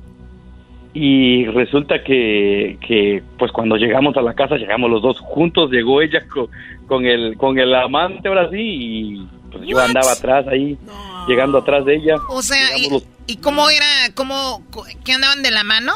Y 0.95 1.45
resulta 1.45 2.03
que, 2.03 2.77
que 2.85 3.23
pues 3.39 3.51
cuando 3.51 3.77
llegamos 3.77 4.15
a 4.15 4.21
la 4.21 4.35
casa, 4.35 4.57
llegamos 4.57 4.91
los 4.91 5.01
dos 5.01 5.19
juntos, 5.19 5.71
llegó 5.71 6.01
ella 6.01 6.21
con, 6.31 6.47
con 6.87 7.05
el, 7.05 7.35
con 7.35 7.57
el 7.57 7.73
amante 7.73 8.27
ahora 8.27 8.49
sí, 8.51 8.59
y 8.59 9.27
pues 9.53 9.65
yo 9.67 9.79
andaba 9.79 10.11
atrás 10.11 10.45
ahí, 10.47 10.77
llegando 11.27 11.57
atrás 11.59 11.85
de 11.85 11.95
ella. 11.95 12.15
O 12.29 12.41
sea, 12.41 12.77
¿y, 12.77 12.81
Llegamos 12.83 13.03
los- 13.03 13.11
y 13.27 13.37
cómo 13.37 13.69
era, 13.69 13.85
cómo, 14.15 14.63
qué 15.05 15.13
andaban 15.13 15.41
de 15.43 15.51
la 15.51 15.63
mano? 15.63 15.93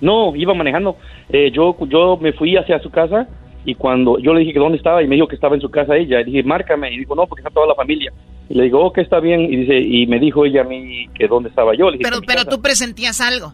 No, 0.00 0.34
iba 0.34 0.54
manejando. 0.54 0.96
Eh, 1.28 1.50
yo, 1.52 1.76
yo 1.88 2.16
me 2.20 2.32
fui 2.32 2.56
hacia 2.56 2.80
su 2.80 2.90
casa 2.90 3.28
y 3.64 3.74
cuando 3.76 4.18
yo 4.18 4.34
le 4.34 4.40
dije 4.40 4.52
que 4.52 4.58
dónde 4.58 4.78
estaba 4.78 5.02
y 5.02 5.06
me 5.06 5.14
dijo 5.14 5.28
que 5.28 5.36
estaba 5.36 5.54
en 5.54 5.60
su 5.60 5.70
casa 5.70 5.96
ella, 5.96 6.20
y 6.20 6.24
dije, 6.24 6.42
márcame. 6.42 6.92
Y 6.92 6.98
dijo, 6.98 7.14
no, 7.14 7.26
porque 7.26 7.42
está 7.42 7.50
toda 7.50 7.66
la 7.68 7.74
familia. 7.74 8.12
Y 8.48 8.54
le 8.54 8.64
digo, 8.64 8.84
oh, 8.84 8.92
que 8.92 9.00
está 9.02 9.20
bien. 9.20 9.40
Y 9.42 9.56
dice, 9.58 9.78
y 9.78 10.06
me 10.08 10.18
dijo 10.18 10.44
ella 10.44 10.62
a 10.62 10.64
mí 10.64 11.06
que 11.14 11.28
dónde 11.28 11.48
estaba 11.50 11.72
yo. 11.76 11.86
Le 11.90 11.98
dije, 11.98 12.02
Pero, 12.04 12.16
"En 12.16 12.20
mi 12.22 12.26
pero 12.26 12.38
casa". 12.40 12.50
tú 12.50 12.60
presentías 12.60 13.20
algo. 13.20 13.52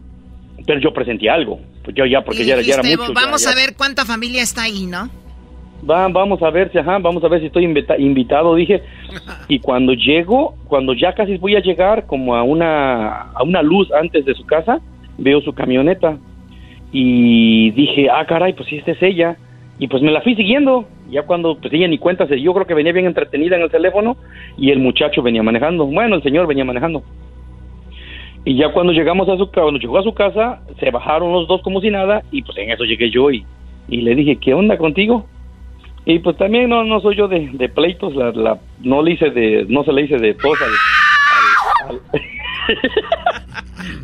Pero 0.65 0.79
yo 0.81 0.91
presenté 0.93 1.29
algo. 1.29 1.59
Pues 1.83 1.95
yo 1.95 2.05
ya, 2.05 2.21
porque 2.23 2.41
Y 2.43 2.45
ya, 2.47 2.53
era- 2.55 2.63
ya 2.63 2.73
era 2.73 2.81
dijiste, 2.83 3.01
mucho. 3.07 3.13
ya- 3.13 3.25
vamos 3.25 3.43
ya- 3.43 3.51
a 3.51 3.55
ver 3.55 3.75
cuánta 3.77 4.05
familia 4.05 4.41
está 4.41 4.63
ahí, 4.63 4.87
¿no? 4.87 5.09
Va, 5.87 6.07
vamos 6.09 6.41
a 6.41 6.49
ver 6.49 6.71
si, 6.71 6.77
ajá, 6.77 6.97
vamos 6.99 7.23
a 7.23 7.27
ver 7.27 7.39
si 7.39 7.47
estoy 7.47 7.63
invita- 7.65 7.97
invitado, 7.97 8.55
dije. 8.55 8.81
Y 9.47 9.59
cuando 9.59 9.93
llego, 9.93 10.55
cuando 10.67 10.93
ya 10.93 11.13
casi 11.13 11.37
voy 11.37 11.55
a 11.55 11.61
llegar 11.61 12.05
como 12.05 12.35
a 12.35 12.43
una, 12.43 13.21
a 13.33 13.43
una 13.43 13.61
luz 13.61 13.91
antes 13.91 14.25
de 14.25 14.33
su 14.35 14.45
casa, 14.45 14.79
veo 15.17 15.41
su 15.41 15.53
camioneta. 15.53 16.17
Y 16.91 17.71
dije, 17.71 18.09
ah, 18.09 18.25
caray, 18.25 18.53
pues 18.53 18.67
sí, 18.69 18.77
esta 18.77 18.91
es 18.91 19.01
ella. 19.01 19.37
Y 19.79 19.87
pues 19.87 20.01
me 20.03 20.11
la 20.11 20.21
fui 20.21 20.35
siguiendo. 20.35 20.85
Ya 21.09 21.23
cuando, 21.23 21.57
pues 21.57 21.73
ella 21.73 21.87
ni 21.87 21.97
cuenta, 21.97 22.25
yo 22.25 22.53
creo 22.53 22.67
que 22.67 22.73
venía 22.73 22.93
bien 22.93 23.05
entretenida 23.05 23.55
en 23.55 23.63
el 23.63 23.71
teléfono 23.71 24.17
y 24.57 24.69
el 24.71 24.79
muchacho 24.79 25.21
venía 25.23 25.41
manejando. 25.41 25.85
Bueno, 25.85 26.15
el 26.15 26.23
señor 26.23 26.45
venía 26.45 26.65
manejando. 26.65 27.03
Y 28.45 28.55
ya 28.55 28.71
cuando 28.71 28.93
llegamos 28.93 29.27
a 29.29 29.37
su 29.37 29.51
cuando 29.51 29.79
llegó 29.79 29.97
a 29.97 30.03
su 30.03 30.13
casa, 30.13 30.61
se 30.79 30.91
bajaron 30.91 31.31
los 31.31 31.47
dos 31.47 31.61
como 31.61 31.81
si 31.81 31.89
nada 31.89 32.21
y 32.31 32.41
pues 32.41 32.57
en 32.57 32.71
eso 32.71 32.83
llegué 32.83 33.09
yo 33.09 33.31
y, 33.31 33.45
y 33.89 34.01
le 34.01 34.15
dije, 34.15 34.37
¿qué 34.37 34.53
onda 34.53 34.77
contigo? 34.77 35.25
Y 36.11 36.17
pues 36.19 36.37
también 36.37 36.69
no, 36.69 36.83
no 36.83 36.99
soy 37.01 37.15
yo 37.15 37.27
de, 37.27 37.49
de 37.53 37.69
pleitos, 37.69 38.15
la, 38.15 38.31
la, 38.31 38.57
no 38.81 39.03
le 39.03 39.11
hice 39.11 39.29
de, 39.29 39.65
no 39.69 39.83
se 39.83 39.93
le 39.93 40.01
hice 40.03 40.17
de 40.17 40.33
tos 40.33 40.57
al- 40.59 41.89
al- 41.89 42.01
al- 42.11 42.21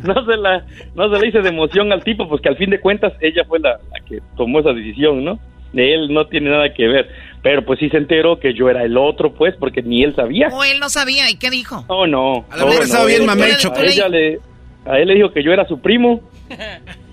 no 0.14 0.24
se 0.24 0.36
la, 0.36 0.64
no 0.94 1.12
se 1.12 1.20
le 1.20 1.28
hice 1.28 1.42
de 1.42 1.48
emoción 1.48 1.90
al 1.92 2.04
tipo, 2.04 2.28
pues 2.28 2.40
que 2.40 2.48
al 2.48 2.56
fin 2.56 2.70
de 2.70 2.78
cuentas 2.80 3.12
ella 3.20 3.42
fue 3.48 3.58
la, 3.58 3.70
la 3.72 4.04
que 4.08 4.20
tomó 4.36 4.60
esa 4.60 4.72
decisión, 4.72 5.24
¿no? 5.24 5.38
De 5.72 5.94
él 5.94 6.14
no 6.14 6.26
tiene 6.28 6.50
nada 6.50 6.72
que 6.72 6.86
ver, 6.86 7.08
pero 7.42 7.64
pues 7.64 7.80
sí 7.80 7.88
se 7.90 7.96
enteró 7.96 8.38
que 8.38 8.54
yo 8.54 8.70
era 8.70 8.84
el 8.84 8.96
otro, 8.96 9.32
pues, 9.34 9.56
porque 9.58 9.82
ni 9.82 10.04
él 10.04 10.14
sabía. 10.14 10.46
O 10.52 10.62
él 10.62 10.78
no 10.78 10.88
sabía, 10.88 11.28
¿y 11.28 11.36
qué 11.38 11.50
dijo? 11.50 11.84
Oh, 11.88 12.06
no. 12.06 12.44
A 12.50 12.56
lo 12.56 12.66
mejor 12.66 12.82
Oh, 12.82 12.84
estaba 12.84 13.02
no, 13.02 13.08
bien 13.08 13.26
mamecho, 13.26 13.72
A 13.74 13.82
ella 13.84 14.08
le, 14.08 14.38
a 14.86 14.98
él 15.00 15.08
le 15.08 15.14
dijo 15.16 15.32
que 15.32 15.42
yo 15.42 15.52
era 15.52 15.66
su 15.66 15.80
primo. 15.80 16.20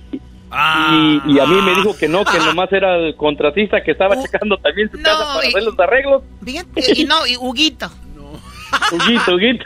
Ah. 0.56 1.20
Y, 1.26 1.34
y 1.34 1.40
a 1.40 1.46
mí 1.48 1.56
me 1.66 1.74
dijo 1.76 1.98
que 1.98 2.08
no, 2.08 2.24
que 2.24 2.38
nomás 2.38 2.72
era 2.72 2.96
el 2.98 3.16
contratista 3.16 3.82
que 3.82 3.92
estaba 3.92 4.22
checando 4.22 4.56
también 4.58 4.90
su 4.92 5.02
casa 5.02 5.34
para 5.34 5.46
y- 5.46 5.50
hacer 5.50 5.64
los 5.64 5.80
arreglos. 5.80 6.22
Fíjate, 6.46 6.82
y 6.96 7.06
no, 7.06 7.26
y 7.26 7.36
Huguito. 7.38 7.88
Huguito, 8.92 9.36
Huguito. 9.36 9.66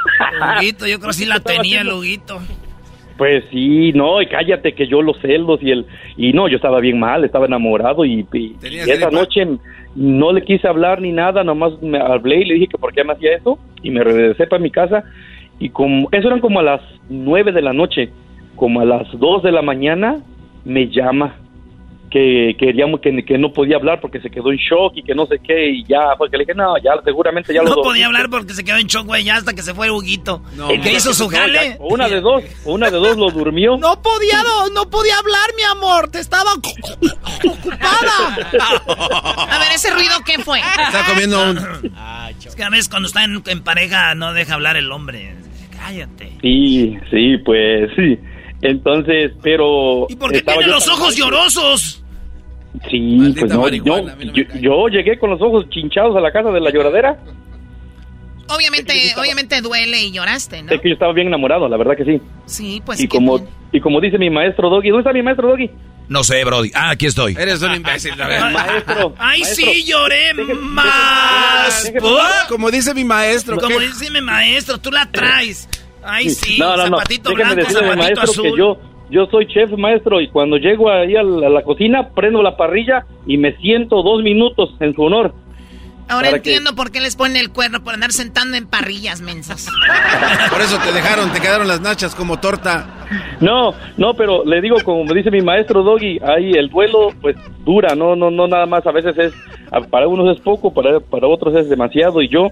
Huguito, 0.57 0.87
yo 0.87 0.97
creo 0.99 1.09
que 1.09 1.13
sí 1.17 1.25
la 1.25 1.39
tenía 1.39 1.81
el 1.81 1.91
Huguito. 1.91 2.39
Pues 3.17 3.43
sí, 3.51 3.91
no, 3.93 4.21
y 4.21 4.27
cállate 4.27 4.73
que 4.75 4.87
yo 4.87 5.01
los 5.01 5.17
celos 5.21 5.59
y 5.63 5.71
el 5.71 5.87
y 6.17 6.33
no, 6.33 6.47
yo 6.47 6.57
estaba 6.57 6.79
bien 6.79 6.99
mal, 6.99 7.25
estaba 7.25 7.47
enamorado 7.47 8.05
y, 8.05 8.27
y- 8.31 8.55
y 8.63 8.89
esa 8.91 9.09
noche 9.09 9.45
no 9.95 10.31
le 10.31 10.43
quise 10.43 10.67
hablar 10.67 11.01
ni 11.01 11.11
nada, 11.11 11.43
nomás 11.43 11.73
me 11.81 11.99
hablé 11.99 12.41
y 12.41 12.45
le 12.45 12.53
dije 12.55 12.67
que 12.67 12.77
por 12.77 12.93
qué 12.93 13.03
me 13.03 13.13
hacía 13.13 13.35
eso 13.35 13.57
y 13.81 13.89
me 13.89 14.03
regresé 14.03 14.45
para 14.45 14.61
mi 14.61 14.69
casa 14.69 15.03
y 15.57 15.69
como 15.69 16.07
eso 16.11 16.27
eran 16.27 16.39
como 16.41 16.59
a 16.59 16.63
las 16.63 16.81
nueve 17.09 17.51
de 17.51 17.63
la 17.63 17.73
noche, 17.73 18.11
como 18.55 18.81
a 18.81 18.85
las 18.85 19.07
dos 19.19 19.41
de 19.41 19.51
la 19.51 19.63
mañana 19.63 20.19
me 20.67 20.87
llama 20.87 21.35
que 22.09 22.55
queríamos 22.57 23.01
que, 23.01 23.25
que 23.25 23.37
no 23.37 23.51
podía 23.51 23.75
hablar 23.75 23.99
porque 23.99 24.21
se 24.21 24.29
quedó 24.29 24.49
en 24.51 24.57
shock 24.57 24.93
y 24.95 25.03
que 25.03 25.13
no 25.13 25.25
sé 25.25 25.39
qué 25.45 25.71
y 25.71 25.83
ya 25.83 26.15
porque 26.17 26.37
le 26.37 26.45
dije 26.45 26.55
no 26.55 26.77
ya 26.77 26.91
seguramente 27.03 27.53
ya 27.53 27.61
lo 27.61 27.67
No 27.67 27.75
dormí". 27.75 27.89
podía 27.89 28.05
hablar 28.05 28.29
porque 28.29 28.53
se 28.53 28.63
quedó 28.63 28.77
en 28.77 28.87
shock, 28.87 29.05
güey, 29.07 29.25
ya 29.25 29.35
hasta 29.35 29.53
que 29.53 29.61
se 29.61 29.73
fue 29.73 29.91
Huguito. 29.91 30.41
¿Qué 30.83 30.93
hizo 30.93 31.13
su 31.13 31.25
no, 31.25 31.31
ya, 31.31 31.39
jale? 31.39 31.77
una 31.81 32.07
de 32.07 32.21
dos, 32.21 32.43
o 32.63 32.73
una 32.75 32.89
de 32.89 32.97
dos 32.97 33.17
lo 33.17 33.29
durmió. 33.29 33.75
No 33.77 34.01
podía, 34.01 34.41
no, 34.41 34.69
no 34.69 34.89
podía 34.89 35.17
hablar, 35.17 35.49
mi 35.57 35.63
amor. 35.63 36.09
Te 36.09 36.19
estaba 36.19 36.51
ocupada. 36.53 38.37
A 39.49 39.59
ver, 39.59 39.67
¿ese 39.75 39.91
ruido 39.93 40.13
qué 40.25 40.41
fue? 40.43 40.59
Está 40.59 41.03
comiendo 41.09 41.43
un... 41.51 41.57
Es 42.45 42.55
que 42.55 42.63
a 42.63 42.69
veces 42.69 42.87
cuando 42.89 43.07
está 43.07 43.23
en, 43.25 43.43
en 43.47 43.63
pareja 43.63 44.15
no 44.15 44.33
deja 44.33 44.53
hablar 44.53 44.77
el 44.77 44.91
hombre. 44.91 45.35
Cállate. 45.77 46.31
Sí, 46.41 46.97
sí, 47.11 47.37
pues 47.43 47.91
sí. 47.95 48.17
Entonces, 48.61 49.31
pero. 49.41 50.07
¿Y 50.09 50.15
por 50.15 50.31
qué 50.31 50.41
tiene 50.41 50.67
los 50.67 50.87
ojos 50.87 51.15
llorosos? 51.15 52.03
Sí, 52.89 53.33
pues 53.39 53.51
no, 53.51 53.67
yo, 53.69 53.83
yo, 54.33 54.43
yo 54.59 54.87
llegué 54.87 55.17
con 55.17 55.31
los 55.31 55.41
ojos 55.41 55.67
chinchados 55.69 56.15
a 56.15 56.19
la 56.19 56.31
casa 56.31 56.51
de 56.51 56.59
la 56.59 56.71
lloradera. 56.71 57.17
Obviamente, 58.49 58.93
obviamente 59.17 59.61
duele 59.61 59.99
y 60.03 60.11
lloraste, 60.11 60.63
¿no? 60.63 60.71
Es 60.71 60.79
que 60.79 60.89
yo 60.89 60.93
estaba 60.93 61.11
bien 61.11 61.27
enamorado, 61.27 61.67
la 61.67 61.75
verdad 61.75 61.97
que 61.97 62.05
sí. 62.05 62.21
Sí, 62.45 62.81
pues 62.85 63.01
y 63.01 63.07
como 63.07 63.39
bien. 63.39 63.49
y 63.73 63.81
como 63.81 63.99
dice 63.99 64.17
mi 64.17 64.29
maestro 64.29 64.69
Doggy, 64.69 64.89
¿dónde 64.89 65.01
está 65.01 65.13
mi 65.13 65.21
maestro 65.21 65.49
Doggy? 65.49 65.69
No 66.07 66.23
sé, 66.23 66.43
Brody. 66.45 66.71
Ah, 66.73 66.91
aquí 66.91 67.05
estoy. 67.07 67.35
Eres 67.37 67.61
un 67.61 67.75
imbécil, 67.75 68.19
a 68.21 68.27
ver. 68.27 68.39
Maestro. 68.39 69.13
Ay, 69.19 69.41
maestro. 69.41 69.65
sí, 69.65 69.83
lloré 69.85 70.33
más. 70.61 71.91
¿Por? 71.99 72.21
Como 72.47 72.71
dice 72.71 72.93
mi 72.93 73.03
maestro. 73.03 73.57
Como 73.57 73.77
¿qué? 73.77 73.87
dice 73.87 74.09
mi 74.11 74.21
maestro, 74.21 74.77
tú 74.77 74.89
la 74.91 75.11
traes. 75.11 75.67
Ay, 76.07 76.29
sí, 76.29 76.59
no, 76.59 76.75
no, 76.77 76.89
no. 76.89 76.97
zapatito 76.97 77.33
blanco, 77.33 77.55
decirle 77.55 77.79
zapatito 77.79 77.97
maestro 77.97 78.23
azul. 78.23 78.43
que 78.43 78.57
yo 78.57 78.77
yo 79.09 79.25
soy 79.27 79.47
chef 79.47 79.71
maestro 79.77 80.19
y 80.19 80.27
cuando 80.27 80.57
llego 80.57 80.89
ahí 80.89 81.15
a 81.15 81.23
la, 81.23 81.47
a 81.47 81.49
la 81.49 81.63
cocina 81.63 82.09
prendo 82.13 82.41
la 82.43 82.57
parrilla 82.57 83.05
y 83.25 83.37
me 83.37 83.55
siento 83.57 84.03
dos 84.03 84.21
minutos 84.21 84.75
en 84.79 84.93
su 84.93 85.03
honor. 85.03 85.33
Ahora 86.09 86.29
que- 86.29 86.35
entiendo 86.37 86.75
por 86.75 86.91
qué 86.91 87.01
les 87.01 87.15
ponen 87.15 87.37
el 87.37 87.49
cuerno 87.51 87.83
por 87.83 87.93
andar 87.93 88.11
sentando 88.11 88.55
en 88.57 88.67
parrillas 88.67 89.21
mensas. 89.21 89.67
Por 90.49 90.61
eso 90.61 90.77
te 90.79 90.91
dejaron, 90.93 91.31
te 91.33 91.39
quedaron 91.41 91.67
las 91.67 91.81
nachas 91.81 92.15
como 92.15 92.39
torta. 92.39 92.87
No, 93.41 93.73
no, 93.97 94.13
pero 94.13 94.43
le 94.45 94.61
digo, 94.61 94.77
como 94.83 95.03
me 95.03 95.13
dice 95.13 95.31
mi 95.31 95.41
maestro 95.41 95.83
Doggy, 95.83 96.19
ahí 96.19 96.51
el 96.51 96.69
duelo 96.69 97.09
pues 97.21 97.35
dura, 97.65 97.95
no, 97.95 98.15
no, 98.15 98.31
no 98.31 98.47
nada 98.47 98.65
más, 98.65 98.85
a 98.87 98.91
veces 98.91 99.17
es, 99.17 99.33
para 99.89 100.07
unos 100.07 100.35
es 100.35 100.41
poco, 100.41 100.73
para, 100.73 100.99
para 100.99 101.27
otros 101.27 101.55
es 101.55 101.69
demasiado 101.69 102.21
y 102.21 102.29
yo 102.29 102.49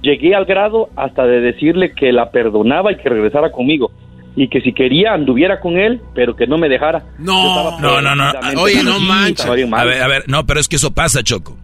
llegué 0.00 0.34
al 0.34 0.44
grado 0.44 0.88
hasta 0.96 1.24
de 1.24 1.40
decirle 1.40 1.92
que 1.94 2.12
la 2.12 2.30
perdonaba 2.30 2.92
y 2.92 2.96
que 2.96 3.08
regresara 3.08 3.50
conmigo 3.52 3.90
y 4.34 4.48
que 4.48 4.60
si 4.62 4.72
quería 4.72 5.12
anduviera 5.12 5.60
con 5.60 5.76
él, 5.78 6.00
pero 6.14 6.34
que 6.34 6.46
no 6.46 6.56
me 6.58 6.68
dejara. 6.68 7.02
No, 7.18 7.78
no, 7.80 8.00
no, 8.00 8.14
no. 8.14 8.32
Oye, 8.60 8.82
no 8.82 8.98
manches. 8.98 9.44
A 9.46 9.50
ver, 9.84 10.02
a 10.02 10.08
ver, 10.08 10.24
no, 10.26 10.46
pero 10.46 10.58
es 10.60 10.68
que 10.68 10.76
eso 10.76 10.92
pasa, 10.92 11.22
Choco. 11.22 11.56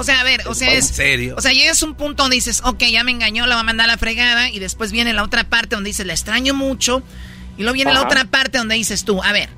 O 0.00 0.04
sea, 0.04 0.20
a 0.20 0.24
ver, 0.24 0.40
o 0.46 0.54
sea, 0.54 0.70
¿En 0.72 0.78
es. 0.78 0.86
serio? 0.88 1.34
O 1.36 1.40
sea, 1.42 1.52
llegas 1.52 1.82
a 1.82 1.86
un 1.86 1.94
punto 1.94 2.22
donde 2.22 2.36
dices, 2.36 2.62
ok, 2.64 2.84
ya 2.90 3.04
me 3.04 3.10
engañó, 3.10 3.46
la 3.46 3.56
va 3.56 3.60
a 3.62 3.64
mandar 3.64 3.84
a 3.88 3.92
la 3.92 3.98
fregada. 3.98 4.48
Y 4.48 4.58
después 4.60 4.92
viene 4.92 5.12
la 5.12 5.24
otra 5.24 5.44
parte 5.44 5.74
donde 5.74 5.88
dices, 5.90 6.06
la 6.06 6.12
extraño 6.14 6.54
mucho. 6.54 7.02
Y 7.56 7.62
luego 7.62 7.74
viene 7.74 7.92
la 7.92 8.02
otra 8.02 8.24
parte 8.24 8.58
donde 8.58 8.76
dices 8.76 9.04
tú, 9.04 9.20
a 9.22 9.32
ver, 9.32 9.48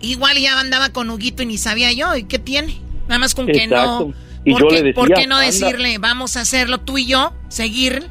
igual 0.00 0.36
ya 0.38 0.58
andaba 0.60 0.90
con 0.90 1.10
Huguito 1.10 1.42
y 1.42 1.46
ni 1.46 1.58
sabía 1.58 1.92
yo. 1.92 2.14
¿Y 2.16 2.24
qué 2.24 2.38
tiene? 2.38 2.78
Nada 3.08 3.18
más 3.18 3.34
con 3.34 3.46
que 3.46 3.66
no. 3.66 4.12
Y 4.44 4.52
¿Por, 4.52 4.60
yo 4.62 4.68
qué, 4.68 4.82
le 4.82 4.92
por 4.94 5.08
decía, 5.08 5.22
qué 5.22 5.26
no 5.28 5.36
anda. 5.36 5.46
decirle, 5.46 5.98
vamos 5.98 6.36
a 6.36 6.42
hacerlo 6.42 6.78
tú 6.78 6.98
y 6.98 7.06
yo, 7.06 7.32
seguir, 7.48 8.04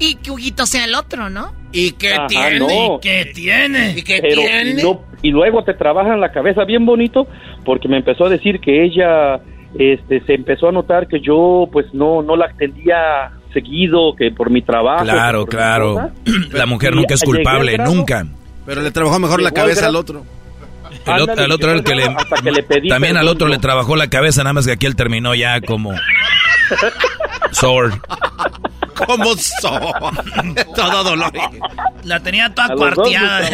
y 0.00 0.16
que 0.16 0.30
Huguito 0.32 0.66
sea 0.66 0.84
el 0.84 0.94
otro, 0.94 1.30
¿no? 1.30 1.54
¿Y 1.72 1.92
qué 1.92 2.14
Ajá, 2.14 2.26
tiene? 2.26 2.58
no. 2.58 2.68
¿Y 2.96 3.00
qué 3.00 3.30
tiene? 3.34 3.90
¿Y 3.96 4.02
qué 4.02 4.18
Pero, 4.20 4.42
tiene? 4.42 4.70
Y, 4.80 4.82
no- 4.82 5.04
y 5.22 5.30
luego 5.30 5.62
te 5.64 5.74
trabajan 5.74 6.20
la 6.20 6.32
cabeza 6.32 6.64
bien 6.64 6.84
bonito 6.86 7.28
porque 7.64 7.86
me 7.88 7.98
empezó 7.98 8.24
a 8.24 8.28
decir 8.30 8.58
que 8.60 8.84
ella 8.84 9.40
este 9.78 10.20
se 10.26 10.34
empezó 10.34 10.68
a 10.68 10.72
notar 10.72 11.06
que 11.08 11.20
yo 11.20 11.68
pues 11.72 11.86
no 11.92 12.22
no 12.22 12.36
la 12.36 12.46
atendía 12.46 13.30
seguido 13.52 14.14
que 14.16 14.30
por 14.30 14.50
mi 14.50 14.62
trabajo 14.62 15.04
Claro, 15.04 15.40
por 15.40 15.48
claro. 15.50 16.10
La 16.52 16.66
mujer 16.66 16.94
nunca 16.94 17.14
es 17.14 17.22
culpable, 17.22 17.72
grado- 17.72 17.94
nunca. 17.94 18.26
Pero 18.66 18.82
le 18.82 18.90
trabajó 18.90 19.18
mejor 19.18 19.40
la 19.42 19.50
cabeza 19.52 19.86
al 19.86 19.96
otro. 19.96 20.24
El, 21.06 21.12
ot- 21.12 21.20
Ándale, 21.20 21.42
al 21.44 21.52
otro 21.52 21.68
era 21.70 21.78
el 21.78 21.84
que 21.84 21.94
le, 21.94 22.04
hasta 22.04 22.36
que 22.42 22.50
le 22.50 22.62
pedí 22.64 22.88
también 22.88 23.16
al 23.16 23.28
otro 23.28 23.46
le 23.48 23.58
trabajó 23.58 23.94
la 23.96 24.08
cabeza, 24.08 24.42
nada 24.42 24.54
más 24.54 24.66
que 24.66 24.72
aquí 24.72 24.86
él 24.86 24.96
terminó 24.96 25.34
ya 25.34 25.60
como 25.60 25.92
sword. 27.52 27.92
¿Cómo 29.06 29.34
son? 29.60 30.54
Todo 30.74 31.04
dolor. 31.04 31.32
La 32.04 32.20
tenía 32.20 32.54
toda 32.54 32.68
nos 32.68 32.78
cuarteada. 32.78 33.48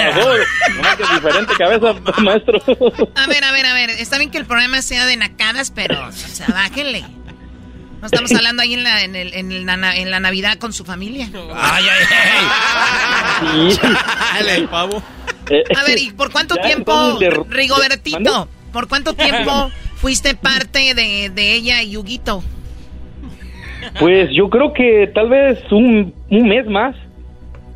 que 0.96 1.14
diferente 1.14 1.54
cabeza 1.58 1.94
maestro 2.22 2.58
A 3.16 3.26
ver, 3.26 3.44
a 3.44 3.52
ver, 3.52 3.66
a 3.66 3.74
ver. 3.74 3.90
Está 3.90 4.18
bien 4.18 4.30
que 4.30 4.38
el 4.38 4.46
programa 4.46 4.82
sea 4.82 5.06
de 5.06 5.16
nacadas, 5.16 5.70
pero, 5.70 6.06
o 6.08 6.12
sea, 6.12 6.46
bájenle. 6.48 7.04
No 8.00 8.06
estamos 8.06 8.32
hablando 8.32 8.62
ahí 8.62 8.74
en 8.74 8.82
la, 8.82 9.02
en, 9.02 9.14
el- 9.14 9.32
en 9.34 9.64
la, 9.64 9.76
na- 9.76 9.94
en 9.96 10.10
la 10.10 10.18
Navidad 10.18 10.58
con 10.58 10.72
su 10.72 10.84
familia. 10.84 11.28
Ay, 11.54 11.84
ay, 11.88 13.70
Sí. 13.72 13.78
Dale, 14.34 14.54
el 14.56 14.68
pavo. 14.68 15.02
A 15.76 15.82
ver, 15.84 15.98
¿y 15.98 16.10
por 16.12 16.30
cuánto 16.32 16.56
ya, 16.56 16.62
tiempo, 16.62 17.18
de- 17.18 17.30
Rigobertito? 17.48 18.48
¿Por 18.72 18.88
cuánto 18.88 19.12
tiempo 19.14 19.70
fuiste 19.96 20.34
parte 20.34 20.94
de, 20.94 21.30
de 21.30 21.52
ella 21.54 21.82
y 21.82 21.96
Huguito? 21.96 22.42
Pues 23.98 24.30
yo 24.32 24.48
creo 24.48 24.72
que 24.72 25.10
tal 25.14 25.28
vez 25.28 25.60
un, 25.70 26.14
un 26.30 26.48
mes 26.48 26.66
más 26.66 26.96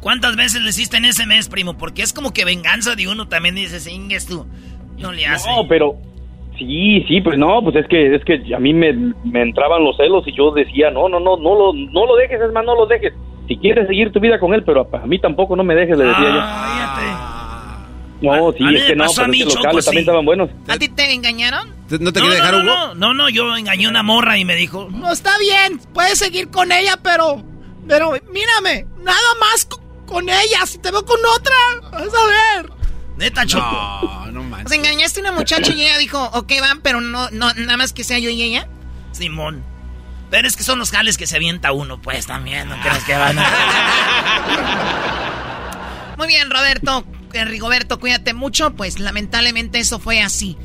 ¿Cuántas 0.06 0.36
veces 0.36 0.62
le 0.62 0.68
hiciste 0.68 0.98
en 0.98 1.04
ese 1.04 1.26
mes, 1.26 1.48
primo? 1.48 1.76
Porque 1.76 2.02
es 2.02 2.12
como 2.12 2.32
que 2.32 2.44
venganza 2.44 2.94
de 2.94 3.08
uno 3.08 3.26
también 3.26 3.56
dices, 3.56 3.88
ingues 3.88 4.26
tú. 4.26 4.46
No 4.98 5.10
le 5.10 5.26
hace. 5.26 5.50
No, 5.50 5.66
pero 5.66 5.96
sí, 6.56 7.04
sí, 7.08 7.20
pues 7.20 7.36
no, 7.36 7.60
pues 7.60 7.74
es 7.74 7.88
que 7.88 8.14
es 8.14 8.24
que 8.24 8.54
a 8.54 8.60
mí 8.60 8.72
me, 8.72 8.92
me 9.24 9.42
entraban 9.42 9.82
los 9.82 9.96
celos 9.96 10.22
y 10.28 10.32
yo 10.32 10.52
decía, 10.52 10.92
no, 10.92 11.08
no, 11.08 11.18
no, 11.18 11.36
no 11.36 11.54
lo, 11.56 11.72
no 11.72 12.06
lo 12.06 12.14
dejes, 12.14 12.40
es 12.40 12.52
más, 12.52 12.64
no 12.64 12.76
lo 12.76 12.86
dejes. 12.86 13.14
Si 13.48 13.56
quieres 13.56 13.88
seguir 13.88 14.12
tu 14.12 14.20
vida 14.20 14.38
con 14.38 14.54
él, 14.54 14.62
pero 14.62 14.88
a, 14.92 14.96
a 14.96 15.06
mí 15.06 15.18
tampoco 15.18 15.56
no 15.56 15.64
me 15.64 15.74
dejes, 15.74 15.98
le 15.98 16.04
decía 16.04 16.30
yo. 16.32 17.35
No, 18.22 18.52
sí, 18.56 18.64
a 18.64 18.66
mí 18.68 18.76
es 18.76 18.84
que 18.84 18.96
no, 18.96 19.04
pasó 19.04 19.22
a 19.22 19.26
pero 19.26 19.50
Choco, 19.50 19.56
locales 19.56 19.84
sí. 19.84 19.88
también 19.88 20.02
estaban 20.02 20.24
buenos. 20.24 20.50
¿A 20.68 20.78
ti 20.78 20.88
te 20.88 21.12
engañaron? 21.12 21.68
¿No 21.88 22.12
te 22.12 22.20
no, 22.20 22.26
quiere 22.26 22.34
dejar 22.36 22.54
Hugo? 22.54 22.64
no, 22.64 22.94
no, 22.94 23.14
no, 23.14 23.28
yo 23.28 23.54
engañé 23.56 23.86
a 23.86 23.90
una 23.90 24.02
morra 24.02 24.38
y 24.38 24.44
me 24.44 24.54
dijo, 24.56 24.88
No 24.90 25.12
está 25.12 25.36
bien, 25.38 25.78
puedes 25.92 26.18
seguir 26.18 26.48
con 26.50 26.72
ella, 26.72 26.98
pero. 27.02 27.44
Pero 27.88 28.12
mírame, 28.32 28.86
nada 28.98 29.18
más 29.38 29.66
co- 29.66 29.80
con 30.06 30.28
ella. 30.28 30.66
Si 30.66 30.78
te 30.78 30.90
veo 30.90 31.04
con 31.04 31.20
otra, 31.36 31.54
vas 31.92 32.02
a 32.02 32.26
ver. 32.58 32.70
neta, 33.16 33.46
Choco. 33.46 33.62
No, 34.24 34.32
no 34.32 34.42
manches. 34.42 34.72
engañaste 34.76 35.20
a 35.20 35.22
una 35.22 35.32
muchacha 35.32 35.72
y 35.72 35.82
ella 35.82 35.98
dijo, 35.98 36.20
ok, 36.32 36.52
van, 36.60 36.80
pero 36.80 37.00
no, 37.00 37.30
no, 37.30 37.52
nada 37.54 37.76
más 37.76 37.92
que 37.92 38.02
sea 38.02 38.18
yo 38.18 38.28
y 38.30 38.42
ella. 38.42 38.66
Simón. 39.12 39.62
Pero 40.30 40.48
es 40.48 40.56
que 40.56 40.64
son 40.64 40.80
los 40.80 40.90
jales 40.90 41.16
que 41.16 41.28
se 41.28 41.36
avienta 41.36 41.70
uno, 41.70 42.02
pues 42.02 42.26
también, 42.26 42.68
no 42.68 42.76
crees 42.82 43.04
que 43.04 43.14
van 43.14 43.38
a... 43.38 43.44
Muy 46.18 46.26
bien, 46.28 46.50
Roberto, 46.50 47.04
eh, 47.36 47.44
Rigoberto, 47.44 48.00
cuídate 48.00 48.34
mucho. 48.34 48.74
Pues 48.74 48.98
lamentablemente 48.98 49.78
eso 49.78 49.98
fue 49.98 50.20
así. 50.20 50.56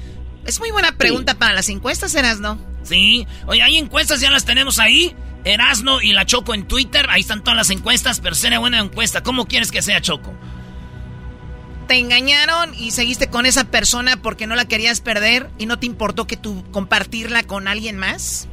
Es 0.45 0.59
muy 0.59 0.71
buena 0.71 0.97
pregunta 0.97 1.35
para 1.37 1.53
las 1.53 1.69
encuestas, 1.69 2.15
¿eras 2.15 2.39
no? 2.39 2.59
Sí. 2.83 3.27
Oye, 3.45 3.61
hay 3.61 3.77
encuestas, 3.77 4.21
ya 4.21 4.31
las 4.31 4.45
tenemos 4.45 4.79
ahí. 4.79 5.15
Erasno 5.43 6.01
y 6.01 6.13
la 6.13 6.25
Choco 6.25 6.53
en 6.53 6.67
Twitter. 6.67 7.07
Ahí 7.09 7.21
están 7.21 7.43
todas 7.43 7.57
las 7.57 7.69
encuestas, 7.69 8.19
pero 8.19 8.35
será 8.35 8.59
buena 8.59 8.79
encuesta. 8.79 9.23
¿Cómo 9.23 9.45
quieres 9.45 9.71
que 9.71 9.81
sea, 9.81 10.01
Choco? 10.01 10.33
Te 11.87 11.97
engañaron 11.97 12.73
y 12.73 12.91
seguiste 12.91 13.29
con 13.29 13.45
esa 13.45 13.65
persona 13.65 14.17
porque 14.21 14.47
no 14.47 14.55
la 14.55 14.65
querías 14.65 15.01
perder 15.01 15.49
y 15.57 15.65
no 15.65 15.77
te 15.79 15.87
importó 15.87 16.25
que 16.25 16.37
tú 16.37 16.63
compartirla 16.71 17.43
con 17.43 17.67
alguien 17.67 17.97
más. 17.97 18.47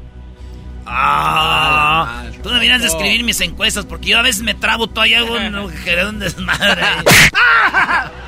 Ah, 0.90 2.24
tú 2.42 2.48
deberías 2.48 2.80
de 2.80 2.88
escribir 2.88 3.22
mis 3.24 3.40
encuestas 3.40 3.84
porque 3.84 4.08
yo 4.08 4.18
a 4.18 4.22
veces 4.22 4.42
me 4.42 4.54
trabo 4.54 4.86
todavía 4.86 5.18
hago 5.18 5.34
un 5.34 5.54
un 5.54 6.18
desmadre. 6.18 6.82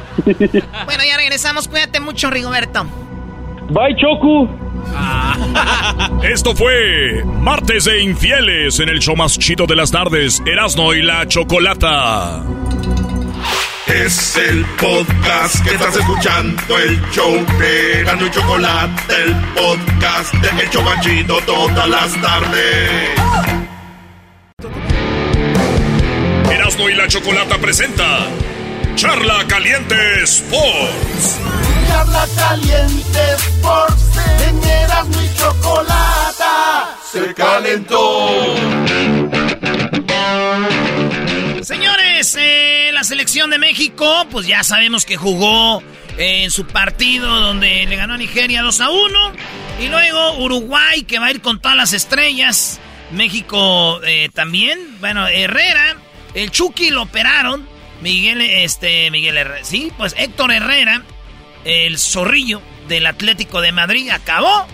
Bueno, 0.85 1.03
ya 1.05 1.17
regresamos. 1.17 1.69
Cuídate 1.69 2.01
mucho, 2.01 2.31
Rigoberto. 2.31 2.85
Bye, 3.71 3.97
Choco. 3.97 4.49
Esto 6.23 6.55
fue 6.55 7.23
Martes 7.25 7.85
de 7.85 8.03
Infieles 8.03 8.81
en 8.81 8.89
el 8.89 8.99
show 8.99 9.17
más 9.17 9.39
chido 9.39 9.67
de 9.67 9.77
las 9.77 9.91
tardes, 9.91 10.43
Erasno 10.47 10.93
y 10.95 11.03
la 11.03 11.27
Chocolata. 11.27 12.43
Es 13.95 14.37
el 14.37 14.65
podcast 14.81 15.65
que 15.65 15.75
estás 15.75 15.97
escuchando, 15.97 16.79
el 16.79 17.01
show 17.11 17.45
de 17.59 18.05
Gano 18.05 18.25
y 18.25 18.31
Chocolate, 18.31 19.15
el 19.25 19.35
podcast 19.55 20.33
de 20.35 20.63
El 20.63 20.71
Chobachito 20.71 21.41
todas 21.41 21.89
las 21.89 22.13
tardes. 22.21 22.91
Erasno 26.53 26.89
y 26.89 26.95
la 26.95 27.09
Chocolata 27.09 27.59
presenta 27.59 28.29
Charla 28.95 29.45
Caliente 29.49 30.23
Sports. 30.23 31.41
Charla 31.89 32.27
Caliente 32.37 33.21
Sports. 33.39 34.05
En 34.47 34.63
Erasmo 34.63 35.21
y 35.21 35.37
Chocolata. 35.37 36.97
Se 37.11 37.35
calentó. 37.35 38.55
Señores, 41.71 42.37
eh, 42.37 42.91
la 42.93 43.05
selección 43.05 43.49
de 43.49 43.57
México, 43.57 44.27
pues 44.33 44.45
ya 44.45 44.65
sabemos 44.65 45.07
que 45.07 45.17
jugó 45.17 45.81
en 46.19 46.51
su 46.51 46.67
partido 46.67 47.39
donde 47.39 47.87
le 47.87 47.95
ganó 47.95 48.15
a 48.15 48.17
Nigeria 48.17 48.63
2 48.63 48.81
a 48.81 48.91
1. 48.91 49.33
Y 49.81 49.87
luego 49.87 50.39
Uruguay, 50.39 51.05
que 51.05 51.21
va 51.21 51.27
a 51.27 51.31
ir 51.31 51.41
con 51.41 51.61
todas 51.63 51.77
las 51.77 51.93
estrellas. 51.93 52.81
México 53.13 54.01
eh, 54.03 54.31
también. 54.35 54.81
Bueno, 54.99 55.29
Herrera, 55.29 55.95
el 56.35 56.51
Chucky 56.51 56.91
lo 56.91 57.03
operaron. 57.03 57.69
Miguel, 58.03 58.41
este, 58.41 59.09
Miguel 59.13 59.37
Herrera. 59.37 59.65
Sí, 59.65 59.93
pues 59.97 60.17
Héctor 60.19 60.51
Herrera, 60.51 61.05
el 61.65 61.99
zorrillo 61.99 62.61
del 62.89 63.07
Atlético 63.07 63.61
de 63.61 63.71
Madrid, 63.71 64.11
acabó 64.11 64.67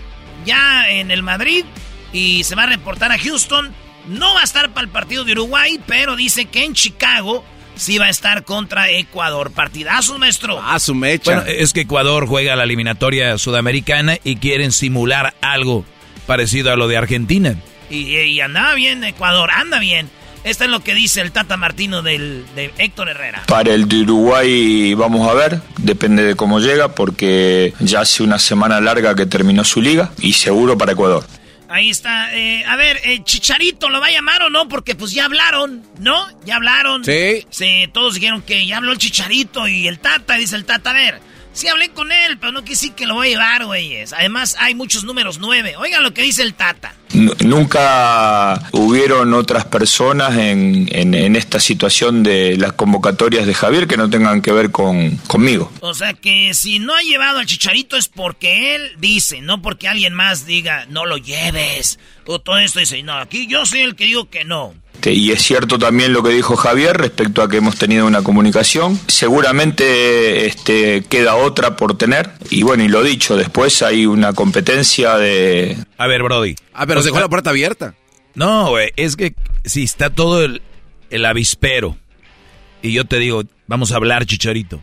ya 0.47 0.89
en 0.89 1.11
el 1.11 1.21
Madrid 1.21 1.63
y 2.11 2.43
se 2.43 2.55
va 2.55 2.63
a 2.63 2.65
reportar 2.65 3.11
a 3.11 3.19
Houston. 3.19 3.71
No 4.07 4.33
va 4.33 4.41
a 4.41 4.43
estar 4.43 4.73
para 4.73 4.85
el 4.85 4.91
partido 4.91 5.23
de 5.23 5.33
Uruguay, 5.33 5.79
pero 5.85 6.15
dice 6.15 6.45
que 6.45 6.63
en 6.63 6.73
Chicago 6.73 7.43
sí 7.75 7.97
va 7.97 8.05
a 8.05 8.09
estar 8.09 8.43
contra 8.43 8.89
Ecuador. 8.89 9.51
Partidazo, 9.51 10.17
maestro. 10.17 10.59
Ah, 10.63 10.79
su 10.79 10.95
mecha. 10.95 11.35
Bueno, 11.35 11.47
es 11.47 11.73
que 11.73 11.81
Ecuador 11.81 12.27
juega 12.27 12.55
la 12.55 12.63
eliminatoria 12.63 13.37
sudamericana 13.37 14.17
y 14.23 14.37
quieren 14.37 14.71
simular 14.71 15.35
algo 15.41 15.85
parecido 16.25 16.71
a 16.71 16.75
lo 16.75 16.87
de 16.87 16.97
Argentina. 16.97 17.55
Y, 17.89 18.15
y 18.17 18.41
andaba 18.41 18.73
bien 18.73 19.03
Ecuador, 19.03 19.49
anda 19.51 19.79
bien. 19.79 20.09
Esto 20.43 20.63
es 20.63 20.69
lo 20.69 20.79
que 20.79 20.93
dice 20.93 21.19
el 21.19 21.31
Tata 21.33 21.57
Martino 21.57 22.01
del, 22.01 22.45
de 22.55 22.71
Héctor 22.77 23.09
Herrera. 23.09 23.43
Para 23.47 23.73
el 23.73 23.89
de 23.89 24.01
Uruguay 24.03 24.93
vamos 24.93 25.29
a 25.29 25.33
ver, 25.33 25.59
depende 25.77 26.23
de 26.23 26.35
cómo 26.35 26.59
llega, 26.59 26.95
porque 26.95 27.73
ya 27.79 28.01
hace 28.01 28.23
una 28.23 28.39
semana 28.39 28.79
larga 28.79 29.13
que 29.13 29.25
terminó 29.25 29.65
su 29.65 29.81
liga 29.81 30.11
y 30.21 30.33
seguro 30.33 30.77
para 30.77 30.93
Ecuador. 30.93 31.25
Ahí 31.69 31.89
está. 31.89 32.33
Eh, 32.35 32.63
a 32.65 32.75
ver, 32.75 33.01
eh, 33.03 33.23
Chicharito, 33.23 33.89
¿lo 33.89 33.99
va 33.99 34.07
a 34.07 34.11
llamar 34.11 34.41
o 34.43 34.49
no? 34.49 34.67
Porque 34.69 34.95
pues 34.95 35.11
ya 35.11 35.25
hablaron, 35.25 35.83
¿no? 35.99 36.25
Ya 36.45 36.55
hablaron. 36.55 37.03
Sí. 37.03 37.45
Sí, 37.49 37.89
todos 37.93 38.15
dijeron 38.15 38.41
que 38.41 38.65
ya 38.65 38.77
habló 38.77 38.93
el 38.93 38.97
Chicharito 38.97 39.67
y 39.67 39.87
el 39.87 39.99
Tata, 39.99 40.35
dice 40.35 40.55
el 40.55 40.65
Tata. 40.65 40.91
A 40.91 40.93
ver, 40.93 41.19
sí 41.57 41.67
hablé 41.67 41.89
con 41.89 42.11
él, 42.11 42.37
pero 42.37 42.51
no 42.51 42.63
que 42.63 42.75
sí 42.75 42.91
que 42.91 43.05
lo 43.07 43.15
voy 43.15 43.27
a 43.27 43.29
llevar, 43.31 43.65
güeyes. 43.65 44.13
Además, 44.13 44.55
hay 44.59 44.75
muchos 44.75 45.03
números 45.03 45.39
nueve. 45.39 45.75
Oigan 45.77 46.03
lo 46.03 46.13
que 46.13 46.21
dice 46.21 46.43
el 46.43 46.53
Tata. 46.53 46.93
N- 47.13 47.31
Nunca 47.45 48.61
hubieron 48.73 49.33
otras 49.33 49.65
personas 49.65 50.37
en, 50.37 50.87
en- 50.91 51.13
en 51.13 51.35
esta 51.35 51.59
situación 51.59 52.21
de 52.23 52.57
las 52.57 52.73
convocatorias 52.73 53.45
de 53.47 53.53
Javier 53.53 53.87
que 53.87 53.97
no 53.97 54.09
tengan 54.09 54.41
que 54.41 54.51
ver 54.51 54.71
con, 54.71 55.17
conmigo. 55.27 55.71
O 55.81 55.93
sea 55.93 56.13
que 56.13 56.53
si 56.53 56.79
no 56.79 56.93
ha 56.95 57.01
llevado 57.01 57.39
al 57.39 57.45
Chicharito 57.45 57.97
es 57.97 58.07
porque 58.07 58.75
él 58.75 58.91
dice, 58.99 59.41
no 59.41 59.61
porque 59.61 59.87
alguien 59.87 60.13
más 60.13 60.45
diga, 60.45 60.85
no 60.89 61.05
lo 61.05 61.17
lleves. 61.17 61.97
O 62.25 62.39
todo 62.39 62.57
esto 62.59 62.79
dice, 62.79 63.01
no, 63.03 63.13
aquí 63.17 63.47
yo 63.47 63.65
soy 63.65 63.79
el 63.81 63.95
que 63.95 64.03
digo 64.05 64.29
que 64.29 64.43
no. 64.45 64.73
Este, 64.97 65.13
Y 65.13 65.31
es 65.31 65.43
cierto 65.43 65.77
también 65.77 66.11
lo 66.11 66.23
que 66.23 66.31
dijo 66.31 66.55
Javier 66.55 66.97
respecto 66.97 67.43
a 67.43 67.49
que 67.49 67.57
hemos 67.57 67.77
tenido 67.77 68.07
una 68.07 68.23
comunicación. 68.23 68.99
Seguramente 69.07 70.47
este, 70.47 71.03
queda 71.03 71.35
otra 71.35 71.75
por 71.75 71.97
tener. 71.97 72.31
Y 72.49 72.63
bueno, 72.63 72.83
y 72.83 72.87
lo 72.87 73.03
dicho, 73.03 73.35
después 73.37 73.83
hay 73.83 74.07
una 74.07 74.33
competencia 74.33 75.17
de... 75.17 75.77
A 75.97 76.07
ver, 76.07 76.23
Brody. 76.23 76.55
Ah, 76.73 76.87
pero 76.87 76.99
O 76.99 77.03
sea, 77.03 77.11
dejó 77.11 77.21
la 77.21 77.29
puerta 77.29 77.51
abierta. 77.51 77.93
No, 78.33 78.69
güey, 78.69 78.91
es 78.95 79.15
que 79.15 79.35
si 79.65 79.83
está 79.83 80.09
todo 80.09 80.43
el, 80.43 80.61
el 81.09 81.25
avispero 81.25 81.97
y 82.81 82.91
yo 82.91 83.05
te 83.05 83.19
digo, 83.19 83.43
vamos 83.67 83.91
a 83.91 83.97
hablar, 83.97 84.25
chicharito. 84.25 84.81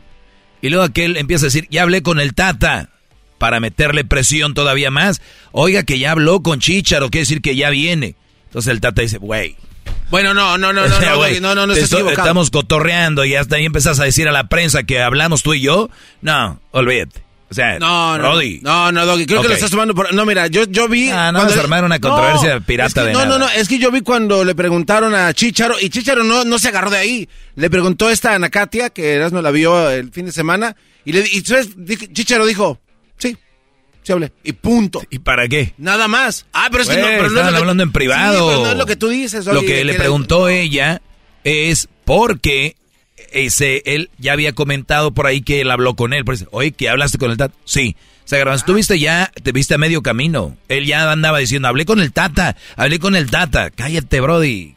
Y 0.63 0.69
luego 0.69 0.85
aquel 0.85 1.17
empieza 1.17 1.47
a 1.47 1.49
decir, 1.49 1.67
ya 1.71 1.83
hablé 1.83 2.03
con 2.03 2.21
el 2.21 2.35
Tata 2.35 2.91
para 3.39 3.59
meterle 3.61 4.05
presión 4.05 4.55
todavía 4.55 4.91
más. 4.91 5.21
Oiga 5.53 5.83
que 5.83 5.99
ya 5.99 6.13
habló 6.13 6.43
con 6.43 6.61
Chicharo, 6.61 7.11
quiere 7.11 7.23
decir 7.23 7.43
que 7.43 7.57
ya 7.57 7.71
viene. 7.71 8.15
Entonces 8.47 8.71
el 8.71 8.81
Tata 8.81 9.03
dice, 9.03 9.19
güey. 9.19 9.57
Bueno, 10.11 10.35
no, 10.35 10.57
no, 10.59 10.73
no, 10.73 10.83
O 10.83 10.89
no, 10.89 10.99
sea, 11.01 11.11
no, 11.13 11.17
güey, 11.17 11.41
no, 11.41 11.55
no, 11.55 11.67
no 11.67 11.73
estás 11.73 11.93
equivocado. 11.93 12.21
Estamos 12.23 12.51
cotorreando 12.51 13.25
y 13.25 13.35
hasta 13.35 13.57
ahí 13.57 13.65
empezás 13.65 13.99
a 14.01 14.05
decir 14.05 14.29
a 14.29 14.33
la 14.33 14.49
prensa 14.49 14.83
que 14.85 15.01
hablamos 15.01 15.43
tú 15.43 15.55
y 15.55 15.61
yo. 15.63 15.91
No, 16.23 16.61
olvídate. 16.71 17.23
O 17.51 17.55
sea, 17.55 17.79
No, 17.79 18.17
no, 18.19 18.31
Brody. 18.31 18.61
no, 18.63 18.91
no, 18.91 19.07
Doggy, 19.07 19.27
creo 19.27 19.43
que 19.43 19.49
lo 19.49 19.55
estás 19.55 19.71
tomando 19.71 19.95
por... 19.95 20.13
No, 20.13 20.25
mira, 20.25 20.49
yo, 20.49 20.65
yo 20.65 20.89
vi... 20.89 21.11
Ah, 21.11 21.31
no 21.31 21.39
cuando- 21.39 21.51
vas 21.53 21.59
a 21.59 21.61
armar 21.63 21.85
una 21.85 22.01
controversia 22.01 22.59
pirata 22.61 22.89
es 22.89 22.95
que- 22.95 23.01
de 23.03 23.13
No, 23.13 23.19
nada. 23.25 23.39
no, 23.39 23.39
no, 23.47 23.51
es 23.51 23.69
que 23.69 23.79
yo 23.79 23.93
vi 23.93 24.01
cuando 24.01 24.45
le 24.45 24.55
preguntaron 24.57 25.15
a 25.15 25.33
Chicharo, 25.35 25.77
y 25.81 25.89
Chicharo 25.91 26.25
no, 26.25 26.45
no 26.45 26.59
se 26.59 26.69
agarró 26.69 26.91
de 26.91 26.99
ahí. 26.99 27.29
Le 27.55 27.71
preguntó 27.71 28.11
esta 28.11 28.35
Ana 28.35 28.51
Katia, 28.51 28.91
que 28.91 29.13
Erasmo 29.15 29.41
la 29.41 29.53
vio 29.53 29.89
el 29.91 30.11
fin 30.11 30.27
de 30.27 30.33
semana, 30.33 30.75
y, 31.05 31.13
le, 31.13 31.21
y 31.31 31.43
Chicharo 31.43 32.45
dijo, 32.47 32.81
sí, 33.19 33.37
y 34.43 34.53
punto. 34.53 35.03
¿Y 35.11 35.19
para 35.21 35.49
qué? 35.49 35.75
Nada 35.79 36.09
más. 36.09 36.47
Ah, 36.53 36.69
pero 36.71 36.83
es 36.83 36.89
que 36.89 36.97
no, 36.97 37.03
Güey, 37.03 37.17
pero 37.17 37.31
no 37.31 37.41
es 37.41 37.49
que- 37.51 37.57
hablando 37.57 37.83
en 37.83 37.93
privado. 37.93 38.39
Sí, 38.39 38.45
pero 38.49 38.65
no 38.65 38.73
es 38.73 38.79
lo 38.79 38.87
que 38.87 38.97
tú 38.97 39.09
dices. 39.09 39.47
Lo 39.47 39.63
que 39.63 39.85
le 39.85 39.95
preguntó 39.95 40.49
ella 40.49 41.01
es 41.45 41.89
porque 42.05 42.77
ese, 43.33 43.83
él 43.87 44.11
ya 44.19 44.33
había 44.33 44.53
comentado 44.53 45.13
por 45.13 45.27
ahí 45.27 45.43
que 45.43 45.61
él 45.61 45.71
habló 45.71 45.95
con 45.97 46.13
él. 46.13 46.25
Por 46.25 46.35
eso, 46.35 46.47
Oye, 46.51 46.73
¿que 46.73 46.89
hablaste 46.89 47.19
con 47.19 47.31
el 47.31 47.37
Tata? 47.37 47.55
Sí. 47.65 47.97
Se 48.25 48.37
agarró. 48.37 48.59
Tú 48.61 48.73
viste 48.75 48.99
ya, 48.99 49.31
te 49.43 49.53
viste 49.53 49.75
a 49.75 49.79
medio 49.79 50.03
camino. 50.03 50.57
Él 50.69 50.87
ya 50.87 51.11
andaba 51.11 51.39
diciendo, 51.39 51.69
hablé 51.69 51.85
con 51.85 52.01
el 52.01 52.11
Tata, 52.13 52.57
hablé 52.77 52.99
con 52.99 53.17
el 53.17 53.31
Tata. 53.31 53.71
Cállate, 53.71 54.21
Brody. 54.21 54.75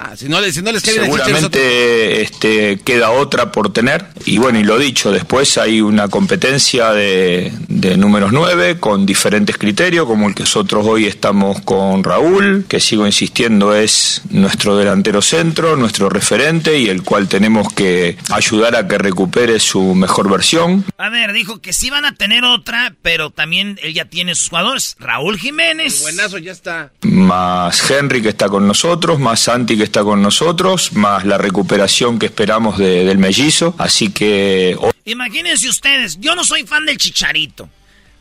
Ah, 0.00 0.16
si 0.16 0.28
no, 0.28 0.40
le- 0.40 0.52
si 0.52 0.62
no 0.62 0.70
les 0.70 0.82
Seguramente 0.82 2.22
este, 2.22 2.78
queda 2.84 3.10
otra 3.10 3.50
por 3.52 3.72
tener. 3.72 4.06
Y 4.26 4.38
bueno, 4.38 4.60
y 4.60 4.64
lo 4.64 4.78
dicho, 4.78 5.10
después 5.10 5.58
hay 5.58 5.80
una 5.80 6.08
competencia 6.08 6.92
de, 6.92 7.52
de 7.68 7.96
números 7.96 8.30
9 8.32 8.78
con 8.78 9.04
diferentes 9.06 9.56
criterios, 9.58 10.06
como 10.06 10.28
el 10.28 10.34
que 10.34 10.44
nosotros 10.44 10.86
hoy 10.86 11.06
estamos 11.06 11.60
con 11.62 12.04
Raúl, 12.04 12.64
que 12.68 12.78
sigo 12.80 13.06
insistiendo 13.06 13.74
es 13.74 14.22
nuestro 14.30 14.76
delantero 14.76 15.20
centro, 15.20 15.76
nuestro 15.76 16.08
referente 16.08 16.78
y 16.78 16.88
el 16.88 17.02
cual 17.02 17.26
tenemos 17.28 17.72
que 17.72 18.16
ayudar 18.30 18.76
a 18.76 18.86
que 18.86 18.98
recupere 18.98 19.58
su 19.60 19.94
mejor 19.94 20.30
versión. 20.30 20.84
A 20.98 21.08
ver, 21.08 21.32
dijo 21.32 21.60
que 21.60 21.72
sí 21.72 21.90
van 21.90 22.04
a 22.04 22.14
tener 22.14 22.44
otra, 22.44 22.94
pero 23.02 23.30
también 23.30 23.78
él 23.82 23.94
ya 23.94 24.04
tiene 24.04 24.34
sus 24.34 24.50
jugadores. 24.50 24.96
Raúl 25.00 25.38
Jiménez. 25.38 26.02
Buenazo, 26.02 26.38
ya 26.38 26.52
está. 26.52 26.92
Más 27.02 27.90
Henry 27.90 28.22
que 28.22 28.28
está 28.28 28.48
con 28.48 28.66
nosotros, 28.66 29.18
más 29.18 29.40
Santi 29.40 29.76
que 29.76 29.87
está 29.88 30.02
con 30.04 30.22
nosotros, 30.22 30.92
más 30.92 31.24
la 31.24 31.36
recuperación 31.38 32.18
que 32.18 32.26
esperamos 32.26 32.78
de- 32.78 33.04
del 33.04 33.18
mellizo. 33.18 33.74
Así 33.78 34.10
que 34.10 34.76
Imagínense 35.04 35.68
ustedes, 35.68 36.18
yo 36.20 36.34
no 36.34 36.44
soy 36.44 36.64
fan 36.66 36.86
del 36.86 36.96
Chicharito. 36.98 37.68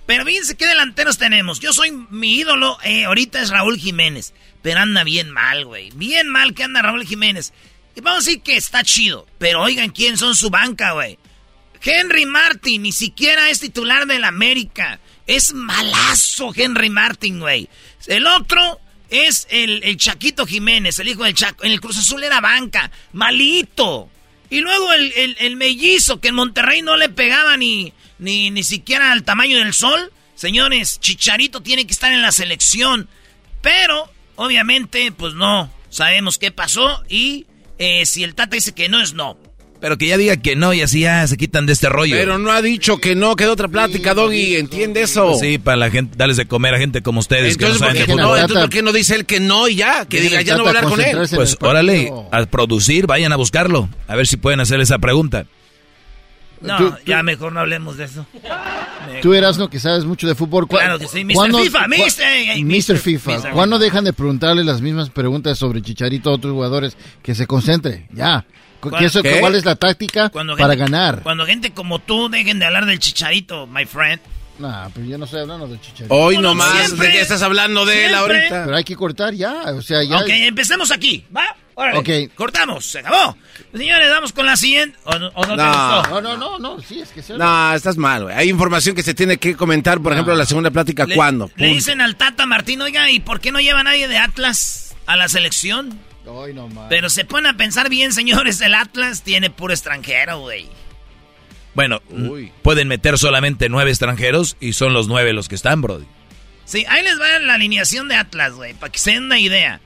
Pero 0.05 0.23
fíjense 0.25 0.55
qué 0.55 0.65
delanteros 0.65 1.17
tenemos. 1.17 1.59
Yo 1.59 1.73
soy 1.73 1.91
mi 2.09 2.35
ídolo, 2.37 2.77
eh, 2.83 3.03
ahorita 3.05 3.41
es 3.41 3.49
Raúl 3.49 3.77
Jiménez. 3.77 4.33
Pero 4.61 4.79
anda 4.79 5.03
bien 5.03 5.29
mal, 5.29 5.65
güey. 5.65 5.91
Bien 5.95 6.27
mal 6.29 6.53
que 6.53 6.63
anda 6.63 6.81
Raúl 6.81 7.05
Jiménez. 7.05 7.51
Y 7.95 7.99
vamos 8.01 8.23
a 8.23 8.25
decir 8.29 8.41
que 8.41 8.55
está 8.55 8.83
chido. 8.83 9.27
Pero 9.37 9.61
oigan 9.61 9.89
quién 9.89 10.17
son 10.17 10.33
su 10.35 10.49
banca, 10.49 10.91
güey. 10.93 11.17
Henry 11.83 12.25
Martin 12.25 12.81
ni 12.83 12.91
siquiera 12.93 13.49
es 13.49 13.59
titular 13.59 14.05
del 14.07 14.23
América. 14.23 14.99
Es 15.27 15.53
malazo 15.53 16.53
Henry 16.55 16.89
Martin, 16.89 17.39
güey. 17.41 17.67
El 18.07 18.25
otro 18.27 18.79
es 19.09 19.47
el, 19.49 19.81
el 19.83 19.97
Chaquito 19.97 20.45
Jiménez, 20.45 20.99
el 20.99 21.07
hijo 21.09 21.23
del 21.23 21.33
Chaco. 21.33 21.63
En 21.63 21.71
el 21.71 21.81
Cruz 21.81 21.97
Azul 21.97 22.23
era 22.23 22.41
banca. 22.41 22.91
Malito. 23.13 24.09
Y 24.49 24.59
luego 24.61 24.93
el, 24.93 25.11
el- 25.15 25.35
el 25.39 25.55
mellizo, 25.57 26.19
que 26.21 26.29
en 26.29 26.35
Monterrey 26.35 26.81
no 26.81 26.95
le 26.97 27.09
pegaba 27.09 27.57
ni, 27.57 27.93
ni, 28.19 28.49
ni 28.51 28.63
siquiera 28.63 29.11
al 29.11 29.23
tamaño 29.23 29.57
del 29.59 29.73
sol. 29.73 30.11
Señores, 30.35 30.99
Chicharito 30.99 31.61
tiene 31.61 31.85
que 31.85 31.93
estar 31.93 32.11
en 32.13 32.21
la 32.21 32.31
selección. 32.31 33.09
Pero, 33.61 34.11
obviamente, 34.35 35.11
pues 35.11 35.33
no. 35.33 35.71
Sabemos 35.89 36.37
qué 36.37 36.51
pasó 36.51 37.03
y 37.09 37.45
eh, 37.79 38.05
si 38.05 38.23
el 38.23 38.35
Tata 38.35 38.55
dice 38.55 38.73
que 38.73 38.89
no 38.89 39.01
es 39.01 39.13
no. 39.13 39.37
Pero 39.79 39.97
que 39.97 40.07
ya 40.07 40.17
diga 40.17 40.37
que 40.37 40.55
no 40.55 40.73
y 40.73 40.81
así 40.81 41.01
ya 41.01 41.27
se 41.27 41.37
quitan 41.37 41.67
de 41.67 41.73
este 41.73 41.87
rollo. 41.87 42.15
Pero 42.15 42.39
no 42.39 42.51
ha 42.51 42.63
dicho 42.63 42.97
que 42.97 43.13
no, 43.13 43.35
quedó 43.35 43.53
otra 43.53 43.67
plática, 43.67 44.15
Doggy, 44.15 44.55
entiende 44.55 45.03
eso. 45.03 45.35
Sí, 45.39 45.59
para 45.59 45.77
la 45.77 45.91
gente, 45.91 46.15
darles 46.17 46.37
de 46.37 46.47
comer 46.47 46.73
a 46.73 46.79
gente 46.79 47.03
como 47.03 47.19
ustedes 47.19 47.53
Entonces, 47.53 47.57
que 47.57 47.65
no 47.65 47.69
¿por 47.79 47.87
saben 47.87 48.05
qué 48.05 48.11
de 48.11 48.15
no? 48.21 48.35
Entonces, 48.35 48.57
¿por 48.59 48.69
qué 48.71 48.81
no 48.81 48.91
dice 48.91 49.13
él 49.15 49.25
que 49.25 49.39
no 49.39 49.67
y 49.67 49.75
ya? 49.75 50.05
Que 50.05 50.19
diga, 50.21 50.41
ya 50.41 50.57
no 50.57 50.63
va 50.63 50.71
a 50.71 50.73
hablar 50.79 50.85
con 50.89 50.99
él. 50.99 51.15
Pues 51.35 51.57
órale, 51.61 52.11
a 52.31 52.45
producir, 52.47 53.05
vayan 53.05 53.31
a 53.33 53.35
buscarlo. 53.35 53.87
A 54.07 54.15
ver 54.15 54.25
si 54.25 54.37
pueden 54.37 54.59
hacer 54.61 54.79
esa 54.81 54.97
pregunta. 54.97 55.45
No, 56.59 56.75
Tú- 56.77 56.89
tú- 56.89 56.97
ya 57.05 57.21
mejor 57.21 57.53
no 57.53 57.59
hablemos 57.59 57.97
de 57.97 58.05
eso. 58.05 58.25
Tú 59.21 59.35
Erasno, 59.35 59.69
que 59.69 59.79
sabes 59.79 60.05
mucho 60.05 60.27
de 60.27 60.33
fútbol. 60.33 60.67
¿cu- 60.67 60.75
Claro 60.77 60.97
que 60.97 61.07
sí, 61.07 61.23
Mr. 61.23 61.33
cuándo- 61.35 61.59
FIFA, 61.59 61.83
cu- 61.83 61.89
Mr. 61.89 62.63
Mr. 62.65 62.93
Mr. 62.95 62.97
FIFA. 62.97 63.31
Mr. 63.37 63.51
¿Cuándo 63.51 63.77
dejan 63.77 64.03
de 64.05 64.11
preguntarle 64.13 64.63
las 64.63 64.81
mismas 64.81 65.11
preguntas 65.11 65.59
sobre 65.59 65.83
Chicharito 65.83 66.31
a 66.31 66.33
otros 66.33 66.53
jugadores? 66.53 66.97
Que 67.21 67.35
se 67.35 67.45
concentre, 67.45 68.07
ya. 68.11 68.43
Cu- 68.79 68.89
¿Cuál- 68.89 69.03
eso- 69.05 69.21
qué? 69.23 69.39
¿Cuál 69.39 69.55
es 69.55 69.65
la 69.65 69.75
táctica 69.75 70.29
Cuando 70.29 70.55
para 70.55 70.73
gente- 70.75 70.91
ganar? 70.91 71.23
Cuando 71.23 71.45
gente 71.45 71.71
como 71.71 71.99
tú 71.99 72.29
dejen 72.29 72.59
de 72.59 72.65
hablar 72.65 72.85
del 72.85 72.99
chicharito, 72.99 73.67
my 73.67 73.85
friend. 73.85 74.21
Nah, 74.59 74.89
pero 74.91 75.05
yo 75.05 75.17
no 75.19 75.25
estoy 75.25 75.41
hablando 75.41 75.67
de 75.67 75.79
Chicharito. 75.79 76.11
Hoy 76.15 76.39
nomás, 76.39 76.87
siempre- 76.87 77.07
¿de 77.09 77.13
qué 77.13 77.21
estás 77.21 77.43
hablando 77.43 77.85
de 77.85 78.07
él 78.07 78.15
ahorita? 78.15 78.63
Pero 78.65 78.75
hay 78.75 78.83
que 78.83 78.95
cortar 78.95 79.35
ya, 79.35 79.53
o 79.75 79.83
sea, 79.83 80.01
ya. 80.03 80.17
Ok, 80.17 80.29
empecemos 80.29 80.89
aquí, 80.89 81.23
¿va? 81.35 81.55
Órale, 81.75 81.99
Ok. 81.99 82.33
cortamos, 82.33 82.83
se 82.83 82.97
acabó. 82.97 83.37
Señores, 83.71 84.09
vamos 84.09 84.33
con 84.33 84.47
la 84.47 84.57
siguiente. 84.57 84.97
¿O 85.03 85.19
no, 85.19 85.27
o 85.35 85.45
no 85.45 85.55
te 85.55 85.61
No. 85.61 85.97
gustó? 85.97 86.09
No, 86.09 86.21
no, 86.21 86.37
no, 86.37 86.57
no, 86.57 86.81
sí, 86.81 86.99
es 87.01 87.09
que 87.09 87.21
se... 87.21 87.37
No, 87.37 87.73
estás 87.75 87.97
mal, 87.97 88.23
güey. 88.23 88.35
Hay 88.35 88.49
información 88.49 88.95
que 88.95 89.03
se 89.03 89.13
tiene 89.13 89.37
que 89.37 89.55
comentar, 89.55 89.99
por 90.01 90.13
ejemplo, 90.13 90.33
en 90.33 90.39
la 90.39 90.45
segunda 90.47 90.71
plática, 90.71 91.05
Le- 91.05 91.13
¿cuándo? 91.13 91.45
Le 91.55 91.67
Punto. 91.67 91.73
dicen 91.75 92.01
al 92.01 92.15
Tata 92.15 92.47
Martín, 92.47 92.81
oiga, 92.81 93.11
¿y 93.11 93.19
por 93.19 93.39
qué 93.39 93.51
no 93.51 93.59
lleva 93.59 93.83
nadie 93.83 94.07
de 94.07 94.17
Atlas 94.17 94.95
a 95.05 95.15
la 95.17 95.29
selección? 95.29 95.99
Ay, 96.27 96.53
no 96.53 96.67
más. 96.67 96.87
Pero 96.89 97.09
se 97.09 97.25
ponen 97.25 97.47
a 97.47 97.57
pensar 97.57 97.89
bien, 97.89 98.13
señores, 98.13 98.61
el 98.61 98.73
Atlas 98.73 99.23
tiene 99.23 99.49
puro 99.49 99.73
extranjero, 99.73 100.39
güey. 100.39 100.67
Bueno, 101.73 102.01
pueden 102.63 102.87
meter 102.87 103.17
solamente 103.19 103.69
nueve 103.69 103.91
extranjeros 103.91 104.57
y 104.59 104.73
son 104.73 104.93
los 104.93 105.07
nueve 105.07 105.33
los 105.33 105.47
que 105.47 105.55
están, 105.55 105.81
Brody. 105.81 106.05
Sí, 106.65 106.85
ahí 106.89 107.03
les 107.03 107.19
va 107.19 107.39
la 107.39 107.53
alineación 107.53 108.07
de 108.07 108.15
Atlas, 108.15 108.53
güey, 108.53 108.73
para 108.73 108.91
que 108.91 108.99
se 108.99 109.11
den 109.11 109.25
una 109.25 109.39
idea. 109.39 109.79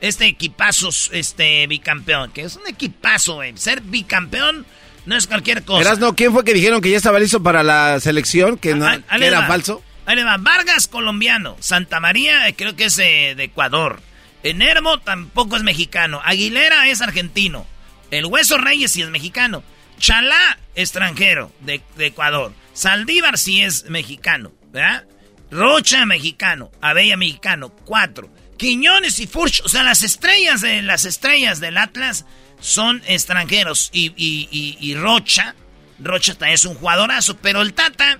Este 0.00 0.26
equipazo, 0.26 0.88
este 1.12 1.66
bicampeón, 1.66 2.32
que 2.32 2.42
es 2.42 2.56
un 2.56 2.66
equipazo, 2.66 3.34
güey. 3.34 3.56
Ser 3.56 3.82
bicampeón 3.82 4.66
no 5.06 5.16
es 5.16 5.26
cualquier 5.26 5.64
cosa. 5.64 5.82
Erasno, 5.82 6.14
¿quién 6.16 6.32
fue 6.32 6.44
que 6.44 6.54
dijeron 6.54 6.80
que 6.80 6.90
ya 6.90 6.96
estaba 6.96 7.18
listo 7.18 7.42
para 7.42 7.62
la 7.62 8.00
selección? 8.00 8.58
Que, 8.58 8.74
no, 8.74 8.86
que 8.90 9.18
les 9.18 9.28
era 9.28 9.40
va. 9.40 9.46
falso. 9.46 9.82
Ahí 10.06 10.16
le 10.16 10.24
va. 10.24 10.36
Vargas, 10.38 10.88
colombiano. 10.88 11.56
Santa 11.60 12.00
María, 12.00 12.48
eh, 12.48 12.54
creo 12.54 12.74
que 12.74 12.86
es 12.86 12.98
eh, 12.98 13.34
de 13.36 13.44
Ecuador. 13.44 14.00
Enermo 14.44 15.00
tampoco 15.00 15.56
es 15.56 15.62
mexicano. 15.62 16.20
Aguilera 16.22 16.86
es 16.88 17.00
argentino. 17.00 17.66
El 18.10 18.26
Hueso 18.26 18.58
Reyes 18.58 18.92
sí 18.92 19.02
es 19.02 19.08
mexicano. 19.08 19.64
Chalá, 19.98 20.58
extranjero, 20.74 21.50
de, 21.60 21.82
Ecuador. 21.98 22.52
Saldívar 22.74 23.38
sí 23.38 23.62
es 23.62 23.88
mexicano, 23.88 24.52
¿verdad? 24.70 25.06
Rocha, 25.50 26.04
mexicano. 26.04 26.70
Abella, 26.82 27.16
mexicano. 27.16 27.70
Cuatro. 27.70 28.28
Quiñones 28.58 29.18
y 29.18 29.26
Furch, 29.26 29.62
o 29.64 29.68
sea, 29.68 29.82
las 29.82 30.02
estrellas 30.02 30.60
de 30.60 30.82
las 30.82 31.06
estrellas 31.06 31.58
del 31.58 31.78
Atlas 31.78 32.26
son 32.60 33.02
extranjeros. 33.06 33.90
Y, 33.94 34.94
Rocha, 34.94 35.54
Rocha 35.98 36.36
es 36.50 36.66
un 36.66 36.74
jugadorazo, 36.74 37.38
pero 37.38 37.62
el 37.62 37.72
Tata 37.72 38.18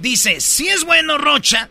dice, 0.00 0.40
sí 0.40 0.68
es 0.68 0.84
bueno 0.84 1.16
Rocha, 1.16 1.68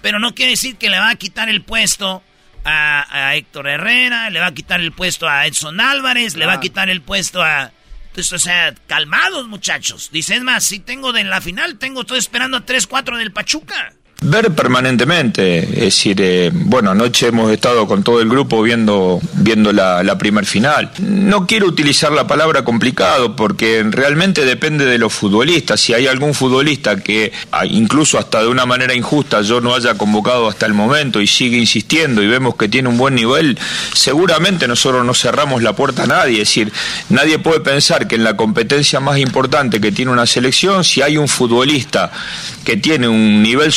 pero 0.00 0.18
no 0.18 0.34
quiere 0.34 0.52
decir 0.52 0.76
que 0.76 0.88
le 0.88 0.98
va 0.98 1.10
a 1.10 1.16
quitar 1.16 1.50
el 1.50 1.62
puesto 1.62 2.22
a, 2.64 3.06
a 3.10 3.36
Héctor 3.36 3.68
Herrera, 3.68 4.30
le 4.30 4.40
va 4.40 4.46
a 4.46 4.54
quitar 4.54 4.80
el 4.80 4.92
puesto 4.92 5.28
a 5.28 5.46
Edson 5.46 5.80
Álvarez, 5.80 6.36
le 6.36 6.46
va 6.46 6.54
a 6.54 6.60
quitar 6.60 6.88
el 6.88 7.02
puesto 7.02 7.42
a... 7.42 7.72
Entonces, 8.08 8.32
o 8.32 8.38
sea, 8.38 8.74
calmados 8.86 9.46
muchachos. 9.46 10.10
Dice, 10.10 10.34
es 10.34 10.42
más, 10.42 10.64
si 10.64 10.80
tengo 10.80 11.12
de 11.12 11.24
la 11.24 11.40
final, 11.40 11.78
tengo, 11.78 12.00
estoy 12.00 12.18
esperando 12.18 12.56
a 12.56 12.66
3-4 12.66 13.16
del 13.16 13.32
Pachuca. 13.32 13.92
Ver 14.20 14.50
permanentemente, 14.50 15.60
es 15.60 15.80
decir, 15.80 16.20
eh, 16.20 16.50
bueno, 16.52 16.90
anoche 16.90 17.28
hemos 17.28 17.52
estado 17.52 17.86
con 17.86 18.02
todo 18.02 18.20
el 18.20 18.28
grupo 18.28 18.60
viendo, 18.60 19.20
viendo 19.34 19.72
la, 19.72 20.18
primer 20.18 20.44
final. 20.44 20.90
No 20.98 21.46
quiero 21.46 21.66
utilizar 21.66 22.10
la 22.10 22.26
palabra 22.26 22.64
complicado 22.64 23.36
porque 23.36 23.86
realmente 23.88 24.44
depende 24.44 24.86
de 24.86 24.98
los 24.98 25.12
futbolistas. 25.12 25.80
Si 25.80 25.94
hay 25.94 26.08
algún 26.08 26.34
futbolista 26.34 26.96
que 26.96 27.32
ah, 27.52 27.64
incluso 27.64 28.18
hasta 28.18 28.42
de 28.42 28.48
una 28.48 28.66
manera 28.66 28.92
injusta 28.92 29.42
yo 29.42 29.60
no 29.60 29.72
haya 29.72 29.94
convocado 29.94 30.48
hasta 30.48 30.66
el 30.66 30.74
momento 30.74 31.20
y 31.20 31.28
sigue 31.28 31.56
insistiendo 31.56 32.20
y 32.20 32.26
vemos 32.26 32.56
que 32.56 32.66
tiene 32.66 32.88
un 32.88 32.98
buen 32.98 33.14
nivel, 33.14 33.56
seguramente 33.94 34.66
nosotros 34.66 35.04
no 35.04 35.14
cerramos 35.14 35.62
la 35.62 35.74
puerta 35.74 36.02
a 36.02 36.06
nadie. 36.06 36.42
Es 36.42 36.48
decir, 36.48 36.72
nadie 37.08 37.38
puede 37.38 37.60
pensar 37.60 38.08
que 38.08 38.16
en 38.16 38.24
la 38.24 38.36
competencia 38.36 38.98
más 38.98 39.18
importante 39.18 39.80
que 39.80 39.92
tiene 39.92 40.10
una 40.10 40.26
selección, 40.26 40.82
si 40.82 41.02
hay 41.02 41.16
un 41.16 41.28
futbolista 41.28 42.10
que 42.64 42.76
tiene 42.76 43.06
un 43.06 43.44
nivel 43.44 43.72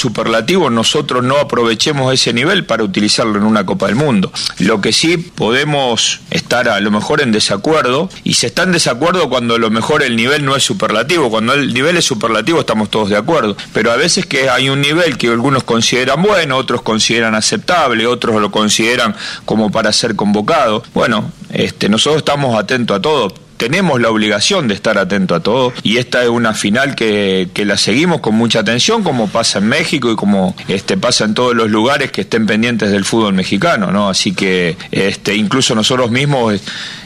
nosotros 0.69 1.23
no 1.23 1.37
aprovechemos 1.37 2.13
ese 2.13 2.33
nivel 2.33 2.65
para 2.65 2.83
utilizarlo 2.83 3.37
en 3.37 3.43
una 3.43 3.65
Copa 3.65 3.87
del 3.87 3.95
Mundo. 3.95 4.31
Lo 4.59 4.81
que 4.81 4.91
sí 4.91 5.17
podemos 5.17 6.21
estar 6.29 6.69
a 6.69 6.79
lo 6.79 6.91
mejor 6.91 7.21
en 7.21 7.31
desacuerdo, 7.31 8.09
y 8.23 8.35
se 8.35 8.47
está 8.47 8.63
en 8.63 8.71
desacuerdo 8.71 9.29
cuando 9.29 9.55
a 9.55 9.59
lo 9.59 9.69
mejor 9.69 10.03
el 10.03 10.15
nivel 10.15 10.45
no 10.45 10.55
es 10.55 10.63
superlativo, 10.63 11.29
cuando 11.29 11.53
el 11.53 11.73
nivel 11.73 11.97
es 11.97 12.05
superlativo 12.05 12.59
estamos 12.59 12.89
todos 12.89 13.09
de 13.09 13.17
acuerdo, 13.17 13.55
pero 13.73 13.91
a 13.91 13.95
veces 13.95 14.25
que 14.25 14.49
hay 14.49 14.69
un 14.69 14.81
nivel 14.81 15.17
que 15.17 15.27
algunos 15.27 15.63
consideran 15.63 16.21
bueno, 16.21 16.57
otros 16.57 16.81
consideran 16.81 17.35
aceptable, 17.35 18.07
otros 18.07 18.41
lo 18.41 18.51
consideran 18.51 19.15
como 19.45 19.71
para 19.71 19.91
ser 19.93 20.15
convocado. 20.15 20.83
Bueno, 20.93 21.31
este, 21.51 21.89
nosotros 21.89 22.19
estamos 22.19 22.57
atentos 22.57 22.97
a 22.97 23.01
todo 23.01 23.33
tenemos 23.61 24.01
la 24.01 24.09
obligación 24.09 24.67
de 24.67 24.73
estar 24.73 24.97
atento 24.97 25.35
a 25.35 25.39
todo 25.39 25.71
y 25.83 25.97
esta 25.97 26.23
es 26.23 26.29
una 26.29 26.55
final 26.55 26.95
que, 26.95 27.47
que 27.53 27.63
la 27.63 27.77
seguimos 27.77 28.19
con 28.19 28.33
mucha 28.33 28.61
atención 28.61 29.03
como 29.03 29.27
pasa 29.29 29.59
en 29.59 29.67
México 29.67 30.11
y 30.11 30.15
como 30.15 30.55
este 30.67 30.97
pasa 30.97 31.25
en 31.25 31.35
todos 31.35 31.55
los 31.55 31.69
lugares 31.69 32.11
que 32.11 32.21
estén 32.21 32.47
pendientes 32.47 32.89
del 32.89 33.05
fútbol 33.05 33.35
mexicano 33.35 33.91
no 33.91 34.09
así 34.09 34.33
que 34.33 34.77
este 34.89 35.35
incluso 35.35 35.75
nosotros 35.75 36.09
mismos 36.09 36.59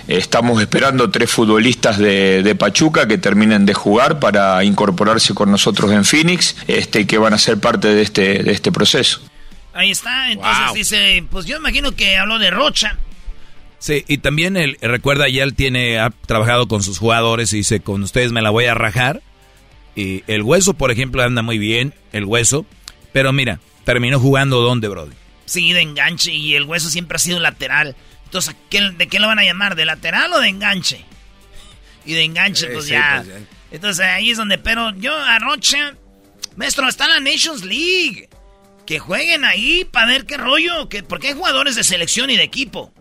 estamos 0.07 0.61
esperando 0.61 1.09
tres 1.11 1.29
futbolistas 1.29 1.97
de, 1.97 2.41
de 2.41 2.55
Pachuca 2.55 3.05
que 3.05 3.17
terminen 3.17 3.65
de 3.65 3.73
jugar 3.73 4.19
para 4.19 4.63
incorporarse 4.63 5.33
con 5.33 5.51
nosotros 5.51 5.91
en 5.91 6.05
Phoenix 6.05 6.55
este 6.67 7.01
y 7.01 7.05
que 7.05 7.17
van 7.17 7.33
a 7.33 7.37
ser 7.37 7.59
parte 7.59 7.89
de 7.89 8.01
este 8.01 8.43
de 8.43 8.51
este 8.53 8.71
proceso 8.71 9.19
Ahí 9.73 9.91
está, 9.91 10.31
entonces 10.31 10.65
Wow. 10.67 10.73
dice, 10.73 11.23
pues 11.29 11.45
yo 11.45 11.57
imagino 11.57 11.91
que 11.91 12.15
habló 12.15 12.39
de 12.39 12.49
Rocha. 12.49 12.97
Sí, 13.79 14.03
y 14.07 14.17
también 14.19 14.57
él, 14.57 14.77
recuerda, 14.81 15.27
ya 15.29 15.43
él 15.43 15.53
tiene, 15.53 15.99
ha 15.99 16.09
trabajado 16.09 16.67
con 16.67 16.81
sus 16.81 16.97
jugadores 16.97 17.53
y 17.53 17.57
dice, 17.57 17.81
con 17.81 18.01
ustedes 18.03 18.31
me 18.31 18.41
la 18.41 18.49
voy 18.49 18.65
a 18.65 18.73
rajar. 18.73 19.21
Y 19.95 20.23
el 20.27 20.41
hueso, 20.41 20.73
por 20.73 20.91
ejemplo, 20.91 21.21
anda 21.23 21.41
muy 21.41 21.57
bien, 21.57 21.93
el 22.11 22.25
hueso. 22.25 22.65
Pero 23.13 23.31
mira, 23.31 23.59
terminó 23.83 24.19
jugando 24.19 24.59
¿dónde, 24.61 24.87
Brody? 24.87 25.13
Sí, 25.45 25.71
de 25.73 25.81
enganche 25.81 26.33
y 26.33 26.55
el 26.55 26.63
hueso 26.63 26.89
siempre 26.89 27.15
ha 27.17 27.19
sido 27.19 27.39
lateral. 27.39 27.95
Entonces, 28.25 28.53
¿a 28.55 28.57
qué- 28.69 28.91
¿de 28.97 29.07
qué 29.07 29.19
lo 29.19 29.27
van 29.27 29.39
a 29.39 29.43
llamar? 29.43 29.75
¿De 29.75 29.85
lateral 29.85 30.33
o 30.33 30.39
de 30.39 30.49
enganche? 30.49 31.05
Y 32.05 32.13
de 32.13 32.23
enganche, 32.23 32.65
Eh, 32.65 32.69
pues, 32.73 32.85
sí, 32.85 32.91
ya. 32.91 33.21
pues, 33.23 33.27
ya. 33.39 33.45
Entonces 33.71 34.05
ahí 34.05 34.31
es 34.31 34.37
donde, 34.37 34.57
pero 34.57 34.93
yo 34.97 35.15
a 35.15 35.37
Rocha, 35.39 35.93
maestro, 36.55 36.87
está 36.89 37.07
la 37.07 37.19
Nations 37.19 37.63
League. 37.63 38.29
Que 38.85 38.99
jueguen 38.99 39.43
ahí 39.45 39.83
para 39.85 40.05
ver 40.07 40.25
qué 40.25 40.37
rollo, 40.37 40.89
que, 40.89 41.01
porque 41.03 41.29
hay 41.29 41.33
jugadores 41.33 41.75
de 41.75 41.83
selección 41.83 42.29
y 42.29 42.37
de 42.37 42.43
equipo. 42.43 42.93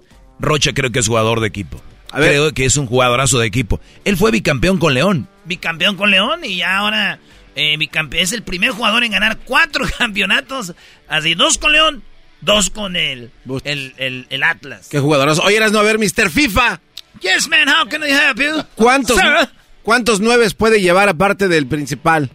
Rocha 0.44 0.72
creo 0.72 0.90
que 0.92 0.98
es 1.00 1.08
jugador 1.08 1.40
de 1.40 1.48
equipo. 1.48 1.80
ver. 2.14 2.28
Creo 2.30 2.52
que 2.52 2.64
es 2.64 2.76
un 2.76 2.86
jugadorazo 2.86 3.38
de 3.38 3.46
equipo. 3.46 3.80
Él 4.04 4.16
fue 4.16 4.30
bicampeón 4.30 4.78
con 4.78 4.94
León. 4.94 5.28
Bicampeón 5.44 5.96
con 5.96 6.10
León 6.10 6.40
y 6.44 6.56
ya 6.56 6.78
ahora 6.78 7.18
eh, 7.56 7.76
bicampe- 7.78 8.20
es 8.20 8.32
el 8.32 8.42
primer 8.42 8.70
jugador 8.70 9.04
en 9.04 9.12
ganar 9.12 9.38
cuatro 9.44 9.84
campeonatos. 9.98 10.74
Así, 11.08 11.34
dos 11.34 11.58
con 11.58 11.72
León, 11.72 12.02
dos 12.40 12.70
con 12.70 12.96
el, 12.96 13.30
el, 13.64 13.94
el, 13.98 14.26
el 14.30 14.42
Atlas. 14.42 14.88
Qué 14.90 14.98
jugadorazo. 15.00 15.42
Oye, 15.42 15.56
Erasno, 15.56 15.78
a 15.78 15.82
ver, 15.82 15.98
Mr. 15.98 16.30
FIFA. 16.30 16.80
Yes, 17.20 17.48
man, 17.48 17.68
how 17.68 17.88
can 17.88 18.02
I 18.02 18.10
help 18.10 18.38
you? 18.40 18.62
¿Cuántos, 18.74 19.16
Sir? 19.16 19.48
¿Cuántos 19.82 20.20
nueves 20.20 20.54
puede 20.54 20.80
llevar 20.80 21.08
aparte 21.08 21.46
del 21.48 21.66
principal? 21.66 22.30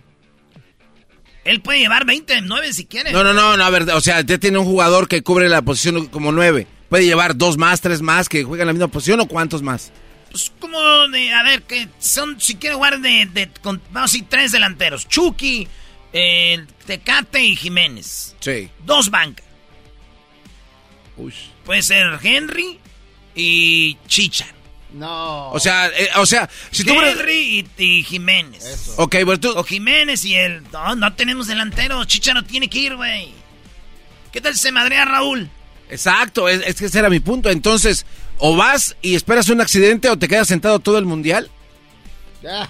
Él 1.45 1.61
puede 1.61 1.79
llevar 1.79 2.05
29 2.05 2.73
si 2.73 2.85
quiere. 2.85 3.11
No, 3.11 3.23
no, 3.23 3.33
no, 3.33 3.57
no, 3.57 3.63
a 3.63 3.69
ver, 3.69 3.83
o 3.91 4.01
sea, 4.01 4.21
ya 4.21 4.37
tiene 4.37 4.57
un 4.59 4.65
jugador 4.65 5.07
que 5.07 5.23
cubre 5.23 5.49
la 5.49 5.61
posición 5.63 6.07
como 6.07 6.31
nueve. 6.31 6.67
¿Puede 6.89 7.05
llevar 7.05 7.35
dos 7.37 7.57
más, 7.57 7.81
tres 7.81 8.01
más 8.01 8.27
que 8.27 8.43
juegan 8.43 8.67
la 8.67 8.73
misma 8.73 8.87
posición 8.87 9.19
o 9.19 9.27
cuántos 9.27 9.61
más? 9.61 9.91
Pues 10.31 10.51
como 10.59 10.79
de, 11.09 11.31
a 11.33 11.43
ver, 11.43 11.63
que 11.63 11.87
son, 11.99 12.39
si 12.41 12.55
quiere 12.55 12.75
jugar 12.75 12.99
de, 12.99 13.25
de- 13.27 13.49
con- 13.61 13.81
vamos 13.91 14.11
a 14.11 14.13
decir, 14.13 14.27
tres 14.29 14.51
delanteros. 14.51 15.07
Chucky, 15.07 15.67
eh, 16.13 16.65
Tecate 16.85 17.43
y 17.43 17.55
Jiménez. 17.55 18.35
Sí. 18.39 18.69
Dos 18.85 19.09
bancas. 19.09 19.45
Puede 21.65 21.81
ser 21.81 22.17
Henry 22.23 22.79
y 23.35 23.97
Chicha. 24.07 24.47
No. 24.93 25.51
O 25.51 25.59
sea, 25.59 25.87
eh, 25.89 26.09
o 26.15 26.25
sea, 26.25 26.49
si 26.71 26.83
tú... 26.83 26.93
Henry 26.93 27.67
y, 27.77 27.83
y 27.83 28.03
Jiménez. 28.03 28.93
Ok, 28.97 29.17
bueno, 29.25 29.39
tú... 29.39 29.51
O 29.55 29.63
Jiménez 29.63 30.23
y 30.25 30.35
él. 30.35 30.63
No, 30.71 30.95
no 30.95 31.13
tenemos 31.13 31.47
delantero. 31.47 32.03
Chicha 32.05 32.33
no 32.33 32.43
tiene 32.43 32.69
que 32.69 32.79
ir, 32.79 32.95
güey. 32.95 33.29
¿Qué 34.31 34.41
tal 34.41 34.55
si 34.55 34.61
se 34.61 34.71
madrea 34.71 35.05
Raúl? 35.05 35.49
Exacto, 35.89 36.47
es, 36.49 36.61
es 36.65 36.75
que 36.75 36.85
ese 36.85 36.99
era 36.99 37.09
mi 37.09 37.19
punto. 37.19 37.49
Entonces, 37.49 38.05
o 38.37 38.55
vas 38.55 38.95
y 39.01 39.15
esperas 39.15 39.49
un 39.49 39.61
accidente 39.61 40.09
o 40.09 40.17
te 40.17 40.27
quedas 40.27 40.47
sentado 40.47 40.79
todo 40.79 40.97
el 40.97 41.05
mundial. 41.05 41.49
Ya, 42.41 42.69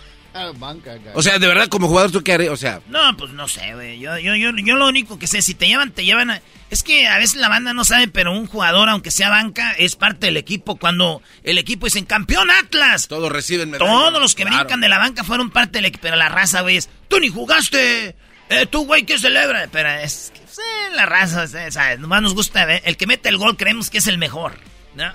banca, 0.58 0.98
cara. 0.98 1.12
O 1.16 1.22
sea, 1.22 1.38
de 1.38 1.48
verdad, 1.48 1.68
como 1.68 1.88
jugador, 1.88 2.12
¿tú 2.12 2.24
qué 2.24 2.34
harías? 2.34 2.52
O 2.52 2.58
sea, 2.58 2.82
No, 2.88 3.16
pues 3.18 3.32
no 3.34 3.48
sé, 3.48 3.74
güey. 3.74 4.00
Yo, 4.00 4.18
yo, 4.18 4.36
yo, 4.36 4.52
yo 4.56 4.76
lo 4.76 4.88
único 4.88 5.20
que 5.20 5.28
sé, 5.28 5.42
si 5.42 5.54
te 5.54 5.68
llevan, 5.68 5.92
te 5.92 6.06
llevan 6.06 6.32
a... 6.32 6.42
Es 6.70 6.84
que 6.84 7.08
a 7.08 7.18
veces 7.18 7.38
la 7.38 7.50
banda 7.50 7.74
no 7.74 7.84
sabe, 7.84 8.08
pero 8.08 8.32
un 8.32 8.46
jugador, 8.46 8.90
aunque 8.90 9.10
sea 9.12 9.30
banca, 9.30 9.72
es 9.74 9.96
parte 9.96 10.28
del 10.28 10.38
equipo. 10.38 10.76
Cuando 10.78 11.22
el 11.44 11.58
equipo 11.58 11.88
dicen 11.88 12.06
campeón 12.06 12.50
Atlas. 12.52 13.08
todos 13.08 13.32
reciben 13.32 13.72
medallas. 13.72 13.92
Todos 13.94 14.22
los 14.22 14.36
que 14.36 14.44
Claro. 14.44 14.58
brincan 14.60 14.80
de 14.82 14.90
la 14.90 15.00
banca 15.00 15.24
fueron 15.24 15.50
parte 15.50 15.80
del 15.80 15.86
equipo. 15.86 16.04
Pero 16.04 16.16
la 16.16 16.30
raza, 16.30 16.62
güey, 16.62 16.78
es, 16.78 16.88
tú 17.08 17.20
ni 17.20 17.30
jugaste. 17.30 18.16
Eh, 18.50 18.66
tú, 18.66 18.86
güey, 18.86 19.04
¿qué 19.04 19.18
celebra? 19.20 19.68
Pero 19.72 19.90
es 19.90 20.32
que, 20.34 20.42
sí, 20.52 20.62
la 20.96 21.06
raza, 21.06 21.48
sí, 21.48 21.58
¿sabes? 21.70 22.00
Nomás 22.00 22.22
nos 22.22 22.34
gusta, 22.34 22.66
ver. 22.66 22.82
El 22.86 22.98
que 22.98 23.06
mete 23.08 23.30
el 23.30 23.38
gol 23.38 23.58
creemos 23.58 23.90
que 23.90 24.00
es 24.00 24.08
el 24.08 24.18
mejor, 24.18 24.54
¿no? 24.96 25.12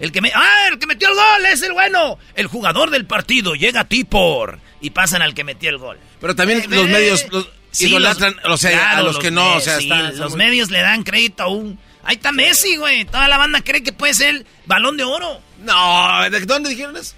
El 0.00 0.10
que 0.12 0.20
me... 0.20 0.32
¡Ah, 0.34 0.66
el 0.70 0.78
que 0.78 0.86
metió 0.86 1.08
el 1.08 1.14
gol 1.14 1.46
es 1.52 1.62
el 1.62 1.72
bueno! 1.72 2.18
El 2.34 2.46
jugador 2.48 2.90
del 2.90 3.06
partido 3.06 3.54
llega 3.54 3.80
a 3.80 3.88
ti 3.88 4.04
por... 4.04 4.58
Y 4.80 4.90
pasan 4.90 5.22
al 5.22 5.32
que 5.34 5.44
metió 5.44 5.70
el 5.70 5.78
gol. 5.78 5.98
Pero 6.20 6.34
también 6.36 6.60
Eh, 6.60 6.66
los 6.68 6.86
eh, 6.86 6.90
medios 6.90 7.26
los 7.30 7.48
sí, 7.70 7.86
idolatran, 7.88 8.34
los- 8.44 8.54
o 8.54 8.56
sea, 8.58 8.72
claro, 8.72 8.98
a 8.98 9.02
los 9.02 9.18
que 9.18 9.30
no, 9.30 9.54
o 9.54 9.60
sea, 9.60 9.78
sí, 9.78 9.84
están- 9.84 10.18
los 10.18 10.34
medios 10.36 10.70
le 10.70 10.80
dan 10.80 11.04
crédito 11.04 11.44
a 11.44 11.48
un... 11.48 11.78
Ahí 12.02 12.16
está 12.16 12.32
Messi, 12.32 12.76
güey. 12.76 13.06
Toda 13.06 13.28
la 13.28 13.38
banda 13.38 13.62
cree 13.62 13.82
que 13.82 13.92
puede 13.94 14.12
ser 14.12 14.30
el 14.34 14.46
balón 14.66 14.96
de 14.98 15.04
oro. 15.04 15.40
No, 15.60 16.28
¿de 16.28 16.40
dónde 16.40 16.68
dijeron 16.70 16.96
eso? 16.98 17.14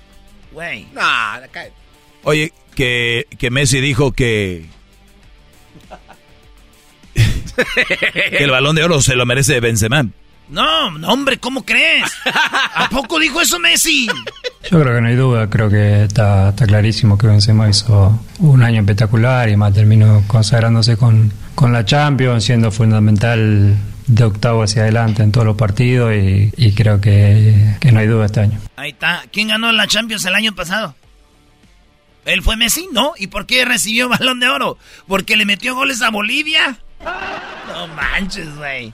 Güey. 0.53 0.85
No, 0.93 1.01
la 1.01 1.49
cae. 1.51 1.73
Oye, 2.23 2.53
que, 2.77 3.27
que 3.39 3.51
Messi 3.51 3.81
dijo 3.81 4.13
que... 4.13 4.67
que 8.31 8.45
el 8.45 8.51
balón 8.51 8.77
de 8.77 8.85
oro 8.85 9.01
se 9.01 9.15
lo 9.17 9.27
merece 9.27 9.61
Benzema. 9.61 10.07
No, 10.49 10.93
no, 10.93 11.09
hombre, 11.09 11.39
¿cómo 11.39 11.65
crees? 11.65 12.05
¿A 12.75 12.89
poco 12.89 13.19
dijo 13.19 13.41
eso 13.41 13.59
Messi? 13.59 14.07
Yo 14.71 14.81
creo 14.81 14.95
que 14.95 15.01
no 15.01 15.09
hay 15.09 15.17
duda, 15.17 15.51
creo 15.51 15.69
que 15.69 16.05
está, 16.05 16.51
está 16.51 16.67
clarísimo 16.67 17.19
que 17.19 17.27
Benzema 17.27 17.69
hizo 17.69 18.21
un 18.39 18.63
año 18.63 18.81
espectacular 18.81 19.49
y 19.49 19.57
más 19.57 19.75
terminó 19.75 20.23
consagrándose 20.29 20.97
con, 20.97 21.33
con 21.57 21.73
la 21.73 21.85
Champions, 21.85 22.45
siendo 22.45 22.71
fundamental 22.71 23.77
de 24.07 24.25
octavo 24.25 24.63
hacia 24.63 24.83
adelante 24.83 25.25
en 25.25 25.33
todos 25.33 25.47
los 25.47 25.57
partidos 25.57 26.15
y, 26.15 26.53
y 26.57 26.73
creo 26.75 27.01
que, 27.01 27.75
que 27.81 27.91
no 27.91 27.99
hay 27.99 28.07
duda 28.07 28.27
este 28.27 28.41
año. 28.41 28.61
Ahí 28.77 28.91
está. 28.91 29.25
¿Quién 29.33 29.49
ganó 29.49 29.73
la 29.73 29.89
Champions 29.89 30.25
el 30.27 30.35
año 30.37 30.55
pasado? 30.55 30.95
¿Él 32.25 32.43
fue 32.43 32.57
Messi? 32.57 32.89
No. 32.93 33.15
¿Y 33.19 33.29
por 33.29 33.47
qué 33.47 33.65
recibió 33.65 34.09
balón 34.11 34.39
de 34.39 34.49
oro? 34.49 34.79
¿Porque 35.09 35.37
le 35.37 35.45
metió 35.45 35.75
goles 35.75 36.03
a 36.03 36.11
Bolivia? 36.11 36.79
No 37.05 37.89
manches, 37.89 38.57
güey. 38.57 38.93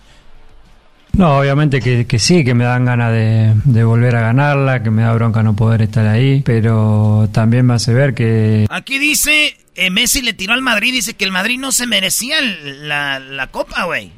No, 1.15 1.39
obviamente 1.39 1.81
que, 1.81 2.07
que 2.07 2.19
sí, 2.19 2.43
que 2.43 2.55
me 2.55 2.65
dan 2.65 2.87
ganas 2.87 3.13
de, 3.13 3.55
de 3.65 3.85
volver 3.85 4.17
a 4.17 4.23
ganarla, 4.23 4.83
que 4.83 4.91
me 4.91 5.03
da 5.03 5.13
bronca 5.13 5.43
no 5.43 5.55
poder 5.55 5.83
estar 5.83 6.07
ahí, 6.07 6.41
pero 6.41 7.29
también 7.33 7.67
me 7.67 7.75
hace 7.75 7.93
ver 7.93 8.15
que 8.15 8.67
Aquí 8.71 8.99
dice, 8.99 9.55
eh, 9.75 9.91
Messi 9.91 10.23
le 10.23 10.33
tiró 10.33 10.55
al 10.55 10.63
Madrid, 10.63 10.91
dice 10.93 11.13
que 11.15 11.27
el 11.27 11.31
Madrid 11.33 11.59
no 11.59 11.71
se 11.71 11.87
merecía 11.87 12.37
la, 12.41 13.19
la 13.19 13.47
copa, 13.49 13.85
güey. 13.85 14.11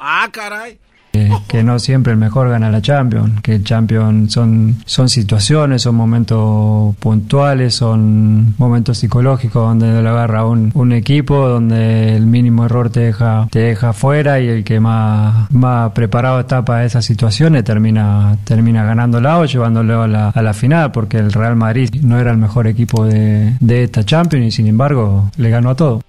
Ah, 0.00 0.28
caray. 0.32 0.78
Que, 1.12 1.30
que 1.48 1.62
no 1.62 1.78
siempre 1.78 2.12
el 2.12 2.18
mejor 2.18 2.48
gana 2.48 2.70
la 2.70 2.82
Champions, 2.82 3.40
que 3.42 3.56
el 3.56 3.64
Champions 3.64 4.32
son, 4.32 4.76
son 4.86 5.08
situaciones, 5.08 5.82
son 5.82 5.94
momentos 5.94 6.96
puntuales, 6.96 7.74
son 7.74 8.54
momentos 8.58 8.98
psicológicos 8.98 9.62
donde 9.62 10.02
lo 10.02 10.10
agarra 10.10 10.44
un, 10.44 10.70
un 10.74 10.92
equipo, 10.92 11.48
donde 11.48 12.16
el 12.16 12.26
mínimo 12.26 12.66
error 12.66 12.90
te 12.90 13.00
deja, 13.00 13.48
te 13.50 13.60
deja 13.60 13.92
fuera 13.92 14.40
y 14.40 14.48
el 14.48 14.64
que 14.64 14.80
más, 14.80 15.50
más 15.50 15.92
preparado 15.92 16.40
está 16.40 16.64
para 16.64 16.84
esas 16.84 17.04
situaciones 17.04 17.64
termina, 17.64 18.36
termina 18.44 18.84
ganándola 18.84 19.38
o 19.38 19.44
llevándolo 19.44 20.02
a 20.02 20.08
la, 20.08 20.28
a 20.30 20.42
la 20.42 20.54
final, 20.54 20.92
porque 20.92 21.18
el 21.18 21.32
Real 21.32 21.56
Madrid 21.56 21.90
no 22.02 22.18
era 22.18 22.30
el 22.30 22.38
mejor 22.38 22.66
equipo 22.66 23.04
de, 23.04 23.54
de 23.60 23.84
esta 23.84 24.04
Champions 24.04 24.46
y 24.46 24.50
sin 24.50 24.66
embargo 24.66 25.30
le 25.36 25.50
ganó 25.50 25.70
a 25.70 25.74
todo. 25.74 26.02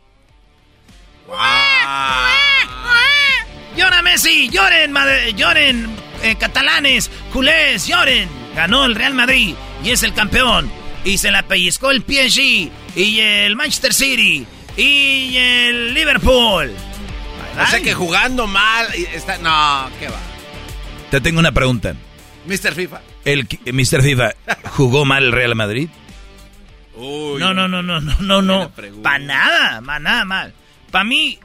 ¡Llora 4.23 4.30
Messi! 4.30 4.49
¡Lloren, 4.49 4.91
madre- 4.91 5.34
lloren 5.34 5.89
eh, 6.23 6.35
catalanes! 6.35 7.10
¡Culés! 7.34 7.88
¡Lloren! 7.88 8.30
Ganó 8.56 8.85
el 8.85 8.95
Real 8.95 9.14
Madrid 9.14 9.56
y 9.84 9.89
es 9.91 10.03
el 10.03 10.14
campeón. 10.14 10.69
Y 11.03 11.18
se 11.18 11.31
la 11.31 11.43
pellizcó 11.43 11.89
el 11.91 12.02
PSG 12.03 12.69
y 12.95 13.19
el 13.19 13.56
Manchester 13.56 13.93
City 13.93 14.45
y 14.77 15.35
el 15.38 15.93
Liverpool. 15.93 16.72
O 17.60 17.65
sea 17.68 17.81
que 17.81 17.93
jugando 17.93 18.48
mal 18.48 18.88
está 19.14 19.38
no, 19.39 19.89
qué 19.99 20.07
va. 20.07 20.19
Te 21.10 21.19
tengo 21.19 21.39
una 21.39 21.52
pregunta. 21.52 21.95
Mr. 22.45 22.73
FIFA. 22.73 23.02
¿El 23.26 23.48
eh, 23.65 23.73
Mr. 23.73 24.02
FIFA 24.02 24.34
jugó 24.72 25.06
mal 25.06 25.23
el 25.23 25.31
Real 25.31 25.56
Madrid? 25.56 25.89
No, 26.98 27.53
no, 27.53 27.68
no, 27.68 27.81
no, 27.81 27.99
no, 27.99 28.18
no, 28.19 28.41
no. 28.41 28.72
Para 29.02 29.19
nada, 29.19 29.81
para 29.81 29.99
nada 29.99 30.26
mal. 30.26 30.53
Para 30.91 31.03
mí, 31.03 31.39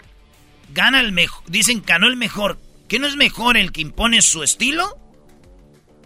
gana 0.74 1.00
el 1.00 1.12
mejor. 1.12 1.42
Dicen 1.46 1.82
ganó 1.86 2.08
el 2.08 2.16
mejor. 2.16 2.58
¿Qué 2.88 2.98
no 2.98 3.06
es 3.06 3.16
mejor 3.16 3.56
el 3.56 3.72
que 3.72 3.80
impone 3.80 4.22
su 4.22 4.42
estilo? 4.42 4.96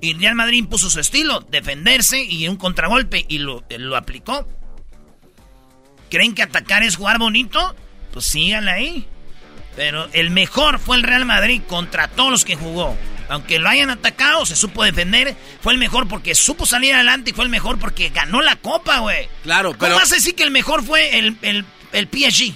Y 0.01 0.13
el 0.13 0.21
Real 0.21 0.35
Madrid 0.35 0.59
impuso 0.59 0.89
su 0.89 0.99
estilo, 0.99 1.41
defenderse 1.51 2.23
y 2.25 2.49
un 2.49 2.57
contragolpe 2.57 3.27
y 3.29 3.39
lo, 3.39 3.65
lo 3.69 3.97
aplicó. 3.97 4.47
¿Creen 6.11 6.35
que 6.35 6.43
atacar 6.43 6.83
es 6.83 6.97
jugar 6.97 7.19
bonito? 7.19 7.75
Pues 8.13 8.25
síganle 8.25 8.71
ahí. 8.71 9.07
Pero 9.77 10.09
el 10.13 10.31
mejor 10.31 10.79
fue 10.79 10.97
el 10.97 11.03
Real 11.03 11.25
Madrid 11.27 11.63
contra 11.69 12.09
todos 12.09 12.31
los 12.31 12.45
que 12.45 12.57
jugó. 12.57 12.97
Aunque 13.29 13.61
lo 13.61 13.69
hayan 13.69 13.91
atacado, 13.91 14.45
se 14.45 14.57
supo 14.57 14.83
defender. 14.83 15.37
Fue 15.61 15.73
el 15.73 15.79
mejor 15.79 16.09
porque 16.09 16.35
supo 16.35 16.67
salir 16.67 16.95
adelante 16.95 17.31
y 17.31 17.35
fue 17.35 17.45
el 17.45 17.51
mejor 17.51 17.79
porque 17.79 18.09
ganó 18.09 18.41
la 18.43 18.57
copa, 18.57 18.99
güey. 19.01 19.29
Claro, 19.45 19.71
pero- 19.79 19.93
¿Cómo 19.93 20.01
vas 20.01 20.11
a 20.13 20.17
decir 20.17 20.35
que 20.35 20.43
el 20.43 20.51
mejor 20.51 20.83
fue 20.83 21.19
el, 21.19 21.37
el, 21.43 21.65
el 21.93 22.09
PSG? 22.09 22.55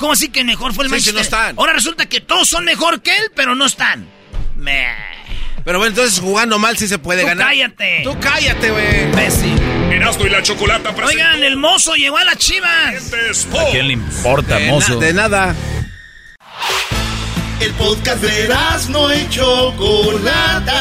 ¿Cómo 0.00 0.12
así 0.14 0.30
que 0.30 0.42
mejor 0.42 0.72
fue 0.74 0.84
el 0.84 0.88
Sí, 0.90 0.94
Manchester? 0.94 1.12
sí, 1.12 1.30
no 1.30 1.38
están. 1.38 1.54
Ahora 1.58 1.74
resulta 1.74 2.06
que 2.06 2.20
todos 2.20 2.48
son 2.48 2.64
mejor 2.64 3.02
que 3.02 3.10
él, 3.16 3.24
pero 3.36 3.54
no 3.54 3.66
están. 3.66 4.08
Me... 4.56 4.86
Pero 5.62 5.78
bueno, 5.78 5.90
entonces 5.90 6.18
jugando 6.18 6.58
mal 6.58 6.76
sí 6.78 6.88
se 6.88 6.98
puede 6.98 7.20
Tú 7.20 7.28
ganar. 7.28 7.48
cállate. 7.48 8.00
Tú 8.02 8.16
cállate, 8.18 8.70
güey. 8.70 9.02
Imbécil. 9.04 9.60
Erasmo 9.92 10.26
y 10.26 10.30
la 10.30 10.42
chocolata 10.42 10.94
Oigan, 11.04 11.44
el 11.44 11.56
mozo 11.58 11.94
llegó 11.96 12.16
a 12.16 12.24
las 12.24 12.38
chivas. 12.38 13.12
¿A 13.12 13.70
quién 13.70 13.88
le 13.88 13.92
importa, 13.92 14.56
De 14.56 14.68
mozo? 14.68 14.94
na- 14.94 15.06
de 15.06 15.12
nada. 15.12 15.54
El 17.60 17.72
podcast 17.74 18.22
de 18.22 18.44
Erasmo 18.44 19.12
y 19.12 19.28
Chocolata. 19.28 20.80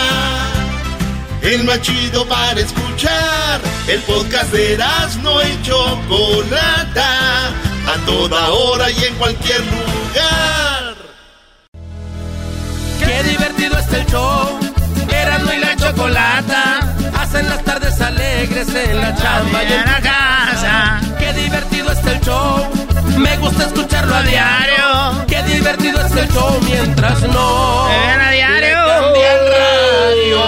El 1.41 1.63
más 1.63 1.81
chido 1.81 2.25
para 2.27 2.59
escuchar. 2.59 3.61
El 3.87 4.01
podcast 4.01 4.51
de 4.51 4.73
Erasmo 4.73 5.41
y 5.41 5.61
Chocolata. 5.63 7.47
A 7.47 8.05
toda 8.05 8.49
hora 8.49 8.91
y 8.91 9.03
en 9.05 9.15
cualquier 9.15 9.61
lugar. 9.61 10.95
Qué 12.99 13.23
divertido 13.23 13.77
está 13.79 13.97
el 13.97 14.05
show. 14.07 14.59
Erasmo 15.09 15.53
y 15.53 15.59
la 15.59 15.75
chocolata. 15.77 16.79
Hacen 17.17 17.49
las 17.49 17.63
tardes 17.63 17.99
alegres 18.01 18.67
en 18.75 18.97
la 18.97 19.15
chamba 19.15 19.63
y 19.63 19.73
en 19.73 19.85
la 19.85 20.01
casa. 20.01 21.01
Qué 21.17 21.33
divertido 21.33 21.91
está 21.91 22.11
el 22.11 22.21
show. 22.21 22.67
Me 23.17 23.37
gusta 23.37 23.65
escucharlo 23.65 24.15
a 24.15 24.21
diario. 24.23 25.25
Qué 25.27 25.41
divertido 25.43 26.01
está 26.05 26.21
el 26.21 26.29
show 26.31 26.59
mientras 26.65 27.21
no. 27.21 27.85
a 27.87 28.31
diario. 28.31 28.88
Le 29.13 29.19
cambia 29.19 29.33
el 29.33 29.47
radio. 29.51 30.43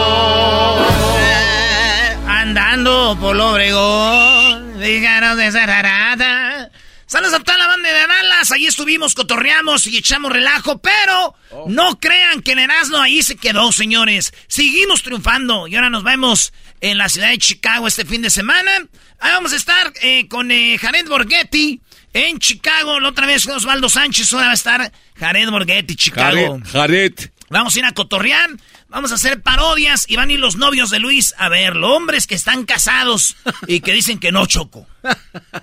Andando 2.28 3.18
por 3.20 3.40
Obregón, 3.40 4.80
díganos 4.80 5.38
de 5.38 5.48
esa 5.48 5.66
rarata. 5.66 6.70
Saludos 7.06 7.34
a 7.34 7.40
toda 7.40 7.58
la 7.58 7.68
banda 7.68 7.90
de 7.92 8.08
Dallas, 8.08 8.52
ahí 8.54 8.68
estuvimos, 8.68 9.16
cotorreamos 9.16 9.86
y 9.86 9.98
echamos 9.98 10.32
relajo, 10.32 10.78
pero 10.78 11.36
no 11.68 12.00
crean 12.00 12.42
que 12.42 12.54
el 12.54 12.60
Erasmo 12.60 13.00
ahí 13.00 13.22
se 13.22 13.36
quedó, 13.36 13.74
señores. 13.74 14.34
Seguimos 14.48 15.04
triunfando 15.04 15.68
y 15.68 15.76
ahora 15.76 15.90
nos 15.90 16.04
vemos 16.04 16.54
en 16.80 16.98
la 16.98 17.10
ciudad 17.10 17.30
de 17.30 17.38
Chicago 17.38 17.86
este 17.88 18.06
fin 18.06 18.22
de 18.22 18.30
semana. 18.30 18.72
Ahí 19.20 19.32
vamos 19.34 19.52
a 19.52 19.58
estar 19.58 19.92
eh, 20.02 20.30
con 20.30 20.52
eh, 20.52 20.78
Jared 20.78 21.06
Borghetti 21.06 21.82
en 22.14 22.40
Chicago, 22.40 23.00
la 23.02 23.10
otra 23.10 23.28
vez 23.28 23.46
con 23.46 23.56
Osvaldo 23.56 23.90
Sánchez, 23.90 24.32
ahora 24.34 24.46
va 24.46 24.52
a 24.52 24.56
estar 24.56 24.92
Jared 25.16 25.50
Borghetti, 25.50 25.96
Chicago. 25.96 26.62
Jared. 26.72 27.14
Vamos 27.52 27.76
a 27.76 27.80
ir 27.80 27.86
a 27.86 27.92
cotorrear, 27.92 28.50
vamos 28.88 29.12
a 29.12 29.16
hacer 29.16 29.42
parodias 29.42 30.06
y 30.08 30.16
van 30.16 30.30
a 30.30 30.34
ir 30.34 30.40
los 30.40 30.56
novios 30.56 30.90
de 30.90 31.00
Luis 31.00 31.36
a 31.38 31.50
verlo. 31.50 31.94
Hombres 31.94 32.26
que 32.26 32.36
están 32.36 32.66
casados 32.66 33.36
y 33.68 33.82
que 33.82 33.92
dicen 33.92 34.20
que 34.20 34.32
no 34.32 34.46
choco. 34.46 34.88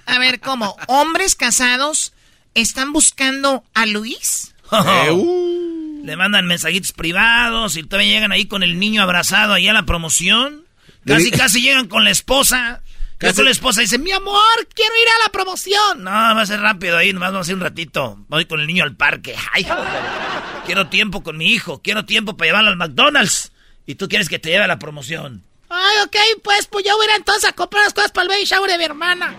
A 0.05 0.19
ver, 0.19 0.39
¿cómo? 0.40 0.77
¿Hombres 0.86 1.35
casados 1.35 2.12
están 2.52 2.93
buscando 2.93 3.65
a 3.73 3.86
Luis? 3.86 4.55
Uh. 4.70 6.02
Le 6.05 6.16
mandan 6.16 6.47
mensajitos 6.47 6.93
privados 6.93 7.78
y 7.78 7.82
todavía 7.82 8.12
llegan 8.12 8.32
ahí 8.32 8.44
con 8.44 8.62
el 8.62 8.78
niño 8.78 9.02
abrazado 9.02 9.55
ahí 9.55 9.66
a 9.66 9.73
la 9.73 9.85
promoción. 9.85 10.65
Casi, 11.06 11.31
casi 11.31 11.62
llegan 11.62 11.89
con 11.89 12.05
la 12.05 12.10
esposa. 12.10 12.82
Casi- 13.19 13.35
con 13.36 13.45
la 13.47 13.51
esposa 13.51 13.81
dice, 13.81 13.99
mi 13.99 14.12
amor, 14.12 14.40
quiero 14.74 14.93
ir 15.03 15.09
a 15.09 15.24
la 15.24 15.32
promoción. 15.32 16.05
No, 16.05 16.11
va 16.11 16.40
a 16.40 16.47
ser 16.47 16.61
rápido 16.61 16.97
ahí, 16.97 17.12
nomás 17.12 17.32
vamos 17.32 17.49
a 17.49 17.51
ir 17.51 17.57
un 17.57 17.62
ratito. 17.62 18.16
Voy 18.28 18.47
con 18.47 18.61
el 18.61 18.66
niño 18.66 18.85
al 18.85 18.95
parque. 18.97 19.35
Ay. 19.53 19.66
Quiero 20.66 20.89
tiempo 20.89 21.23
con 21.23 21.36
mi 21.39 21.47
hijo, 21.47 21.81
quiero 21.82 22.05
tiempo 22.05 22.36
para 22.36 22.49
llevarlo 22.49 22.69
al 22.70 22.77
McDonald's. 22.77 23.53
Y 23.86 23.95
tú 23.95 24.07
quieres 24.07 24.28
que 24.28 24.39
te 24.39 24.51
lleve 24.51 24.65
a 24.65 24.69
la 24.69 24.78
promoción. 24.78 25.43
Ay, 25.70 25.97
ok, 26.05 26.16
pues, 26.45 26.66
pues 26.66 26.85
yo 26.85 26.95
voy 26.97 27.07
a 27.07 27.11
ir 27.12 27.16
entonces 27.16 27.49
a 27.49 27.53
comprar 27.55 27.85
las 27.85 27.95
cosas 27.95 28.11
para 28.12 28.24
el 28.24 28.28
baby 28.28 28.45
shower 28.45 28.70
de 28.70 28.77
mi 28.78 28.85
hermana. 28.85 29.35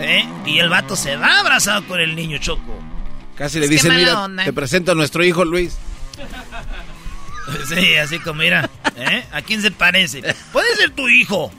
¿Eh? 0.00 0.28
Y 0.44 0.58
el 0.58 0.68
vato 0.68 0.94
se 0.94 1.16
va 1.16 1.38
abrazado 1.40 1.86
con 1.86 1.98
el 2.00 2.14
niño 2.14 2.36
Choco. 2.38 2.78
Casi 3.34 3.58
le 3.58 3.64
Es 3.64 3.70
dicen, 3.70 3.96
mira, 3.96 4.24
onda. 4.24 4.44
te 4.44 4.52
presento 4.52 4.92
a 4.92 4.94
nuestro 4.94 5.24
hijo 5.24 5.44
Luis. 5.44 5.74
Sí, 7.66 7.94
así 7.96 8.18
como 8.18 8.42
mira, 8.42 8.68
¿eh? 8.96 9.24
¿A 9.32 9.40
quién 9.40 9.62
se 9.62 9.70
parece? 9.70 10.20
Puede 10.52 10.76
ser 10.76 10.90
tu 10.90 11.08
hijo. 11.08 11.50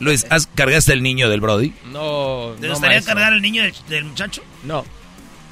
Luis, 0.00 0.26
¿has 0.30 0.46
cargaste 0.46 0.92
el 0.92 1.02
niño 1.02 1.28
del 1.28 1.40
Brody? 1.40 1.72
No, 1.86 2.54
¿Te 2.60 2.66
no, 2.66 2.72
gustaría 2.74 2.96
maestro. 2.96 3.14
cargar 3.14 3.32
al 3.32 3.42
niño 3.42 3.62
del, 3.62 3.74
del 3.88 4.04
muchacho? 4.04 4.42
No. 4.62 4.84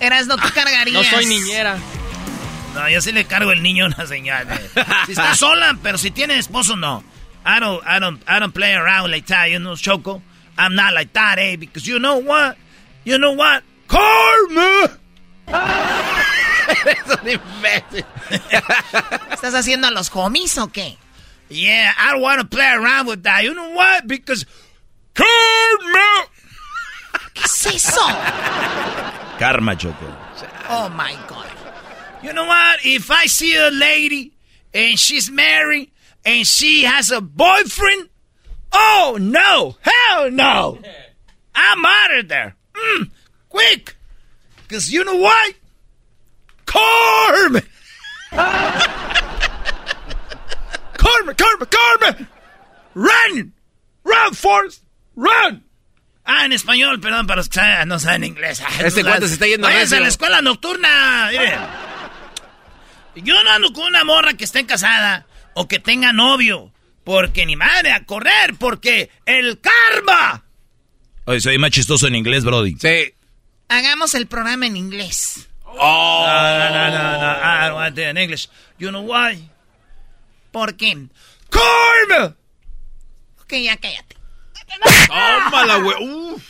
Eras, 0.00 0.26
no 0.26 0.36
tú 0.36 0.48
cargarías. 0.54 0.94
No 0.94 1.04
soy 1.04 1.26
niñera. 1.26 1.78
No, 2.74 2.88
yo 2.88 3.00
sí 3.00 3.12
le 3.12 3.24
cargo 3.24 3.52
el 3.52 3.62
niño 3.62 3.84
a 3.84 3.88
una 3.88 4.06
señora. 4.06 4.60
Si 5.06 5.12
está 5.12 5.34
sola, 5.36 5.76
pero 5.82 5.98
si 5.98 6.10
tiene 6.10 6.38
esposo, 6.38 6.76
no. 6.76 7.02
I 7.44 7.58
don't, 7.58 7.82
I 7.86 7.98
don't, 8.00 8.22
I 8.28 8.38
don't 8.38 8.52
play 8.54 8.74
around 8.74 9.10
like 9.10 9.26
that, 9.26 9.48
you 9.50 9.58
know, 9.58 9.74
Choco. 9.76 10.22
I'm 10.58 10.74
not 10.74 10.92
like 10.92 11.12
that, 11.14 11.38
eh, 11.38 11.56
because 11.56 11.86
you 11.86 11.98
know 11.98 12.18
what? 12.18 12.56
You 13.04 13.18
know 13.18 13.32
what? 13.32 13.62
Karma! 13.88 14.98
Eres 16.86 17.18
un 17.22 17.28
imbécil. 17.28 18.04
¿Estás 19.32 19.54
haciendo 19.54 19.88
a 19.88 19.90
los 19.90 20.10
homies 20.14 20.56
o 20.58 20.68
qué? 20.70 20.96
Yeah, 21.50 21.92
I 21.98 22.12
don't 22.12 22.22
want 22.22 22.40
to 22.40 22.46
play 22.46 22.72
around 22.72 23.08
with 23.08 23.24
that. 23.24 23.42
You 23.42 23.54
know 23.54 23.70
what? 23.70 24.06
Because 24.06 24.46
karma. 25.14 26.26
¿Qué 27.34 27.44
es 27.44 27.66
eso? 27.66 28.06
Karma, 29.38 29.74
Choco. 29.76 30.16
Oh 30.68 30.88
my 30.90 31.16
God. 31.26 31.50
You 32.22 32.32
know 32.32 32.44
what? 32.44 32.80
If 32.84 33.10
I 33.10 33.26
see 33.26 33.56
a 33.56 33.70
lady 33.70 34.32
and 34.72 34.98
she's 34.98 35.30
married 35.30 35.90
and 36.24 36.46
she 36.46 36.84
has 36.84 37.10
a 37.10 37.20
boyfriend, 37.20 38.08
oh 38.72 39.18
no, 39.20 39.76
hell 39.80 40.30
no. 40.30 40.78
I'm 41.54 41.84
out 41.84 42.18
of 42.18 42.28
there. 42.28 42.56
Mm, 42.74 43.10
quick. 43.48 43.96
Because 44.62 44.92
you 44.92 45.04
know 45.04 45.16
what? 45.16 45.54
Carmen. 46.66 47.64
Carmen, 51.16 51.36
Carmen, 51.36 51.68
Carmen. 51.70 52.28
Run. 52.94 53.54
Run, 54.04 54.34
Forrest. 54.34 54.82
Run. 55.16 55.64
Ah, 56.24 56.44
en 56.44 56.52
español, 56.52 57.00
perdón, 57.00 57.26
para 57.26 57.38
los 57.38 57.48
que 57.48 57.54
saben- 57.60 57.88
no 57.88 57.98
saben 57.98 58.24
inglés. 58.24 58.62
Ay, 58.66 58.86
Este 58.86 59.02
no, 59.02 59.10
cuate 59.10 59.26
se 59.28 59.34
está 59.34 59.46
yendo 59.46 59.66
a 59.66 59.70
la 59.70 60.08
escuela 60.08 60.40
nocturna. 60.42 61.28
Miren. 61.30 61.58
Yo 63.16 63.42
no 63.42 63.50
ando 63.50 63.72
con 63.72 63.84
una 63.84 64.04
morra 64.04 64.34
que 64.34 64.44
esté 64.44 64.64
casada 64.66 65.26
o 65.54 65.66
que 65.68 65.78
tenga 65.78 66.12
novio. 66.12 66.72
Porque 67.04 67.46
ni 67.46 67.56
madre 67.56 67.92
a 67.92 68.04
correr, 68.04 68.54
porque 68.58 69.10
el 69.26 69.58
karma. 69.60 70.44
Oye, 71.24 71.40
soy 71.40 71.58
más 71.58 71.70
chistoso 71.70 72.06
en 72.06 72.14
inglés, 72.14 72.44
Brody. 72.44 72.76
Sí. 72.78 73.14
Hagamos 73.68 74.14
el 74.14 74.26
programa 74.26 74.66
en 74.66 74.76
inglés. 74.76 75.48
Oh. 75.64 76.26
No, 76.26 76.70
no, 76.70 76.90
no, 76.90 77.20
no. 77.20 77.32
I 77.32 77.66
don't 77.68 77.74
want 77.76 77.98
it 77.98 78.04
in 78.10 78.16
English. 78.18 78.48
You 78.78 78.90
know 78.90 79.02
why? 79.02 79.48
¿Por 80.50 80.76
qué? 80.76 81.08
Karma. 81.48 82.36
Ok, 83.42 83.54
ya 83.62 83.76
cállate. 83.76 84.16
Tómala, 85.08 85.76
güey. 85.76 85.96
Uf. 86.34 86.42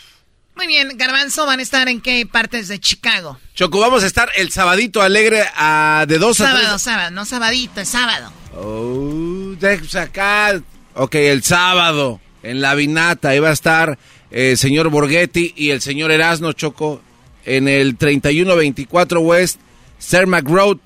Muy 0.57 0.67
bien, 0.67 0.91
Garbanzo, 0.99 1.47
¿van 1.47 1.59
a 1.59 1.63
estar 1.63 1.89
en 1.89 2.03
qué 2.03 2.27
partes 2.27 2.69
de 2.69 2.79
Chicago? 2.79 3.39
Choco, 3.55 3.81
vamos 3.81 4.03
a 4.03 4.07
estar 4.07 4.29
el 4.37 4.53
sabadito 4.53 5.01
alegre 5.01 5.43
a, 5.57 6.05
de 6.07 6.19
2 6.19 6.41
a 6.41 6.51
3. 6.51 6.61
Sábado, 6.61 6.79
sábado, 6.79 7.11
no 7.13 7.25
sabadito, 7.25 7.81
es 7.81 7.89
sábado. 7.89 8.31
Oh, 8.55 9.55
sacar. 9.89 10.61
Ok, 10.95 11.15
el 11.15 11.43
sábado 11.43 12.21
en 12.43 12.61
la 12.61 12.75
Vinata 12.75 13.35
iba 13.35 13.49
a 13.49 13.53
estar 13.53 13.99
el 14.31 14.59
señor 14.59 14.91
Borghetti 14.91 15.55
y 15.57 15.71
el 15.71 15.81
señor 15.81 16.11
Erasno 16.11 16.53
Choco 16.53 17.01
en 17.47 17.67
el 17.67 17.97
3124 17.97 19.21
West 19.21 19.61
Cermac 19.99 20.47
Road. 20.47 20.77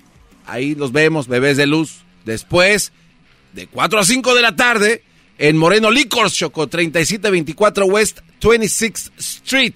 Ahí 0.46 0.74
los 0.74 0.92
vemos, 0.92 1.26
bebés 1.26 1.56
de 1.56 1.66
luz. 1.66 2.04
Después, 2.24 2.92
de 3.54 3.66
4 3.68 3.98
a 4.00 4.04
5 4.04 4.34
de 4.34 4.42
la 4.42 4.54
tarde, 4.56 5.02
en 5.38 5.56
Moreno 5.56 5.90
Liquors 5.90 6.34
Choco, 6.34 6.66
3724 6.66 7.86
West 7.86 8.18
26th 8.40 9.10
Street. 9.18 9.74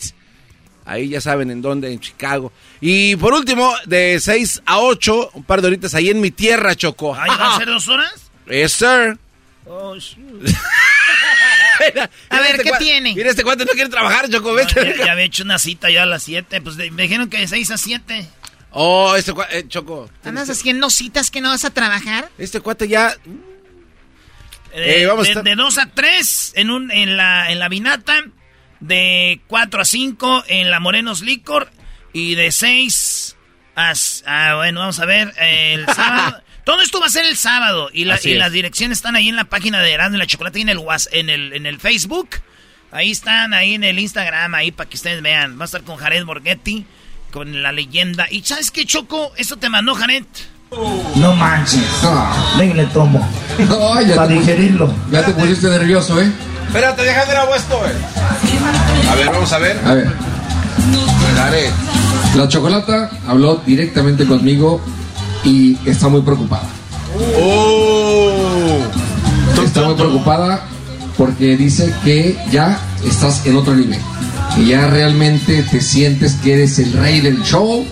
Ahí 0.84 1.08
ya 1.10 1.20
saben 1.20 1.50
en 1.50 1.60
dónde, 1.62 1.92
en 1.92 2.00
Chicago. 2.00 2.52
Y 2.80 3.14
por 3.16 3.34
último, 3.34 3.74
de 3.86 4.18
6 4.20 4.62
a 4.66 4.78
8, 4.80 5.30
un 5.34 5.44
par 5.44 5.60
de 5.60 5.68
horitas 5.68 5.94
ahí 5.94 6.08
en 6.10 6.20
mi 6.20 6.30
tierra, 6.30 6.74
Choco. 6.74 7.14
¿Ahí 7.14 7.28
van 7.28 7.40
a 7.52 7.56
ser 7.58 7.66
dos 7.68 7.88
horas? 7.88 8.12
Yes, 8.48 8.72
sir. 8.72 9.18
Oh, 9.66 9.96
shoot. 9.96 10.48
A 12.30 12.40
ver, 12.40 12.56
este 12.56 12.62
¿qué 12.64 12.72
tiene? 12.78 13.14
Mira, 13.14 13.30
este 13.30 13.44
cuate 13.44 13.64
no 13.64 13.72
quiere 13.72 13.88
trabajar, 13.90 14.28
Choco. 14.28 14.52
No, 14.52 14.60
ya, 14.62 14.96
ya 15.04 15.12
había 15.12 15.24
hecho 15.24 15.44
una 15.44 15.58
cita 15.58 15.90
ya 15.90 16.02
a 16.02 16.06
las 16.06 16.22
7. 16.22 16.60
Pues 16.60 16.76
de- 16.76 16.90
me 16.90 17.02
dijeron 17.02 17.28
que 17.28 17.38
de 17.38 17.46
6 17.48 17.70
a 17.70 17.78
7. 17.78 18.26
Oh, 18.70 19.14
este 19.16 19.32
cuate, 19.32 19.58
eh, 19.58 19.68
Choco. 19.68 20.10
¿Andas 20.24 20.50
haciendo 20.50 20.90
citas 20.90 21.30
que 21.30 21.40
no 21.40 21.50
vas 21.50 21.64
a 21.64 21.70
trabajar? 21.70 22.30
Este 22.38 22.60
cuate 22.60 22.88
ya... 22.88 23.14
Eh, 24.72 25.02
Eh, 25.02 25.06
vamos 25.06 25.24
a 25.24 25.26
de, 25.26 25.30
estar- 25.32 25.42
de 25.44 25.54
2 25.56 25.78
a 25.78 25.86
3 25.94 26.52
en, 26.56 26.70
un, 26.70 26.90
en, 26.90 27.16
la, 27.16 27.50
en 27.50 27.58
la 27.58 27.68
Vinata. 27.68 28.24
De 28.80 29.40
4 29.48 29.80
a 29.82 29.84
5 29.84 30.44
en 30.48 30.70
la 30.70 30.80
Morenos 30.80 31.20
Licor. 31.22 31.70
Y 32.12 32.34
de 32.36 32.52
6 32.52 33.36
a... 33.76 33.92
ah, 34.26 34.54
bueno, 34.56 34.80
vamos 34.80 34.98
a 35.00 35.04
ver. 35.04 35.32
el 35.40 35.86
sábado... 35.94 36.42
Todo 36.64 36.82
esto 36.82 37.00
va 37.00 37.06
a 37.06 37.10
ser 37.10 37.24
el 37.24 37.36
sábado. 37.36 37.88
Y, 37.94 38.04
la- 38.04 38.20
y 38.22 38.34
las 38.34 38.52
direcciones 38.52 38.98
están 38.98 39.16
ahí 39.16 39.28
en 39.30 39.36
la 39.36 39.44
página 39.44 39.80
de 39.80 39.90
Erasmo 39.92 40.16
y 40.16 40.18
la 40.18 40.26
Chocolate 40.26 40.58
y 40.58 40.62
en 40.62 40.68
el, 40.68 40.80
en 41.12 41.30
el, 41.30 41.52
en 41.54 41.64
el 41.66 41.80
Facebook. 41.80 42.28
Ahí 42.90 43.10
están, 43.10 43.54
ahí 43.54 43.74
en 43.74 43.84
el 43.84 43.98
Instagram, 43.98 44.54
ahí 44.54 44.70
para 44.70 44.88
que 44.90 44.96
ustedes 44.96 45.22
vean. 45.22 45.58
Va 45.58 45.62
a 45.62 45.64
estar 45.64 45.82
con 45.82 45.96
Jared 45.96 46.24
Borghetti, 46.26 46.84
con 47.30 47.62
la 47.62 47.72
leyenda. 47.72 48.26
¿Y 48.30 48.42
sabes 48.42 48.70
qué, 48.70 48.84
Choco? 48.84 49.32
Esto 49.38 49.56
te 49.56 49.70
mandó 49.70 49.94
Jared. 49.94 50.24
No 51.16 51.34
manches. 51.34 51.82
Ven, 52.58 52.76
le 52.76 52.86
tomo. 52.86 53.26
Para 54.14 54.28
digerirlo. 54.28 54.92
Ya 55.10 55.24
te 55.24 55.32
pusiste 55.32 55.68
nervioso, 55.68 56.20
¿eh? 56.20 56.30
Espérate, 56.66 57.02
deja 57.02 57.24
de 57.24 57.32
grabo 57.32 57.54
esto, 57.54 57.78
güey. 57.78 57.92
A 59.10 59.14
ver, 59.14 59.26
vamos 59.30 59.52
a 59.52 59.58
ver. 59.58 59.80
A 59.86 59.94
ver. 59.94 60.12
La 62.34 62.46
chocolata 62.48 63.10
habló 63.26 63.56
directamente 63.66 64.26
conmigo 64.26 64.80
y 65.44 65.78
está 65.88 66.08
muy 66.08 66.20
preocupada. 66.20 66.64
Oh. 67.40 68.78
Está 69.64 69.82
muy 69.82 69.94
preocupada 69.94 70.60
porque 71.16 71.56
dice 71.56 71.92
que 72.04 72.38
ya 72.50 72.78
estás 73.04 73.44
en 73.46 73.56
otro 73.56 73.74
nivel. 73.74 74.00
Que 74.58 74.66
ya 74.66 74.88
realmente 74.88 75.62
te 75.62 75.80
sientes 75.80 76.34
que 76.34 76.54
eres 76.54 76.80
el 76.80 76.92
rey 76.92 77.20
del 77.20 77.42
show 77.44 77.86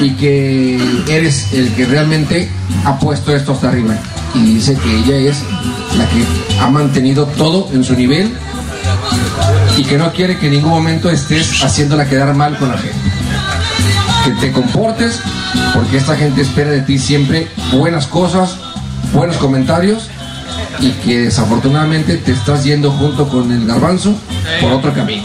y 0.00 0.10
que 0.10 0.78
eres 1.08 1.52
el 1.52 1.72
que 1.72 1.84
realmente 1.84 2.48
ha 2.84 2.96
puesto 2.96 3.34
esto 3.34 3.52
hasta 3.52 3.70
arriba. 3.70 3.98
Y 4.32 4.54
dice 4.54 4.76
que 4.76 4.98
ella 4.98 5.30
es 5.30 5.38
la 5.98 6.08
que 6.08 6.24
ha 6.60 6.70
mantenido 6.70 7.26
todo 7.26 7.68
en 7.72 7.82
su 7.82 7.94
nivel 7.94 8.32
y 9.76 9.82
que 9.82 9.98
no 9.98 10.12
quiere 10.12 10.38
que 10.38 10.46
en 10.46 10.52
ningún 10.52 10.70
momento 10.70 11.10
estés 11.10 11.60
haciéndola 11.64 12.08
quedar 12.08 12.34
mal 12.34 12.56
con 12.56 12.68
la 12.68 12.78
gente. 12.78 12.96
Que 14.24 14.30
te 14.46 14.52
comportes 14.52 15.20
porque 15.74 15.96
esta 15.96 16.16
gente 16.16 16.42
espera 16.42 16.70
de 16.70 16.82
ti 16.82 17.00
siempre 17.00 17.48
buenas 17.72 18.06
cosas, 18.06 18.56
buenos 19.12 19.38
comentarios 19.38 20.08
y 20.78 20.90
que 20.90 21.22
desafortunadamente 21.22 22.16
te 22.18 22.30
estás 22.32 22.62
yendo 22.62 22.92
junto 22.92 23.28
con 23.28 23.50
el 23.50 23.66
garbanzo 23.66 24.14
por 24.60 24.72
otro 24.72 24.94
camino. 24.94 25.24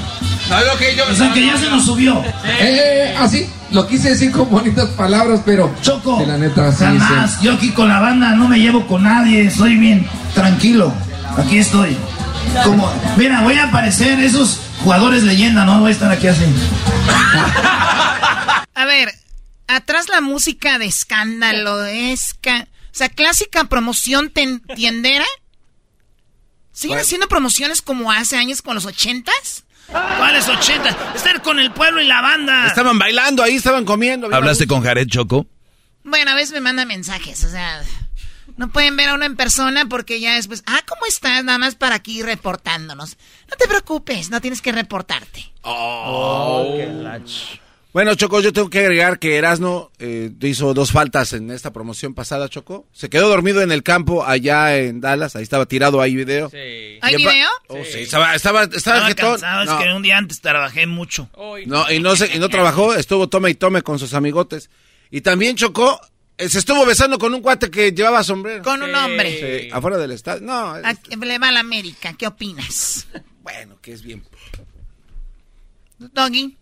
¿Sabes 0.51 0.67
lo 0.67 0.77
que 0.77 0.95
yo... 0.97 1.05
O 1.09 1.15
sea 1.15 1.31
que 1.33 1.45
ya 1.45 1.57
se 1.57 1.69
nos 1.69 1.85
subió. 1.85 2.21
Eh, 2.43 3.15
así, 3.17 3.49
lo 3.71 3.87
quise 3.87 4.09
decir 4.09 4.31
con 4.31 4.49
bonitas 4.49 4.89
palabras, 4.89 5.41
pero 5.45 5.73
Choco. 5.81 6.17
de 6.19 6.27
la 6.27 6.37
neta 6.37 6.73
sí 6.73 6.83
Jamás. 6.83 7.41
Yo 7.41 7.53
aquí 7.53 7.71
con 7.71 7.87
la 7.87 8.01
banda 8.01 8.31
no 8.31 8.49
me 8.49 8.59
llevo 8.59 8.85
con 8.85 9.03
nadie. 9.03 9.49
Soy 9.49 9.77
bien 9.77 10.05
tranquilo. 10.35 10.93
Aquí 11.37 11.57
estoy. 11.57 11.95
Como, 12.65 12.91
mira, 13.15 13.41
voy 13.43 13.53
a 13.55 13.63
aparecer 13.69 14.19
esos 14.19 14.59
jugadores 14.83 15.23
leyenda, 15.23 15.63
¿no? 15.63 15.79
Voy 15.79 15.89
a 15.89 15.93
estar 15.93 16.11
aquí 16.11 16.27
así. 16.27 16.43
A 18.73 18.85
ver, 18.85 19.13
atrás 19.67 20.09
la 20.09 20.21
música 20.21 20.77
de 20.79 20.85
escándalo, 20.85 21.85
esca... 21.85 22.67
O 22.93 22.97
sea, 22.97 23.07
clásica 23.07 23.63
promoción 23.65 24.29
ten- 24.31 24.61
tiendera. 24.75 25.23
¿Siguen 26.73 26.99
haciendo 26.99 27.27
promociones 27.29 27.81
como 27.81 28.11
hace 28.11 28.35
años 28.37 28.61
con 28.61 28.75
los 28.75 28.85
ochentas? 28.85 29.63
¿Cuáles 29.91 30.47
80? 30.47 31.13
Estar 31.15 31.41
con 31.41 31.59
el 31.59 31.71
pueblo 31.71 32.01
y 32.01 32.07
la 32.07 32.21
banda. 32.21 32.67
Estaban 32.67 32.97
bailando 32.97 33.43
ahí, 33.43 33.55
estaban 33.55 33.85
comiendo. 33.85 34.33
¿Hablaste 34.33 34.67
con 34.67 34.83
Jared 34.83 35.07
Choco? 35.07 35.47
Bueno, 36.03 36.31
a 36.31 36.35
veces 36.35 36.53
me 36.53 36.61
manda 36.61 36.85
mensajes, 36.85 37.43
o 37.43 37.49
sea... 37.49 37.81
No 38.57 38.69
pueden 38.69 38.95
ver 38.97 39.09
a 39.09 39.15
uno 39.15 39.25
en 39.25 39.35
persona 39.35 39.85
porque 39.87 40.19
ya 40.19 40.35
después... 40.35 40.61
Ah, 40.67 40.81
¿cómo 40.87 41.05
estás? 41.07 41.43
Nada 41.43 41.57
más 41.57 41.75
para 41.75 41.95
aquí 41.95 42.21
reportándonos. 42.21 43.17
No 43.49 43.57
te 43.57 43.67
preocupes, 43.67 44.29
no 44.29 44.41
tienes 44.41 44.61
que 44.61 44.71
reportarte. 44.71 45.51
Oh. 45.63 46.77
Bueno, 47.93 48.15
Choco, 48.15 48.39
yo 48.39 48.53
tengo 48.53 48.69
que 48.69 48.79
agregar 48.79 49.19
que 49.19 49.35
Erasno 49.35 49.91
eh, 49.99 50.31
hizo 50.43 50.73
dos 50.73 50.93
faltas 50.93 51.33
en 51.33 51.51
esta 51.51 51.73
promoción 51.73 52.13
pasada, 52.13 52.47
Choco. 52.47 52.87
Se 52.93 53.09
quedó 53.09 53.27
dormido 53.27 53.61
en 53.61 53.71
el 53.73 53.83
campo 53.83 54.25
allá 54.25 54.77
en 54.77 55.01
Dallas. 55.01 55.35
Ahí 55.35 55.43
estaba 55.43 55.65
tirado 55.65 55.99
ahí 55.99 56.15
video. 56.15 56.49
¿Hay 56.53 56.99
Y 57.01 57.23
apa- 57.25 57.33
video? 57.33 57.49
Oh, 57.67 57.83
sí, 57.83 57.99
estaba, 57.99 58.33
estaba, 58.33 58.63
estaba, 58.63 58.77
Estaba 58.77 59.07
jetón. 59.07 59.31
cansado, 59.31 59.65
No. 59.65 59.77
es 59.79 59.83
que 59.85 59.93
un 59.93 60.03
día 60.03 60.17
antes 60.17 60.39
trabajé 60.39 60.87
mucho. 60.87 61.29
No, 61.65 61.91
y 61.91 61.99
no, 61.99 62.15
se, 62.15 62.33
y 62.33 62.39
no 62.39 62.47
trabajó, 62.49 62.93
estuvo 62.95 63.27
tome 63.27 63.49
y 63.49 63.55
tome 63.55 63.81
con 63.81 63.99
sus 63.99 64.13
amigotes. 64.13 64.69
Y 65.09 65.19
también 65.19 65.57
chocó, 65.57 65.99
eh, 66.37 66.47
se 66.47 66.59
estuvo 66.59 66.85
besando 66.85 67.19
con 67.19 67.33
un 67.33 67.41
cuate 67.41 67.69
que 67.69 67.91
llevaba 67.91 68.23
sombrero. 68.23 68.63
Con 68.63 68.81
un 68.83 68.95
hombre. 68.95 69.63
Sí, 69.65 69.69
afuera 69.69 69.97
del 69.97 70.11
estadio. 70.11 70.41
No, 70.43 70.77
es- 70.77 70.85
A- 70.85 71.15
Le 71.25 71.39
va 71.39 71.49
a 71.49 71.51
la 71.51 71.59
América, 71.59 72.13
¿qué 72.17 72.25
opinas? 72.25 73.05
bueno, 73.43 73.75
que 73.81 73.91
es 73.91 74.01
bien. 74.01 74.23
Doggy. 75.99 76.57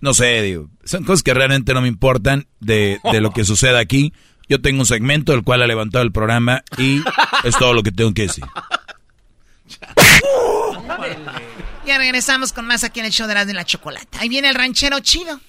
No 0.00 0.14
sé, 0.14 0.42
digo. 0.42 0.68
Son 0.84 1.04
cosas 1.04 1.22
que 1.22 1.34
realmente 1.34 1.74
no 1.74 1.82
me 1.82 1.88
importan 1.88 2.46
de, 2.60 3.00
de 3.12 3.20
lo 3.20 3.32
que 3.32 3.44
suceda 3.44 3.78
aquí. 3.78 4.12
Yo 4.48 4.60
tengo 4.60 4.80
un 4.80 4.86
segmento 4.86 5.32
el 5.34 5.42
cual 5.44 5.62
ha 5.62 5.66
levantado 5.66 6.02
el 6.02 6.12
programa 6.12 6.64
y 6.78 7.02
es 7.44 7.56
todo 7.56 7.72
lo 7.74 7.82
que 7.82 7.92
tengo 7.92 8.12
que 8.14 8.22
decir. 8.22 8.44
Ya 11.86 11.98
regresamos 11.98 12.52
con 12.52 12.66
más 12.66 12.84
aquí 12.84 13.00
en 13.00 13.06
el 13.06 13.12
show 13.12 13.26
de 13.28 13.34
las 13.34 13.46
de 13.46 13.54
la 13.54 13.64
chocolata. 13.64 14.20
Ahí 14.20 14.28
viene 14.28 14.48
el 14.48 14.54
ranchero 14.54 15.00
chido. 15.00 15.40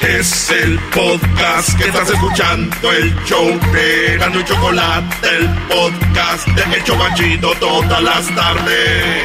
Es 0.00 0.50
el 0.50 0.78
podcast 0.94 1.76
que 1.78 1.84
estás 1.84 2.10
escuchando, 2.10 2.92
el 2.92 3.14
show 3.24 3.46
de 3.72 4.16
Gano 4.18 4.40
y 4.40 4.44
Chocolate, 4.44 5.28
el 5.36 5.48
podcast 5.68 6.46
de 6.48 6.76
El 6.76 6.84
Chocachito 6.84 7.54
todas 7.58 8.02
las 8.02 8.34
tardes. 8.34 9.24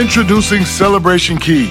Introducing 0.00 0.64
Celebration 0.64 1.36
Key, 1.38 1.70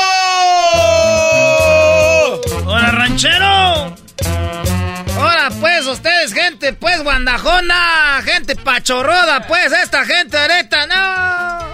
Gente 6.71 6.77
pues 6.79 7.03
guandajona, 7.03 8.21
gente 8.23 8.55
pachorroda, 8.55 9.45
pues 9.47 9.71
esta 9.71 10.05
gente 10.05 10.37
ahorita, 10.37 10.87
no. 10.87 11.71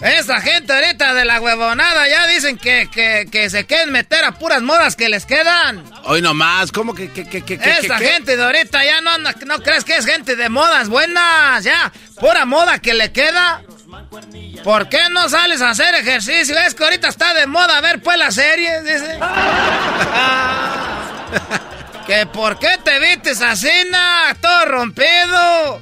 Esta 0.00 0.40
gente 0.40 0.72
ahorita 0.72 1.14
de 1.14 1.24
la 1.24 1.40
huevonada 1.40 2.06
ya 2.08 2.26
dicen 2.26 2.58
que, 2.58 2.88
que, 2.92 3.26
que 3.30 3.48
se 3.48 3.64
quieren 3.64 3.90
meter 3.90 4.24
a 4.24 4.32
puras 4.32 4.60
modas 4.62 4.96
que 4.96 5.08
les 5.08 5.24
quedan. 5.24 5.84
Hoy 6.04 6.20
nomás, 6.20 6.72
¿cómo 6.72 6.94
que, 6.94 7.10
que, 7.10 7.26
que, 7.26 7.42
que, 7.42 7.54
Esta 7.54 7.96
que- 7.98 8.06
gente 8.08 8.36
de 8.36 8.44
ahorita 8.44 8.84
ya 8.84 9.00
no 9.00 9.10
anda, 9.10 9.34
no 9.46 9.60
crees 9.60 9.84
que 9.84 9.96
es 9.96 10.04
gente 10.06 10.36
de 10.36 10.48
modas 10.48 10.88
buenas, 10.88 11.64
ya, 11.64 11.92
pura 12.20 12.44
moda 12.44 12.78
que 12.80 12.94
le 12.94 13.12
queda. 13.12 13.62
¿Por 14.62 14.88
qué 14.88 15.00
no 15.10 15.28
sales 15.28 15.60
a 15.62 15.70
hacer 15.70 15.94
ejercicio? 15.94 16.58
Es 16.58 16.74
que 16.74 16.84
ahorita 16.84 17.08
está 17.08 17.32
de 17.34 17.46
moda 17.46 17.80
ver 17.80 18.02
pues 18.02 18.18
las 18.18 18.34
series, 18.34 18.84
dice. 18.84 19.18
Que 22.06 22.26
por 22.26 22.58
qué 22.58 22.68
te 22.84 22.98
vistes 22.98 23.40
así, 23.40 23.70
na, 23.90 24.36
todo 24.40 24.66
rompido. 24.66 25.80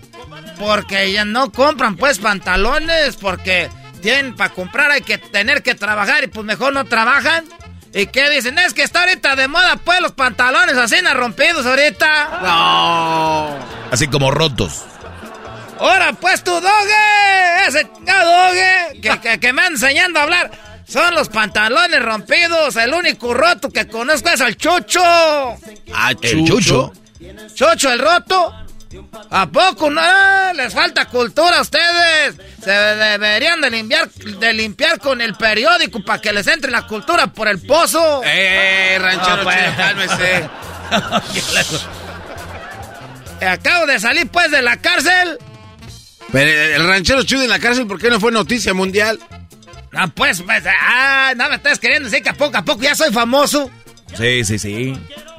Porque 0.58 1.10
ya 1.12 1.24
no 1.24 1.50
compran 1.50 1.96
pues 1.96 2.18
pantalones, 2.18 3.16
porque 3.16 3.68
tienen 4.00 4.36
para 4.36 4.50
comprar 4.50 4.90
hay 4.90 5.00
que 5.00 5.18
tener 5.18 5.62
que 5.62 5.74
trabajar 5.74 6.22
y 6.24 6.28
pues 6.28 6.46
mejor 6.46 6.72
no 6.72 6.84
trabajan. 6.84 7.44
¿Y 7.94 8.06
qué 8.06 8.30
dicen? 8.30 8.58
Es 8.58 8.72
que 8.72 8.82
está 8.82 9.00
ahorita 9.00 9.36
de 9.36 9.48
moda 9.48 9.76
pues 9.84 10.00
los 10.00 10.12
pantalones 10.12 10.76
así 10.76 10.96
na, 11.02 11.12
rompidos 11.12 11.66
ahorita. 11.66 12.40
No. 12.42 13.58
Así 13.90 14.06
como 14.06 14.30
rotos. 14.30 14.84
Ahora 15.78 16.12
pues 16.12 16.44
tu 16.44 16.52
doge, 16.52 17.66
ese 17.66 17.82
doge 17.82 19.00
que, 19.00 19.20
que, 19.20 19.40
que 19.40 19.52
me 19.52 19.62
anda 19.62 19.74
enseñando 19.74 20.20
a 20.20 20.22
hablar. 20.22 20.71
Son 20.92 21.14
los 21.14 21.28
pantalones 21.30 22.02
rompidos. 22.02 22.76
El 22.76 22.92
único 22.92 23.32
roto 23.32 23.70
que 23.70 23.86
conozco 23.88 24.28
es 24.28 24.40
el 24.40 24.56
Chucho. 24.56 25.00
Ah, 25.02 26.12
El 26.20 26.44
chucho. 26.46 26.92
Chucho 27.54 27.90
el 27.92 27.98
roto. 27.98 28.54
¿A 29.30 29.46
poco 29.46 29.88
no? 29.88 30.02
Ah, 30.04 30.52
Les 30.54 30.74
falta 30.74 31.06
cultura 31.06 31.58
a 31.58 31.62
ustedes. 31.62 32.36
Se 32.62 32.70
deberían 32.70 33.62
de 33.62 33.70
limpiar, 33.70 34.10
de 34.10 34.52
limpiar 34.52 34.98
con 34.98 35.22
el 35.22 35.34
periódico 35.34 36.04
para 36.04 36.20
que 36.20 36.30
les 36.32 36.46
entre 36.46 36.70
la 36.70 36.86
cultura 36.86 37.26
por 37.28 37.48
el 37.48 37.58
pozo. 37.64 38.20
Eh, 38.24 38.98
ranchero 39.00 39.38
Ah, 39.38 39.42
pues. 39.42 39.76
cálmese. 39.76 40.50
Acabo 43.46 43.86
de 43.86 43.98
salir 43.98 44.28
pues 44.28 44.50
de 44.50 44.62
la 44.62 44.76
cárcel. 44.76 45.38
Pero 46.30 46.50
el 46.76 46.86
ranchero 46.86 47.22
chido 47.24 47.42
en 47.42 47.50
la 47.50 47.58
cárcel, 47.58 47.86
¿por 47.86 47.98
qué 47.98 48.08
no 48.10 48.20
fue 48.20 48.30
noticia 48.30 48.72
mundial? 48.74 49.18
Ah, 49.94 50.08
pues, 50.08 50.42
pues, 50.42 50.64
ah, 50.66 51.34
no 51.36 51.48
me 51.48 51.56
estás 51.56 51.78
queriendo 51.78 52.08
decir 52.08 52.22
que 52.22 52.30
a 52.30 52.34
poco 52.34 52.56
a 52.56 52.62
poco 52.62 52.82
ya 52.82 52.94
soy 52.94 53.12
famoso. 53.12 53.70
Sí, 54.16 54.44
sí, 54.44 54.58
sí. 54.58 54.98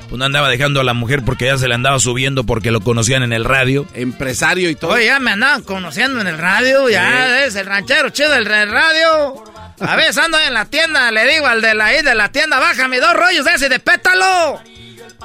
Pues 0.09 0.19
no 0.19 0.25
andaba 0.25 0.49
dejando 0.49 0.79
a 0.79 0.83
la 0.83 0.93
mujer 0.93 1.23
porque 1.25 1.45
ya 1.45 1.57
se 1.57 1.67
le 1.67 1.73
andaba 1.73 1.99
subiendo 1.99 2.43
porque 2.43 2.71
lo 2.71 2.81
conocían 2.81 3.23
en 3.23 3.33
el 3.33 3.45
radio. 3.45 3.87
Empresario 3.93 4.69
y 4.69 4.75
todo. 4.75 4.91
Oye, 4.91 5.05
ya 5.05 5.19
me 5.19 5.31
andaban 5.31 5.63
conociendo 5.63 6.21
en 6.21 6.27
el 6.27 6.37
radio, 6.37 6.89
ya 6.89 7.45
es 7.45 7.55
el 7.55 7.65
ranchero 7.65 8.09
chido 8.09 8.29
del 8.31 8.45
radio. 8.45 9.43
A 9.79 9.95
veces 9.95 10.17
ando 10.17 10.39
en 10.39 10.53
la 10.53 10.65
tienda, 10.65 11.11
le 11.11 11.25
digo 11.27 11.47
al 11.47 11.61
de 11.61 11.73
la 11.73 11.85
ahí 11.85 12.01
de 12.03 12.13
la 12.13 12.31
tienda, 12.31 12.59
bájame 12.59 12.99
dos 12.99 13.13
rollos 13.13 13.45
de 13.45 13.51
ese 13.53 13.69
de 13.69 13.79
pétalo. 13.79 14.61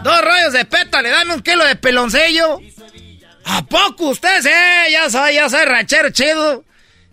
Dos 0.03 0.21
rollos 0.23 0.53
de 0.53 0.65
pétalo, 0.65 1.11
dame 1.11 1.35
un 1.35 1.43
kilo 1.43 1.65
de 1.67 1.77
peloncillo. 1.77 2.59
¿A 3.45 3.65
poco 3.65 4.11
ustedes? 4.11 4.47
Eh, 4.47 4.91
ya 4.93 5.11
soy, 5.11 5.35
ya 5.35 5.49
soy 5.49 5.65
ranchero 5.65 6.11
chido. 6.11 6.65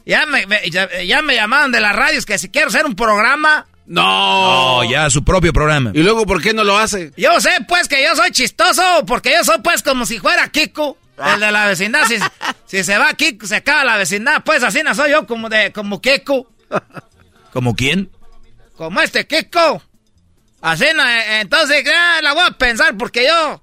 Ya 0.05 0.25
me, 0.25 0.45
me- 0.45 0.69
ya, 0.69 0.87
ya 1.03 1.21
me 1.21 1.35
llamaban 1.35 1.71
de 1.71 1.81
las 1.81 1.95
radios 1.95 2.25
que 2.25 2.37
si 2.37 2.49
quiero 2.49 2.67
hacer 2.67 2.85
un 2.85 2.95
programa. 2.95 3.65
No. 3.87 4.81
No, 4.83 4.89
ya 4.89 5.09
su 5.09 5.23
propio 5.23 5.51
programa. 5.53 5.91
¿Y 5.93 6.01
luego 6.03 6.25
por 6.25 6.41
qué 6.41 6.53
no 6.53 6.63
lo 6.63 6.77
hace? 6.77 7.11
Yo 7.17 7.39
sé, 7.39 7.49
pues, 7.67 7.87
que 7.87 8.03
yo 8.03 8.15
soy 8.15 8.31
chistoso, 8.31 8.81
porque 9.05 9.31
yo 9.33 9.43
soy, 9.43 9.57
pues, 9.63 9.83
como 9.83 10.05
si 10.05 10.19
fuera 10.19 10.47
Kiko, 10.49 10.97
el 11.33 11.39
de 11.39 11.51
la 11.51 11.67
vecindad. 11.67 12.05
Si, 12.07 12.17
si 12.65 12.83
se 12.83 12.97
va 12.97 13.13
Kiko, 13.13 13.45
se 13.47 13.57
acaba 13.57 13.83
la 13.83 13.97
vecindad, 13.97 14.43
pues, 14.43 14.63
así 14.63 14.81
no 14.83 14.93
soy 14.95 15.11
yo 15.11 15.25
como 15.27 15.49
de, 15.49 15.71
como 15.71 16.01
Kiko. 16.01 16.51
¿Como 17.53 17.75
quién? 17.75 18.09
Como 18.75 19.01
este 19.01 19.25
Kiko. 19.27 19.81
Así 20.61 20.85
no, 20.95 21.07
eh, 21.07 21.41
entonces, 21.41 21.83
ya 21.85 22.21
la 22.23 22.33
voy 22.33 22.43
a 22.47 22.51
pensar, 22.51 22.95
porque 22.97 23.25
yo... 23.27 23.61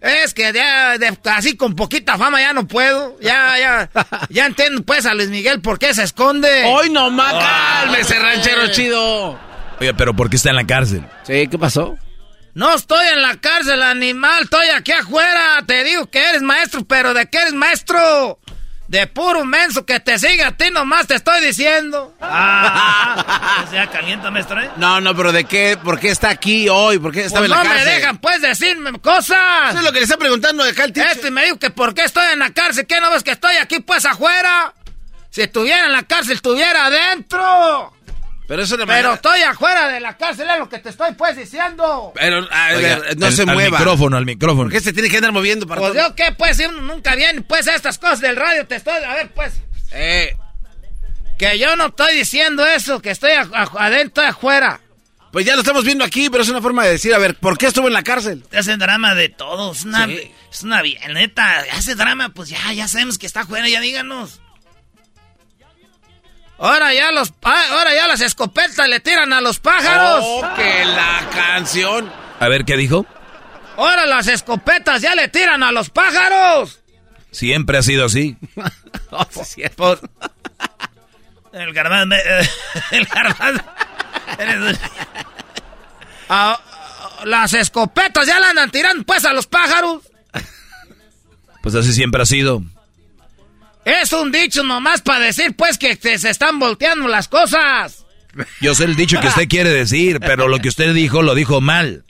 Es 0.00 0.32
que 0.34 0.52
ya, 0.52 0.96
de- 0.98 1.18
así 1.30 1.56
con 1.56 1.74
poquita 1.76 2.16
fama 2.16 2.40
ya 2.40 2.52
no 2.52 2.66
puedo. 2.66 3.18
Ya, 3.20 3.58
ya, 3.58 3.90
ya 4.30 4.46
entiendo, 4.46 4.82
pues, 4.82 5.04
a 5.06 5.14
Luis 5.14 5.28
Miguel 5.28 5.60
por 5.60 5.78
qué 5.78 5.92
se 5.94 6.02
esconde. 6.04 6.64
Hoy 6.66 6.90
nomás, 6.90 7.34
cálmese, 7.34 8.18
ranchero 8.18 8.68
chido. 8.68 9.38
Oye, 9.80 9.94
pero 9.94 10.14
¿por 10.14 10.28
qué 10.30 10.36
está 10.36 10.50
en 10.50 10.56
la 10.56 10.66
cárcel? 10.66 11.04
Sí, 11.24 11.46
¿qué 11.48 11.58
pasó? 11.58 11.96
No 12.52 12.74
estoy 12.74 13.06
en 13.14 13.22
la 13.22 13.36
cárcel, 13.36 13.80
animal. 13.82 14.42
Estoy 14.42 14.66
aquí 14.76 14.90
afuera. 14.92 15.62
Te 15.66 15.84
digo 15.84 16.10
que 16.10 16.18
eres 16.30 16.42
maestro, 16.42 16.84
pero 16.84 17.14
¿de 17.14 17.26
qué 17.30 17.38
eres 17.38 17.54
maestro? 17.54 18.39
De 18.90 19.06
puro 19.06 19.44
menso 19.44 19.86
que 19.86 20.00
te 20.00 20.18
siga 20.18 20.48
a 20.48 20.50
ti 20.56 20.68
nomás 20.72 21.06
te 21.06 21.14
estoy 21.14 21.40
diciendo. 21.46 22.12
Ah, 22.20 23.64
ya 23.72 23.86
calienta, 23.88 24.32
maestro, 24.32 24.60
¿eh? 24.60 24.68
No, 24.78 25.00
no, 25.00 25.14
pero 25.14 25.30
¿de 25.30 25.44
qué? 25.44 25.78
¿Por 25.80 26.00
qué 26.00 26.08
está 26.08 26.30
aquí 26.30 26.68
hoy? 26.68 26.98
¿Por 26.98 27.12
qué 27.12 27.20
estaba 27.24 27.46
Pues 27.46 27.52
en 27.52 27.56
la 27.56 27.62
no 27.62 27.70
me 27.70 27.76
cárcel? 27.76 27.94
dejan, 27.94 28.18
pues, 28.18 28.42
decirme 28.42 28.98
cosas. 28.98 29.38
Eso 29.68 29.78
es 29.78 29.84
lo 29.84 29.92
que 29.92 29.98
le 30.00 30.04
está 30.06 30.16
preguntando 30.16 30.64
acá 30.64 30.82
el 30.82 30.92
teacher. 30.92 31.12
Este 31.12 31.30
me 31.30 31.44
dijo 31.44 31.56
que 31.60 31.70
por 31.70 31.94
qué 31.94 32.02
estoy 32.02 32.32
en 32.32 32.40
la 32.40 32.50
cárcel. 32.50 32.84
¿Qué 32.88 33.00
no 33.00 33.12
ves 33.12 33.22
que 33.22 33.30
estoy 33.30 33.54
aquí, 33.58 33.78
pues, 33.78 34.04
afuera? 34.06 34.74
Si 35.30 35.40
estuviera 35.42 35.86
en 35.86 35.92
la 35.92 36.02
cárcel, 36.02 36.32
estuviera 36.34 36.86
adentro. 36.86 37.94
Pero 38.50 38.62
eso 38.64 38.76
no 38.76 38.84
me... 38.84 38.94
Pero 38.94 39.12
estoy 39.14 39.40
afuera 39.42 39.86
de 39.86 40.00
la 40.00 40.16
cárcel, 40.16 40.50
es 40.50 40.58
lo 40.58 40.68
que 40.68 40.80
te 40.80 40.88
estoy, 40.88 41.12
pues, 41.14 41.36
diciendo. 41.36 42.10
Pero, 42.16 42.38
a 42.50 42.70
Oiga, 42.74 42.98
ver, 42.98 43.16
no 43.16 43.26
al- 43.26 43.32
se 43.32 43.42
al 43.42 43.52
mueva. 43.54 43.78
micrófono, 43.78 44.16
al 44.16 44.26
micrófono. 44.26 44.64
¿Por 44.64 44.72
qué 44.72 44.80
se 44.80 44.92
tiene 44.92 45.08
que 45.08 45.18
andar 45.18 45.30
moviendo 45.30 45.68
para 45.68 45.80
Pues 45.80 45.92
todo? 45.92 46.08
yo 46.08 46.14
qué, 46.16 46.32
pues, 46.36 46.56
si 46.56 46.64
uno 46.64 46.82
nunca 46.82 47.14
viene, 47.14 47.42
pues, 47.42 47.68
a 47.68 47.76
estas 47.76 47.98
cosas 47.98 48.18
del 48.20 48.34
radio, 48.34 48.66
te 48.66 48.74
estoy, 48.74 48.94
a 49.04 49.14
ver, 49.14 49.30
pues. 49.32 49.54
Eh, 49.92 50.36
Que 51.38 51.58
yo 51.60 51.76
no 51.76 51.86
estoy 51.86 52.16
diciendo 52.16 52.66
eso, 52.66 53.00
que 53.00 53.10
estoy 53.12 53.30
a- 53.30 53.48
a- 53.54 53.86
adentro 53.86 54.24
y 54.24 54.26
afuera. 54.26 54.80
pues 55.32 55.46
ya 55.46 55.54
lo 55.54 55.60
estamos 55.60 55.84
viendo 55.84 56.04
aquí, 56.04 56.28
pero 56.28 56.42
es 56.42 56.48
una 56.48 56.60
forma 56.60 56.84
de 56.84 56.90
decir, 56.90 57.14
a 57.14 57.18
ver, 57.18 57.36
¿por 57.36 57.56
qué 57.56 57.66
estuvo 57.66 57.86
en 57.86 57.92
la 57.94 58.02
cárcel? 58.02 58.44
Hacen 58.52 58.80
drama 58.80 59.14
de 59.14 59.28
todos, 59.28 59.78
es 59.78 59.84
una, 59.84 60.06
Sí. 60.06 60.32
es 60.52 60.62
una 60.64 60.82
bien, 60.82 61.14
neta, 61.14 61.64
hace 61.72 61.94
drama, 61.94 62.30
pues 62.30 62.48
ya, 62.48 62.72
ya 62.72 62.88
sabemos 62.88 63.16
que 63.16 63.26
está 63.26 63.42
afuera, 63.42 63.68
ya 63.68 63.80
díganos. 63.80 64.40
Ahora 66.60 66.92
ya 66.92 67.10
los, 67.10 67.32
ah, 67.42 67.64
ahora 67.72 67.94
ya 67.94 68.06
las 68.06 68.20
escopetas 68.20 68.86
le 68.86 69.00
tiran 69.00 69.32
a 69.32 69.40
los 69.40 69.58
pájaros. 69.58 70.22
Oh, 70.22 70.42
que 70.56 70.84
la 70.84 71.26
canción. 71.34 72.12
A 72.38 72.48
ver, 72.48 72.64
¿qué 72.66 72.76
dijo? 72.76 73.06
Ahora 73.78 74.04
las 74.04 74.28
escopetas 74.28 75.00
ya 75.00 75.14
le 75.14 75.28
tiran 75.28 75.62
a 75.62 75.72
los 75.72 75.88
pájaros. 75.88 76.80
Siempre 77.30 77.78
ha 77.78 77.82
sido 77.82 78.04
así. 78.04 78.36
Por- 79.76 80.00
El 81.52 81.72
garbanzo. 81.72 82.06
me- 82.06 82.18
El 82.98 83.06
garbanzo. 83.06 83.64
eres- 84.38 84.78
ah, 86.28 86.60
las 87.24 87.54
escopetas 87.54 88.26
ya 88.26 88.38
le 88.38 88.46
andan 88.46 88.70
tirando 88.70 89.02
pues 89.04 89.24
a 89.24 89.32
los 89.32 89.46
pájaros. 89.46 90.02
Pues 91.62 91.74
así 91.74 91.92
siempre 91.94 92.22
ha 92.22 92.26
sido. 92.26 92.62
Es 93.84 94.12
un 94.12 94.30
dicho 94.30 94.62
nomás 94.62 95.00
para 95.02 95.24
decir, 95.26 95.54
pues, 95.56 95.78
que 95.78 95.96
te- 95.96 96.18
se 96.18 96.30
están 96.30 96.58
volteando 96.58 97.08
las 97.08 97.28
cosas. 97.28 98.04
Yo 98.60 98.74
sé 98.74 98.84
el 98.84 98.94
dicho 98.94 99.18
que 99.20 99.26
usted 99.28 99.48
quiere 99.48 99.70
decir, 99.70 100.20
pero 100.20 100.46
lo 100.48 100.58
que 100.60 100.68
usted 100.68 100.92
dijo 100.94 101.22
lo 101.22 101.34
dijo 101.34 101.60
mal. 101.60 102.04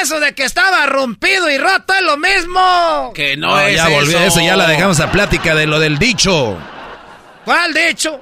Eso 0.00 0.20
de 0.20 0.32
que 0.34 0.44
estaba 0.44 0.86
rompido 0.86 1.50
y 1.50 1.58
roto 1.58 1.92
es 1.94 2.02
lo 2.02 2.16
mismo. 2.16 3.12
Que 3.14 3.36
No, 3.36 3.68
ya 3.68 3.88
volvió 3.88 4.18
eso, 4.20 4.40
ya 4.40 4.54
la 4.56 4.68
dejamos 4.68 5.00
a 5.00 5.10
plática 5.10 5.54
de 5.56 5.66
lo 5.66 5.80
del 5.80 5.98
dicho. 5.98 6.56
¿Cuál 7.44 7.74
dicho? 7.74 8.20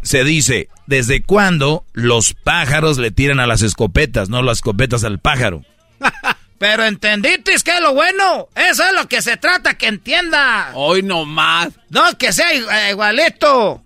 Se 0.00 0.24
dice, 0.24 0.70
¿desde 0.86 1.22
cuándo 1.22 1.84
los 1.92 2.32
pájaros 2.32 2.96
le 2.96 3.10
tiran 3.10 3.40
a 3.40 3.46
las 3.46 3.60
escopetas, 3.60 4.30
no 4.30 4.40
las 4.40 4.58
escopetas 4.58 5.04
al 5.04 5.18
pájaro? 5.18 5.62
Pero 6.60 6.84
entendiste 6.84 7.54
que 7.64 7.70
es 7.74 7.80
lo 7.80 7.94
bueno. 7.94 8.50
Eso 8.54 8.84
es 8.86 8.92
lo 8.92 9.08
que 9.08 9.22
se 9.22 9.38
trata, 9.38 9.78
que 9.78 9.86
entienda. 9.86 10.72
Hoy 10.74 11.02
no 11.02 11.24
más. 11.24 11.70
No, 11.88 12.18
que 12.18 12.34
sea 12.34 12.52
i- 12.52 12.90
igualito. 12.90 13.82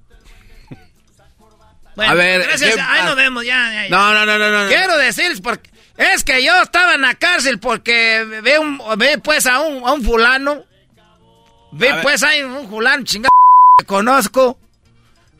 Bueno, 1.94 2.10
A 2.10 2.14
ver, 2.14 2.42
gracias. 2.42 2.74
¿qué- 2.74 2.80
Ahí 2.80 3.00
ah, 3.02 3.04
nos 3.04 3.14
vemos 3.14 3.44
ya. 3.44 3.72
ya, 3.72 3.82
ya. 3.84 3.88
No, 3.90 4.12
no, 4.12 4.26
no, 4.26 4.38
no, 4.38 4.64
no. 4.64 4.68
Quiero 4.68 4.98
decirles 4.98 5.40
porque 5.40 5.70
es 5.96 6.24
que 6.24 6.42
yo 6.42 6.60
estaba 6.62 6.94
en 6.96 7.02
la 7.02 7.14
cárcel 7.14 7.60
porque 7.60 8.24
ve 8.42 8.58
un 8.58 8.80
ve 8.98 9.18
pues 9.18 9.46
a 9.46 9.60
un, 9.60 9.86
a 9.86 9.92
un 9.92 10.02
fulano. 10.02 10.64
Ve 11.70 11.90
A 11.92 12.02
pues 12.02 12.24
hay 12.24 12.42
un 12.42 12.68
fulano 12.68 13.04
chingado 13.04 13.30
que 13.78 13.86
conozco. 13.86 14.58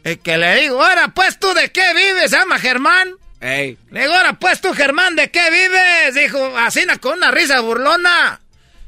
Y 0.05 0.19
que 0.19 0.39
le 0.39 0.55
digo, 0.61 0.81
ahora 0.85 1.09
pues 1.09 1.40
tú 1.40 1.52
de 1.52 1.73
qué 1.73 1.93
vives, 1.94 2.31
llama 2.31 2.61
Germán. 2.61 3.11
Ey. 3.45 3.77
Le 3.91 4.01
digo, 4.01 4.15
ahora 4.15 4.33
pues 4.33 4.62
tú 4.62 4.73
Germán, 4.73 5.16
¿de 5.16 5.31
qué 5.31 5.51
vives? 5.51 6.15
Dijo, 6.15 6.57
así 6.57 6.87
con 6.99 7.19
una 7.19 7.31
risa 7.31 7.61
burlona. 7.61 8.41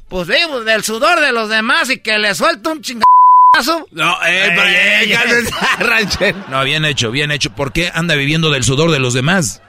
Pues 0.09 0.27
vivo 0.29 0.65
del 0.65 0.83
sudor 0.83 1.21
de 1.21 1.31
los 1.31 1.51
demás 1.51 1.91
y 1.91 1.99
que 1.99 2.17
le 2.19 2.35
suelto 2.35 2.73
un 2.73 2.81
chingazo. 2.81 3.87
No, 3.91 4.17
eh, 4.25 4.45
Ey, 4.45 4.51
pero, 4.57 4.69
eh, 4.69 6.09
ey. 6.21 6.35
No, 6.49 6.65
bien 6.65 6.87
hecho, 6.87 7.11
bien 7.11 7.33
hecho. 7.33 7.51
¿Por 7.51 7.71
qué 7.75 7.91
anda 7.93 8.15
viviendo 8.15 8.51
del 8.51 8.65
sudor 8.65 8.91
de 8.93 8.99
los 8.99 9.13
demás? 9.13 9.61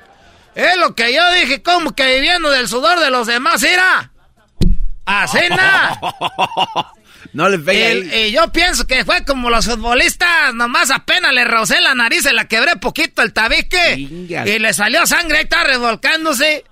Es 0.55 0.77
lo 0.77 0.95
que 0.95 1.14
yo 1.14 1.34
dije, 1.34 1.61
como 1.61 1.93
que 1.93 2.05
viviendo 2.15 2.49
del 2.49 2.69
sudor 2.69 3.01
de 3.01 3.11
los 3.11 3.27
demás, 3.27 3.61
era. 3.64 4.11
Así 5.05 5.39
na. 5.49 5.99
No 7.34 7.49
le 7.49 7.57
El- 7.57 8.10
ahí. 8.11 8.27
y 8.27 8.31
yo 8.31 8.52
pienso 8.52 8.85
que 8.88 9.03
fue 9.06 9.23
como 9.26 9.49
los 9.49 9.65
futbolistas, 9.65 10.53
nomás 10.53 10.91
apenas 10.91 11.34
le 11.34 11.44
rocé 11.45 11.81
la 11.81 11.94
nariz, 11.95 12.23
se 12.23 12.34
la 12.34 12.48
quebré 12.48 12.76
poquito 12.77 13.22
el 13.22 13.34
tabique. 13.34 13.95
Y 13.98 14.60
le 14.60 14.73
salió 14.73 15.06
sangre, 15.06 15.38
ahí 15.38 15.44
está 15.44 15.64
revolcándose. 15.64 16.64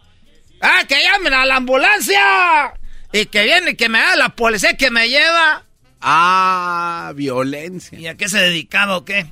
¡Ah, 0.62 0.84
que 0.88 1.02
llamen 1.04 1.34
a 1.34 1.46
la 1.46 1.58
ambulancia! 1.58 2.74
Y 3.12 3.26
que 3.28 3.44
viene 3.44 3.72
y 3.72 3.76
que 3.76 3.90
me 3.90 4.00
da 4.00 4.16
la 4.16 4.30
policía 4.30 4.76
que 4.78 4.90
me 4.92 5.10
lleva. 5.10 5.64
Ah, 6.02 7.12
violencia. 7.16 7.98
¿Y 7.98 8.08
a 8.08 8.16
qué 8.16 8.30
se 8.30 8.40
dedicaba 8.40 8.98
o 8.98 9.06
qué? 9.06 9.28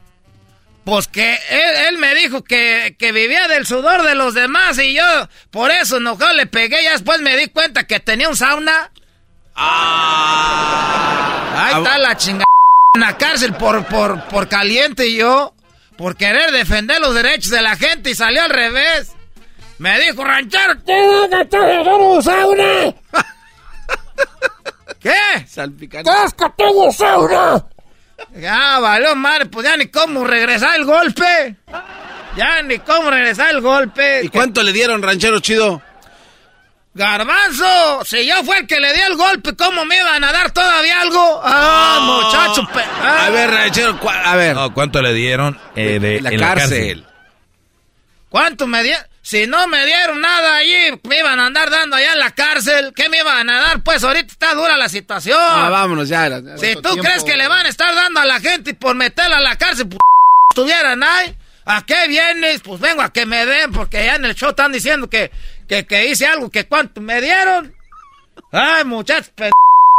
Pues 0.85 1.07
que 1.07 1.33
él, 1.49 1.87
él 1.89 1.97
me 1.97 2.13
dijo 2.15 2.43
que, 2.43 2.95
que 2.99 3.11
vivía 3.13 3.47
del 3.47 3.65
sudor 3.65 4.03
de 4.03 4.15
los 4.15 4.33
demás 4.33 4.77
y 4.79 4.93
yo 4.93 5.03
por 5.49 5.71
eso 5.71 5.97
enojado 5.97 6.33
le 6.33 6.45
pegué. 6.45 6.83
Ya 6.83 6.91
después 6.91 7.21
me 7.21 7.37
di 7.37 7.47
cuenta 7.47 7.85
que 7.87 7.99
tenía 7.99 8.27
un 8.27 8.35
sauna. 8.35 8.91
Ahí 11.55 11.75
está 11.77 11.97
la 11.97 12.17
chingada 12.17 12.45
en 12.95 13.01
la 13.01 13.17
cárcel 13.17 13.53
por, 13.53 13.85
por, 13.85 14.23
por 14.25 14.47
caliente 14.47 15.07
y 15.07 15.17
yo 15.17 15.53
por 15.97 16.15
querer 16.15 16.51
defender 16.51 16.99
los 16.99 17.13
derechos 17.13 17.51
de 17.51 17.61
la 17.61 17.75
gente 17.75 18.11
y 18.11 18.15
salió 18.15 18.43
al 18.43 18.49
revés. 18.49 19.13
Me 19.77 19.99
dijo, 19.99 20.23
ranchero, 20.23 20.73
¿qué 20.85 21.25
estás 21.25 21.63
en 21.63 21.87
un 21.87 22.23
sauna? 22.23 22.93
¿Qué? 24.99 25.45
Salpicante. 25.47 26.09
tengo 26.55 26.91
sauna! 26.91 27.65
Ya, 28.35 28.79
valió 28.79 29.15
madre, 29.15 29.47
pues 29.47 29.65
ya 29.65 29.75
ni 29.75 29.87
cómo 29.87 30.23
regresar 30.23 30.75
el 30.79 30.85
golpe. 30.85 31.57
Ya 32.37 32.61
ni 32.61 32.79
cómo 32.79 33.11
regresar 33.11 33.51
el 33.51 33.61
golpe. 33.61 34.23
¿Y 34.23 34.29
cuánto 34.29 34.63
le 34.63 34.71
dieron, 34.71 35.01
ranchero 35.03 35.39
chido? 35.39 35.81
Garbanzo, 36.95 38.05
si 38.05 38.25
yo 38.27 38.43
fue 38.43 38.59
el 38.59 38.67
que 38.67 38.79
le 38.79 38.93
di 38.93 38.99
el 39.01 39.15
golpe, 39.15 39.55
¿cómo 39.55 39.83
me 39.85 39.97
iban 39.97 40.23
a 40.23 40.31
dar 40.31 40.51
todavía 40.51 41.01
algo? 41.01 41.41
Ah, 41.43 41.99
muchacho. 42.03 42.67
pe- 42.71 42.83
ah. 43.01 43.25
A 43.25 43.29
ver, 43.31 43.49
a 44.25 44.35
ver. 44.35 44.55
No, 44.55 44.73
¿Cuánto 44.73 45.01
le 45.01 45.13
dieron 45.13 45.59
eh, 45.75 45.99
de, 45.99 46.21
la 46.21 46.29
en 46.29 46.39
cárcel. 46.39 47.05
¿Cuánto 48.29 48.67
me 48.67 48.83
dieron? 48.83 49.05
Si 49.23 49.47
no 49.47 49.67
me 49.67 49.85
dieron 49.85 50.19
nada 50.19 50.57
allí, 50.57 50.99
me 51.07 51.19
iban 51.19 51.39
a 51.39 51.45
andar 51.45 51.69
dando 51.69 51.95
allá 51.95 52.13
en 52.13 52.19
la 52.19 52.31
cárcel. 52.31 52.91
¿Qué 52.93 53.07
me 53.09 53.19
iban 53.19 53.49
a 53.49 53.59
dar? 53.59 53.81
Pues 53.81 54.03
ahorita 54.03 54.31
está 54.31 54.53
dura 54.53 54.75
la 54.75 54.89
situación. 54.89 55.39
Ah, 55.39 55.69
vámonos 55.69 56.09
ya. 56.09 56.27
ya. 56.27 56.57
Si 56.57 56.75
tú 56.75 56.89
crees 56.97 57.23
que 57.23 57.37
le 57.37 57.47
van 57.47 57.65
a 57.65 57.69
estar 57.69 57.95
dando 57.95 58.19
a 58.19 58.25
la 58.25 58.39
gente 58.39 58.71
y 58.71 58.73
por 58.73 58.95
meterla 58.95 59.37
a 59.37 59.41
la 59.41 59.55
cárcel, 59.55 59.87
pues 59.87 59.99
estuvieran 60.51 61.01
ahí, 61.03 61.33
¿a 61.65 61.85
qué 61.85 62.07
vienes? 62.09 62.61
Pues 62.63 62.81
vengo 62.81 63.01
a 63.01 63.13
que 63.13 63.25
me 63.25 63.45
den, 63.45 63.71
porque 63.71 64.03
ya 64.03 64.15
en 64.15 64.25
el 64.25 64.35
show 64.35 64.49
están 64.49 64.73
diciendo 64.73 65.09
que, 65.09 65.31
que, 65.75 65.85
que 65.85 66.07
hice 66.09 66.25
algo, 66.25 66.49
que 66.49 66.65
cuánto 66.65 67.01
me 67.01 67.21
dieron. 67.21 67.73
Ay, 68.51 68.83
muchachos, 68.85 69.31
p 69.35 69.51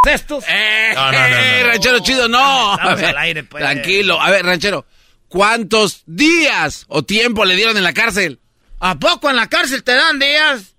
estos. 0.07 0.45
No, 0.47 0.95
no, 0.95 1.13
no, 1.13 1.13
no. 1.13 1.19
Eh, 1.19 1.63
ranchero 1.67 1.99
chido, 2.01 2.29
no. 2.29 2.75
Estamos 2.75 2.93
A 2.93 2.95
ver, 2.97 3.05
al 3.07 3.19
aire, 3.19 3.45
pues. 3.45 3.63
Tranquilo. 3.63 4.21
A 4.21 4.31
ver, 4.31 4.45
ranchero, 4.45 4.87
¿cuántos 5.29 6.03
días 6.07 6.85
o 6.89 7.03
tiempo 7.05 7.45
le 7.45 7.57
dieron 7.57 7.77
en 7.77 7.85
la 7.85 7.93
cárcel? 7.93 8.39
¿A 8.81 8.99
poco 8.99 9.31
en 9.31 9.37
la 9.37 9.49
cárcel 9.49 9.83
te 9.83 9.95
dan 9.95 10.19
días? 10.19 10.75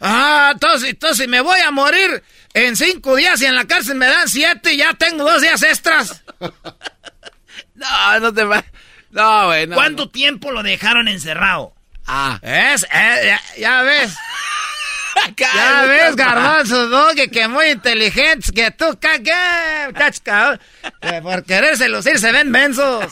Ah, 0.00 0.50
entonces, 0.54 0.90
entonces 0.90 1.28
me 1.28 1.40
voy 1.40 1.60
a 1.60 1.70
morir 1.70 2.22
en 2.52 2.76
cinco 2.76 3.16
días 3.16 3.40
y 3.40 3.46
en 3.46 3.54
la 3.54 3.64
cárcel 3.64 3.94
me 3.94 4.06
dan 4.06 4.28
siete 4.28 4.74
y 4.74 4.78
ya 4.78 4.92
tengo 4.94 5.24
dos 5.24 5.40
días 5.42 5.62
extras. 5.62 6.22
No, 7.76 8.20
no 8.20 8.32
te 8.32 8.44
va. 8.44 8.64
No, 9.10 9.46
güey. 9.46 9.66
no, 9.66 9.74
¿Cuánto 9.74 10.08
tiempo 10.08 10.52
lo 10.52 10.62
dejaron 10.62 11.08
encerrado? 11.08 11.73
Ah. 12.06 12.38
¿Es? 12.42 12.84
Eh, 12.84 13.22
ya, 13.26 13.40
ya 13.58 13.82
ves. 13.82 14.14
Ya 15.36 15.84
ves, 15.86 16.16
garbanzo, 16.16 16.88
¿no? 16.88 17.08
Que, 17.14 17.30
que 17.30 17.46
muy 17.46 17.66
inteligentes, 17.66 18.50
que 18.50 18.72
tú, 18.72 18.98
ca- 19.00 19.20
¿qué? 19.20 19.86
Muchachos, 19.86 20.20
cabrón. 20.24 20.60
Que 21.00 21.22
por 21.22 21.44
quererse 21.44 21.88
lucir 21.88 22.18
se 22.18 22.32
ven 22.32 22.50
mensos. 22.50 23.06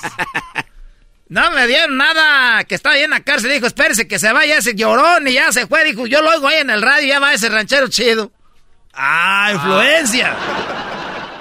No 1.29 1.51
me 1.53 1.67
dieron 1.69 1.97
nada, 1.97 2.65
que 2.65 2.75
estaba 2.75 2.97
ahí 2.97 3.03
en 3.05 3.11
la 3.11 3.21
cárcel, 3.21 3.53
dijo, 3.53 3.67
espérese 3.67 4.09
que 4.09 4.19
se 4.19 4.33
vaya 4.33 4.59
ese 4.59 4.75
llorón 4.75 5.27
y 5.29 5.35
ya 5.35 5.53
se 5.53 5.67
fue, 5.69 5.85
dijo, 5.85 6.07
yo 6.07 6.21
lo 6.21 6.31
oigo 6.31 6.49
ahí 6.49 6.59
en 6.59 6.71
el 6.71 6.83
radio, 6.83 7.07
ya 7.07 7.21
va 7.21 7.33
ese 7.33 7.49
ranchero 7.49 7.87
chido. 7.89 8.33
Ah, 8.93 9.51
influencia. 9.55 10.35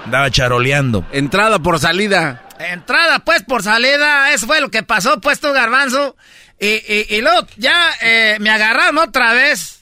Andaba 0.06 0.30
charoleando. 0.30 1.06
Entrada 1.11 1.60
por 1.60 1.80
salida. 1.80 2.44
Entrada, 2.60 3.19
pues, 3.19 3.41
por 3.44 3.64
salida, 3.64 4.32
eso 4.32 4.45
fue 4.45 4.61
lo 4.61 4.69
que 4.69 4.84
pasó, 4.84 5.19
pues, 5.19 5.40
tú, 5.40 5.52
garbanzo. 5.52 6.15
Y, 6.61 6.67
y, 6.67 7.05
y 7.17 7.21
luego 7.21 7.47
ya 7.57 7.89
eh, 8.01 8.38
me 8.39 8.51
agarraron 8.51 8.97
otra 8.99 9.33
vez. 9.33 9.79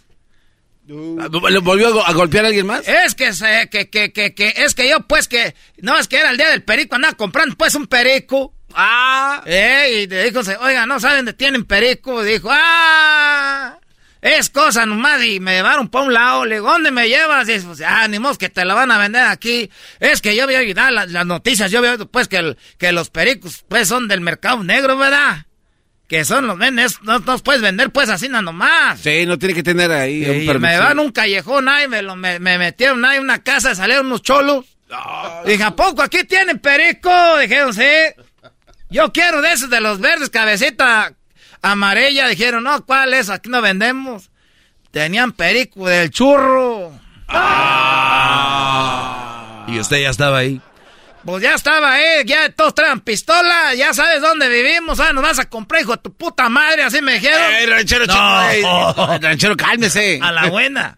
¿Le 0.88 1.60
volvió 1.60 1.88
a, 1.89 1.91
go- 1.91 2.06
a 2.06 2.14
golpear 2.14 2.45
a 2.45 2.47
alguien 2.47 2.65
más? 2.65 2.88
Es 2.88 3.14
que, 3.14 3.34
se, 3.34 3.69
que, 3.69 3.89
que, 3.89 4.11
que, 4.11 4.34
que, 4.34 4.53
es 4.56 4.73
que 4.73 4.89
yo, 4.89 5.01
pues, 5.01 5.27
que, 5.27 5.53
no, 5.81 5.97
es 5.99 6.07
que 6.07 6.18
era 6.18 6.31
el 6.31 6.38
día 6.38 6.49
del 6.49 6.64
perico, 6.64 6.95
andaba 6.95 7.14
comprando, 7.15 7.56
pues, 7.56 7.76
un 7.76 7.85
perico. 7.85 8.56
Ah. 8.73 9.43
Eh, 9.45 10.03
y 10.03 10.07
le 10.07 10.31
dijo, 10.31 10.39
oiga, 10.61 10.85
¿no 10.88 10.99
saben 10.99 11.18
dónde 11.18 11.34
tienen 11.34 11.65
perico? 11.65 12.23
Dijo, 12.23 12.49
ah, 12.51 13.77
es 14.22 14.49
cosa 14.49 14.85
nomás, 14.85 15.23
y 15.23 15.39
me 15.39 15.53
llevaron 15.57 15.89
para 15.89 16.06
un 16.06 16.14
lado, 16.14 16.45
le 16.45 16.56
digo, 16.56 16.72
¿dónde 16.72 16.91
me 16.91 17.07
llevas? 17.07 17.47
Y 17.49 17.60
pues, 17.60 17.81
ah, 17.85 18.07
ni 18.07 18.18
modo 18.19 18.38
que 18.38 18.49
te 18.49 18.65
la 18.65 18.73
van 18.73 18.89
a 18.91 18.97
vender 18.97 19.23
aquí. 19.23 19.69
Es 19.99 20.22
que 20.22 20.35
yo 20.35 20.43
había 20.45 20.60
oído 20.60 20.89
las, 20.89 21.11
las 21.11 21.26
noticias, 21.26 21.69
yo 21.69 21.80
había 21.80 21.91
oído, 21.91 22.07
pues, 22.10 22.27
que, 22.27 22.38
el- 22.38 22.57
que 22.80 22.91
los 22.93 23.10
pericos, 23.10 23.64
pues, 23.68 23.88
son 23.88 24.07
del 24.07 24.22
mercado 24.22 24.64
negro, 24.64 24.97
¿verdad? 24.97 25.45
Que 26.10 26.26
son 26.26 26.48
los 26.48 26.57
vendes, 26.57 27.02
no 27.03 27.19
los 27.19 27.41
puedes 27.44 27.61
vender, 27.61 27.91
pues, 27.91 28.10
así 28.10 28.27
nada 28.27 28.41
nomás. 28.41 28.99
Sí, 28.99 29.26
no 29.27 29.38
tiene 29.38 29.53
que 29.53 29.61
tener 29.64 29.91
ahí 29.91 30.26
un 30.26 30.41
Y 30.41 30.45
permiso. 30.48 30.60
me 30.60 30.77
van 30.80 30.98
a 30.99 31.02
un 31.03 31.11
callejón 31.11 31.69
ahí, 31.69 31.88
me, 31.88 32.02
lo, 32.02 32.15
me, 32.18 32.40
me 32.40 32.57
metieron 32.57 33.06
ahí 33.06 33.18
en 33.18 33.23
una 33.23 33.44
casa, 33.44 33.76
salieron 33.76 34.07
unos 34.07 34.23
cholos. 34.23 34.65
Dije, 35.45 35.61
¿a 35.64 35.76
poco 35.76 36.02
aquí 36.02 36.23
tienen 36.23 36.57
perico? 36.57 37.11
Dijeron, 37.38 37.73
sí. 37.76 37.84
Yo 38.90 39.14
quiero 39.14 39.40
de 39.44 39.52
esos 39.53 39.69
de 39.69 39.80
los 39.81 39.99
verdes, 39.99 40.31
cabecita 40.31 41.14
amarilla. 41.61 42.27
Dijeron, 42.27 42.64
no, 42.64 42.84
¿cuál 42.88 43.14
es? 43.14 43.30
Aquí 43.30 43.48
no 43.52 43.61
vendemos. 43.61 44.31
Tenían 44.90 45.31
perico 45.34 45.88
del 45.88 46.10
churro. 46.10 46.91
Y 49.68 49.80
usted 49.80 50.02
ya 50.02 50.10
estaba 50.10 50.40
ahí. 50.40 50.60
Pues 51.30 51.43
ya 51.43 51.53
estaba 51.53 51.93
ahí, 51.93 52.26
ya 52.26 52.49
todos 52.53 52.73
traen 52.73 53.01
pistola, 53.01 53.76
ya 53.76 53.93
sabes 53.93 54.19
dónde 54.19 54.49
vivimos, 54.49 54.99
ah, 54.99 55.14
nos 55.14 55.22
vas 55.22 55.38
a 55.38 55.47
comprar, 55.47 55.84
hijo 55.84 55.91
de 55.91 55.99
tu 55.99 56.11
puta 56.11 56.49
madre, 56.49 56.81
así 56.81 57.03
me 57.03 57.14
dijeron. 57.14 57.53
¡Ey, 57.53 57.68
ranchero 57.68 58.07
No. 58.07 58.14
chido! 58.14 59.11
ey, 59.14 59.19
ranchero, 59.22 59.56
cálmese. 59.56 60.19
A 60.23 60.31
la 60.31 60.47
buena. 60.49 60.97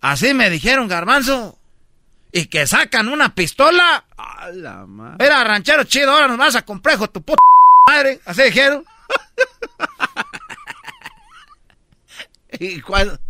Así 0.00 0.34
me 0.34 0.50
dijeron, 0.50 0.88
garbanzo. 0.88 1.60
Y 2.32 2.46
que 2.46 2.66
sacan 2.66 3.08
una 3.08 3.36
pistola. 3.36 4.04
A 4.16 4.48
la 4.48 4.84
madre. 4.84 5.24
Era 5.24 5.44
ranchero 5.44 5.84
chido, 5.84 6.10
ahora 6.10 6.26
nos 6.26 6.38
vas 6.38 6.56
a 6.56 6.62
comprar, 6.62 6.96
hijo 6.96 7.06
de 7.06 7.12
tu 7.12 7.22
puta 7.22 7.40
madre. 7.86 8.20
Así 8.24 8.42
dijeron. 8.42 8.84
¿Y 12.58 12.80
cuál? 12.80 13.20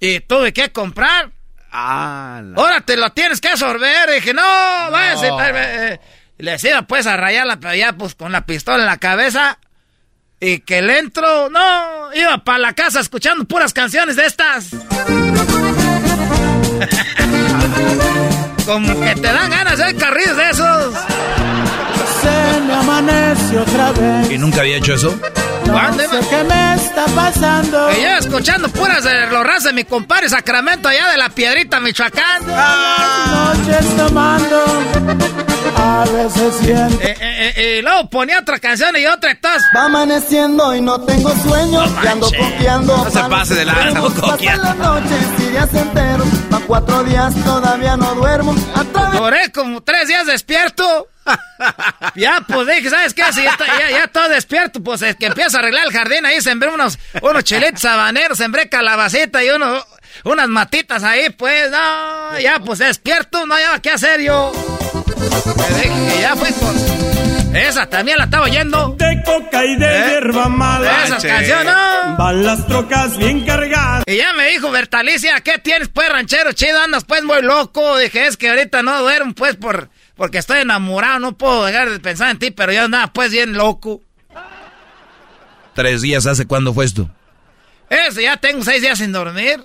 Y 0.00 0.20
tuve 0.20 0.52
que 0.52 0.70
comprar. 0.70 1.30
Ahora 1.72 2.80
te 2.82 2.96
lo 2.96 3.10
tienes 3.10 3.40
que 3.40 3.48
absorber. 3.48 4.08
Y 4.10 4.14
dije, 4.16 4.34
no, 4.34 4.42
váyase. 4.42 5.28
eh, 5.28 5.32
eh. 5.92 6.00
Y 6.38 6.42
Le 6.44 6.52
decía, 6.52 6.82
pues, 6.82 7.06
a 7.06 7.16
rayarla, 7.16 7.58
pero 7.60 7.74
ya, 7.74 7.92
pues, 7.94 8.14
con 8.14 8.30
la 8.32 8.44
pistola 8.46 8.78
en 8.82 8.86
la 8.86 8.98
cabeza. 8.98 9.58
Y 10.40 10.58
que 10.60 10.82
le 10.82 10.98
entro, 10.98 11.48
no, 11.50 12.12
iba 12.14 12.38
para 12.44 12.58
la 12.58 12.72
casa 12.72 13.00
escuchando 13.00 13.44
puras 13.44 13.72
canciones 13.72 14.16
de 14.16 14.26
estas. 14.26 14.70
Como 18.66 19.00
que 19.00 19.14
te 19.14 19.20
dan 19.32 19.50
ganas 19.50 19.78
de 19.78 19.94
carriles 19.96 20.36
de 20.36 20.50
esos. 20.50 20.94
Se 22.22 22.60
me 22.60 22.74
amanece 22.74 23.58
otra 23.58 23.92
vez. 23.92 24.30
¿Y 24.30 24.38
nunca 24.38 24.60
había 24.60 24.76
hecho 24.76 24.94
eso? 24.94 25.14
No 25.66 25.94
sé 25.94 26.28
qué 26.28 26.44
me 26.44 26.74
está 26.74 27.06
pasando. 27.14 27.88
Que 27.88 28.02
yo 28.02 28.08
escuchando 28.18 28.68
puras 28.68 29.04
de 29.04 29.26
los 29.26 29.44
ras 29.44 29.64
de 29.64 29.72
mi 29.72 29.84
compadre 29.84 30.28
Sacramento 30.28 30.88
allá 30.88 31.08
de 31.08 31.16
la 31.16 31.28
Piedrita, 31.28 31.80
Michoacán. 31.80 32.46
Noches 32.46 33.96
tomando. 33.96 34.64
A 35.76 36.04
veces 36.04 36.54
siento. 36.60 37.00
Eh, 37.02 37.16
eh, 37.20 37.52
eh, 37.56 37.78
y 37.78 37.82
luego 37.82 38.10
ponía 38.10 38.38
otra 38.40 38.58
canción 38.58 38.96
y 38.96 39.06
otra 39.06 39.32
y 39.32 39.40
todas. 39.40 39.62
Va 39.74 39.84
amaneciendo 39.84 40.74
y 40.74 40.80
no 40.80 41.00
tengo 41.00 41.30
sueño. 41.42 41.84
y 42.02 42.06
ando 42.06 42.26
copiando. 42.26 42.96
No 42.96 43.10
se 43.10 43.20
pase 43.20 43.54
de 43.54 43.64
lanza. 43.64 44.00
Pasan 44.20 44.78
noches 44.78 45.26
y 45.38 45.42
días 45.50 45.74
enteros. 45.74 46.26
Pa' 46.50 46.60
cuatro 46.66 47.02
días 47.04 47.34
todavía 47.44 47.96
no 47.96 48.14
duermo. 48.14 48.54
Atrás 48.74 49.12
Duré 49.12 49.52
como 49.52 49.82
tres 49.82 50.08
días 50.08 50.26
despierto. 50.26 51.08
Ya, 52.14 52.42
pues 52.46 52.66
dije, 52.66 52.90
¿sabes 52.90 53.14
qué? 53.14 53.22
Si 53.32 53.42
ya, 53.42 53.50
está- 53.50 53.66
ya, 53.78 53.90
ya 53.90 54.06
todo 54.08 54.28
despierto, 54.28 54.82
pues 54.82 55.02
es 55.02 55.16
que 55.16 55.26
empiezo 55.26 55.56
a 55.56 55.60
arreglar 55.60 55.86
el 55.86 55.92
jardín. 55.92 56.26
Ahí 56.26 56.40
sembré 56.40 56.68
unos, 56.70 56.98
unos 57.20 57.44
chilitos 57.44 57.84
habaneros, 57.84 58.38
sembré 58.38 58.68
calabacita 58.68 59.42
y 59.44 59.50
unos, 59.50 59.84
unas 60.24 60.48
matitas 60.48 61.02
ahí, 61.04 61.30
pues, 61.30 61.70
no, 61.70 62.38
ya, 62.40 62.58
pues 62.60 62.78
despierto, 62.80 63.46
no 63.46 63.54
había 63.54 63.78
qué 63.80 63.90
hacer 63.90 64.20
yo. 64.20 64.52
Que 65.80 66.20
ya 66.20 66.34
fue 66.36 66.50
con. 66.52 67.02
Esa 67.54 67.84
también 67.86 68.16
la 68.16 68.24
estaba 68.24 68.44
oyendo. 68.46 68.94
de 68.98 69.22
coca 69.26 69.62
y 69.62 69.76
de 69.78 69.86
¿Eh? 69.86 70.04
hierba 70.08 70.48
mala. 70.48 71.04
Esas 71.04 71.22
canciones, 71.22 71.66
¿no? 71.66 72.16
Van 72.16 72.44
las 72.44 72.66
trocas 72.66 73.18
bien 73.18 73.44
cargadas. 73.44 74.04
Y 74.06 74.16
ya 74.16 74.32
me 74.32 74.46
dijo 74.48 74.70
Bertalicia, 74.70 75.38
¿qué 75.42 75.58
tienes 75.58 75.88
pues 75.88 76.08
ranchero 76.08 76.52
chido? 76.52 76.80
Andas 76.80 77.04
pues 77.04 77.22
muy 77.24 77.42
loco. 77.42 77.98
Dije, 77.98 78.26
es 78.26 78.38
que 78.38 78.48
ahorita 78.48 78.82
no 78.82 79.02
duermo 79.02 79.34
pues 79.34 79.56
por 79.56 79.90
porque 80.16 80.38
estoy 80.38 80.60
enamorado, 80.60 81.18
no 81.18 81.36
puedo 81.38 81.64
dejar 81.64 81.90
de 81.90 82.00
pensar 82.00 82.30
en 82.30 82.38
ti, 82.38 82.50
pero 82.50 82.72
yo 82.72 82.84
andaba 82.84 83.12
pues 83.12 83.32
bien 83.32 83.52
loco. 83.54 84.02
Tres 85.74 86.02
días 86.02 86.26
hace 86.26 86.46
cuándo 86.46 86.74
fue 86.74 86.84
esto. 86.84 87.10
Eso, 87.88 88.20
ya 88.20 88.36
tengo 88.36 88.62
seis 88.64 88.82
días 88.82 88.98
sin 88.98 89.12
dormir. 89.12 89.62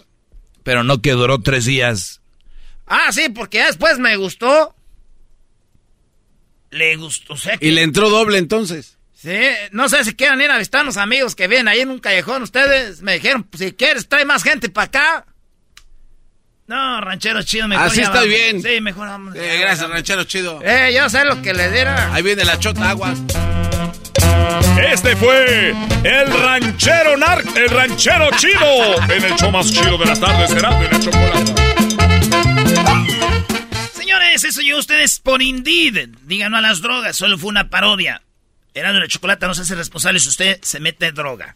Pero 0.64 0.84
no 0.84 1.02
que 1.02 1.12
duró 1.12 1.40
tres 1.42 1.66
días. 1.66 2.22
Ah, 2.86 3.12
sí, 3.12 3.30
porque 3.30 3.58
ya 3.60 3.68
después 3.68 4.00
me 4.00 4.16
gustó. 4.16 4.74
Le 6.70 6.96
gustó, 6.98 7.34
o 7.34 7.38
sea 7.38 7.58
que- 7.58 7.68
Y 7.68 7.72
le 7.72 7.82
entró 7.84 8.10
doble 8.10 8.38
entonces. 8.38 8.98
Sí, 9.14 9.40
no 9.72 9.90
sé 9.90 10.04
si 10.04 10.14
quieran 10.16 10.42
ir 10.42 10.52
a 10.52 10.58
visitar 10.58 10.82
a 10.82 10.84
unos 10.84 10.98
amigos 10.98 11.36
que 11.36 11.48
vienen 11.48 11.68
ahí 11.70 11.80
en 11.80 11.90
un 11.90 12.00
callejón. 12.00 12.44
Ustedes 12.44 13.02
me 13.02 13.14
dijeron, 13.16 13.44
pues, 13.44 13.64
si 13.64 13.72
quieres, 13.74 14.08
trae 14.08 14.26
más 14.26 14.44
gente 14.44 14.70
para 14.70 14.86
acá. 14.86 15.26
No, 16.68 17.00
ranchero 17.00 17.42
chido, 17.44 17.68
mejor 17.68 17.86
Así 17.88 18.02
estoy 18.02 18.28
vamos. 18.28 18.28
bien. 18.30 18.62
Sí, 18.62 18.82
mejor 18.82 19.08
vamos. 19.08 19.36
Eh, 19.36 19.58
gracias, 19.62 19.90
ranchero 19.90 20.24
chido. 20.26 20.60
Eh, 20.64 20.94
yo 20.94 21.10
sé 21.10 21.24
lo 21.24 21.42
que 21.42 21.54
le 21.54 21.72
diera. 21.72 22.14
Ahí 22.14 22.22
viene 22.24 22.44
la 22.44 22.60
chota 22.60 22.90
aguas. 22.90 23.18
Este 24.92 25.16
fue 25.16 25.74
el 26.04 26.28
ranchero 26.42 27.16
nar 27.18 27.42
el 27.56 27.70
ranchero 27.70 28.30
chido 28.38 29.02
en 29.12 29.24
el 29.24 29.34
show 29.36 29.50
más 29.52 29.72
chido 29.72 29.98
de 29.98 30.06
las 30.06 30.20
tardes, 30.20 30.52
Erasmo 30.52 30.84
y 30.84 30.88
la 30.92 31.00
chocolate. 31.00 31.54
Señores, 33.94 34.44
eso 34.44 34.62
yo 34.62 34.78
ustedes 34.78 35.20
por 35.20 35.42
Indeed. 35.42 36.10
Digan 36.24 36.52
no 36.52 36.58
a 36.58 36.62
las 36.62 36.82
drogas, 36.82 37.16
solo 37.16 37.38
fue 37.38 37.50
una 37.50 37.70
parodia. 37.70 38.22
Erasmo 38.74 38.98
y 38.98 39.02
la 39.02 39.08
chocolate 39.08 39.48
no 39.48 39.56
se 39.56 39.62
hace 39.62 39.76
responsable 39.76 40.20
si 40.20 40.28
usted 40.30 40.60
se 40.62 40.80
mete 40.82 41.12
droga. 41.14 41.56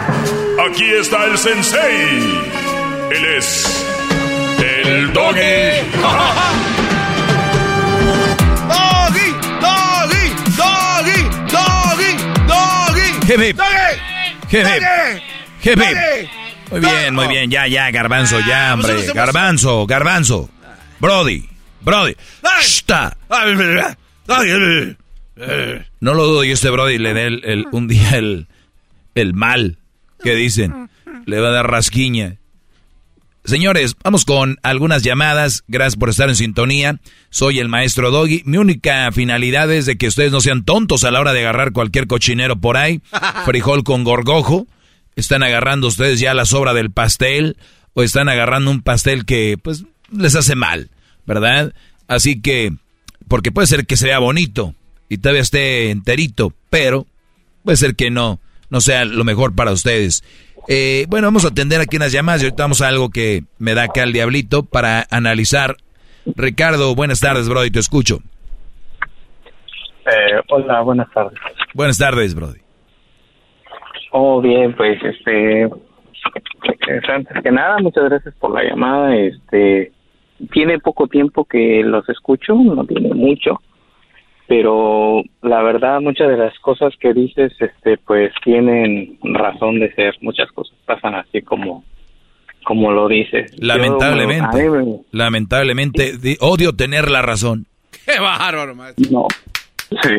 Aquí 0.69 0.85
está 0.93 1.25
el 1.25 1.37
sensei. 1.37 2.41
Él 3.11 3.25
es 3.37 3.85
el 4.59 5.11
doggy. 5.13 5.39
Doggy, 8.71 9.27
doggy, 9.59 10.25
doggy, 10.57 11.19
doggy, 11.51 12.11
doggy. 12.47 13.09
Hip, 13.27 13.39
hip. 13.41 13.57
Doggy. 13.57 13.93
Hip, 14.51 14.65
hip. 14.67 14.81
Doggy. 14.81 15.21
Hip, 15.63 15.79
hip. 15.79 15.97
Doggy. 15.97 16.29
Muy 16.71 16.79
bien, 16.79 17.13
muy 17.15 17.27
bien. 17.27 17.51
Ya, 17.51 17.67
ya, 17.67 17.91
garbanzo, 17.91 18.39
ya, 18.39 18.77
pues, 18.79 18.89
hombre. 18.91 19.13
Garbanzo, 19.13 19.85
garbanzo. 19.87 20.49
Brody, 20.99 21.49
Brody. 21.81 22.15
Shta. 22.61 23.17
No 25.99 26.13
lo 26.13 26.25
dudo, 26.25 26.43
y 26.43 26.51
este 26.51 26.69
Brody 26.69 26.97
le 26.97 27.13
dé 27.13 27.25
el, 27.25 27.41
el- 27.43 27.67
un 27.71 27.87
día 27.87 28.11
el, 28.11 28.47
el 29.15 29.33
mal 29.33 29.77
que 30.23 30.35
dicen. 30.35 30.89
Le 31.25 31.39
va 31.39 31.49
a 31.49 31.51
dar 31.51 31.69
rasquiña. 31.69 32.37
Señores, 33.43 33.95
vamos 34.03 34.23
con 34.23 34.59
algunas 34.61 35.03
llamadas. 35.03 35.63
Gracias 35.67 35.97
por 35.97 36.09
estar 36.09 36.29
en 36.29 36.35
sintonía. 36.35 36.99
Soy 37.31 37.59
el 37.59 37.69
maestro 37.69 38.11
Doggy. 38.11 38.43
Mi 38.45 38.57
única 38.57 39.11
finalidad 39.11 39.71
es 39.71 39.87
de 39.87 39.97
que 39.97 40.07
ustedes 40.07 40.31
no 40.31 40.41
sean 40.41 40.63
tontos 40.63 41.03
a 41.03 41.11
la 41.11 41.19
hora 41.19 41.33
de 41.33 41.39
agarrar 41.39 41.71
cualquier 41.71 42.07
cochinero 42.07 42.55
por 42.55 42.77
ahí. 42.77 43.01
Frijol 43.45 43.83
con 43.83 44.03
gorgojo. 44.03 44.67
Están 45.15 45.43
agarrando 45.43 45.87
ustedes 45.87 46.19
ya 46.19 46.33
la 46.33 46.45
sobra 46.45 46.73
del 46.73 46.91
pastel 46.91 47.57
o 47.93 48.03
están 48.03 48.29
agarrando 48.29 48.71
un 48.71 48.81
pastel 48.81 49.25
que 49.25 49.57
pues 49.61 49.85
les 50.15 50.35
hace 50.35 50.55
mal, 50.55 50.89
¿verdad? 51.25 51.73
Así 52.07 52.41
que, 52.41 52.73
porque 53.27 53.51
puede 53.51 53.67
ser 53.67 53.85
que 53.85 53.97
se 53.97 54.07
vea 54.07 54.19
bonito 54.19 54.75
y 55.09 55.17
todavía 55.17 55.41
esté 55.41 55.91
enterito, 55.91 56.53
pero 56.69 57.07
puede 57.63 57.77
ser 57.77 57.95
que 57.95 58.09
no, 58.09 58.39
no 58.71 58.81
sea 58.81 59.05
lo 59.05 59.23
mejor 59.23 59.55
para 59.55 59.71
ustedes. 59.71 60.23
Eh, 60.67 61.05
bueno, 61.09 61.27
vamos 61.27 61.45
a 61.45 61.49
atender 61.49 61.81
aquí 61.81 61.97
unas 61.97 62.11
llamadas 62.11 62.41
y 62.41 62.45
ahorita 62.45 62.63
vamos 62.63 62.81
a 62.81 62.87
algo 62.87 63.09
que 63.09 63.43
me 63.59 63.75
da 63.75 63.83
acá 63.83 64.03
el 64.03 64.13
diablito 64.13 64.63
para 64.63 65.05
analizar. 65.11 65.75
Ricardo, 66.25 66.95
buenas 66.95 67.19
tardes, 67.19 67.49
Brody, 67.49 67.71
te 67.71 67.79
escucho. 67.79 68.19
Eh, 70.05 70.41
hola, 70.49 70.81
buenas 70.81 71.11
tardes. 71.11 71.39
Buenas 71.73 71.97
tardes, 71.97 72.33
Brody. 72.33 72.59
Oh, 74.11 74.41
bien, 74.41 74.75
pues, 74.75 75.01
este, 75.03 75.69
pues, 75.69 77.09
antes 77.09 77.41
que 77.41 77.51
nada, 77.51 77.77
muchas 77.79 78.05
gracias 78.05 78.33
por 78.35 78.51
la 78.53 78.63
llamada. 78.63 79.15
Este, 79.15 79.91
tiene 80.51 80.79
poco 80.79 81.07
tiempo 81.07 81.45
que 81.45 81.81
los 81.83 82.07
escucho, 82.09 82.55
no 82.55 82.85
tiene 82.85 83.13
mucho, 83.13 83.61
pero 84.51 85.23
la 85.43 85.61
verdad, 85.63 86.01
muchas 86.01 86.27
de 86.27 86.35
las 86.35 86.59
cosas 86.59 86.93
que 86.99 87.13
dices, 87.13 87.53
este, 87.57 87.95
pues, 88.05 88.33
tienen 88.43 89.17
razón 89.23 89.79
de 89.79 89.93
ser. 89.93 90.13
Muchas 90.19 90.51
cosas 90.51 90.77
pasan 90.85 91.15
así 91.15 91.41
como, 91.41 91.85
como 92.65 92.91
lo 92.91 93.07
dices. 93.07 93.55
Lamentablemente, 93.63 94.67
a 94.67 94.69
me- 94.71 94.99
lamentablemente, 95.13 96.17
di- 96.17 96.35
odio 96.41 96.73
tener 96.75 97.09
la 97.09 97.21
razón. 97.21 97.65
Qué 98.05 98.19
bárbaro, 98.19 98.75
maestro. 98.75 99.09
No. 99.09 99.27
Sí. 100.03 100.15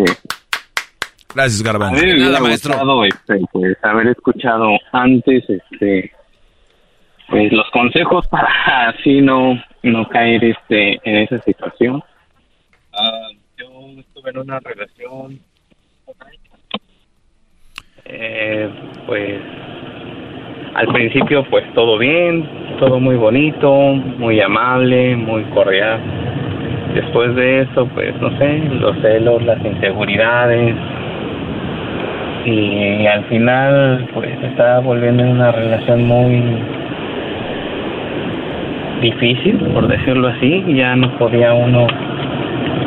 Gracias, 1.35 1.61
A 1.61 1.65
Garbanzo. 1.65 2.01
mí 2.03 2.07
me 2.13 2.15
hubiera 2.27 2.41
gustado, 2.41 3.05
este, 3.05 3.39
pues, 3.53 3.77
haber 3.85 4.07
escuchado 4.07 4.71
antes, 4.93 5.45
este, 5.47 6.11
pues, 7.29 7.53
los 7.53 7.71
consejos 7.71 8.27
para 8.29 8.49
así 8.89 9.21
no, 9.21 9.63
no 9.83 10.09
caer, 10.09 10.43
este, 10.43 10.93
en 11.05 11.17
esa 11.19 11.37
situación. 11.43 12.03
Ah, 12.95 13.29
yo 13.31 13.41
estuve 14.03 14.31
en 14.31 14.39
una 14.39 14.61
relación, 14.61 15.39
eh, 18.05 18.69
pues, 19.07 19.41
al 20.74 20.87
principio, 20.89 21.45
pues, 21.51 21.65
todo 21.74 21.99
bien, 21.99 22.49
todo 22.79 23.01
muy 23.01 23.16
bonito, 23.16 23.73
muy 24.19 24.41
amable, 24.41 25.16
muy 25.16 25.45
cordial. 25.55 26.01
Después 26.95 27.35
de 27.35 27.62
eso, 27.62 27.87
pues, 27.95 28.15
no 28.20 28.37
sé, 28.39 28.59
los 28.81 28.97
celos, 29.01 29.43
las 29.45 29.65
inseguridades, 29.65 30.77
y 32.45 33.07
al 33.07 33.24
final 33.27 34.09
pues 34.15 34.31
está 34.43 34.81
volviendo 34.81 35.23
una 35.23 35.53
relación 35.53 36.05
muy 36.05 36.43
difícil, 39.01 39.59
por 39.73 39.87
decirlo 39.89 40.29
así, 40.29 40.65
ya 40.74 40.97
no 40.97 41.16
podía 41.19 41.55
uno 41.55 41.87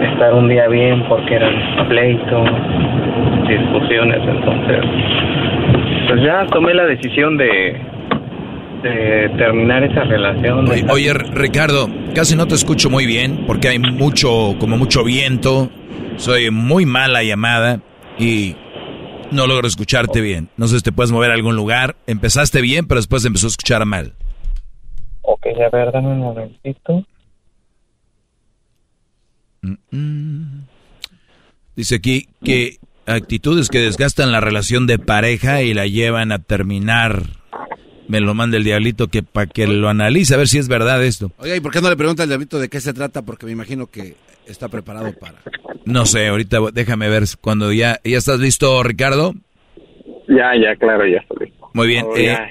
estar 0.01 0.33
un 0.33 0.49
día 0.49 0.67
bien 0.67 1.03
porque 1.07 1.35
eran 1.35 1.87
pleitos, 1.87 2.49
discusiones, 3.47 4.19
entonces 4.27 4.79
pues 6.07 6.21
ya 6.23 6.45
tomé 6.47 6.73
la 6.73 6.85
decisión 6.85 7.37
de, 7.37 7.81
de 8.83 9.29
terminar 9.37 9.83
esa 9.83 10.03
relación. 10.03 10.69
Oye, 10.69 10.85
oye, 10.89 11.13
Ricardo, 11.13 11.87
casi 12.13 12.35
no 12.35 12.47
te 12.47 12.55
escucho 12.55 12.89
muy 12.89 13.05
bien 13.05 13.45
porque 13.47 13.69
hay 13.69 13.79
mucho, 13.79 14.55
como 14.59 14.77
mucho 14.77 15.03
viento, 15.03 15.69
soy 16.17 16.51
muy 16.51 16.85
mala 16.85 17.23
llamada 17.23 17.79
y 18.17 18.55
no 19.31 19.47
logro 19.47 19.67
escucharte 19.67 20.21
bien. 20.21 20.49
No 20.57 20.67
sé 20.67 20.77
si 20.77 20.83
te 20.83 20.91
puedes 20.91 21.11
mover 21.11 21.31
a 21.31 21.33
algún 21.33 21.55
lugar. 21.55 21.95
Empezaste 22.07 22.61
bien, 22.61 22.87
pero 22.87 22.99
después 22.99 23.25
empezó 23.25 23.47
a 23.47 23.49
escuchar 23.49 23.85
mal. 23.85 24.13
Ok, 25.21 25.47
a 25.47 25.75
ver, 25.75 25.91
dame 25.91 26.09
un 26.09 26.19
momentito. 26.19 27.03
Dice 31.75 31.95
aquí 31.95 32.27
que 32.43 32.77
actitudes 33.05 33.69
que 33.69 33.79
desgastan 33.79 34.31
la 34.31 34.41
relación 34.41 34.87
de 34.87 34.97
pareja 34.99 35.61
y 35.61 35.73
la 35.73 35.87
llevan 35.87 36.31
a 36.31 36.39
terminar. 36.39 37.23
Me 38.07 38.19
lo 38.19 38.33
manda 38.35 38.57
el 38.57 38.63
diablito 38.63 39.07
que 39.07 39.23
para 39.23 39.47
que 39.47 39.65
lo 39.65 39.89
analice, 39.89 40.35
a 40.35 40.37
ver 40.37 40.47
si 40.47 40.59
es 40.59 40.67
verdad 40.67 41.03
esto. 41.03 41.31
Oiga, 41.37 41.55
¿y 41.55 41.59
por 41.59 41.71
qué 41.71 41.81
no 41.81 41.89
le 41.89 41.97
pregunta 41.97 42.21
al 42.23 42.29
diablito 42.29 42.59
de 42.59 42.69
qué 42.69 42.79
se 42.79 42.93
trata? 42.93 43.23
Porque 43.23 43.47
me 43.47 43.51
imagino 43.51 43.87
que 43.87 44.15
está 44.45 44.69
preparado 44.69 45.11
para... 45.13 45.41
No 45.85 46.05
sé, 46.05 46.27
ahorita 46.27 46.59
déjame 46.71 47.09
ver 47.09 47.23
cuando 47.41 47.71
ya... 47.73 47.99
¿Ya 48.03 48.17
estás 48.17 48.39
listo, 48.39 48.83
Ricardo? 48.83 49.33
Ya, 50.27 50.51
ya, 50.55 50.75
claro, 50.79 51.07
ya 51.07 51.17
estoy 51.17 51.47
listo. 51.47 51.69
Muy 51.73 51.87
bien. 51.87 52.05
Oh, 52.07 52.15
eh, 52.15 52.25
ya. 52.25 52.47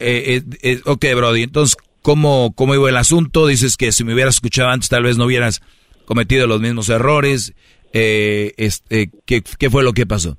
eh, 0.00 0.36
eh, 0.36 0.42
eh, 0.62 0.80
ok, 0.84 1.04
Brody, 1.14 1.42
entonces, 1.42 1.76
¿cómo, 2.02 2.52
¿cómo 2.54 2.74
iba 2.74 2.88
el 2.90 2.96
asunto? 2.98 3.46
Dices 3.46 3.78
que 3.78 3.90
si 3.90 4.04
me 4.04 4.12
hubieras 4.12 4.34
escuchado 4.34 4.68
antes 4.68 4.90
tal 4.90 5.02
vez 5.02 5.16
no 5.16 5.24
hubieras 5.24 5.62
cometido 6.06 6.46
los 6.46 6.60
mismos 6.60 6.88
errores. 6.88 7.54
Eh, 7.92 8.52
este, 8.56 9.10
¿qué, 9.26 9.42
¿Qué 9.58 9.70
fue 9.70 9.84
lo 9.84 9.92
que 9.92 10.06
pasó? 10.06 10.36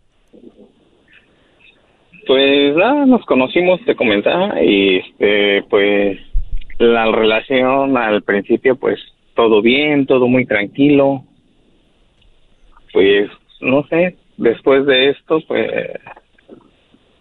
Pues 2.26 2.76
nada, 2.76 3.06
nos 3.06 3.24
conocimos, 3.26 3.80
te 3.86 3.96
comentaba, 3.96 4.62
y 4.62 4.98
este, 4.98 5.64
pues 5.70 6.20
la 6.78 7.10
relación 7.12 7.96
al 7.98 8.22
principio, 8.24 8.76
pues 8.76 9.00
todo 9.34 9.62
bien, 9.62 10.06
todo 10.06 10.28
muy 10.28 10.46
tranquilo. 10.46 11.24
Pues 12.92 13.30
no 13.62 13.86
sé, 13.88 14.18
después 14.38 14.86
de 14.86 15.12
esto, 15.12 15.40
pues 15.48 15.72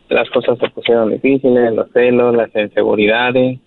las 0.09 0.29
cosas 0.31 0.59
se 0.59 0.69
pusieron 0.71 1.11
difíciles, 1.11 1.73
los 1.73 1.91
celos, 1.93 2.35
las 2.35 2.55
inseguridades. 2.55 3.61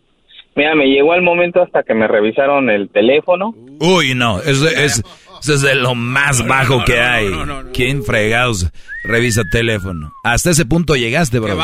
Mira, 0.59 0.75
me 0.75 0.87
llegó 0.87 1.13
el 1.13 1.21
momento 1.21 1.61
hasta 1.61 1.83
que 1.83 1.93
me 1.93 2.05
revisaron 2.05 2.69
el 2.69 2.89
teléfono. 2.89 3.55
Uy, 3.79 4.13
no, 4.13 4.41
eso 4.41 4.67
es, 4.67 5.01
eso 5.41 5.53
es 5.53 5.61
de 5.61 5.73
lo 5.73 5.95
más 5.95 6.45
bajo 6.45 6.83
que 6.83 6.99
hay. 6.99 7.29
¿Quién 7.73 8.03
fregados 8.03 8.69
revisa 9.05 9.43
teléfono? 9.49 10.11
Hasta 10.21 10.49
ese 10.49 10.65
punto 10.65 10.97
llegaste, 10.97 11.39
bro. 11.39 11.55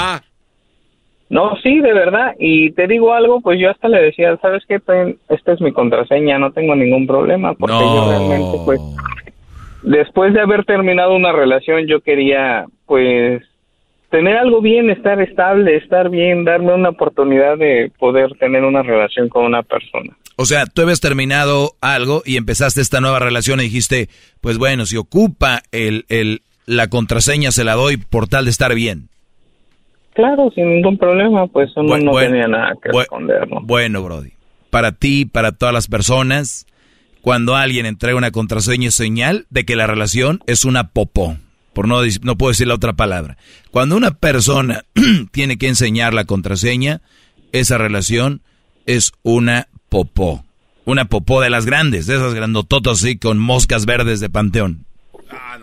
No, 1.30 1.58
sí, 1.62 1.82
de 1.82 1.92
verdad. 1.92 2.36
Y 2.40 2.72
te 2.72 2.88
digo 2.88 3.14
algo, 3.14 3.42
pues 3.42 3.60
yo 3.60 3.70
hasta 3.70 3.90
le 3.90 4.02
decía, 4.02 4.38
¿sabes 4.42 4.64
qué? 4.66 4.76
Esta 5.28 5.52
es 5.52 5.60
mi 5.60 5.74
contraseña, 5.74 6.40
no 6.40 6.54
tengo 6.54 6.74
ningún 6.74 7.06
problema. 7.06 7.54
Porque 7.54 7.76
yo 7.76 8.08
realmente, 8.08 8.60
pues, 8.64 8.80
después 9.84 10.34
de 10.34 10.40
haber 10.40 10.64
terminado 10.64 11.14
una 11.16 11.34
relación, 11.34 11.86
yo 11.86 12.00
quería, 12.00 12.66
pues, 12.86 13.44
tener 14.16 14.38
algo 14.38 14.62
bien, 14.62 14.90
estar 14.90 15.20
estable, 15.22 15.76
estar 15.76 16.10
bien, 16.10 16.46
darme 16.46 16.74
una 16.74 16.88
oportunidad 16.90 17.58
de 17.58 17.92
poder 18.00 18.32
tener 18.40 18.64
una 18.64 18.82
relación 18.82 19.28
con 19.28 19.44
una 19.44 19.62
persona. 19.62 20.16
O 20.38 20.46
sea, 20.46 20.66
tú 20.68 20.84
habías 20.84 21.02
terminado 21.02 21.74
algo 21.82 22.24
y 22.26 22.38
empezaste 22.38 22.80
esta 22.80 23.02
nueva 23.02 23.20
relación 23.20 23.60
y 23.60 23.64
dijiste, 23.64 24.08
pues 24.40 24.58
bueno, 24.58 24.86
si 24.86 24.96
ocupa 24.96 25.64
el, 25.74 26.06
el, 26.08 26.44
la 26.66 26.88
contraseña 26.88 27.52
se 27.52 27.66
la 27.66 27.74
doy 27.74 27.98
por 27.98 28.30
tal 28.30 28.46
de 28.46 28.52
estar 28.52 28.74
bien. 28.74 29.10
Claro, 30.14 30.50
sin 30.56 30.70
ningún 30.70 30.98
problema, 30.98 31.48
pues 31.48 31.72
uno 31.76 31.98
no 31.98 32.12
bueno, 32.12 32.32
tenía 32.32 32.48
nada 32.48 32.72
que 32.82 32.92
bu- 32.92 33.02
esconder, 33.02 33.50
¿no? 33.50 33.60
Bueno, 33.64 34.02
Brody, 34.02 34.32
para 34.70 34.94
ti, 34.94 35.26
para 35.26 35.52
todas 35.52 35.74
las 35.74 35.88
personas, 35.90 36.66
cuando 37.22 37.56
alguien 37.58 37.86
entrega 37.86 38.16
una 38.18 38.32
contraseña 38.32 38.88
es 38.88 38.96
señal 38.96 39.46
de 39.50 39.66
que 39.66 39.76
la 39.76 39.88
relación 39.88 40.40
es 40.48 40.64
una 40.64 40.88
popó. 40.92 41.36
Por 41.76 41.90
no, 41.90 42.00
no 42.22 42.38
puedo 42.38 42.52
decir 42.52 42.68
la 42.68 42.76
otra 42.76 42.94
palabra. 42.94 43.38
Cuando 43.70 43.98
una 43.98 44.12
persona 44.12 44.86
tiene 45.32 45.58
que 45.58 45.68
enseñar 45.68 46.14
la 46.14 46.24
contraseña, 46.24 47.02
esa 47.52 47.78
relación 47.78 48.42
es 48.86 49.12
una 49.24 49.68
popó. 49.90 50.46
Una 50.86 51.10
popó 51.10 51.42
de 51.42 51.50
las 51.50 51.66
grandes, 51.66 52.08
de 52.08 52.16
esas 52.16 52.34
grandototas 52.34 53.04
así 53.04 53.18
con 53.18 53.40
moscas 53.40 53.86
verdes 53.86 54.22
de 54.22 54.30
panteón. 54.30 54.86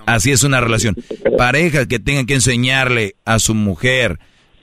Así 0.05 0.33
es 0.33 0.43
una 0.43 0.61
relación. 0.61 0.99
Pareja 1.39 1.87
que 1.87 1.99
tengan 1.99 2.27
que 2.27 2.35
enseñarle 2.35 3.17
a 3.25 3.39
su 3.39 3.55
mujer, 3.55 4.19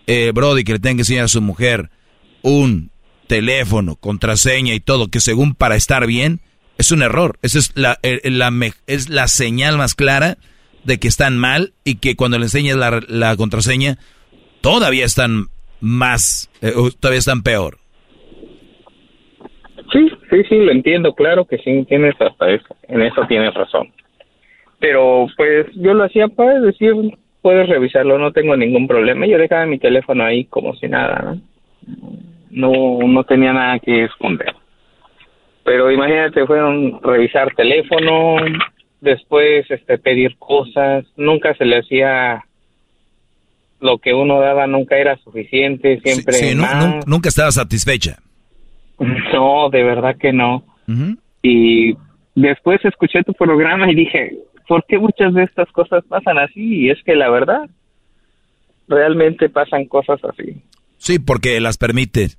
eh, 0.06 0.32
Brody, 0.36 0.64
que 0.64 0.74
le 0.74 0.80
tengan 0.80 0.98
que 0.98 1.02
enseñar 1.02 1.26
a 1.26 1.30
su 1.30 1.42
mujer 1.42 1.90
un 2.44 2.92
teléfono, 3.26 3.96
contraseña 3.96 4.76
y 4.76 4.82
todo, 4.82 5.08
que 5.08 5.20
según 5.20 5.56
para 5.56 5.76
estar 5.76 6.06
bien, 6.06 6.42
es 6.78 6.92
un 6.92 7.02
error. 7.02 7.40
Esa 7.42 7.58
es 7.58 7.72
la, 7.74 7.98
la 8.04 8.74
es 8.86 9.10
la 9.10 9.28
señal 9.28 9.80
más 9.80 9.96
clara 9.96 10.38
de 10.84 11.00
que 11.00 11.08
están 11.08 11.38
mal 11.38 11.74
y 11.84 11.96
que 11.96 12.16
cuando 12.16 12.38
le 12.38 12.46
enseñas 12.46 12.78
la, 12.78 13.02
la 13.08 13.36
contraseña, 13.36 13.98
todavía 14.62 15.06
están 15.06 15.46
más, 15.82 16.50
eh, 16.62 16.74
todavía 17.00 17.20
están 17.20 17.44
peor. 17.44 17.78
Sí, 19.92 20.08
sí, 20.30 20.44
sí, 20.48 20.56
lo 20.58 20.72
entiendo, 20.72 21.14
claro 21.14 21.46
que 21.46 21.58
sí, 21.58 21.86
tienes 21.88 22.20
hasta 22.22 22.50
eso, 22.50 22.76
en 22.88 23.02
eso 23.02 23.26
tienes 23.28 23.54
razón. 23.54 23.92
Pero 24.80 25.28
pues 25.36 25.68
yo 25.76 25.94
lo 25.94 26.04
hacía 26.04 26.28
para 26.28 26.60
decir, 26.60 26.94
puedes 27.42 27.68
revisarlo, 27.68 28.18
no 28.18 28.32
tengo 28.32 28.56
ningún 28.56 28.88
problema. 28.88 29.26
Yo 29.26 29.38
dejaba 29.38 29.66
mi 29.66 29.80
teléfono 29.80 30.24
ahí 30.24 30.46
como 30.46 30.76
si 30.76 30.88
nada, 30.88 31.22
¿no? 31.22 31.42
No, 32.52 33.08
no 33.08 33.24
tenía 33.24 33.54
nada 33.54 33.80
que 33.80 34.06
esconder. 34.06 34.54
Pero 35.64 35.92
imagínate, 35.92 36.46
fueron 36.46 37.00
revisar 37.02 37.54
teléfono, 37.56 38.38
después 39.02 39.70
este 39.70 39.98
pedir 39.98 40.38
cosas, 40.38 41.06
nunca 41.18 41.54
se 41.56 41.66
le 41.66 41.78
hacía 41.80 42.44
lo 43.80 43.98
que 43.98 44.14
uno 44.14 44.40
daba, 44.42 44.68
nunca 44.68 44.98
era 44.98 45.18
suficiente, 45.24 46.00
siempre 46.04 46.34
Sí, 46.34 46.56
más. 46.56 47.08
nunca 47.08 47.30
estaba 47.30 47.52
satisfecha. 47.52 48.20
No, 49.34 49.70
de 49.70 49.82
verdad 49.84 50.18
que 50.18 50.34
no. 50.34 50.66
Y 51.42 51.96
después 52.36 52.84
escuché 52.84 53.24
tu 53.24 53.34
programa 53.34 53.90
y 53.90 53.96
dije, 53.96 54.36
¿por 54.68 54.84
qué 54.86 54.98
muchas 54.98 55.34
de 55.34 55.44
estas 55.44 55.72
cosas 55.72 56.04
pasan 56.10 56.38
así? 56.38 56.60
Y 56.82 56.90
es 56.90 56.98
que 57.06 57.16
la 57.16 57.30
verdad, 57.30 57.70
realmente 58.90 59.48
pasan 59.50 59.86
cosas 59.86 60.20
así. 60.26 60.58
Sí, 60.98 61.18
porque 61.20 61.62
las 61.62 61.78
permites. 61.78 62.38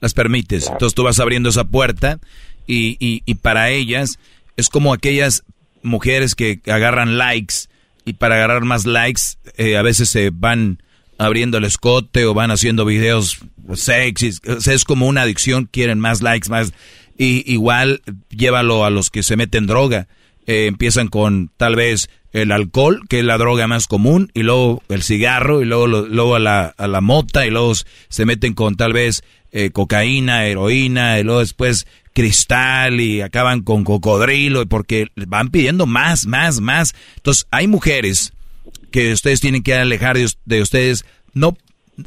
Las 0.00 0.14
permites. 0.14 0.68
Entonces 0.68 0.94
tú 0.94 1.04
vas 1.04 1.20
abriendo 1.20 1.48
esa 1.50 1.62
puerta 1.64 2.18
y, 2.66 2.96
y, 2.98 3.22
y 3.24 3.34
para 3.36 3.70
ellas 3.70 4.18
es 4.56 4.68
como 4.68 4.92
aquellas 4.92 5.44
mujeres 5.84 6.34
que 6.34 6.60
agarran 6.66 7.16
likes 7.18 7.54
y 8.04 8.14
para 8.14 8.34
agarrar 8.34 8.64
más 8.64 8.84
likes 8.86 9.22
eh, 9.56 9.76
a 9.76 9.82
veces 9.82 10.08
se 10.10 10.30
van 10.30 10.82
abriendo 11.16 11.58
el 11.58 11.64
escote 11.64 12.24
o 12.24 12.34
van 12.34 12.50
haciendo 12.50 12.84
videos 12.84 13.38
sexys. 13.74 14.40
O 14.48 14.60
sea, 14.60 14.74
es 14.74 14.84
como 14.84 15.06
una 15.06 15.22
adicción, 15.22 15.68
quieren 15.70 16.00
más 16.00 16.20
likes, 16.22 16.50
más. 16.50 16.72
Y 17.16 17.50
igual 17.50 18.02
llévalo 18.30 18.84
a 18.84 18.90
los 18.90 19.10
que 19.10 19.22
se 19.22 19.36
meten 19.36 19.66
droga. 19.66 20.08
Eh, 20.46 20.66
empiezan 20.66 21.08
con 21.08 21.50
tal 21.56 21.76
vez 21.76 22.10
el 22.32 22.50
alcohol, 22.50 23.02
que 23.08 23.20
es 23.20 23.24
la 23.24 23.38
droga 23.38 23.68
más 23.68 23.86
común, 23.86 24.30
y 24.34 24.42
luego 24.42 24.82
el 24.88 25.04
cigarro, 25.04 25.62
y 25.62 25.64
luego, 25.64 25.86
lo- 25.86 26.06
luego 26.08 26.34
a, 26.34 26.40
la, 26.40 26.74
a 26.76 26.88
la 26.88 27.00
mota, 27.00 27.46
y 27.46 27.50
luego 27.50 27.72
se 28.08 28.26
meten 28.26 28.54
con 28.54 28.74
tal 28.76 28.92
vez 28.92 29.22
eh, 29.52 29.70
cocaína, 29.70 30.44
heroína, 30.46 31.20
y 31.20 31.22
luego 31.22 31.38
después 31.38 31.86
cristal, 32.14 33.00
y 33.00 33.20
acaban 33.20 33.62
con 33.62 33.84
cocodrilo, 33.84 34.62
y 34.62 34.66
porque 34.66 35.08
van 35.14 35.50
pidiendo 35.50 35.84
más, 35.86 36.26
más, 36.26 36.60
más. 36.60 36.94
Entonces, 37.16 37.46
hay 37.50 37.66
mujeres 37.66 38.32
que 38.90 39.12
ustedes 39.12 39.40
tienen 39.40 39.62
que 39.62 39.74
alejar 39.74 40.16
de, 40.16 40.30
de 40.44 40.62
ustedes, 40.62 41.04
no, 41.34 41.56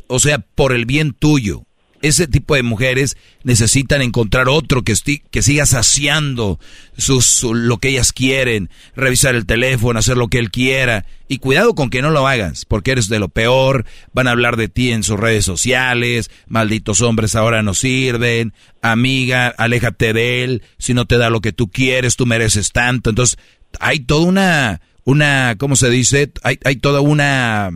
o 0.07 0.19
sea, 0.19 0.39
por 0.39 0.73
el 0.73 0.85
bien 0.85 1.13
tuyo. 1.13 1.66
Ese 2.03 2.27
tipo 2.27 2.53
de 2.53 2.61
mujeres 2.63 3.17
necesitan 3.43 4.01
encontrar 4.03 4.49
otro 4.49 4.83
que, 4.83 4.93
que 5.31 5.41
siga 5.41 5.65
saciando 5.65 6.59
sus, 6.95 7.25
su- 7.25 7.55
lo 7.55 7.77
que 7.79 7.89
ellas 7.89 8.13
quieren, 8.13 8.69
revisar 8.95 9.33
el 9.35 9.45
teléfono, 9.47 9.97
hacer 9.97 10.15
lo 10.15 10.27
que 10.27 10.37
él 10.37 10.51
quiera. 10.51 11.05
Y 11.27 11.39
cuidado 11.39 11.73
con 11.73 11.89
que 11.89 12.01
no 12.03 12.11
lo 12.11 12.27
hagas, 12.27 12.65
porque 12.65 12.91
eres 12.91 13.09
de 13.09 13.17
lo 13.19 13.29
peor, 13.29 13.85
van 14.13 14.27
a 14.27 14.31
hablar 14.31 14.57
de 14.57 14.69
ti 14.69 14.91
en 14.91 15.01
sus 15.03 15.19
redes 15.19 15.43
sociales, 15.43 16.29
malditos 16.47 17.01
hombres 17.01 17.33
ahora 17.35 17.63
no 17.63 17.73
sirven, 17.73 18.53
amiga, 18.81 19.47
aléjate 19.47 20.13
de 20.13 20.43
él, 20.43 20.61
si 20.77 20.93
no 20.93 21.05
te 21.05 21.17
da 21.17 21.29
lo 21.31 21.41
que 21.41 21.51
tú 21.51 21.69
quieres, 21.69 22.15
tú 22.15 22.25
mereces 22.27 22.71
tanto. 22.71 23.09
Entonces, 23.09 23.37
hay 23.79 24.01
toda 24.01 24.25
una, 24.27 24.81
una, 25.03 25.55
¿cómo 25.57 25.75
se 25.75 25.89
dice? 25.89 26.31
Hay, 26.43 26.59
hay 26.63 26.75
toda 26.77 27.01
una 27.01 27.71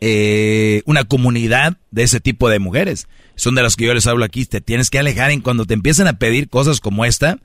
eh, 0.00 0.82
una 0.86 1.04
comunidad 1.04 1.78
de 1.90 2.02
ese 2.02 2.20
tipo 2.20 2.48
de 2.48 2.58
mujeres. 2.58 3.08
Son 3.34 3.54
de 3.54 3.62
las 3.62 3.76
que 3.76 3.86
yo 3.86 3.94
les 3.94 4.06
hablo 4.06 4.24
aquí. 4.24 4.44
Te 4.46 4.60
tienes 4.60 4.90
que 4.90 4.98
alejar 4.98 5.30
en 5.30 5.40
cuando 5.40 5.64
te 5.64 5.74
empiezan 5.74 6.08
a 6.08 6.18
pedir 6.18 6.48
cosas 6.48 6.80
como 6.80 7.04
esta 7.04 7.38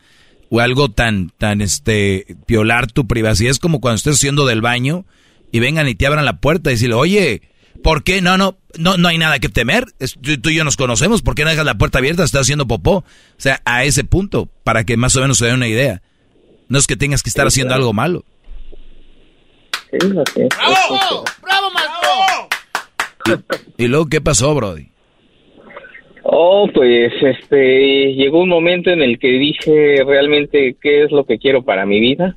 o 0.49 0.59
algo 0.59 0.89
tan, 0.89 1.31
tan, 1.37 1.61
este, 1.61 2.37
violar 2.47 2.91
tu 2.91 3.07
privacidad. 3.07 3.51
Es 3.51 3.59
como 3.59 3.79
cuando 3.79 3.97
estés 3.97 4.15
haciendo 4.15 4.45
del 4.45 4.61
baño 4.61 5.05
y 5.51 5.59
vengan 5.59 5.87
y 5.87 5.95
te 5.95 6.07
abran 6.07 6.25
la 6.25 6.39
puerta 6.39 6.69
y 6.69 6.73
decirle, 6.73 6.95
oye, 6.95 7.41
¿por 7.83 8.03
qué? 8.03 8.21
No, 8.21 8.37
no, 8.37 8.57
no, 8.77 8.97
no 8.97 9.07
hay 9.07 9.17
nada 9.17 9.39
que 9.39 9.49
temer. 9.49 9.85
tú, 10.21 10.49
y 10.49 10.55
yo 10.55 10.63
nos 10.63 10.77
conocemos. 10.77 11.21
¿Por 11.21 11.35
qué 11.35 11.43
no 11.43 11.49
dejas 11.49 11.65
la 11.65 11.77
puerta 11.77 11.99
abierta? 11.99 12.23
Estás 12.23 12.41
haciendo 12.41 12.67
popó. 12.67 12.97
O 12.97 13.05
sea, 13.37 13.61
a 13.65 13.83
ese 13.83 14.03
punto, 14.03 14.49
para 14.63 14.83
que 14.83 14.97
más 14.97 15.15
o 15.15 15.21
menos 15.21 15.37
se 15.37 15.45
dé 15.45 15.53
una 15.53 15.67
idea. 15.67 16.01
No 16.67 16.79
es 16.79 16.87
que 16.87 16.95
tengas 16.95 17.23
que 17.23 17.29
estar 17.29 17.47
haciendo 17.47 17.73
algo 17.73 17.93
malo. 17.93 18.23
¡Bravo! 19.91 21.25
¡Bravo, 21.41 21.71
maestro! 21.71 22.00
¿Y, 23.77 23.87
luego 23.87 24.07
qué 24.09 24.21
pasó, 24.21 24.53
Brody? 24.55 24.87
Oh, 26.23 26.69
pues 26.73 27.11
este 27.21 28.13
llegó 28.13 28.41
un 28.41 28.49
momento 28.49 28.91
en 28.91 29.01
el 29.01 29.17
que 29.17 29.27
dije 29.27 30.03
realmente 30.05 30.75
qué 30.81 31.03
es 31.03 31.11
lo 31.11 31.25
que 31.25 31.39
quiero 31.39 31.63
para 31.63 31.85
mi 31.85 31.99
vida. 31.99 32.35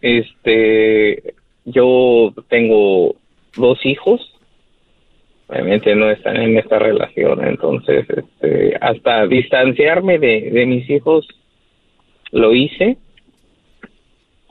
Este, 0.00 1.34
yo 1.64 2.32
tengo 2.48 3.14
dos 3.56 3.84
hijos, 3.84 4.20
obviamente 5.46 5.94
no 5.94 6.10
están 6.10 6.36
en 6.36 6.58
esta 6.58 6.78
relación, 6.78 7.44
entonces 7.46 8.06
este, 8.10 8.76
hasta 8.80 9.26
distanciarme 9.26 10.18
de, 10.18 10.50
de 10.50 10.66
mis 10.66 10.88
hijos 10.90 11.26
lo 12.32 12.54
hice 12.54 12.98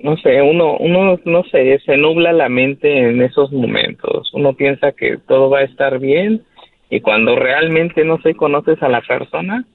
no 0.05 0.17
sé, 0.17 0.39
uno, 0.39 0.77
uno, 0.77 1.19
no 1.25 1.43
sé, 1.45 1.79
se 1.83 1.97
nubla 1.97 2.31
la 2.31 2.47
mente 2.47 2.95
en 2.95 3.23
esos 3.23 3.51
momentos. 3.51 4.29
Uno 4.33 4.53
piensa 4.53 4.91
que 4.91 5.17
todo 5.27 5.49
va 5.49 5.61
a 5.61 5.63
estar 5.63 5.97
bien 5.97 6.43
y 6.91 6.99
cuando 7.01 7.35
realmente 7.35 8.05
no 8.05 8.21
se 8.21 8.35
conoces 8.35 8.79
a 8.83 8.87
la 8.87 9.01
persona, 9.01 9.65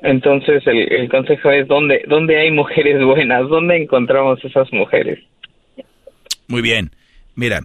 entonces 0.00 0.64
el, 0.68 0.92
el 0.92 1.08
consejo 1.08 1.50
es 1.50 1.66
dónde, 1.66 2.04
dónde 2.06 2.38
hay 2.38 2.52
mujeres 2.52 3.04
buenas, 3.04 3.48
dónde 3.48 3.82
encontramos 3.82 4.38
esas 4.44 4.72
mujeres. 4.72 5.18
Muy 6.46 6.62
bien, 6.62 6.92
mira, 7.34 7.62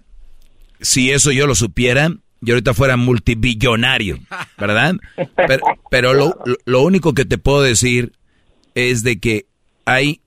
si 0.82 1.12
eso 1.12 1.32
yo 1.32 1.46
lo 1.46 1.54
supiera, 1.54 2.10
yo 2.42 2.56
ahorita 2.56 2.74
fuera 2.74 2.98
multibillonario, 2.98 4.18
¿verdad? 4.58 4.96
Pero, 5.36 5.64
pero 5.92 6.14
lo, 6.14 6.34
lo 6.66 6.82
único 6.82 7.14
que 7.14 7.26
te 7.26 7.38
puedo 7.38 7.62
decir 7.62 8.14
es 8.76 9.04
de 9.04 9.20
que 9.20 9.46
hay, 9.86 10.22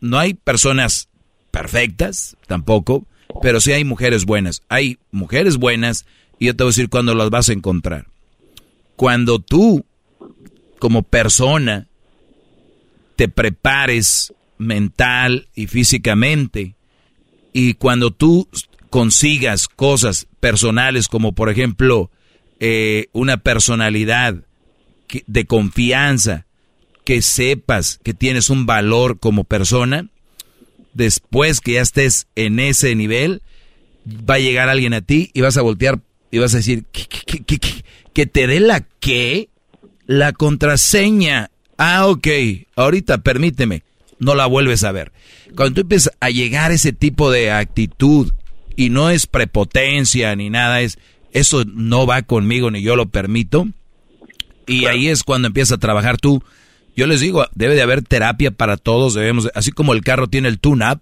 no 0.00 0.18
hay 0.18 0.34
personas 0.34 1.08
perfectas 1.50 2.36
tampoco, 2.46 3.06
pero 3.42 3.60
sí 3.60 3.72
hay 3.72 3.84
mujeres 3.84 4.24
buenas. 4.24 4.62
Hay 4.68 4.98
mujeres 5.10 5.56
buenas 5.56 6.06
y 6.38 6.46
yo 6.46 6.56
te 6.56 6.64
voy 6.64 6.68
a 6.68 6.72
decir 6.72 6.88
cuándo 6.88 7.14
las 7.14 7.30
vas 7.30 7.48
a 7.48 7.52
encontrar. 7.52 8.06
Cuando 8.96 9.38
tú, 9.38 9.84
como 10.78 11.02
persona, 11.02 11.88
te 13.16 13.28
prepares 13.28 14.32
mental 14.58 15.48
y 15.54 15.66
físicamente 15.66 16.74
y 17.52 17.74
cuando 17.74 18.10
tú 18.10 18.48
consigas 18.90 19.68
cosas 19.68 20.26
personales 20.40 21.08
como 21.08 21.32
por 21.32 21.50
ejemplo 21.50 22.10
eh, 22.60 23.06
una 23.12 23.36
personalidad 23.36 24.36
de 25.26 25.44
confianza, 25.44 26.46
que 27.04 27.22
sepas 27.22 28.00
que 28.02 28.14
tienes 28.14 28.50
un 28.50 28.66
valor 28.66 29.18
como 29.18 29.44
persona, 29.44 30.08
después 30.94 31.60
que 31.60 31.72
ya 31.72 31.82
estés 31.82 32.26
en 32.34 32.58
ese 32.58 32.94
nivel, 32.94 33.42
va 34.08 34.34
a 34.34 34.40
llegar 34.40 34.68
alguien 34.68 34.94
a 34.94 35.02
ti 35.02 35.30
y 35.34 35.40
vas 35.40 35.56
a 35.56 35.62
voltear 35.62 36.00
y 36.30 36.38
vas 36.38 36.54
a 36.54 36.58
decir, 36.58 36.84
que 38.12 38.26
te 38.26 38.46
dé 38.46 38.60
la 38.60 38.80
qué? 39.00 39.48
La 40.06 40.32
contraseña. 40.32 41.50
Ah, 41.78 42.06
ok, 42.06 42.28
ahorita 42.76 43.18
permíteme, 43.18 43.82
no 44.18 44.34
la 44.34 44.46
vuelves 44.46 44.84
a 44.84 44.92
ver. 44.92 45.12
Cuando 45.54 45.74
tú 45.74 45.80
empiezas 45.82 46.14
a 46.20 46.30
llegar 46.30 46.70
a 46.70 46.74
ese 46.74 46.92
tipo 46.92 47.30
de 47.30 47.50
actitud 47.50 48.32
y 48.76 48.90
no 48.90 49.10
es 49.10 49.26
prepotencia 49.26 50.34
ni 50.34 50.50
nada, 50.50 50.80
es 50.80 50.98
eso 51.32 51.64
no 51.64 52.06
va 52.06 52.22
conmigo 52.22 52.70
ni 52.70 52.82
yo 52.82 52.96
lo 52.96 53.06
permito. 53.06 53.68
Y 54.66 54.86
ahí 54.86 55.08
es 55.08 55.24
cuando 55.24 55.48
empiezas 55.48 55.76
a 55.76 55.80
trabajar 55.80 56.16
tú 56.16 56.42
yo 56.96 57.06
les 57.06 57.20
digo, 57.20 57.46
debe 57.54 57.74
de 57.74 57.82
haber 57.82 58.02
terapia 58.02 58.50
para 58.50 58.76
todos, 58.76 59.14
debemos, 59.14 59.48
así 59.54 59.72
como 59.72 59.92
el 59.92 60.02
carro 60.02 60.28
tiene 60.28 60.48
el 60.48 60.58
tune-up, 60.58 61.00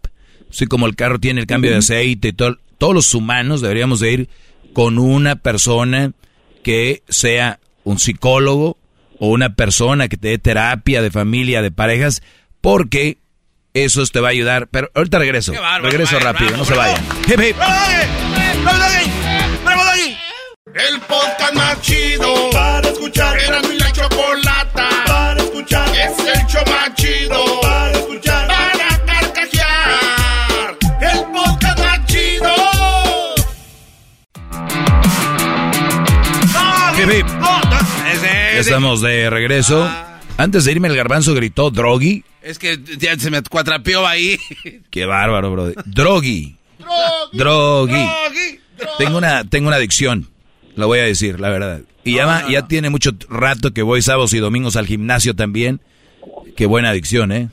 así 0.50 0.66
como 0.66 0.86
el 0.86 0.96
carro 0.96 1.18
tiene 1.18 1.40
el 1.40 1.46
cambio 1.46 1.70
de 1.70 1.78
aceite 1.78 2.28
y 2.28 2.32
todo, 2.32 2.58
todos 2.78 2.94
los 2.94 3.14
humanos 3.14 3.60
deberíamos 3.60 4.00
de 4.00 4.12
ir 4.12 4.28
con 4.72 4.98
una 4.98 5.36
persona 5.36 6.12
que 6.62 7.02
sea 7.08 7.60
un 7.84 7.98
psicólogo 7.98 8.78
o 9.18 9.28
una 9.28 9.54
persona 9.54 10.08
que 10.08 10.16
te 10.16 10.28
dé 10.28 10.38
terapia 10.38 11.02
de 11.02 11.10
familia, 11.10 11.62
de 11.62 11.70
parejas, 11.70 12.22
porque 12.60 13.18
eso 13.74 14.04
te 14.06 14.20
va 14.20 14.28
a 14.28 14.30
ayudar. 14.32 14.68
Pero 14.68 14.90
ahorita 14.94 15.18
regreso, 15.18 15.52
regreso 15.82 16.18
rápido, 16.18 16.56
no 16.56 16.64
se 16.64 16.74
vayan. 16.74 17.04
Hip, 17.28 17.40
hip. 17.40 17.56
El 20.74 21.00
podcast 21.00 21.54
más 21.54 21.80
chido 21.82 22.50
para 22.50 22.88
escuchar. 22.88 23.38
Era 23.38 23.60
mi 23.62 23.76
la 23.76 23.92
es 25.70 26.18
el 26.18 26.46
show 26.46 26.62
más 26.66 26.94
chido. 26.94 27.60
Para 27.60 27.92
escuchar. 27.92 28.48
Para 28.48 29.04
carcajear. 29.06 30.78
El 31.00 31.18
podcast 31.32 31.78
más 31.78 32.06
chido. 32.06 32.50
Estamos 38.58 39.00
de 39.00 39.30
regreso. 39.30 39.90
Antes 40.36 40.64
de 40.64 40.72
irme, 40.72 40.88
el 40.88 40.96
garbanzo 40.96 41.34
gritó 41.34 41.70
Drogi. 41.70 42.24
Es 42.42 42.58
que 42.58 42.80
ya 42.98 43.18
se 43.18 43.30
me 43.30 43.42
cuatrapeó 43.42 44.06
ahí. 44.06 44.38
Qué 44.90 45.04
bárbaro, 45.06 45.52
bro. 45.52 45.72
Drogi. 45.84 46.56
Drogi. 47.32 48.04
Tengo 48.98 49.18
una, 49.18 49.44
tengo 49.44 49.68
una 49.68 49.76
adicción. 49.76 50.31
Lo 50.76 50.86
voy 50.86 51.00
a 51.00 51.04
decir, 51.04 51.40
la 51.40 51.48
verdad. 51.48 51.82
Y 52.04 52.14
ya, 52.14 52.46
ya 52.48 52.66
tiene 52.66 52.90
mucho 52.90 53.12
rato 53.28 53.72
que 53.72 53.82
voy 53.82 54.02
sábados 54.02 54.32
y 54.32 54.38
domingos 54.38 54.76
al 54.76 54.86
gimnasio 54.86 55.34
también. 55.34 55.80
Qué 56.56 56.66
buena 56.66 56.90
adicción, 56.90 57.32
¿eh? 57.32 57.48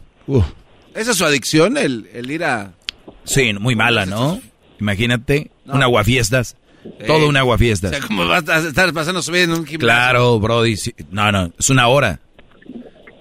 ¿Esa 0.95 1.11
es 1.11 1.17
su 1.17 1.25
adicción, 1.25 1.77
el, 1.77 2.07
ir 2.29 2.43
a...? 2.43 2.73
Sí, 3.23 3.53
muy 3.53 3.75
mala, 3.75 4.05
¿no? 4.05 4.41
Imagínate, 4.79 5.51
un 5.65 5.83
aguafiestas. 5.83 6.55
Todo 7.05 7.27
un 7.27 7.37
aguafiestas. 7.37 7.91
O 7.91 7.95
sea, 7.95 8.07
¿cómo 8.07 8.25
vas 8.25 8.47
a 8.47 8.59
estar 8.59 8.91
pasando 8.93 9.21
su 9.21 9.31
vida 9.31 9.43
en 9.43 9.51
un 9.51 9.65
gimnasio? 9.65 9.79
Claro, 9.79 10.39
Brody. 10.39 10.75
No, 11.11 11.31
no, 11.31 11.51
es 11.57 11.69
una 11.69 11.87
hora. 11.87 12.21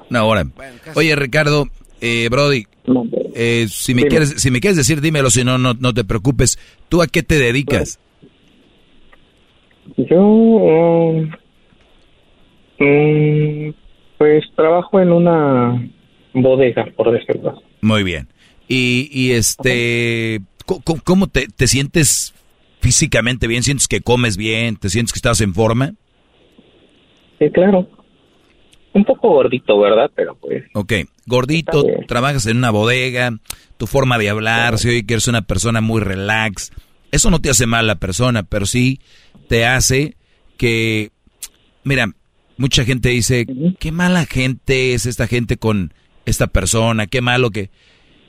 Una 0.09 0.25
hora. 0.25 0.47
Oye, 0.95 1.15
Ricardo, 1.17 1.69
eh, 2.01 2.29
Brody, 2.31 2.67
eh, 3.35 3.69
si, 3.71 3.95
me 3.95 4.07
quieres, 4.07 4.35
si 4.39 4.51
me 4.51 4.61
quieres 4.61 4.77
decir, 4.77 5.01
dímelo, 5.01 5.31
si 5.31 5.45
no, 5.45 5.59
no, 5.59 5.75
no 5.75 5.93
te 5.93 6.05
preocupes. 6.05 6.59
¿Tú 6.89 7.03
a 7.03 7.07
qué 7.07 7.23
te 7.23 7.39
dedicas? 7.39 7.99
Yo... 9.97 11.13
Mm, 12.81 13.71
pues 14.19 14.45
trabajo 14.55 15.01
en 15.01 15.13
una 15.13 15.89
bodega, 16.33 16.87
por 16.97 17.13
decirlo. 17.13 17.61
Muy 17.81 18.03
bien. 18.03 18.29
Y, 18.69 19.09
y 19.13 19.33
este, 19.33 20.41
¿cómo, 21.05 21.27
te, 21.29 21.47
te, 21.49 21.67
sientes 21.67 22.35
físicamente 22.81 23.47
bien? 23.47 23.63
¿Sientes 23.63 23.89
que 23.89 24.01
comes 24.01 24.37
bien? 24.37 24.77
¿Te 24.77 24.91
sientes 24.91 25.13
que 25.13 25.19
estás 25.19 25.41
en 25.41 25.55
forma? 25.55 25.95
Sí, 27.39 27.51
claro. 27.51 27.89
Un 28.93 29.05
poco 29.05 29.31
gordito, 29.31 29.79
¿verdad? 29.79 30.11
Pero 30.15 30.35
pues... 30.37 30.65
Ok, 30.75 30.93
gordito, 31.27 31.85
trabajas 32.07 32.47
en 32.47 32.57
una 32.57 32.71
bodega, 32.71 33.31
tu 33.77 33.87
forma 33.87 34.19
de 34.19 34.29
hablar, 34.29 34.79
si 34.79 34.89
oye 34.89 35.07
que 35.07 35.15
eres 35.15 35.29
una 35.29 35.43
persona 35.43 35.81
muy 35.81 36.01
relax. 36.01 36.73
Eso 37.11 37.31
no 37.31 37.41
te 37.41 37.51
hace 37.51 37.67
mal 37.67 37.87
la 37.87 37.97
persona, 37.97 38.43
pero 38.43 38.67
sí 38.67 39.01
te 39.49 39.67
hace 39.67 40.17
que... 40.57 41.11
Mira, 41.85 42.13
mucha 42.59 42.85
gente 42.85 43.09
dice, 43.09 43.47
qué 43.79 43.93
mala 43.93 44.27
gente 44.27 44.93
es 44.93 45.07
esta 45.07 45.27
gente 45.27 45.57
con 45.57 45.95
esta 46.27 46.49
persona, 46.49 47.07
qué 47.07 47.23
malo 47.23 47.51
que, 47.51 47.71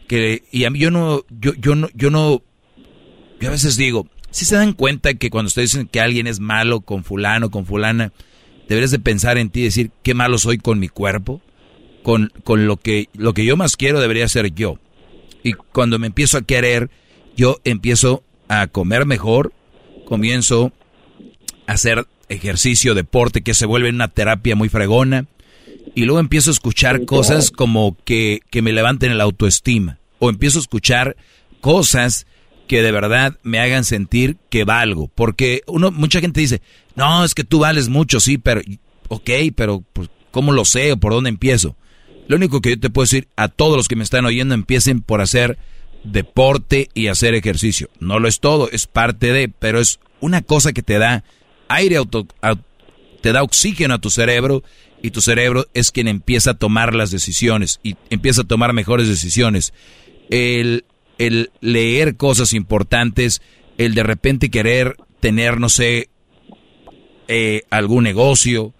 que 0.08 0.44
y 0.52 0.64
a 0.64 0.70
mí 0.70 0.80
yo 0.80 0.92
no, 0.92 1.26
yo, 1.30 1.54
yo 1.56 1.76
no, 1.76 1.90
yo 1.94 2.10
no, 2.10 2.42
yo 3.42 3.48
a 3.50 3.52
veces 3.52 3.76
digo, 3.76 4.08
si 4.32 4.46
se 4.46 4.56
dan 4.56 4.74
cuenta 4.74 5.16
que 5.16 5.30
cuando 5.30 5.48
ustedes 5.48 5.72
dicen 5.72 5.88
que 5.88 6.00
alguien 6.00 6.28
es 6.28 6.40
malo 6.40 6.82
con 6.82 7.04
fulano, 7.04 7.52
con 7.52 7.66
fulana, 7.66 8.14
deberías 8.70 8.92
de 8.92 9.00
pensar 9.00 9.38
en 9.38 9.50
ti 9.50 9.62
y 9.62 9.64
decir, 9.64 9.92
qué 10.04 10.14
malo 10.14 10.38
soy 10.38 10.60
con 10.60 10.80
mi 10.80 10.88
cuerpo, 10.88 11.42
con, 12.04 12.32
con 12.44 12.68
lo 12.68 12.78
que, 12.78 13.10
lo 13.14 13.34
que 13.34 13.44
yo 13.44 13.58
más 13.58 13.76
quiero 13.76 14.00
debería 14.00 14.28
ser 14.30 14.54
yo. 14.54 14.80
Y 15.44 15.54
cuando 15.54 16.00
me 16.00 16.08
empiezo 16.08 16.38
a 16.38 16.44
querer, 16.44 16.90
yo 17.36 17.60
empiezo 17.64 18.24
a 18.50 18.68
comer 18.68 19.06
mejor, 19.06 19.54
comienzo 20.06 20.74
a 21.68 21.74
hacer 21.74 22.06
ejercicio, 22.28 22.96
deporte, 22.96 23.42
que 23.42 23.54
se 23.54 23.66
vuelve 23.66 23.90
una 23.90 24.10
terapia 24.10 24.56
muy 24.56 24.68
fregona. 24.68 25.28
Y 25.96 26.04
luego 26.04 26.20
empiezo 26.20 26.50
a 26.50 26.54
escuchar 26.54 27.06
cosas 27.06 27.52
como 27.52 27.96
que, 28.04 28.42
que 28.50 28.62
me 28.62 28.74
levanten 28.74 29.12
el 29.12 29.22
autoestima. 29.22 30.00
O 30.20 30.30
empiezo 30.30 30.60
a 30.60 30.62
escuchar 30.62 31.16
cosas 31.62 32.28
que 32.68 32.84
de 32.84 32.92
verdad 32.92 33.38
me 33.44 33.60
hagan 33.60 33.84
sentir 33.84 34.38
que 34.50 34.64
valgo. 34.64 35.10
Porque 35.14 35.64
uno, 35.68 35.92
mucha 35.92 36.22
gente 36.22 36.42
dice, 36.42 36.62
no, 36.96 37.24
es 37.24 37.34
que 37.34 37.44
tú 37.44 37.60
vales 37.60 37.90
mucho, 37.90 38.20
sí, 38.20 38.38
pero, 38.38 38.62
ok, 39.08 39.30
pero 39.56 39.84
pues, 39.94 40.10
¿cómo 40.32 40.52
lo 40.52 40.66
sé 40.66 40.92
o 40.92 40.98
por 40.98 41.14
dónde 41.14 41.30
empiezo? 41.30 41.76
Lo 42.28 42.36
único 42.36 42.62
que 42.62 42.72
yo 42.72 42.80
te 42.80 42.92
puedo 42.92 43.06
decir 43.06 43.28
a 43.36 43.48
todos 43.48 43.76
los 43.76 43.88
que 43.88 43.96
me 43.96 44.04
están 44.04 44.26
oyendo, 44.26 44.54
empiecen 44.54 45.02
por 45.02 45.22
hacer 45.22 45.58
deporte 46.04 46.90
y 46.94 47.08
hacer 47.08 47.34
ejercicio. 47.34 47.90
No 48.00 48.20
lo 48.20 48.28
es 48.28 48.40
todo, 48.40 48.70
es 48.72 48.88
parte 48.88 49.32
de, 49.34 49.50
pero 49.50 49.80
es 49.80 50.00
una 50.20 50.42
cosa 50.42 50.74
que 50.74 50.84
te 50.84 50.98
da 50.98 51.24
aire, 51.68 51.98
auto, 51.98 52.28
te 53.22 53.32
da 53.32 53.44
oxígeno 53.44 53.96
a 53.96 54.00
tu 54.00 54.10
cerebro 54.10 54.64
y 55.02 55.12
tu 55.12 55.22
cerebro 55.22 55.68
es 55.74 55.92
quien 55.92 56.08
empieza 56.08 56.52
a 56.52 56.58
tomar 56.58 56.94
las 56.94 57.12
decisiones 57.12 57.80
y 57.84 57.96
empieza 58.10 58.42
a 58.42 58.48
tomar 58.48 58.74
mejores 58.74 59.08
decisiones. 59.08 59.74
El, 60.30 60.86
el 61.18 61.52
leer 61.62 62.18
cosas 62.18 62.54
importantes, 62.54 63.42
el 63.78 63.96
de 63.96 64.04
repente 64.04 64.50
querer 64.50 64.96
tener, 65.20 65.60
no 65.60 65.70
sé, 65.70 66.10
eh, 67.28 67.64
algún 67.70 68.04
negocio, 68.04 68.74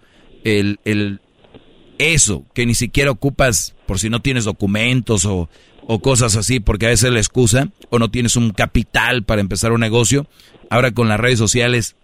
el, 0.44 0.80
el, 0.84 1.20
eso, 1.98 2.44
que 2.54 2.66
ni 2.66 2.74
siquiera 2.74 3.10
ocupas 3.10 3.74
por 3.86 3.98
si 3.98 4.08
no 4.08 4.20
tienes 4.20 4.44
documentos 4.44 5.24
o, 5.24 5.48
o 5.92 5.98
cosas 5.98 6.36
así, 6.36 6.60
porque 6.60 6.86
a 6.86 6.90
veces 6.90 7.08
es 7.08 7.12
la 7.12 7.18
excusa, 7.18 7.68
o 7.88 7.98
no 7.98 8.12
tienes 8.12 8.36
un 8.36 8.50
capital 8.52 9.24
para 9.24 9.40
empezar 9.40 9.72
un 9.72 9.80
negocio. 9.80 10.28
Ahora 10.70 10.92
con 10.92 11.08
las 11.08 11.18
redes 11.18 11.40
sociales 11.40 11.96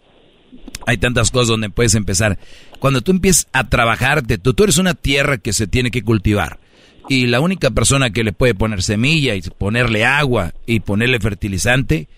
hay 0.86 0.98
tantas 0.98 1.30
cosas 1.30 1.46
donde 1.46 1.70
puedes 1.70 1.94
empezar. 1.94 2.36
Cuando 2.80 3.00
tú 3.00 3.12
empiezas 3.12 3.46
a 3.52 3.68
trabajarte, 3.68 4.38
tú, 4.38 4.54
tú 4.54 4.64
eres 4.64 4.78
una 4.78 4.94
tierra 4.94 5.38
que 5.38 5.52
se 5.52 5.68
tiene 5.68 5.92
que 5.92 6.02
cultivar. 6.02 6.58
Y 7.08 7.26
la 7.26 7.38
única 7.38 7.70
persona 7.70 8.10
que 8.10 8.24
le 8.24 8.32
puede 8.32 8.56
poner 8.56 8.82
semilla 8.82 9.36
y 9.36 9.42
ponerle 9.42 10.04
agua 10.04 10.52
y 10.66 10.80
ponerle 10.80 11.20
fertilizante, 11.20 12.08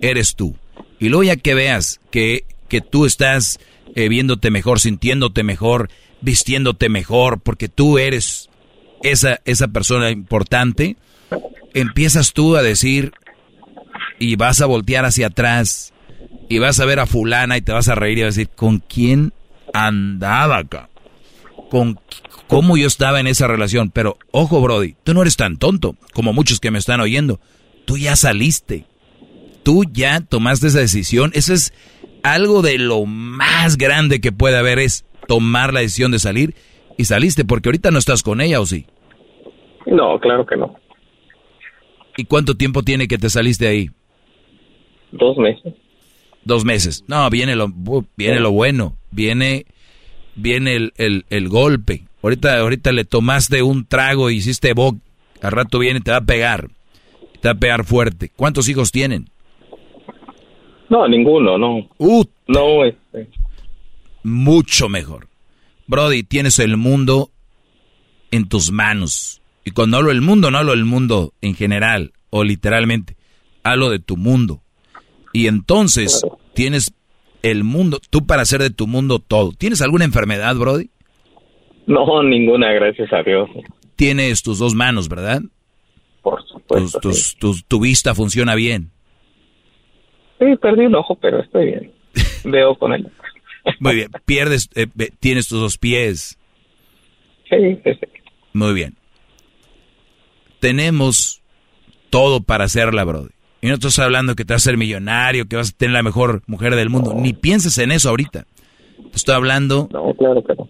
eres 0.00 0.34
tú. 0.34 0.56
Y 0.98 1.10
luego 1.10 1.24
ya 1.24 1.36
que 1.36 1.52
veas 1.52 2.00
que, 2.10 2.46
que 2.68 2.80
tú 2.80 3.04
estás 3.04 3.60
eh, 3.94 4.08
viéndote 4.08 4.50
mejor, 4.50 4.80
sintiéndote 4.80 5.42
mejor, 5.42 5.90
vistiéndote 6.22 6.88
mejor, 6.88 7.38
porque 7.40 7.68
tú 7.68 7.98
eres 7.98 8.47
esa, 9.02 9.40
esa 9.44 9.68
persona 9.68 10.10
importante, 10.10 10.96
empiezas 11.74 12.32
tú 12.32 12.56
a 12.56 12.62
decir 12.62 13.12
y 14.18 14.36
vas 14.36 14.60
a 14.60 14.66
voltear 14.66 15.04
hacia 15.04 15.28
atrás 15.28 15.92
y 16.48 16.58
vas 16.58 16.80
a 16.80 16.84
ver 16.84 17.00
a 17.00 17.06
fulana 17.06 17.56
y 17.56 17.62
te 17.62 17.72
vas 17.72 17.88
a 17.88 17.94
reír 17.94 18.18
y 18.18 18.22
vas 18.22 18.36
a 18.36 18.38
decir, 18.38 18.50
¿con 18.54 18.78
quién 18.78 19.32
andaba 19.72 20.58
acá? 20.58 20.88
¿Con 21.70 22.00
cómo 22.46 22.76
yo 22.76 22.86
estaba 22.86 23.20
en 23.20 23.26
esa 23.26 23.46
relación? 23.46 23.90
Pero 23.90 24.18
ojo, 24.30 24.60
Brody, 24.60 24.96
tú 25.04 25.14
no 25.14 25.22
eres 25.22 25.36
tan 25.36 25.58
tonto 25.58 25.96
como 26.14 26.32
muchos 26.32 26.60
que 26.60 26.70
me 26.70 26.78
están 26.78 27.00
oyendo. 27.00 27.40
Tú 27.84 27.98
ya 27.98 28.16
saliste. 28.16 28.86
Tú 29.62 29.84
ya 29.92 30.20
tomaste 30.20 30.68
esa 30.68 30.78
decisión. 30.78 31.30
Eso 31.34 31.52
es 31.52 31.74
algo 32.22 32.62
de 32.62 32.78
lo 32.78 33.04
más 33.04 33.76
grande 33.76 34.20
que 34.20 34.32
puede 34.32 34.56
haber 34.56 34.78
es 34.78 35.04
tomar 35.26 35.74
la 35.74 35.80
decisión 35.80 36.10
de 36.10 36.18
salir 36.18 36.54
y 36.98 37.04
saliste 37.04 37.46
porque 37.46 37.70
ahorita 37.70 37.90
no 37.90 37.98
estás 37.98 38.22
con 38.22 38.42
ella 38.42 38.60
o 38.60 38.66
sí. 38.66 38.84
No, 39.86 40.18
claro 40.20 40.44
que 40.44 40.56
no. 40.56 40.74
¿Y 42.16 42.24
cuánto 42.24 42.56
tiempo 42.56 42.82
tiene 42.82 43.06
que 43.06 43.16
te 43.16 43.30
saliste 43.30 43.68
ahí? 43.68 43.90
Dos 45.12 45.38
meses. 45.38 45.72
Dos 46.44 46.64
meses. 46.64 47.04
No, 47.06 47.30
viene 47.30 47.54
lo, 47.54 47.68
viene 48.16 48.40
lo 48.40 48.50
bueno. 48.50 48.96
Viene, 49.12 49.64
viene 50.34 50.90
el, 50.96 51.24
el, 51.30 51.48
golpe. 51.48 52.02
Ahorita, 52.22 52.58
ahorita 52.58 52.90
le 52.90 53.04
tomaste 53.04 53.62
un 53.62 53.86
trago 53.86 54.28
y 54.28 54.36
hiciste 54.36 54.72
boc. 54.72 54.96
Al 55.40 55.52
rato 55.52 55.78
viene 55.78 56.00
y 56.00 56.02
te 56.02 56.10
va 56.10 56.18
a 56.18 56.22
pegar. 56.22 56.68
Te 57.40 57.48
va 57.48 57.52
a 57.52 57.58
pegar 57.58 57.84
fuerte. 57.84 58.30
¿Cuántos 58.34 58.68
hijos 58.68 58.90
tienen? 58.90 59.30
No, 60.88 61.06
ninguno, 61.06 61.56
no. 61.56 61.88
no, 62.48 62.84
este. 62.84 63.28
Mucho 64.24 64.88
mejor. 64.88 65.28
Brody, 65.88 66.22
tienes 66.22 66.58
el 66.58 66.76
mundo 66.76 67.30
en 68.30 68.48
tus 68.48 68.70
manos. 68.70 69.40
Y 69.64 69.72
cuando 69.72 69.96
hablo 69.96 70.10
del 70.10 70.20
mundo, 70.20 70.50
no 70.50 70.58
hablo 70.58 70.72
del 70.72 70.84
mundo 70.84 71.32
en 71.40 71.54
general 71.54 72.12
o 72.30 72.44
literalmente. 72.44 73.16
Hablo 73.64 73.90
de 73.90 73.98
tu 73.98 74.16
mundo. 74.16 74.60
Y 75.32 75.46
entonces 75.46 76.24
tienes 76.54 76.94
el 77.42 77.64
mundo, 77.64 77.98
tú 78.10 78.26
para 78.26 78.42
hacer 78.42 78.60
de 78.60 78.70
tu 78.70 78.86
mundo 78.86 79.18
todo. 79.18 79.52
¿Tienes 79.52 79.82
alguna 79.82 80.04
enfermedad, 80.04 80.54
Brody? 80.56 80.90
No, 81.86 82.22
ninguna, 82.22 82.70
gracias 82.72 83.12
a 83.12 83.22
Dios. 83.22 83.48
Tienes 83.96 84.42
tus 84.42 84.58
dos 84.58 84.74
manos, 84.74 85.08
¿verdad? 85.08 85.40
Por 86.22 86.46
supuesto. 86.46 87.10
tu 87.66 87.80
vista 87.80 88.14
funciona 88.14 88.54
bien. 88.54 88.90
Sí, 90.38 90.44
perdí 90.60 90.86
un 90.86 90.94
ojo, 90.94 91.16
pero 91.16 91.40
estoy 91.40 91.66
bien. 91.66 91.92
Veo 92.44 92.74
con 92.74 92.92
él. 92.92 93.10
Muy 93.80 93.94
bien. 93.94 94.10
Pierdes, 94.24 94.68
eh, 94.74 94.86
tienes 95.20 95.48
tus 95.48 95.60
dos 95.60 95.78
pies. 95.78 96.38
Sí, 97.48 97.56
sí, 97.84 97.90
sí. 97.94 98.06
Muy 98.52 98.74
bien. 98.74 98.96
Tenemos 100.60 101.42
todo 102.10 102.42
para 102.42 102.64
hacerla, 102.64 103.04
Brody. 103.04 103.30
Y 103.60 103.68
no 103.68 103.74
estoy 103.74 104.04
hablando 104.04 104.36
que 104.36 104.44
te 104.44 104.54
vas 104.54 104.62
a 104.62 104.70
ser 104.70 104.76
millonario, 104.76 105.46
que 105.46 105.56
vas 105.56 105.70
a 105.70 105.76
tener 105.76 105.94
la 105.94 106.02
mejor 106.02 106.42
mujer 106.46 106.76
del 106.76 106.90
mundo. 106.90 107.14
Ni 107.14 107.32
pienses 107.32 107.78
en 107.78 107.90
eso 107.90 108.08
ahorita. 108.08 108.46
estoy 109.12 109.34
hablando 109.34 109.88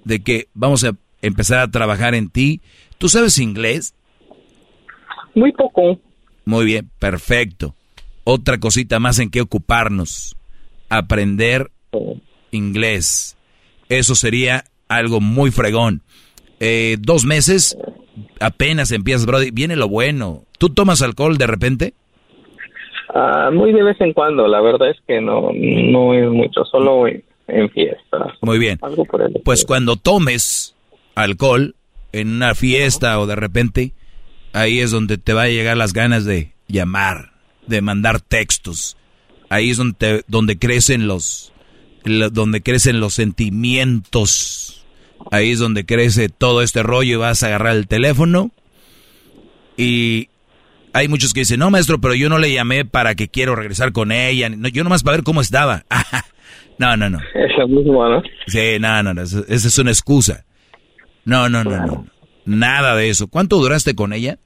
de 0.04 0.22
que 0.22 0.48
vamos 0.54 0.84
a 0.84 0.92
empezar 1.20 1.58
a 1.60 1.70
trabajar 1.70 2.14
en 2.14 2.30
ti. 2.30 2.60
¿Tú 2.96 3.08
sabes 3.08 3.38
inglés? 3.38 3.94
Muy 5.34 5.52
poco. 5.52 6.00
Muy 6.44 6.64
bien, 6.64 6.90
perfecto. 6.98 7.74
Otra 8.24 8.58
cosita 8.58 8.98
más 8.98 9.18
en 9.18 9.30
que 9.30 9.42
ocuparnos. 9.42 10.34
Aprender 10.88 11.70
inglés. 12.50 13.36
Eso 13.88 14.14
sería 14.14 14.64
algo 14.88 15.20
muy 15.20 15.50
fregón. 15.50 16.02
Eh, 16.60 16.96
dos 17.00 17.24
meses, 17.24 17.76
apenas 18.40 18.92
empiezas, 18.92 19.26
Brody. 19.26 19.50
Viene 19.50 19.76
lo 19.76 19.88
bueno. 19.88 20.42
¿Tú 20.58 20.70
tomas 20.70 21.02
alcohol 21.02 21.38
de 21.38 21.46
repente? 21.46 21.94
Ah, 23.14 23.50
muy 23.52 23.72
de 23.72 23.82
vez 23.82 24.00
en 24.00 24.12
cuando, 24.12 24.46
la 24.46 24.60
verdad 24.60 24.90
es 24.90 24.98
que 25.06 25.20
no, 25.20 25.50
no 25.52 26.14
es 26.14 26.28
mucho, 26.28 26.64
solo 26.64 27.06
en, 27.06 27.22
fiestas. 27.70 28.32
Muy 28.42 28.58
bien. 28.58 28.78
pues 29.44 29.64
cuando 29.64 29.96
tomes 29.96 30.76
alcohol 31.14 31.74
en 32.12 32.28
una 32.28 32.54
fiesta 32.54 33.18
o 33.18 33.26
de 33.26 33.36
repente, 33.36 33.92
ahí 34.52 34.80
es 34.80 34.90
donde 34.90 35.16
te 35.16 35.32
va 35.32 35.44
a 35.44 35.48
llegar 35.48 35.76
las 35.76 35.94
ganas 35.94 36.26
de 36.26 36.52
llamar, 36.68 37.32
de 37.66 37.80
mandar 37.80 38.20
textos. 38.20 38.98
Ahí 39.48 39.70
es 39.70 39.78
donde, 39.78 40.24
donde 40.28 40.58
crecen 40.58 41.06
los, 41.06 41.52
donde 42.32 42.62
crecen 42.62 43.00
los 43.00 43.14
sentimientos. 43.14 44.86
Ahí 45.30 45.50
es 45.50 45.58
donde 45.58 45.84
crece 45.84 46.28
todo 46.28 46.62
este 46.62 46.82
rollo 46.82 47.14
y 47.14 47.16
vas 47.16 47.42
a 47.42 47.48
agarrar 47.48 47.76
el 47.76 47.88
teléfono 47.88 48.52
y, 49.76 50.28
hay 50.92 51.06
muchos 51.08 51.32
que 51.32 51.40
dicen, 51.40 51.60
no, 51.60 51.70
maestro, 51.70 52.00
pero 52.00 52.14
yo 52.14 52.28
no 52.28 52.38
le 52.38 52.52
llamé 52.52 52.84
para 52.84 53.14
que 53.14 53.28
quiero 53.28 53.54
regresar 53.54 53.92
con 53.92 54.10
ella. 54.10 54.48
No, 54.48 54.68
yo 54.68 54.82
nomás 54.82 55.02
para 55.04 55.18
ver 55.18 55.24
cómo 55.24 55.40
estaba. 55.40 55.84
no, 56.78 56.96
no, 56.96 57.08
no. 57.08 57.18
Eso 57.34 57.68
mismo, 57.68 58.08
¿no? 58.08 58.22
Sí, 58.46 58.78
no, 58.80 59.02
no, 59.02 59.14
no. 59.14 59.22
Esa 59.22 59.44
es 59.48 59.78
una 59.78 59.90
excusa. 59.90 60.44
No, 61.24 61.48
no, 61.48 61.62
no, 61.62 61.86
no. 61.86 62.06
Nada 62.46 62.96
de 62.96 63.10
eso. 63.10 63.28
¿Cuánto 63.28 63.58
duraste 63.58 63.94
con 63.94 64.12
ella? 64.12 64.38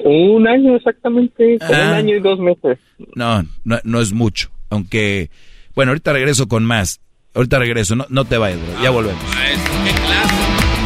Un 0.00 0.46
año 0.46 0.76
exactamente, 0.76 1.54
un 1.54 1.74
ah. 1.74 1.96
año 1.96 2.16
y 2.16 2.20
dos 2.20 2.38
meses. 2.38 2.78
No, 3.14 3.42
no, 3.64 3.78
no 3.84 4.00
es 4.00 4.12
mucho. 4.12 4.50
Aunque, 4.68 5.30
bueno, 5.74 5.90
ahorita 5.90 6.12
regreso 6.12 6.46
con 6.48 6.64
más. 6.64 7.00
Ahorita 7.34 7.58
regreso, 7.58 7.96
no, 7.96 8.06
no 8.08 8.24
te 8.24 8.38
vayas, 8.38 8.60
bro. 8.60 8.82
ya 8.82 8.90
volvemos. 8.90 9.22
¡Qué 9.24 9.92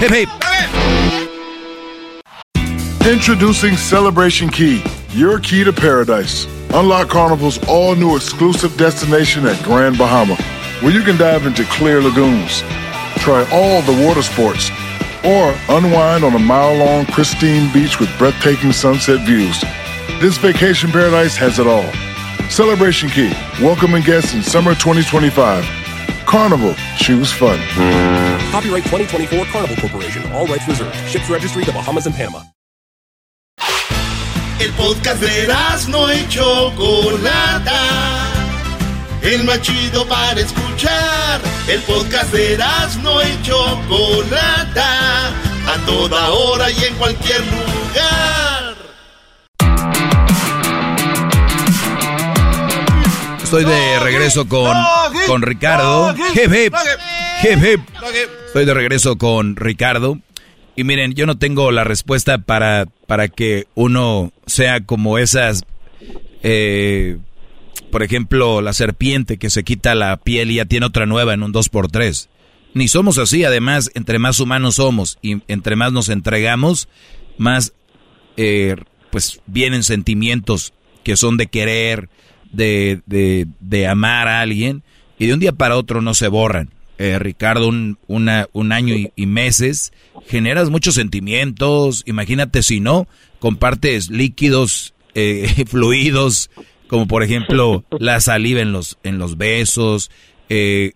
clase! 0.07 0.29
Introducing 3.11 3.77
Celebration 3.77 4.49
Key, 4.51 4.83
your 5.15 5.41
key 5.41 5.65
to 5.65 5.73
paradise. 5.73 6.47
Unlock 6.75 7.09
Carnival's 7.09 7.59
all 7.67 7.95
new 7.97 8.15
exclusive 8.17 8.77
destination 8.77 9.47
at 9.47 9.63
Grand 9.63 9.97
Bahama, 9.97 10.37
where 10.83 10.93
you 10.93 11.03
can 11.03 11.17
dive 11.17 11.47
into 11.47 11.65
clear 11.65 12.01
lagoons, 12.03 12.63
try 13.19 13.47
all 13.51 13.81
the 13.83 14.07
water 14.07 14.23
sports, 14.23 14.71
or 15.25 15.55
unwind 15.71 16.23
on 16.25 16.35
a 16.35 16.39
mile 16.39 16.75
long, 16.77 17.07
pristine 17.07 17.73
beach 17.73 17.99
with 17.99 18.11
breathtaking 18.19 18.73
sunset 18.73 19.21
views. 19.27 19.61
This 20.21 20.37
vacation 20.37 20.91
paradise 20.91 21.37
has 21.37 21.59
it 21.59 21.67
all. 21.67 21.89
Celebration 22.51 23.09
Key, 23.11 23.31
welcoming 23.61 24.03
guests 24.03 24.35
in 24.35 24.43
summer 24.43 24.75
2025. 24.75 25.65
Carnival, 26.27 26.75
choose 26.97 27.31
fun. 27.31 27.59
Copyright 28.51 28.85
2024 28.85 29.45
Carnival 29.47 29.77
Corporation, 29.77 30.33
all 30.33 30.47
rights 30.47 30.67
reserved. 30.67 30.95
Ships 31.09 31.29
registry 31.31 31.65
the 31.65 31.73
Bahamas 31.73 32.07
and 32.07 32.15
Panama. 32.15 32.43
El 34.61 34.73
podcast 34.73 35.21
de 35.21 35.47
no 35.89 36.13
y 36.13 36.27
Chocolata. 36.29 37.81
El 39.23 39.45
más 39.45 39.61
chido 39.61 40.07
para 40.09 40.41
escuchar. 40.41 41.41
El 41.69 41.81
podcast 41.83 42.33
de 42.33 42.59
no 43.03 43.23
y 43.23 43.43
Chocolata. 43.43 45.29
A 45.29 45.77
toda 45.87 46.31
hora 46.31 46.71
y 46.71 46.85
en 46.85 46.95
cualquier 46.95 47.41
lugar. 47.41 48.48
Estoy 53.49 53.65
de 53.65 53.99
regreso 54.01 54.47
con, 54.47 54.77
con 55.27 55.41
Ricardo. 55.41 56.15
Estoy 58.47 58.67
de 58.67 58.75
regreso 58.75 59.17
con 59.17 59.57
Ricardo. 59.57 60.19
Y 60.77 60.85
miren, 60.85 61.15
yo 61.15 61.25
no 61.25 61.39
tengo 61.39 61.71
la 61.71 61.83
respuesta 61.83 62.37
para, 62.37 62.85
para 63.07 63.29
que 63.29 63.67
uno 63.75 64.35
sea 64.45 64.85
como 64.85 65.17
esas, 65.17 65.65
eh, 66.43 67.17
por 67.91 68.03
ejemplo, 68.03 68.61
la 68.61 68.75
serpiente 68.75 69.39
que 69.39 69.49
se 69.49 69.65
quita 69.65 69.95
la 69.95 70.19
piel 70.19 70.51
y 70.51 70.57
ya 70.57 70.67
tiene 70.67 70.85
otra 70.85 71.07
nueva 71.07 71.33
en 71.33 71.43
un 71.43 71.55
2x3. 71.55 72.29
Ni 72.75 72.87
somos 72.87 73.17
así, 73.17 73.45
además, 73.45 73.91
entre 73.95 74.19
más 74.19 74.41
humanos 74.41 74.75
somos 74.75 75.17
y 75.23 75.41
entre 75.49 75.75
más 75.75 75.91
nos 75.91 76.11
entregamos, 76.11 76.87
más 77.39 77.73
eh, 78.37 78.77
pues 79.11 79.41
vienen 79.47 79.85
sentimientos 79.85 80.75
que 81.03 81.17
son 81.17 81.39
de 81.39 81.47
querer, 81.47 82.11
de, 82.53 83.01
de, 83.07 83.47
de, 83.61 83.87
amar 83.87 84.29
a 84.29 84.41
alguien, 84.41 84.83
y 85.19 85.27
de 85.27 85.35
un 85.35 85.41
día 85.41 85.53
para 85.53 85.77
otro 85.77 86.01
no 86.01 86.15
se 86.15 86.29
borran. 86.29 86.71
Eh, 86.99 87.19
Ricardo, 87.19 87.69
un, 87.69 87.99
una, 88.09 88.49
un 88.53 88.73
año 88.73 88.95
y, 89.15 89.27
meses, 89.27 89.93
generas 90.27 90.69
muchos 90.69 90.95
sentimientos, 90.95 92.03
imagínate 92.07 92.63
si 92.63 92.81
no, 92.81 93.07
compartes 93.39 94.11
líquidos, 94.11 94.95
eh, 95.15 95.65
fluidos, 95.67 96.51
como 96.89 97.07
por 97.07 97.23
ejemplo 97.23 97.85
la 97.99 98.21
saliva 98.21 98.61
en 98.61 98.73
los, 98.73 98.99
en 99.05 99.19
los 99.19 99.37
besos, 99.37 100.11
eh, 100.49 100.93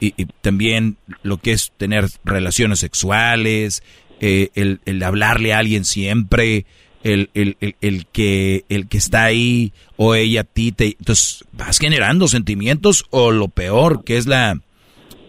y, 0.00 0.14
y, 0.16 0.26
también 0.40 0.96
lo 1.22 1.36
que 1.36 1.52
es 1.52 1.72
tener 1.76 2.08
relaciones 2.24 2.80
sexuales, 2.80 3.84
el, 4.18 4.80
el 4.84 5.02
hablarle 5.02 5.52
a 5.52 5.58
alguien 5.58 5.84
siempre, 5.84 6.64
el, 7.06 7.30
el, 7.34 7.76
el, 7.80 8.06
que, 8.06 8.64
el 8.68 8.88
que 8.88 8.98
está 8.98 9.24
ahí 9.24 9.72
o 9.96 10.14
ella 10.16 10.40
a 10.40 10.44
ti, 10.44 10.72
te, 10.72 10.96
entonces 10.98 11.44
vas 11.52 11.78
generando 11.78 12.26
sentimientos 12.26 13.04
o 13.10 13.30
lo 13.30 13.48
peor 13.48 14.02
que 14.02 14.16
es 14.16 14.26
la, 14.26 14.60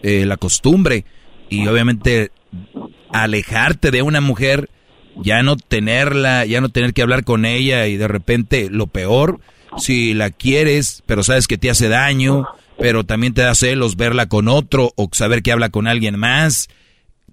eh, 0.02 0.26
la 0.26 0.38
costumbre. 0.38 1.06
Y 1.50 1.68
obviamente 1.68 2.32
alejarte 3.12 3.92
de 3.92 4.02
una 4.02 4.22
mujer, 4.22 4.70
ya 5.18 5.44
no 5.44 5.56
tenerla, 5.56 6.46
ya 6.46 6.62
no 6.62 6.70
tener 6.70 6.94
que 6.94 7.04
hablar 7.04 7.24
con 7.24 7.46
ella 7.46 7.86
y 7.88 7.96
de 7.96 8.08
repente 8.08 8.70
lo 8.72 8.88
peor, 8.88 9.40
si 9.78 10.16
la 10.16 10.32
quieres, 10.32 11.04
pero 11.06 11.24
sabes 11.24 11.48
que 11.48 11.60
te 11.60 11.70
hace 11.70 11.90
daño, 11.90 12.48
pero 12.80 13.04
también 13.04 13.34
te 13.36 13.44
da 13.44 13.54
celos 13.54 13.96
verla 13.96 14.28
con 14.28 14.48
otro 14.48 14.94
o 14.96 15.10
saber 15.12 15.44
que 15.44 15.52
habla 15.52 15.70
con 15.70 15.88
alguien 15.88 16.18
más, 16.18 16.70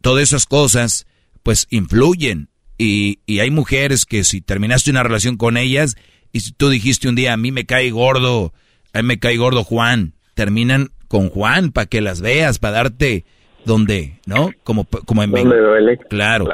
todas 0.02 0.22
esas 0.22 0.44
cosas 0.44 1.06
pues 1.42 1.66
influyen 1.70 2.48
y, 2.78 3.18
y 3.26 3.40
hay 3.40 3.50
mujeres 3.50 4.04
que 4.04 4.24
si 4.24 4.40
terminaste 4.40 4.90
una 4.90 5.02
relación 5.02 5.36
con 5.36 5.56
ellas 5.56 5.96
y 6.32 6.40
si 6.40 6.52
tú 6.52 6.68
dijiste 6.68 7.08
un 7.08 7.14
día, 7.14 7.32
a 7.32 7.36
mí 7.36 7.52
me 7.52 7.64
cae 7.64 7.90
gordo, 7.90 8.52
a 8.92 9.02
mí 9.02 9.08
me 9.08 9.18
cae 9.18 9.36
gordo 9.36 9.64
Juan, 9.64 10.14
terminan 10.34 10.88
con 11.08 11.28
Juan 11.28 11.70
para 11.70 11.86
que 11.86 12.00
las 12.00 12.20
veas, 12.20 12.58
para 12.58 12.74
darte 12.74 13.24
donde, 13.64 14.18
¿no? 14.26 14.50
Como, 14.62 14.84
como 14.84 15.22
en 15.22 15.30
duele. 15.30 15.98
Claro. 16.08 16.48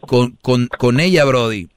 Con, 0.00 0.36
con, 0.42 0.68
con 0.78 1.00
ella, 1.00 1.24
Brody, 1.24 1.68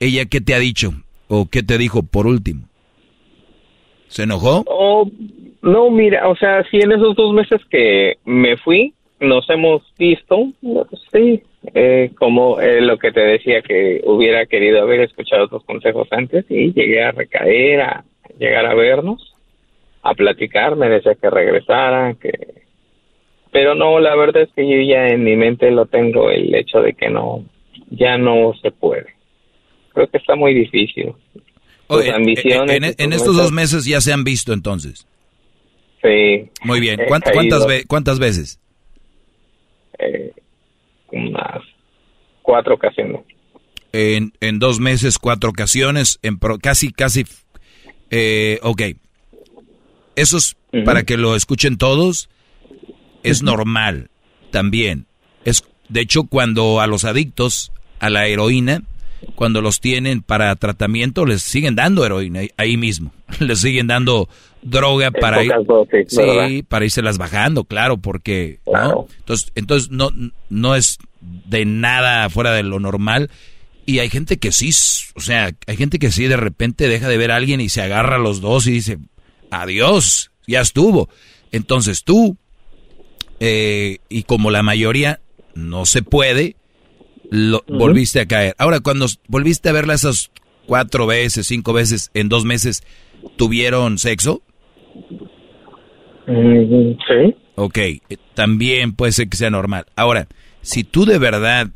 ¿ella 0.00 0.24
qué 0.26 0.40
te 0.40 0.54
ha 0.54 0.58
dicho? 0.58 0.92
¿O 1.28 1.48
qué 1.48 1.62
te 1.62 1.78
dijo 1.78 2.02
por 2.02 2.26
último? 2.26 2.68
¿Se 4.08 4.24
enojó? 4.24 4.64
Oh, 4.66 5.10
no, 5.62 5.90
mira, 5.90 6.28
o 6.28 6.36
sea, 6.36 6.62
si 6.70 6.78
en 6.78 6.92
esos 6.92 7.16
dos 7.16 7.32
meses 7.32 7.60
que 7.70 8.18
me 8.24 8.56
fui, 8.58 8.94
nos 9.20 9.48
hemos 9.48 9.82
visto, 9.98 10.52
sí, 11.12 11.42
eh, 11.74 12.10
como 12.18 12.60
eh, 12.60 12.80
lo 12.80 12.98
que 12.98 13.12
te 13.12 13.20
decía 13.20 13.62
que 13.62 14.02
hubiera 14.04 14.46
querido 14.46 14.82
haber 14.82 15.00
escuchado 15.00 15.48
tus 15.48 15.64
consejos 15.64 16.08
antes 16.10 16.44
y 16.48 16.72
llegué 16.72 17.02
a 17.02 17.12
recaer, 17.12 17.80
a 17.80 18.04
llegar 18.38 18.66
a 18.66 18.74
vernos, 18.74 19.34
a 20.02 20.14
platicar, 20.14 20.76
me 20.76 20.88
decía 20.88 21.14
que 21.14 21.30
regresara, 21.30 22.14
que 22.14 22.32
pero 23.52 23.74
no, 23.74 24.00
la 24.00 24.14
verdad 24.14 24.42
es 24.42 24.50
que 24.54 24.68
yo 24.68 24.82
ya 24.82 25.08
en 25.08 25.24
mi 25.24 25.34
mente 25.34 25.70
lo 25.70 25.86
tengo 25.86 26.30
el 26.30 26.54
hecho 26.54 26.80
de 26.80 26.92
que 26.92 27.08
no, 27.08 27.42
ya 27.88 28.18
no 28.18 28.52
se 28.60 28.70
puede. 28.70 29.06
Creo 29.94 30.08
que 30.08 30.18
está 30.18 30.36
muy 30.36 30.52
difícil. 30.52 31.14
Oye, 31.86 32.12
ambiciones. 32.12 32.76
En, 32.76 32.84
en 32.84 33.12
estos 33.14 33.34
dos 33.34 33.52
meses 33.52 33.86
ya 33.86 34.02
se 34.02 34.12
han 34.12 34.24
visto 34.24 34.52
entonces. 34.52 35.06
Sí. 36.02 36.50
Muy 36.64 36.80
bien. 36.80 37.00
¿Cuántas, 37.08 37.32
cuántas, 37.32 37.66
ve 37.66 37.84
¿Cuántas 37.88 38.18
veces? 38.18 38.60
Eh, 39.98 40.32
unas 41.12 41.62
cuatro 42.42 42.74
ocasiones. 42.74 43.22
En, 43.92 44.32
en 44.40 44.58
dos 44.58 44.80
meses, 44.80 45.18
cuatro 45.18 45.50
ocasiones, 45.50 46.18
en 46.22 46.38
casi, 46.60 46.92
casi, 46.92 47.24
eh, 48.10 48.58
ok. 48.62 48.82
Eso 50.16 50.38
es, 50.38 50.56
para 50.84 51.04
que 51.04 51.16
lo 51.16 51.36
escuchen 51.36 51.78
todos, 51.78 52.28
es 53.22 53.42
normal 53.42 54.10
también. 54.50 55.06
Es, 55.44 55.64
de 55.88 56.00
hecho, 56.00 56.24
cuando 56.24 56.80
a 56.80 56.86
los 56.86 57.04
adictos 57.04 57.72
a 57.98 58.10
la 58.10 58.26
heroína, 58.26 58.82
cuando 59.34 59.60
los 59.60 59.80
tienen 59.80 60.22
para 60.22 60.54
tratamiento, 60.56 61.26
les 61.26 61.42
siguen 61.42 61.74
dando 61.74 62.04
heroína 62.04 62.40
ahí 62.56 62.76
mismo. 62.76 63.12
Les 63.40 63.60
siguen 63.60 63.86
dando 63.86 64.28
droga 64.62 65.10
para 65.10 65.42
ir, 65.42 65.52
sí, 66.06 66.64
para 66.66 66.84
irse 66.84 67.02
las 67.02 67.18
bajando, 67.18 67.64
claro, 67.64 67.96
porque 67.98 68.60
¿no? 68.66 69.06
Entonces, 69.18 69.52
entonces 69.54 69.90
no 69.90 70.10
no 70.48 70.74
es 70.74 70.98
de 71.20 71.64
nada 71.64 72.28
fuera 72.30 72.52
de 72.52 72.62
lo 72.62 72.80
normal 72.80 73.30
y 73.84 74.00
hay 74.00 74.08
gente 74.08 74.38
que 74.38 74.52
sí, 74.52 74.70
o 75.14 75.20
sea, 75.20 75.52
hay 75.66 75.76
gente 75.76 75.98
que 75.98 76.10
sí 76.10 76.26
de 76.26 76.36
repente 76.36 76.88
deja 76.88 77.08
de 77.08 77.16
ver 77.16 77.30
a 77.30 77.36
alguien 77.36 77.60
y 77.60 77.68
se 77.68 77.82
agarra 77.82 78.16
a 78.16 78.20
los 78.20 78.40
dos 78.40 78.66
y 78.66 78.72
dice, 78.72 78.98
"Adiós, 79.50 80.30
ya 80.46 80.60
estuvo." 80.60 81.08
Entonces 81.52 82.02
tú 82.02 82.36
eh, 83.40 83.98
y 84.08 84.22
como 84.22 84.50
la 84.50 84.62
mayoría 84.62 85.20
no 85.54 85.86
se 85.86 86.02
puede, 86.02 86.56
lo, 87.30 87.64
volviste 87.68 88.20
a 88.20 88.26
caer. 88.26 88.54
Ahora, 88.58 88.80
cuando 88.80 89.06
volviste 89.28 89.68
a 89.68 89.72
verla 89.72 89.94
esas 89.94 90.30
cuatro 90.66 91.06
veces, 91.06 91.46
cinco 91.46 91.72
veces 91.72 92.10
en 92.14 92.28
dos 92.28 92.44
meses, 92.44 92.82
¿tuvieron 93.36 93.98
sexo? 93.98 94.42
Mm, 96.26 96.92
sí. 97.08 97.36
Ok, 97.54 97.78
eh, 97.78 98.00
también 98.34 98.94
puede 98.94 99.12
ser 99.12 99.28
que 99.28 99.36
sea 99.36 99.50
normal. 99.50 99.86
Ahora, 99.96 100.28
si 100.62 100.84
tú 100.84 101.06
de 101.06 101.18
verdad 101.18 101.68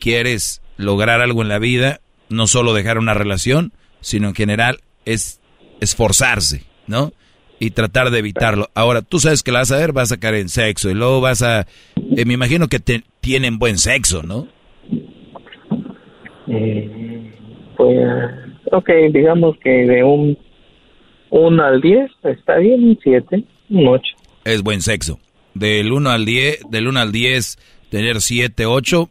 quieres 0.00 0.62
lograr 0.76 1.20
algo 1.20 1.42
en 1.42 1.48
la 1.48 1.58
vida, 1.58 2.00
no 2.28 2.46
solo 2.46 2.74
dejar 2.74 2.98
una 2.98 3.14
relación, 3.14 3.72
sino 4.00 4.28
en 4.28 4.34
general 4.34 4.80
es 5.04 5.40
esforzarse, 5.80 6.64
¿no? 6.86 7.12
Y 7.58 7.72
tratar 7.72 8.10
de 8.10 8.20
evitarlo. 8.20 8.70
Ahora, 8.74 9.02
tú 9.02 9.20
sabes 9.20 9.42
que 9.42 9.52
la 9.52 9.60
vas 9.60 9.70
a 9.72 9.76
ver, 9.76 9.92
vas 9.92 10.12
a 10.12 10.16
caer 10.16 10.36
en 10.36 10.48
sexo 10.48 10.90
y 10.90 10.94
luego 10.94 11.20
vas 11.20 11.42
a... 11.42 11.66
Eh, 12.16 12.24
me 12.24 12.34
imagino 12.34 12.68
que 12.68 12.80
te, 12.80 13.04
tienen 13.20 13.58
buen 13.58 13.76
sexo, 13.76 14.22
¿no? 14.22 14.48
Eh, 16.50 17.32
pues, 17.76 17.98
ok, 18.72 18.90
digamos 19.12 19.56
que 19.62 19.70
de 19.70 20.04
un 20.04 20.36
1 21.30 21.62
al 21.62 21.80
10 21.80 22.10
está 22.24 22.56
bien, 22.56 22.84
un 22.84 22.98
7, 23.02 23.44
un 23.70 23.88
8. 23.88 24.02
Es 24.44 24.62
buen 24.62 24.82
sexo. 24.82 25.18
Del 25.54 25.92
1 25.92 26.10
al 26.10 26.24
10, 26.24 26.70
del 26.70 26.88
1 26.88 27.00
al 27.00 27.12
10, 27.12 27.58
tener 27.88 28.20
7, 28.20 28.66
8, 28.66 29.08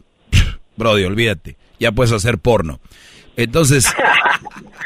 brody, 0.77 1.03
olvídate. 1.03 1.57
Ya 1.79 1.91
puedes 1.91 2.11
hacer 2.11 2.37
porno. 2.39 2.79
Entonces, 3.37 3.87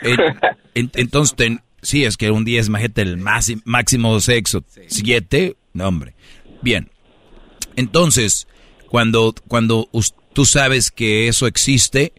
entonces, 0.73 1.35
sí, 1.81 2.05
es 2.05 2.17
que 2.17 2.31
un 2.31 2.45
10, 2.45 2.67
imagínate 2.67 3.01
el 3.01 3.17
máximo 3.17 4.19
sexo. 4.19 4.63
7, 4.87 5.55
no 5.73 5.87
hombre. 5.87 6.13
Bien. 6.61 6.89
Entonces, 7.75 8.47
cuando, 8.89 9.33
cuando 9.47 9.89
tú 10.33 10.45
sabes 10.45 10.91
que 10.91 11.27
eso 11.27 11.47
existe, 11.47 12.13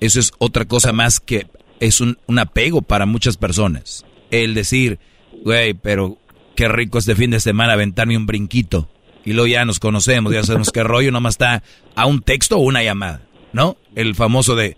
eso 0.00 0.20
es 0.20 0.32
otra 0.38 0.64
cosa 0.64 0.92
más 0.92 1.20
que 1.20 1.46
es 1.80 2.00
un, 2.00 2.18
un 2.26 2.38
apego 2.38 2.82
para 2.82 3.06
muchas 3.06 3.36
personas 3.36 4.04
el 4.30 4.54
decir, 4.54 4.98
güey, 5.44 5.74
pero 5.74 6.18
qué 6.54 6.68
rico 6.68 6.98
este 6.98 7.14
fin 7.14 7.30
de 7.30 7.40
semana 7.40 7.74
aventarme 7.74 8.16
un 8.16 8.26
brinquito. 8.26 8.88
Y 9.24 9.32
luego 9.32 9.48
ya 9.48 9.64
nos 9.64 9.80
conocemos, 9.80 10.32
ya 10.32 10.44
sabemos 10.44 10.70
qué 10.70 10.84
rollo, 10.84 11.10
nomás 11.10 11.34
está 11.34 11.62
a 11.96 12.06
un 12.06 12.22
texto 12.22 12.58
o 12.58 12.60
una 12.60 12.82
llamada, 12.82 13.22
¿no? 13.52 13.76
El 13.94 14.14
famoso 14.14 14.54
de, 14.54 14.76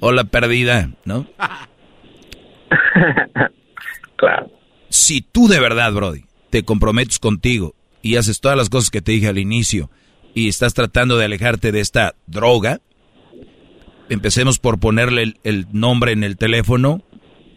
hola 0.00 0.24
perdida, 0.24 0.90
¿no? 1.04 1.26
claro. 4.16 4.50
Si 4.88 5.20
tú 5.20 5.46
de 5.46 5.60
verdad, 5.60 5.92
Brody, 5.92 6.24
te 6.48 6.62
comprometes 6.62 7.18
contigo 7.18 7.74
y 8.00 8.16
haces 8.16 8.40
todas 8.40 8.56
las 8.56 8.70
cosas 8.70 8.90
que 8.90 9.02
te 9.02 9.12
dije 9.12 9.28
al 9.28 9.38
inicio 9.38 9.90
y 10.32 10.48
estás 10.48 10.72
tratando 10.72 11.18
de 11.18 11.26
alejarte 11.26 11.70
de 11.70 11.80
esta 11.80 12.14
droga, 12.26 12.80
empecemos 14.08 14.58
por 14.58 14.78
ponerle 14.78 15.22
el, 15.22 15.38
el 15.44 15.66
nombre 15.72 16.12
en 16.12 16.24
el 16.24 16.36
teléfono 16.36 17.02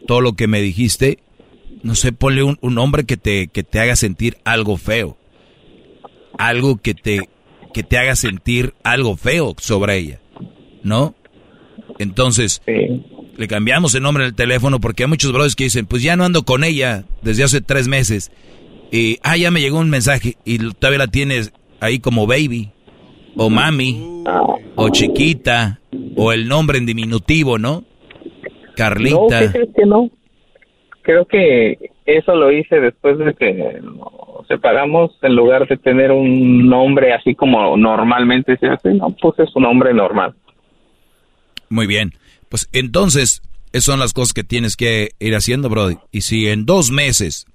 todo 0.07 0.21
lo 0.21 0.33
que 0.33 0.47
me 0.47 0.61
dijiste, 0.61 1.19
no 1.83 1.95
sé, 1.95 2.11
ponle 2.11 2.43
un, 2.43 2.57
un 2.61 2.75
nombre 2.75 3.03
que 3.03 3.17
te, 3.17 3.47
que 3.47 3.63
te 3.63 3.79
haga 3.79 3.95
sentir 3.95 4.37
algo 4.43 4.77
feo. 4.77 5.17
Algo 6.37 6.77
que 6.77 6.93
te, 6.93 7.29
que 7.73 7.83
te 7.83 7.97
haga 7.97 8.15
sentir 8.15 8.73
algo 8.83 9.17
feo 9.17 9.55
sobre 9.59 9.97
ella. 9.97 10.19
¿No? 10.83 11.15
Entonces, 11.99 12.61
le 12.65 13.47
cambiamos 13.47 13.93
el 13.93 14.03
nombre 14.03 14.23
del 14.23 14.35
teléfono 14.35 14.79
porque 14.79 15.03
hay 15.03 15.09
muchos 15.09 15.31
brothers 15.31 15.55
que 15.55 15.65
dicen, 15.65 15.85
pues 15.85 16.01
ya 16.01 16.15
no 16.15 16.25
ando 16.25 16.43
con 16.43 16.63
ella 16.63 17.05
desde 17.21 17.43
hace 17.43 17.61
tres 17.61 17.87
meses. 17.87 18.31
Y, 18.91 19.19
ah, 19.21 19.37
ya 19.37 19.51
me 19.51 19.61
llegó 19.61 19.79
un 19.79 19.89
mensaje 19.89 20.37
y 20.45 20.57
todavía 20.73 20.99
la 20.99 21.07
tienes 21.07 21.51
ahí 21.81 21.99
como 21.99 22.25
baby, 22.25 22.71
o 23.35 23.49
mami, 23.49 24.23
o 24.75 24.89
chiquita, 24.89 25.79
o 26.15 26.31
el 26.31 26.47
nombre 26.47 26.77
en 26.77 26.85
diminutivo, 26.85 27.57
¿no? 27.57 27.83
Carlita. 28.75 29.41
No, 29.41 29.51
que 29.51 29.85
no? 29.85 30.09
Creo 31.01 31.25
que 31.25 31.91
eso 32.05 32.35
lo 32.35 32.51
hice 32.51 32.79
después 32.79 33.17
de 33.17 33.33
que 33.33 33.79
nos 33.81 34.47
separamos, 34.47 35.11
en 35.21 35.35
lugar 35.35 35.67
de 35.67 35.77
tener 35.77 36.11
un 36.11 36.67
nombre 36.67 37.13
así 37.13 37.35
como 37.35 37.77
normalmente 37.77 38.57
se 38.57 38.67
hace, 38.67 38.93
no, 38.93 39.09
puse 39.11 39.45
su 39.45 39.59
nombre 39.59 39.93
normal. 39.93 40.33
Muy 41.69 41.87
bien. 41.87 42.13
Pues 42.49 42.67
entonces, 42.73 43.41
esas 43.73 43.85
son 43.85 43.99
las 43.99 44.13
cosas 44.13 44.33
que 44.33 44.43
tienes 44.43 44.75
que 44.75 45.09
ir 45.19 45.35
haciendo, 45.35 45.69
Brody. 45.69 45.97
Y 46.11 46.21
si 46.21 46.47
en 46.47 46.65
dos 46.65 46.91
meses 46.91 47.45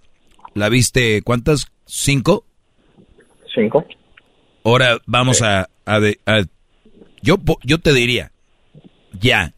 la 0.55 0.69
viste, 0.69 1.23
¿cuántas? 1.23 1.67
¿Cinco? 1.85 2.45
Cinco. 3.53 3.85
Ahora 4.65 4.99
vamos 5.07 5.43
a, 5.43 5.69
a, 5.85 6.01
yo, 7.23 7.37
yo 7.63 7.79
te 7.79 7.93
diría, 7.93 8.33
ya, 9.13 9.55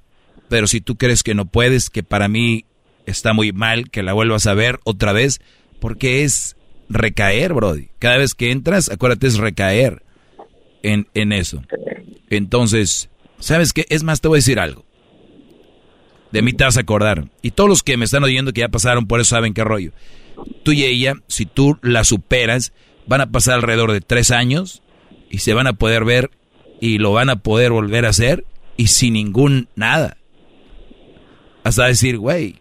pero 0.48 0.66
si 0.66 0.80
tú 0.80 0.96
crees 0.96 1.22
que 1.22 1.34
no 1.34 1.46
puedes, 1.46 1.90
que 1.90 2.02
para 2.02 2.28
mí 2.28 2.64
está 3.06 3.32
muy 3.32 3.52
mal 3.52 3.88
que 3.90 4.02
la 4.02 4.12
vuelvas 4.12 4.46
a 4.46 4.54
ver 4.54 4.80
otra 4.84 5.12
vez, 5.12 5.40
porque 5.80 6.24
es 6.24 6.56
recaer, 6.88 7.54
Brody. 7.54 7.88
Cada 8.00 8.18
vez 8.18 8.34
que 8.34 8.50
entras, 8.50 8.90
acuérdate, 8.90 9.28
es 9.28 9.38
recaer 9.38 10.02
en, 10.82 11.06
en 11.14 11.32
eso. 11.32 11.62
Entonces, 12.28 13.08
¿sabes 13.38 13.72
qué? 13.72 13.86
Es 13.88 14.02
más, 14.02 14.20
te 14.20 14.26
voy 14.26 14.38
a 14.38 14.40
decir 14.42 14.58
algo. 14.58 14.84
De 16.32 16.42
mí 16.42 16.52
te 16.52 16.64
vas 16.64 16.76
a 16.76 16.80
acordar. 16.80 17.28
Y 17.42 17.52
todos 17.52 17.70
los 17.70 17.82
que 17.84 17.96
me 17.96 18.04
están 18.04 18.24
oyendo 18.24 18.52
que 18.52 18.62
ya 18.62 18.68
pasaron 18.68 19.06
por 19.06 19.20
eso 19.20 19.30
saben 19.30 19.54
qué 19.54 19.62
rollo. 19.62 19.92
Tú 20.64 20.72
y 20.72 20.84
ella, 20.84 21.14
si 21.28 21.46
tú 21.46 21.78
la 21.80 22.02
superas, 22.02 22.72
van 23.06 23.20
a 23.20 23.30
pasar 23.30 23.54
alrededor 23.54 23.92
de 23.92 24.00
tres 24.00 24.32
años 24.32 24.82
y 25.30 25.38
se 25.38 25.54
van 25.54 25.66
a 25.66 25.74
poder 25.74 26.04
ver 26.04 26.30
y 26.80 26.98
lo 26.98 27.12
van 27.12 27.30
a 27.30 27.36
poder 27.36 27.72
volver 27.72 28.06
a 28.06 28.10
hacer 28.10 28.44
y 28.76 28.88
sin 28.88 29.14
ningún 29.14 29.68
nada. 29.74 30.16
Hasta 31.64 31.86
decir, 31.86 32.18
güey, 32.18 32.56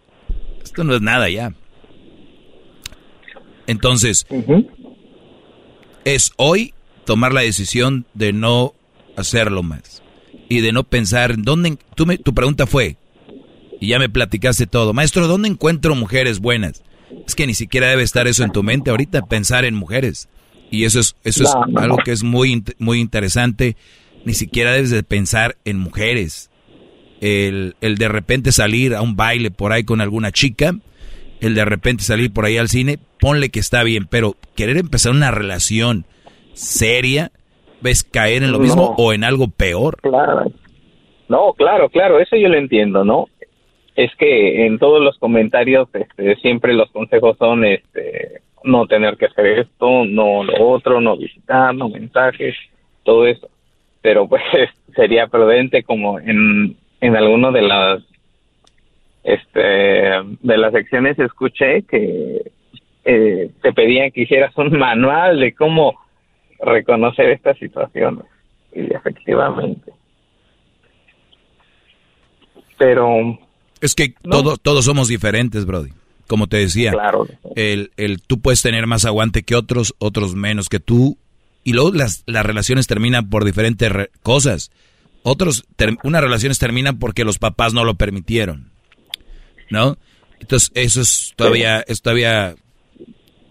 esto 0.64 0.84
no 0.84 0.96
es 0.96 1.02
nada 1.02 1.30
ya. 1.30 1.54
Entonces, 3.68 4.26
es 6.04 6.32
hoy 6.38 6.74
tomar 7.06 7.34
la 7.34 7.42
decisión 7.42 8.06
de 8.14 8.34
no 8.34 8.74
hacerlo 9.16 9.64
más 9.64 10.04
y 10.50 10.62
de 10.62 10.72
no 10.72 10.84
pensar 10.84 11.32
en 11.32 11.44
dónde. 11.44 11.78
Tú 11.96 12.06
me, 12.06 12.18
tu 12.18 12.34
pregunta 12.34 12.68
fue, 12.68 12.98
y 13.80 13.88
ya 13.88 14.00
me 14.00 14.10
platicaste 14.10 14.68
todo, 14.68 14.94
maestro, 14.94 15.28
¿dónde 15.28 15.50
encuentro 15.50 15.96
mujeres 15.96 16.40
buenas? 16.40 16.84
Es 17.28 17.36
que 17.36 17.48
ni 17.48 17.54
siquiera 17.54 17.88
debe 17.88 18.04
estar 18.04 18.28
eso 18.28 18.44
en 18.44 18.52
tu 18.52 18.64
mente 18.64 18.90
ahorita, 18.90 19.26
pensar 19.26 19.66
en 19.66 19.76
mujeres. 19.76 20.28
Y 20.72 20.86
eso 20.86 21.00
es, 21.00 21.16
eso 21.24 21.44
es 21.44 21.56
algo 21.76 21.98
que 21.98 22.12
es 22.12 22.24
muy, 22.24 22.64
muy 22.80 23.00
interesante. 23.00 23.76
Ni 24.26 24.34
siquiera 24.34 24.72
debes 24.72 24.90
de 24.90 25.04
pensar 25.04 25.56
en 25.66 25.78
mujeres. 25.78 26.52
El, 27.22 27.76
el 27.82 27.98
de 27.98 28.08
repente 28.08 28.52
salir 28.52 28.96
a 28.96 29.02
un 29.02 29.16
baile 29.16 29.52
por 29.52 29.72
ahí 29.72 29.84
con 29.84 30.02
alguna 30.02 30.32
chica, 30.32 30.76
el 31.42 31.56
de 31.56 31.66
repente 31.66 32.04
salir 32.04 32.34
por 32.34 32.46
ahí 32.46 32.58
al 32.58 32.70
cine, 32.70 33.00
ponle 33.20 33.50
que 33.50 33.60
está 33.60 33.84
bien, 33.84 34.08
pero 34.10 34.36
querer 34.56 34.78
empezar 34.78 35.12
una 35.12 35.32
relación 35.32 36.06
seria, 36.54 37.32
ves 37.82 38.04
caer 38.04 38.44
en 38.44 38.52
lo 38.52 38.60
mismo 38.60 38.96
o 38.98 39.14
en 39.14 39.24
algo 39.24 39.48
peor. 39.48 39.98
Claro. 40.02 40.52
No, 41.28 41.54
claro, 41.54 41.90
claro, 41.90 42.20
eso 42.20 42.36
yo 42.36 42.50
lo 42.50 42.58
entiendo, 42.58 43.04
¿no? 43.04 43.28
Es 43.96 44.12
que 44.18 44.66
en 44.66 44.78
todos 44.78 45.02
los 45.02 45.18
comentarios 45.18 45.88
este, 45.94 46.36
siempre 46.38 46.74
los 46.74 46.92
consejos 46.92 47.38
son 47.38 47.64
este, 47.66 48.42
no 48.66 48.88
tener 48.88 49.18
que 49.18 49.26
hacer 49.28 49.46
esto, 49.60 50.06
no 50.06 50.44
lo 50.44 50.68
otro, 50.68 51.00
no 51.00 51.18
visitar, 51.18 51.74
no 51.74 51.90
mensajes, 51.90 52.56
todo 53.04 53.26
eso. 53.26 53.50
Pero 54.02 54.28
pues 54.30 54.42
sería 54.96 55.28
prudente 55.28 55.84
como 55.84 56.20
en, 56.20 56.76
en 57.02 57.16
alguno 57.16 57.52
de 57.52 57.62
las 57.62 58.04
este 59.24 59.60
de 59.60 60.58
las 60.58 60.72
secciones 60.72 61.18
escuché 61.18 61.82
que 61.84 62.52
eh, 63.06 63.50
te 63.62 63.74
pedían 63.74 64.12
que 64.12 64.22
hicieras 64.22 64.56
un 64.58 64.72
manual 64.78 65.40
de 65.40 65.54
cómo 65.54 66.00
reconocer 66.60 67.32
estas 67.32 67.58
situaciones 67.58 68.26
y 68.74 68.94
efectivamente. 68.94 69.92
Pero 72.78 73.40
es 73.82 73.96
que 73.96 74.14
todos 74.30 74.60
todos 74.62 74.86
somos 74.86 75.08
diferentes 75.08 75.66
Brody 75.66 75.92
como 76.28 76.48
te 76.48 76.58
decía, 76.58 76.94
el, 77.56 77.92
el, 77.98 78.22
tú 78.22 78.40
puedes 78.40 78.62
tener 78.62 78.88
más 78.88 79.06
aguante 79.06 79.44
que 79.44 79.56
otros, 79.56 79.96
otros 80.00 80.36
menos 80.36 80.70
que 80.70 80.80
tú, 80.80 81.18
y 81.64 81.74
luego 81.74 81.92
las, 81.92 82.24
las 82.26 82.46
relaciones 82.46 82.88
terminan 82.88 83.30
por 83.30 83.44
diferentes 83.44 83.92
cosas. 84.22 84.72
Otros, 85.24 85.66
unas 86.04 86.22
relaciones 86.22 86.60
terminan 86.60 87.00
porque 87.00 87.24
los 87.24 87.40
papás 87.40 87.74
no 87.74 87.84
lo 87.84 87.96
permitieron, 87.96 88.72
¿no? 89.70 89.98
Entonces, 90.40 90.72
eso 90.76 91.02
es 91.02 91.34
todavía, 91.36 91.84
es 91.88 92.02
todavía, 92.02 92.56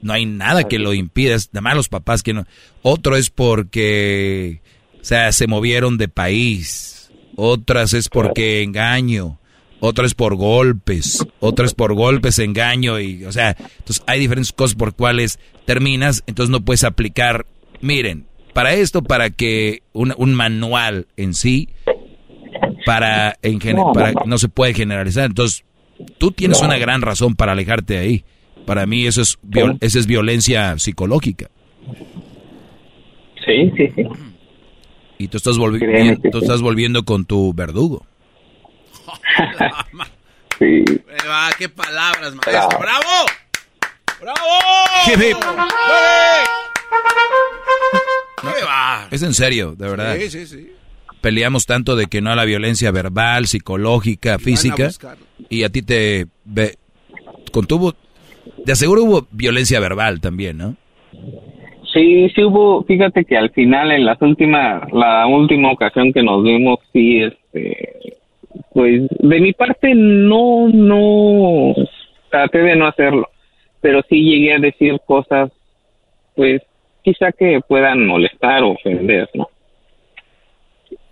no 0.00 0.12
hay 0.12 0.26
nada 0.26 0.64
que 0.64 0.78
lo 0.78 0.94
impida, 0.94 1.34
es 1.34 1.48
nada 1.52 1.62
más 1.62 1.76
los 1.76 1.88
papás 1.88 2.22
que 2.22 2.32
no. 2.32 2.46
Otro 2.82 3.16
es 3.16 3.30
porque, 3.30 4.60
o 5.00 5.04
sea, 5.04 5.32
se 5.32 5.48
movieron 5.48 5.98
de 5.98 6.08
país. 6.08 7.10
Otras 7.36 7.94
es 7.94 8.08
porque 8.08 8.62
engaño 8.62 9.40
otra 9.84 10.06
es 10.06 10.14
por 10.14 10.34
golpes, 10.36 11.26
otra 11.40 11.66
es 11.66 11.74
por 11.74 11.94
golpes, 11.94 12.38
engaño 12.38 12.98
y, 12.98 13.24
o 13.26 13.32
sea, 13.32 13.54
entonces 13.58 14.02
hay 14.06 14.18
diferentes 14.18 14.52
cosas 14.52 14.76
por 14.76 14.94
cuales 14.94 15.38
terminas, 15.66 16.24
entonces 16.26 16.50
no 16.50 16.64
puedes 16.64 16.84
aplicar, 16.84 17.44
miren, 17.82 18.26
para 18.54 18.72
esto, 18.72 19.02
para 19.02 19.28
que 19.28 19.82
un, 19.92 20.14
un 20.16 20.34
manual 20.34 21.06
en 21.18 21.34
sí, 21.34 21.68
para, 22.86 23.36
en 23.42 23.58
para, 23.92 24.12
no 24.24 24.38
se 24.38 24.48
puede 24.48 24.72
generalizar, 24.72 25.26
entonces 25.26 25.64
tú 26.16 26.30
tienes 26.30 26.62
una 26.62 26.78
gran 26.78 27.02
razón 27.02 27.34
para 27.34 27.52
alejarte 27.52 27.94
de 27.94 28.00
ahí. 28.00 28.24
Para 28.64 28.86
mí 28.86 29.06
eso 29.06 29.20
es, 29.20 29.38
eso 29.80 29.98
es 29.98 30.06
violencia 30.06 30.78
psicológica. 30.78 31.50
Sí, 33.44 33.70
sí, 33.76 33.88
sí. 33.94 34.02
Y 35.18 35.28
tú 35.28 35.36
estás, 35.36 35.58
volviendo, 35.58 36.30
tú 36.30 36.38
estás 36.38 36.62
volviendo 36.62 37.04
con 37.04 37.26
tu 37.26 37.52
verdugo. 37.52 38.06
sí. 40.58 40.84
qué 41.58 41.68
palabras, 41.68 42.34
maestro. 42.34 42.78
¡Bravo! 42.78 43.26
¡Bravo! 44.20 44.40
es 49.10 49.22
en 49.22 49.34
serio, 49.34 49.74
de 49.76 49.88
verdad. 49.88 50.16
Sí, 50.16 50.30
sí, 50.30 50.46
sí. 50.46 50.72
Peleamos 51.20 51.66
tanto 51.66 51.96
de 51.96 52.06
que 52.06 52.20
no 52.20 52.30
a 52.30 52.36
la 52.36 52.44
violencia 52.44 52.90
verbal, 52.90 53.46
psicológica, 53.46 54.38
física. 54.38 54.90
Y 55.48 55.62
a 55.64 55.70
ti 55.70 55.82
te 55.82 56.26
contuvo. 57.52 57.94
De 58.64 58.72
aseguro 58.72 59.04
hubo 59.04 59.26
violencia 59.30 59.80
verbal 59.80 60.20
también, 60.20 60.58
¿no? 60.58 60.76
Sí, 61.92 62.28
sí 62.34 62.42
hubo. 62.42 62.82
Fíjate 62.84 63.24
que 63.24 63.36
al 63.36 63.50
final, 63.50 63.92
en 63.92 64.04
las 64.04 64.20
últimas, 64.20 64.82
la 64.92 65.26
última 65.26 65.70
ocasión 65.70 66.12
que 66.12 66.22
nos 66.22 66.42
vimos, 66.42 66.80
sí, 66.92 67.22
este, 67.22 68.16
pues 68.72 69.02
de 69.10 69.40
mi 69.40 69.52
parte 69.52 69.94
no, 69.94 70.68
no 70.68 71.74
traté 72.30 72.58
de 72.58 72.76
no 72.76 72.86
hacerlo, 72.86 73.28
pero 73.80 74.02
sí 74.08 74.16
llegué 74.16 74.54
a 74.54 74.58
decir 74.58 75.00
cosas, 75.06 75.50
pues 76.34 76.62
quizá 77.02 77.32
que 77.32 77.60
puedan 77.66 78.06
molestar 78.06 78.62
o 78.62 78.72
ofender, 78.72 79.28
¿no? 79.34 79.48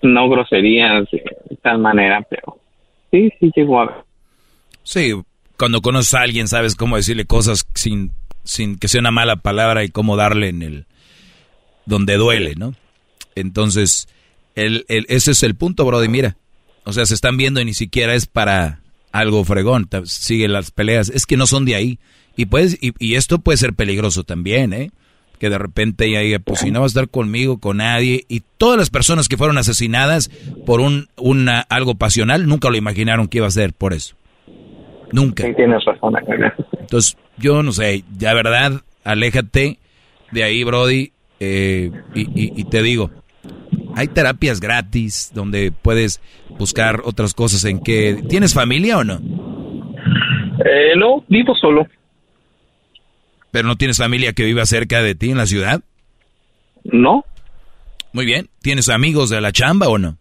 No 0.03 0.29
groserías 0.29 1.09
de 1.11 1.23
tal 1.62 1.79
manera, 1.79 2.27
pero 2.29 2.59
sí, 3.11 3.31
sí 3.39 3.53
llegó 3.55 3.81
a 3.81 3.87
ver. 3.87 3.97
Sí, 4.83 5.12
cuando 5.57 5.81
conoces 5.81 6.15
a 6.15 6.23
alguien 6.23 6.49
sabes 6.49 6.75
cómo 6.75 6.97
decirle 6.97 7.25
cosas 7.25 7.69
sin, 7.75 8.11
sin 8.43 8.79
que 8.79 8.89
sea 8.89 9.01
una 9.01 9.12
mala 9.12 9.37
palabra 9.37 9.85
y 9.85 9.91
cómo 9.91 10.17
darle 10.17 10.49
en 10.49 10.62
el 10.62 10.87
donde 11.87 12.17
duele, 12.17 12.55
¿no? 12.57 12.75
Entonces, 13.35 14.09
el, 14.55 14.85
el, 14.89 15.07
ese 15.09 15.33
es 15.33 15.43
el 15.43 15.55
punto, 15.55 15.85
Brody. 15.85 16.09
Mira, 16.09 16.37
o 16.85 16.93
sea, 16.93 17.07
se 17.07 17.15
están 17.15 17.36
viendo 17.36 17.61
y 17.61 17.65
ni 17.65 17.75
siquiera 17.75 18.15
es 18.15 18.27
para 18.27 18.81
algo 19.12 19.44
fregón. 19.44 19.89
Siguen 20.05 20.52
las 20.52 20.70
peleas. 20.70 21.09
Es 21.11 21.27
que 21.27 21.36
no 21.36 21.47
son 21.47 21.65
de 21.65 21.77
ahí. 21.77 21.99
Y, 22.36 22.47
pues, 22.47 22.78
y, 22.81 23.15
esto 23.15 23.39
puede 23.39 23.59
ser 23.59 23.75
peligroso 23.75 24.25
también, 24.25 24.73
¿eh? 24.73 24.91
Que 25.39 25.51
de 25.51 25.59
repente 25.59 26.07
ella 26.07 26.20
diga, 26.20 26.39
pues 26.39 26.61
si 26.61 26.70
no 26.70 26.81
va 26.81 26.86
a 26.86 26.89
estar 26.89 27.09
conmigo, 27.09 27.59
con 27.59 27.78
nadie. 27.78 28.25
Y 28.28 28.43
todas 28.59 28.78
las 28.78 28.91
personas 28.91 29.28
que 29.28 29.36
fueron 29.36 29.59
asesinadas 29.59 30.31
por 30.65 30.81
un 30.81 31.09
una, 31.17 31.61
algo 31.61 31.97
pasional 31.97 32.47
nunca 32.47 32.70
lo 32.70 32.77
imaginaron 32.77 33.28
que 33.28 33.39
iba 33.39 33.47
a 33.47 33.51
ser 33.51 33.73
por 33.75 33.93
eso. 33.93 34.15
Nunca. 35.12 35.44
Sí, 35.44 35.52
tienes 35.55 35.85
razón. 35.85 36.15
Entonces, 36.81 37.19
yo 37.36 37.62
no 37.62 37.73
sé, 37.73 38.02
ya 38.17 38.33
verdad, 38.33 38.81
aléjate 39.05 39.78
de 40.31 40.43
ahí, 40.43 40.65
Brody. 40.65 41.12
Eh, 41.39 41.91
y, 42.15 42.61
y 42.61 42.65
te 42.65 42.83
digo, 42.83 43.11
Hay 43.95 44.09
terapias 44.09 44.61
gratis 44.61 45.31
donde 45.35 45.73
puedes 45.73 46.21
buscar 46.59 47.03
otras 47.05 47.35
cosas 47.35 47.65
en 47.65 47.81
que... 47.83 48.23
¿Tienes 48.29 48.55
familia 48.55 48.99
o 48.99 49.05
no? 49.05 49.21
Eh, 50.65 50.97
no, 50.97 51.25
vivo 51.29 51.55
solo. 51.55 51.87
¿Pero 53.51 53.69
no 53.69 53.77
tienes 53.77 53.99
familia 53.99 54.33
que 54.33 54.45
viva 54.45 54.65
cerca 54.65 55.03
de 55.03 55.15
ti 55.15 55.31
en 55.31 55.37
la 55.37 55.47
ciudad? 55.47 55.83
No. 56.85 57.25
Muy 58.12 58.25
bien. 58.25 58.49
¿Tienes 58.62 58.89
amigos 58.89 59.31
de 59.31 59.41
la 59.41 59.53
chamba 59.53 59.89
o 59.89 59.99
no? 59.99 60.17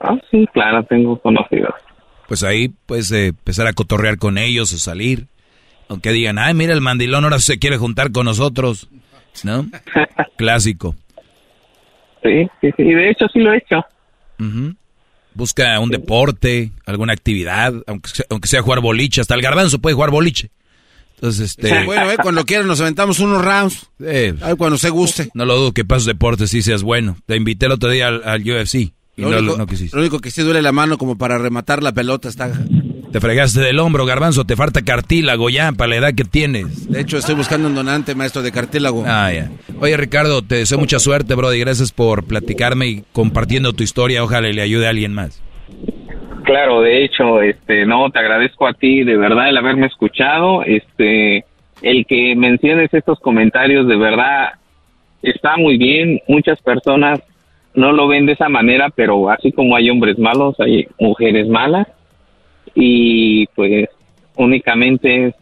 Ah, 0.00 0.16
sí, 0.30 0.46
claro, 0.52 0.84
tengo 0.84 1.18
conocidos. 1.20 1.74
Pues 2.28 2.42
ahí 2.42 2.68
puedes 2.86 3.10
eh, 3.12 3.28
empezar 3.28 3.66
a 3.66 3.72
cotorrear 3.72 4.18
con 4.18 4.38
ellos 4.38 4.72
o 4.72 4.78
salir. 4.78 5.26
Aunque 5.88 6.10
digan, 6.10 6.38
ay, 6.38 6.54
mira, 6.54 6.72
el 6.72 6.80
mandilón 6.80 7.24
ahora 7.24 7.38
se 7.38 7.58
quiere 7.58 7.76
juntar 7.76 8.12
con 8.12 8.24
nosotros. 8.24 8.88
¿No? 9.44 9.66
Clásico. 10.36 10.94
Sí, 12.26 12.48
sí, 12.60 12.70
sí. 12.76 12.82
De 12.84 13.10
hecho, 13.10 13.26
sí 13.32 13.38
lo 13.40 13.52
he 13.52 13.58
hecho. 13.58 13.84
Busca 15.34 15.78
un 15.80 15.90
deporte, 15.90 16.72
alguna 16.86 17.12
actividad, 17.12 17.74
aunque 17.86 18.08
sea, 18.08 18.26
aunque 18.30 18.48
sea 18.48 18.62
jugar 18.62 18.80
boliche. 18.80 19.20
Hasta 19.20 19.34
el 19.34 19.42
garbanzo 19.42 19.78
puede 19.78 19.94
jugar 19.94 20.10
boliche. 20.10 20.50
Entonces, 21.16 21.50
este... 21.50 21.84
Bueno, 21.84 22.10
eh, 22.10 22.16
cuando 22.22 22.44
quieran 22.44 22.66
nos 22.66 22.80
aventamos 22.80 23.20
unos 23.20 23.44
rounds. 23.44 23.86
Eh, 24.00 24.34
Ay, 24.42 24.54
cuando 24.56 24.76
se 24.78 24.90
guste. 24.90 25.30
No 25.34 25.44
lo 25.46 25.56
dudo 25.56 25.72
que 25.72 25.84
pases 25.84 26.06
deportes 26.06 26.50
sí 26.50 26.62
seas 26.62 26.82
bueno. 26.82 27.16
Te 27.26 27.36
invité 27.36 27.66
el 27.66 27.72
otro 27.72 27.88
día 27.90 28.08
al, 28.08 28.22
al 28.24 28.42
UFC 28.42 28.74
y 28.74 28.92
Lo 29.16 29.30
no, 29.30 29.38
único, 29.38 29.56
no 29.56 29.66
quisiste. 29.66 29.96
lo 29.96 30.02
único 30.02 30.18
que 30.20 30.30
sí 30.30 30.42
duele 30.42 30.60
la 30.60 30.72
mano 30.72 30.98
como 30.98 31.16
para 31.16 31.38
rematar 31.38 31.82
la 31.82 31.92
pelota 31.92 32.28
está... 32.28 32.52
Te 33.16 33.20
fregaste 33.20 33.62
del 33.62 33.78
hombro, 33.78 34.04
garbanzo. 34.04 34.44
Te 34.44 34.56
falta 34.56 34.82
cartílago 34.82 35.48
ya 35.48 35.72
para 35.72 35.88
la 35.88 35.96
edad 35.96 36.14
que 36.14 36.24
tienes. 36.24 36.86
De 36.92 37.00
hecho, 37.00 37.16
estoy 37.16 37.34
buscando 37.34 37.66
un 37.66 37.74
donante, 37.74 38.14
maestro, 38.14 38.42
de 38.42 38.52
cartílago. 38.52 39.04
Ah, 39.06 39.32
ya. 39.32 39.48
Oye, 39.80 39.96
Ricardo, 39.96 40.42
te 40.42 40.56
deseo 40.56 40.76
mucha 40.76 40.98
suerte, 40.98 41.34
Brody. 41.34 41.58
Gracias 41.58 41.92
por 41.92 42.26
platicarme 42.28 42.88
y 42.88 43.04
compartiendo 43.14 43.72
tu 43.72 43.82
historia. 43.82 44.22
Ojalá 44.22 44.48
le 44.48 44.60
ayude 44.60 44.86
a 44.86 44.90
alguien 44.90 45.14
más. 45.14 45.42
Claro, 46.44 46.82
de 46.82 47.06
hecho, 47.06 47.40
este, 47.40 47.86
no, 47.86 48.10
te 48.10 48.18
agradezco 48.18 48.66
a 48.66 48.74
ti 48.74 49.02
de 49.02 49.16
verdad 49.16 49.48
el 49.48 49.56
haberme 49.56 49.86
escuchado, 49.86 50.62
este, 50.64 51.46
el 51.80 52.04
que 52.04 52.36
menciones 52.36 52.92
estos 52.92 53.18
comentarios 53.20 53.88
de 53.88 53.96
verdad 53.96 54.50
está 55.22 55.56
muy 55.56 55.78
bien. 55.78 56.20
Muchas 56.28 56.60
personas 56.60 57.22
no 57.72 57.92
lo 57.92 58.08
ven 58.08 58.26
de 58.26 58.32
esa 58.32 58.50
manera, 58.50 58.90
pero 58.94 59.30
así 59.30 59.52
como 59.52 59.74
hay 59.74 59.88
hombres 59.88 60.18
malos, 60.18 60.60
hay 60.60 60.86
mujeres 60.98 61.48
malas 61.48 61.86
y 62.76 63.46
pues 63.48 63.88
únicamente 64.36 65.34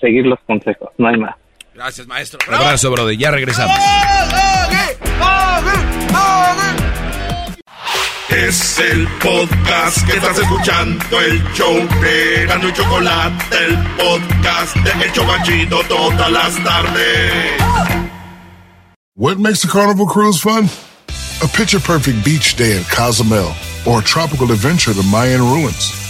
seguir 0.00 0.26
los 0.26 0.40
consejos, 0.40 0.88
no 0.98 1.08
hay 1.08 1.18
más. 1.18 1.36
Gracias, 1.74 2.06
maestro. 2.06 2.40
Un 2.48 2.54
abrazo, 2.54 2.90
Brody. 2.90 3.16
Ya 3.16 3.30
regresamos. 3.30 3.78
Es 8.30 8.78
el 8.78 9.06
podcast 9.22 10.06
que 10.06 10.16
estás 10.16 10.38
escuchando, 10.38 11.20
el 11.20 11.42
show 11.52 11.74
de 12.00 12.46
Gano 12.46 12.68
y 12.68 12.72
Chocolate, 12.72 13.56
el 13.66 13.76
podcast 13.96 14.76
de 14.76 15.04
El 15.04 15.12
Chobachito 15.12 15.80
todas 15.88 16.30
las 16.30 16.64
tardes. 16.64 17.60
What 19.16 19.36
makes 19.36 19.64
a 19.64 19.68
carnival 19.68 20.06
cruise 20.06 20.40
fun? 20.40 20.68
A 21.42 21.48
picture 21.48 21.80
perfect 21.80 22.24
beach 22.24 22.56
day 22.56 22.76
in 22.76 22.84
Cozumel 22.84 23.52
or 23.84 24.00
a 24.00 24.02
tropical 24.02 24.50
adventure 24.52 24.94
to 24.94 25.02
Mayan 25.02 25.40
ruins 25.40 26.09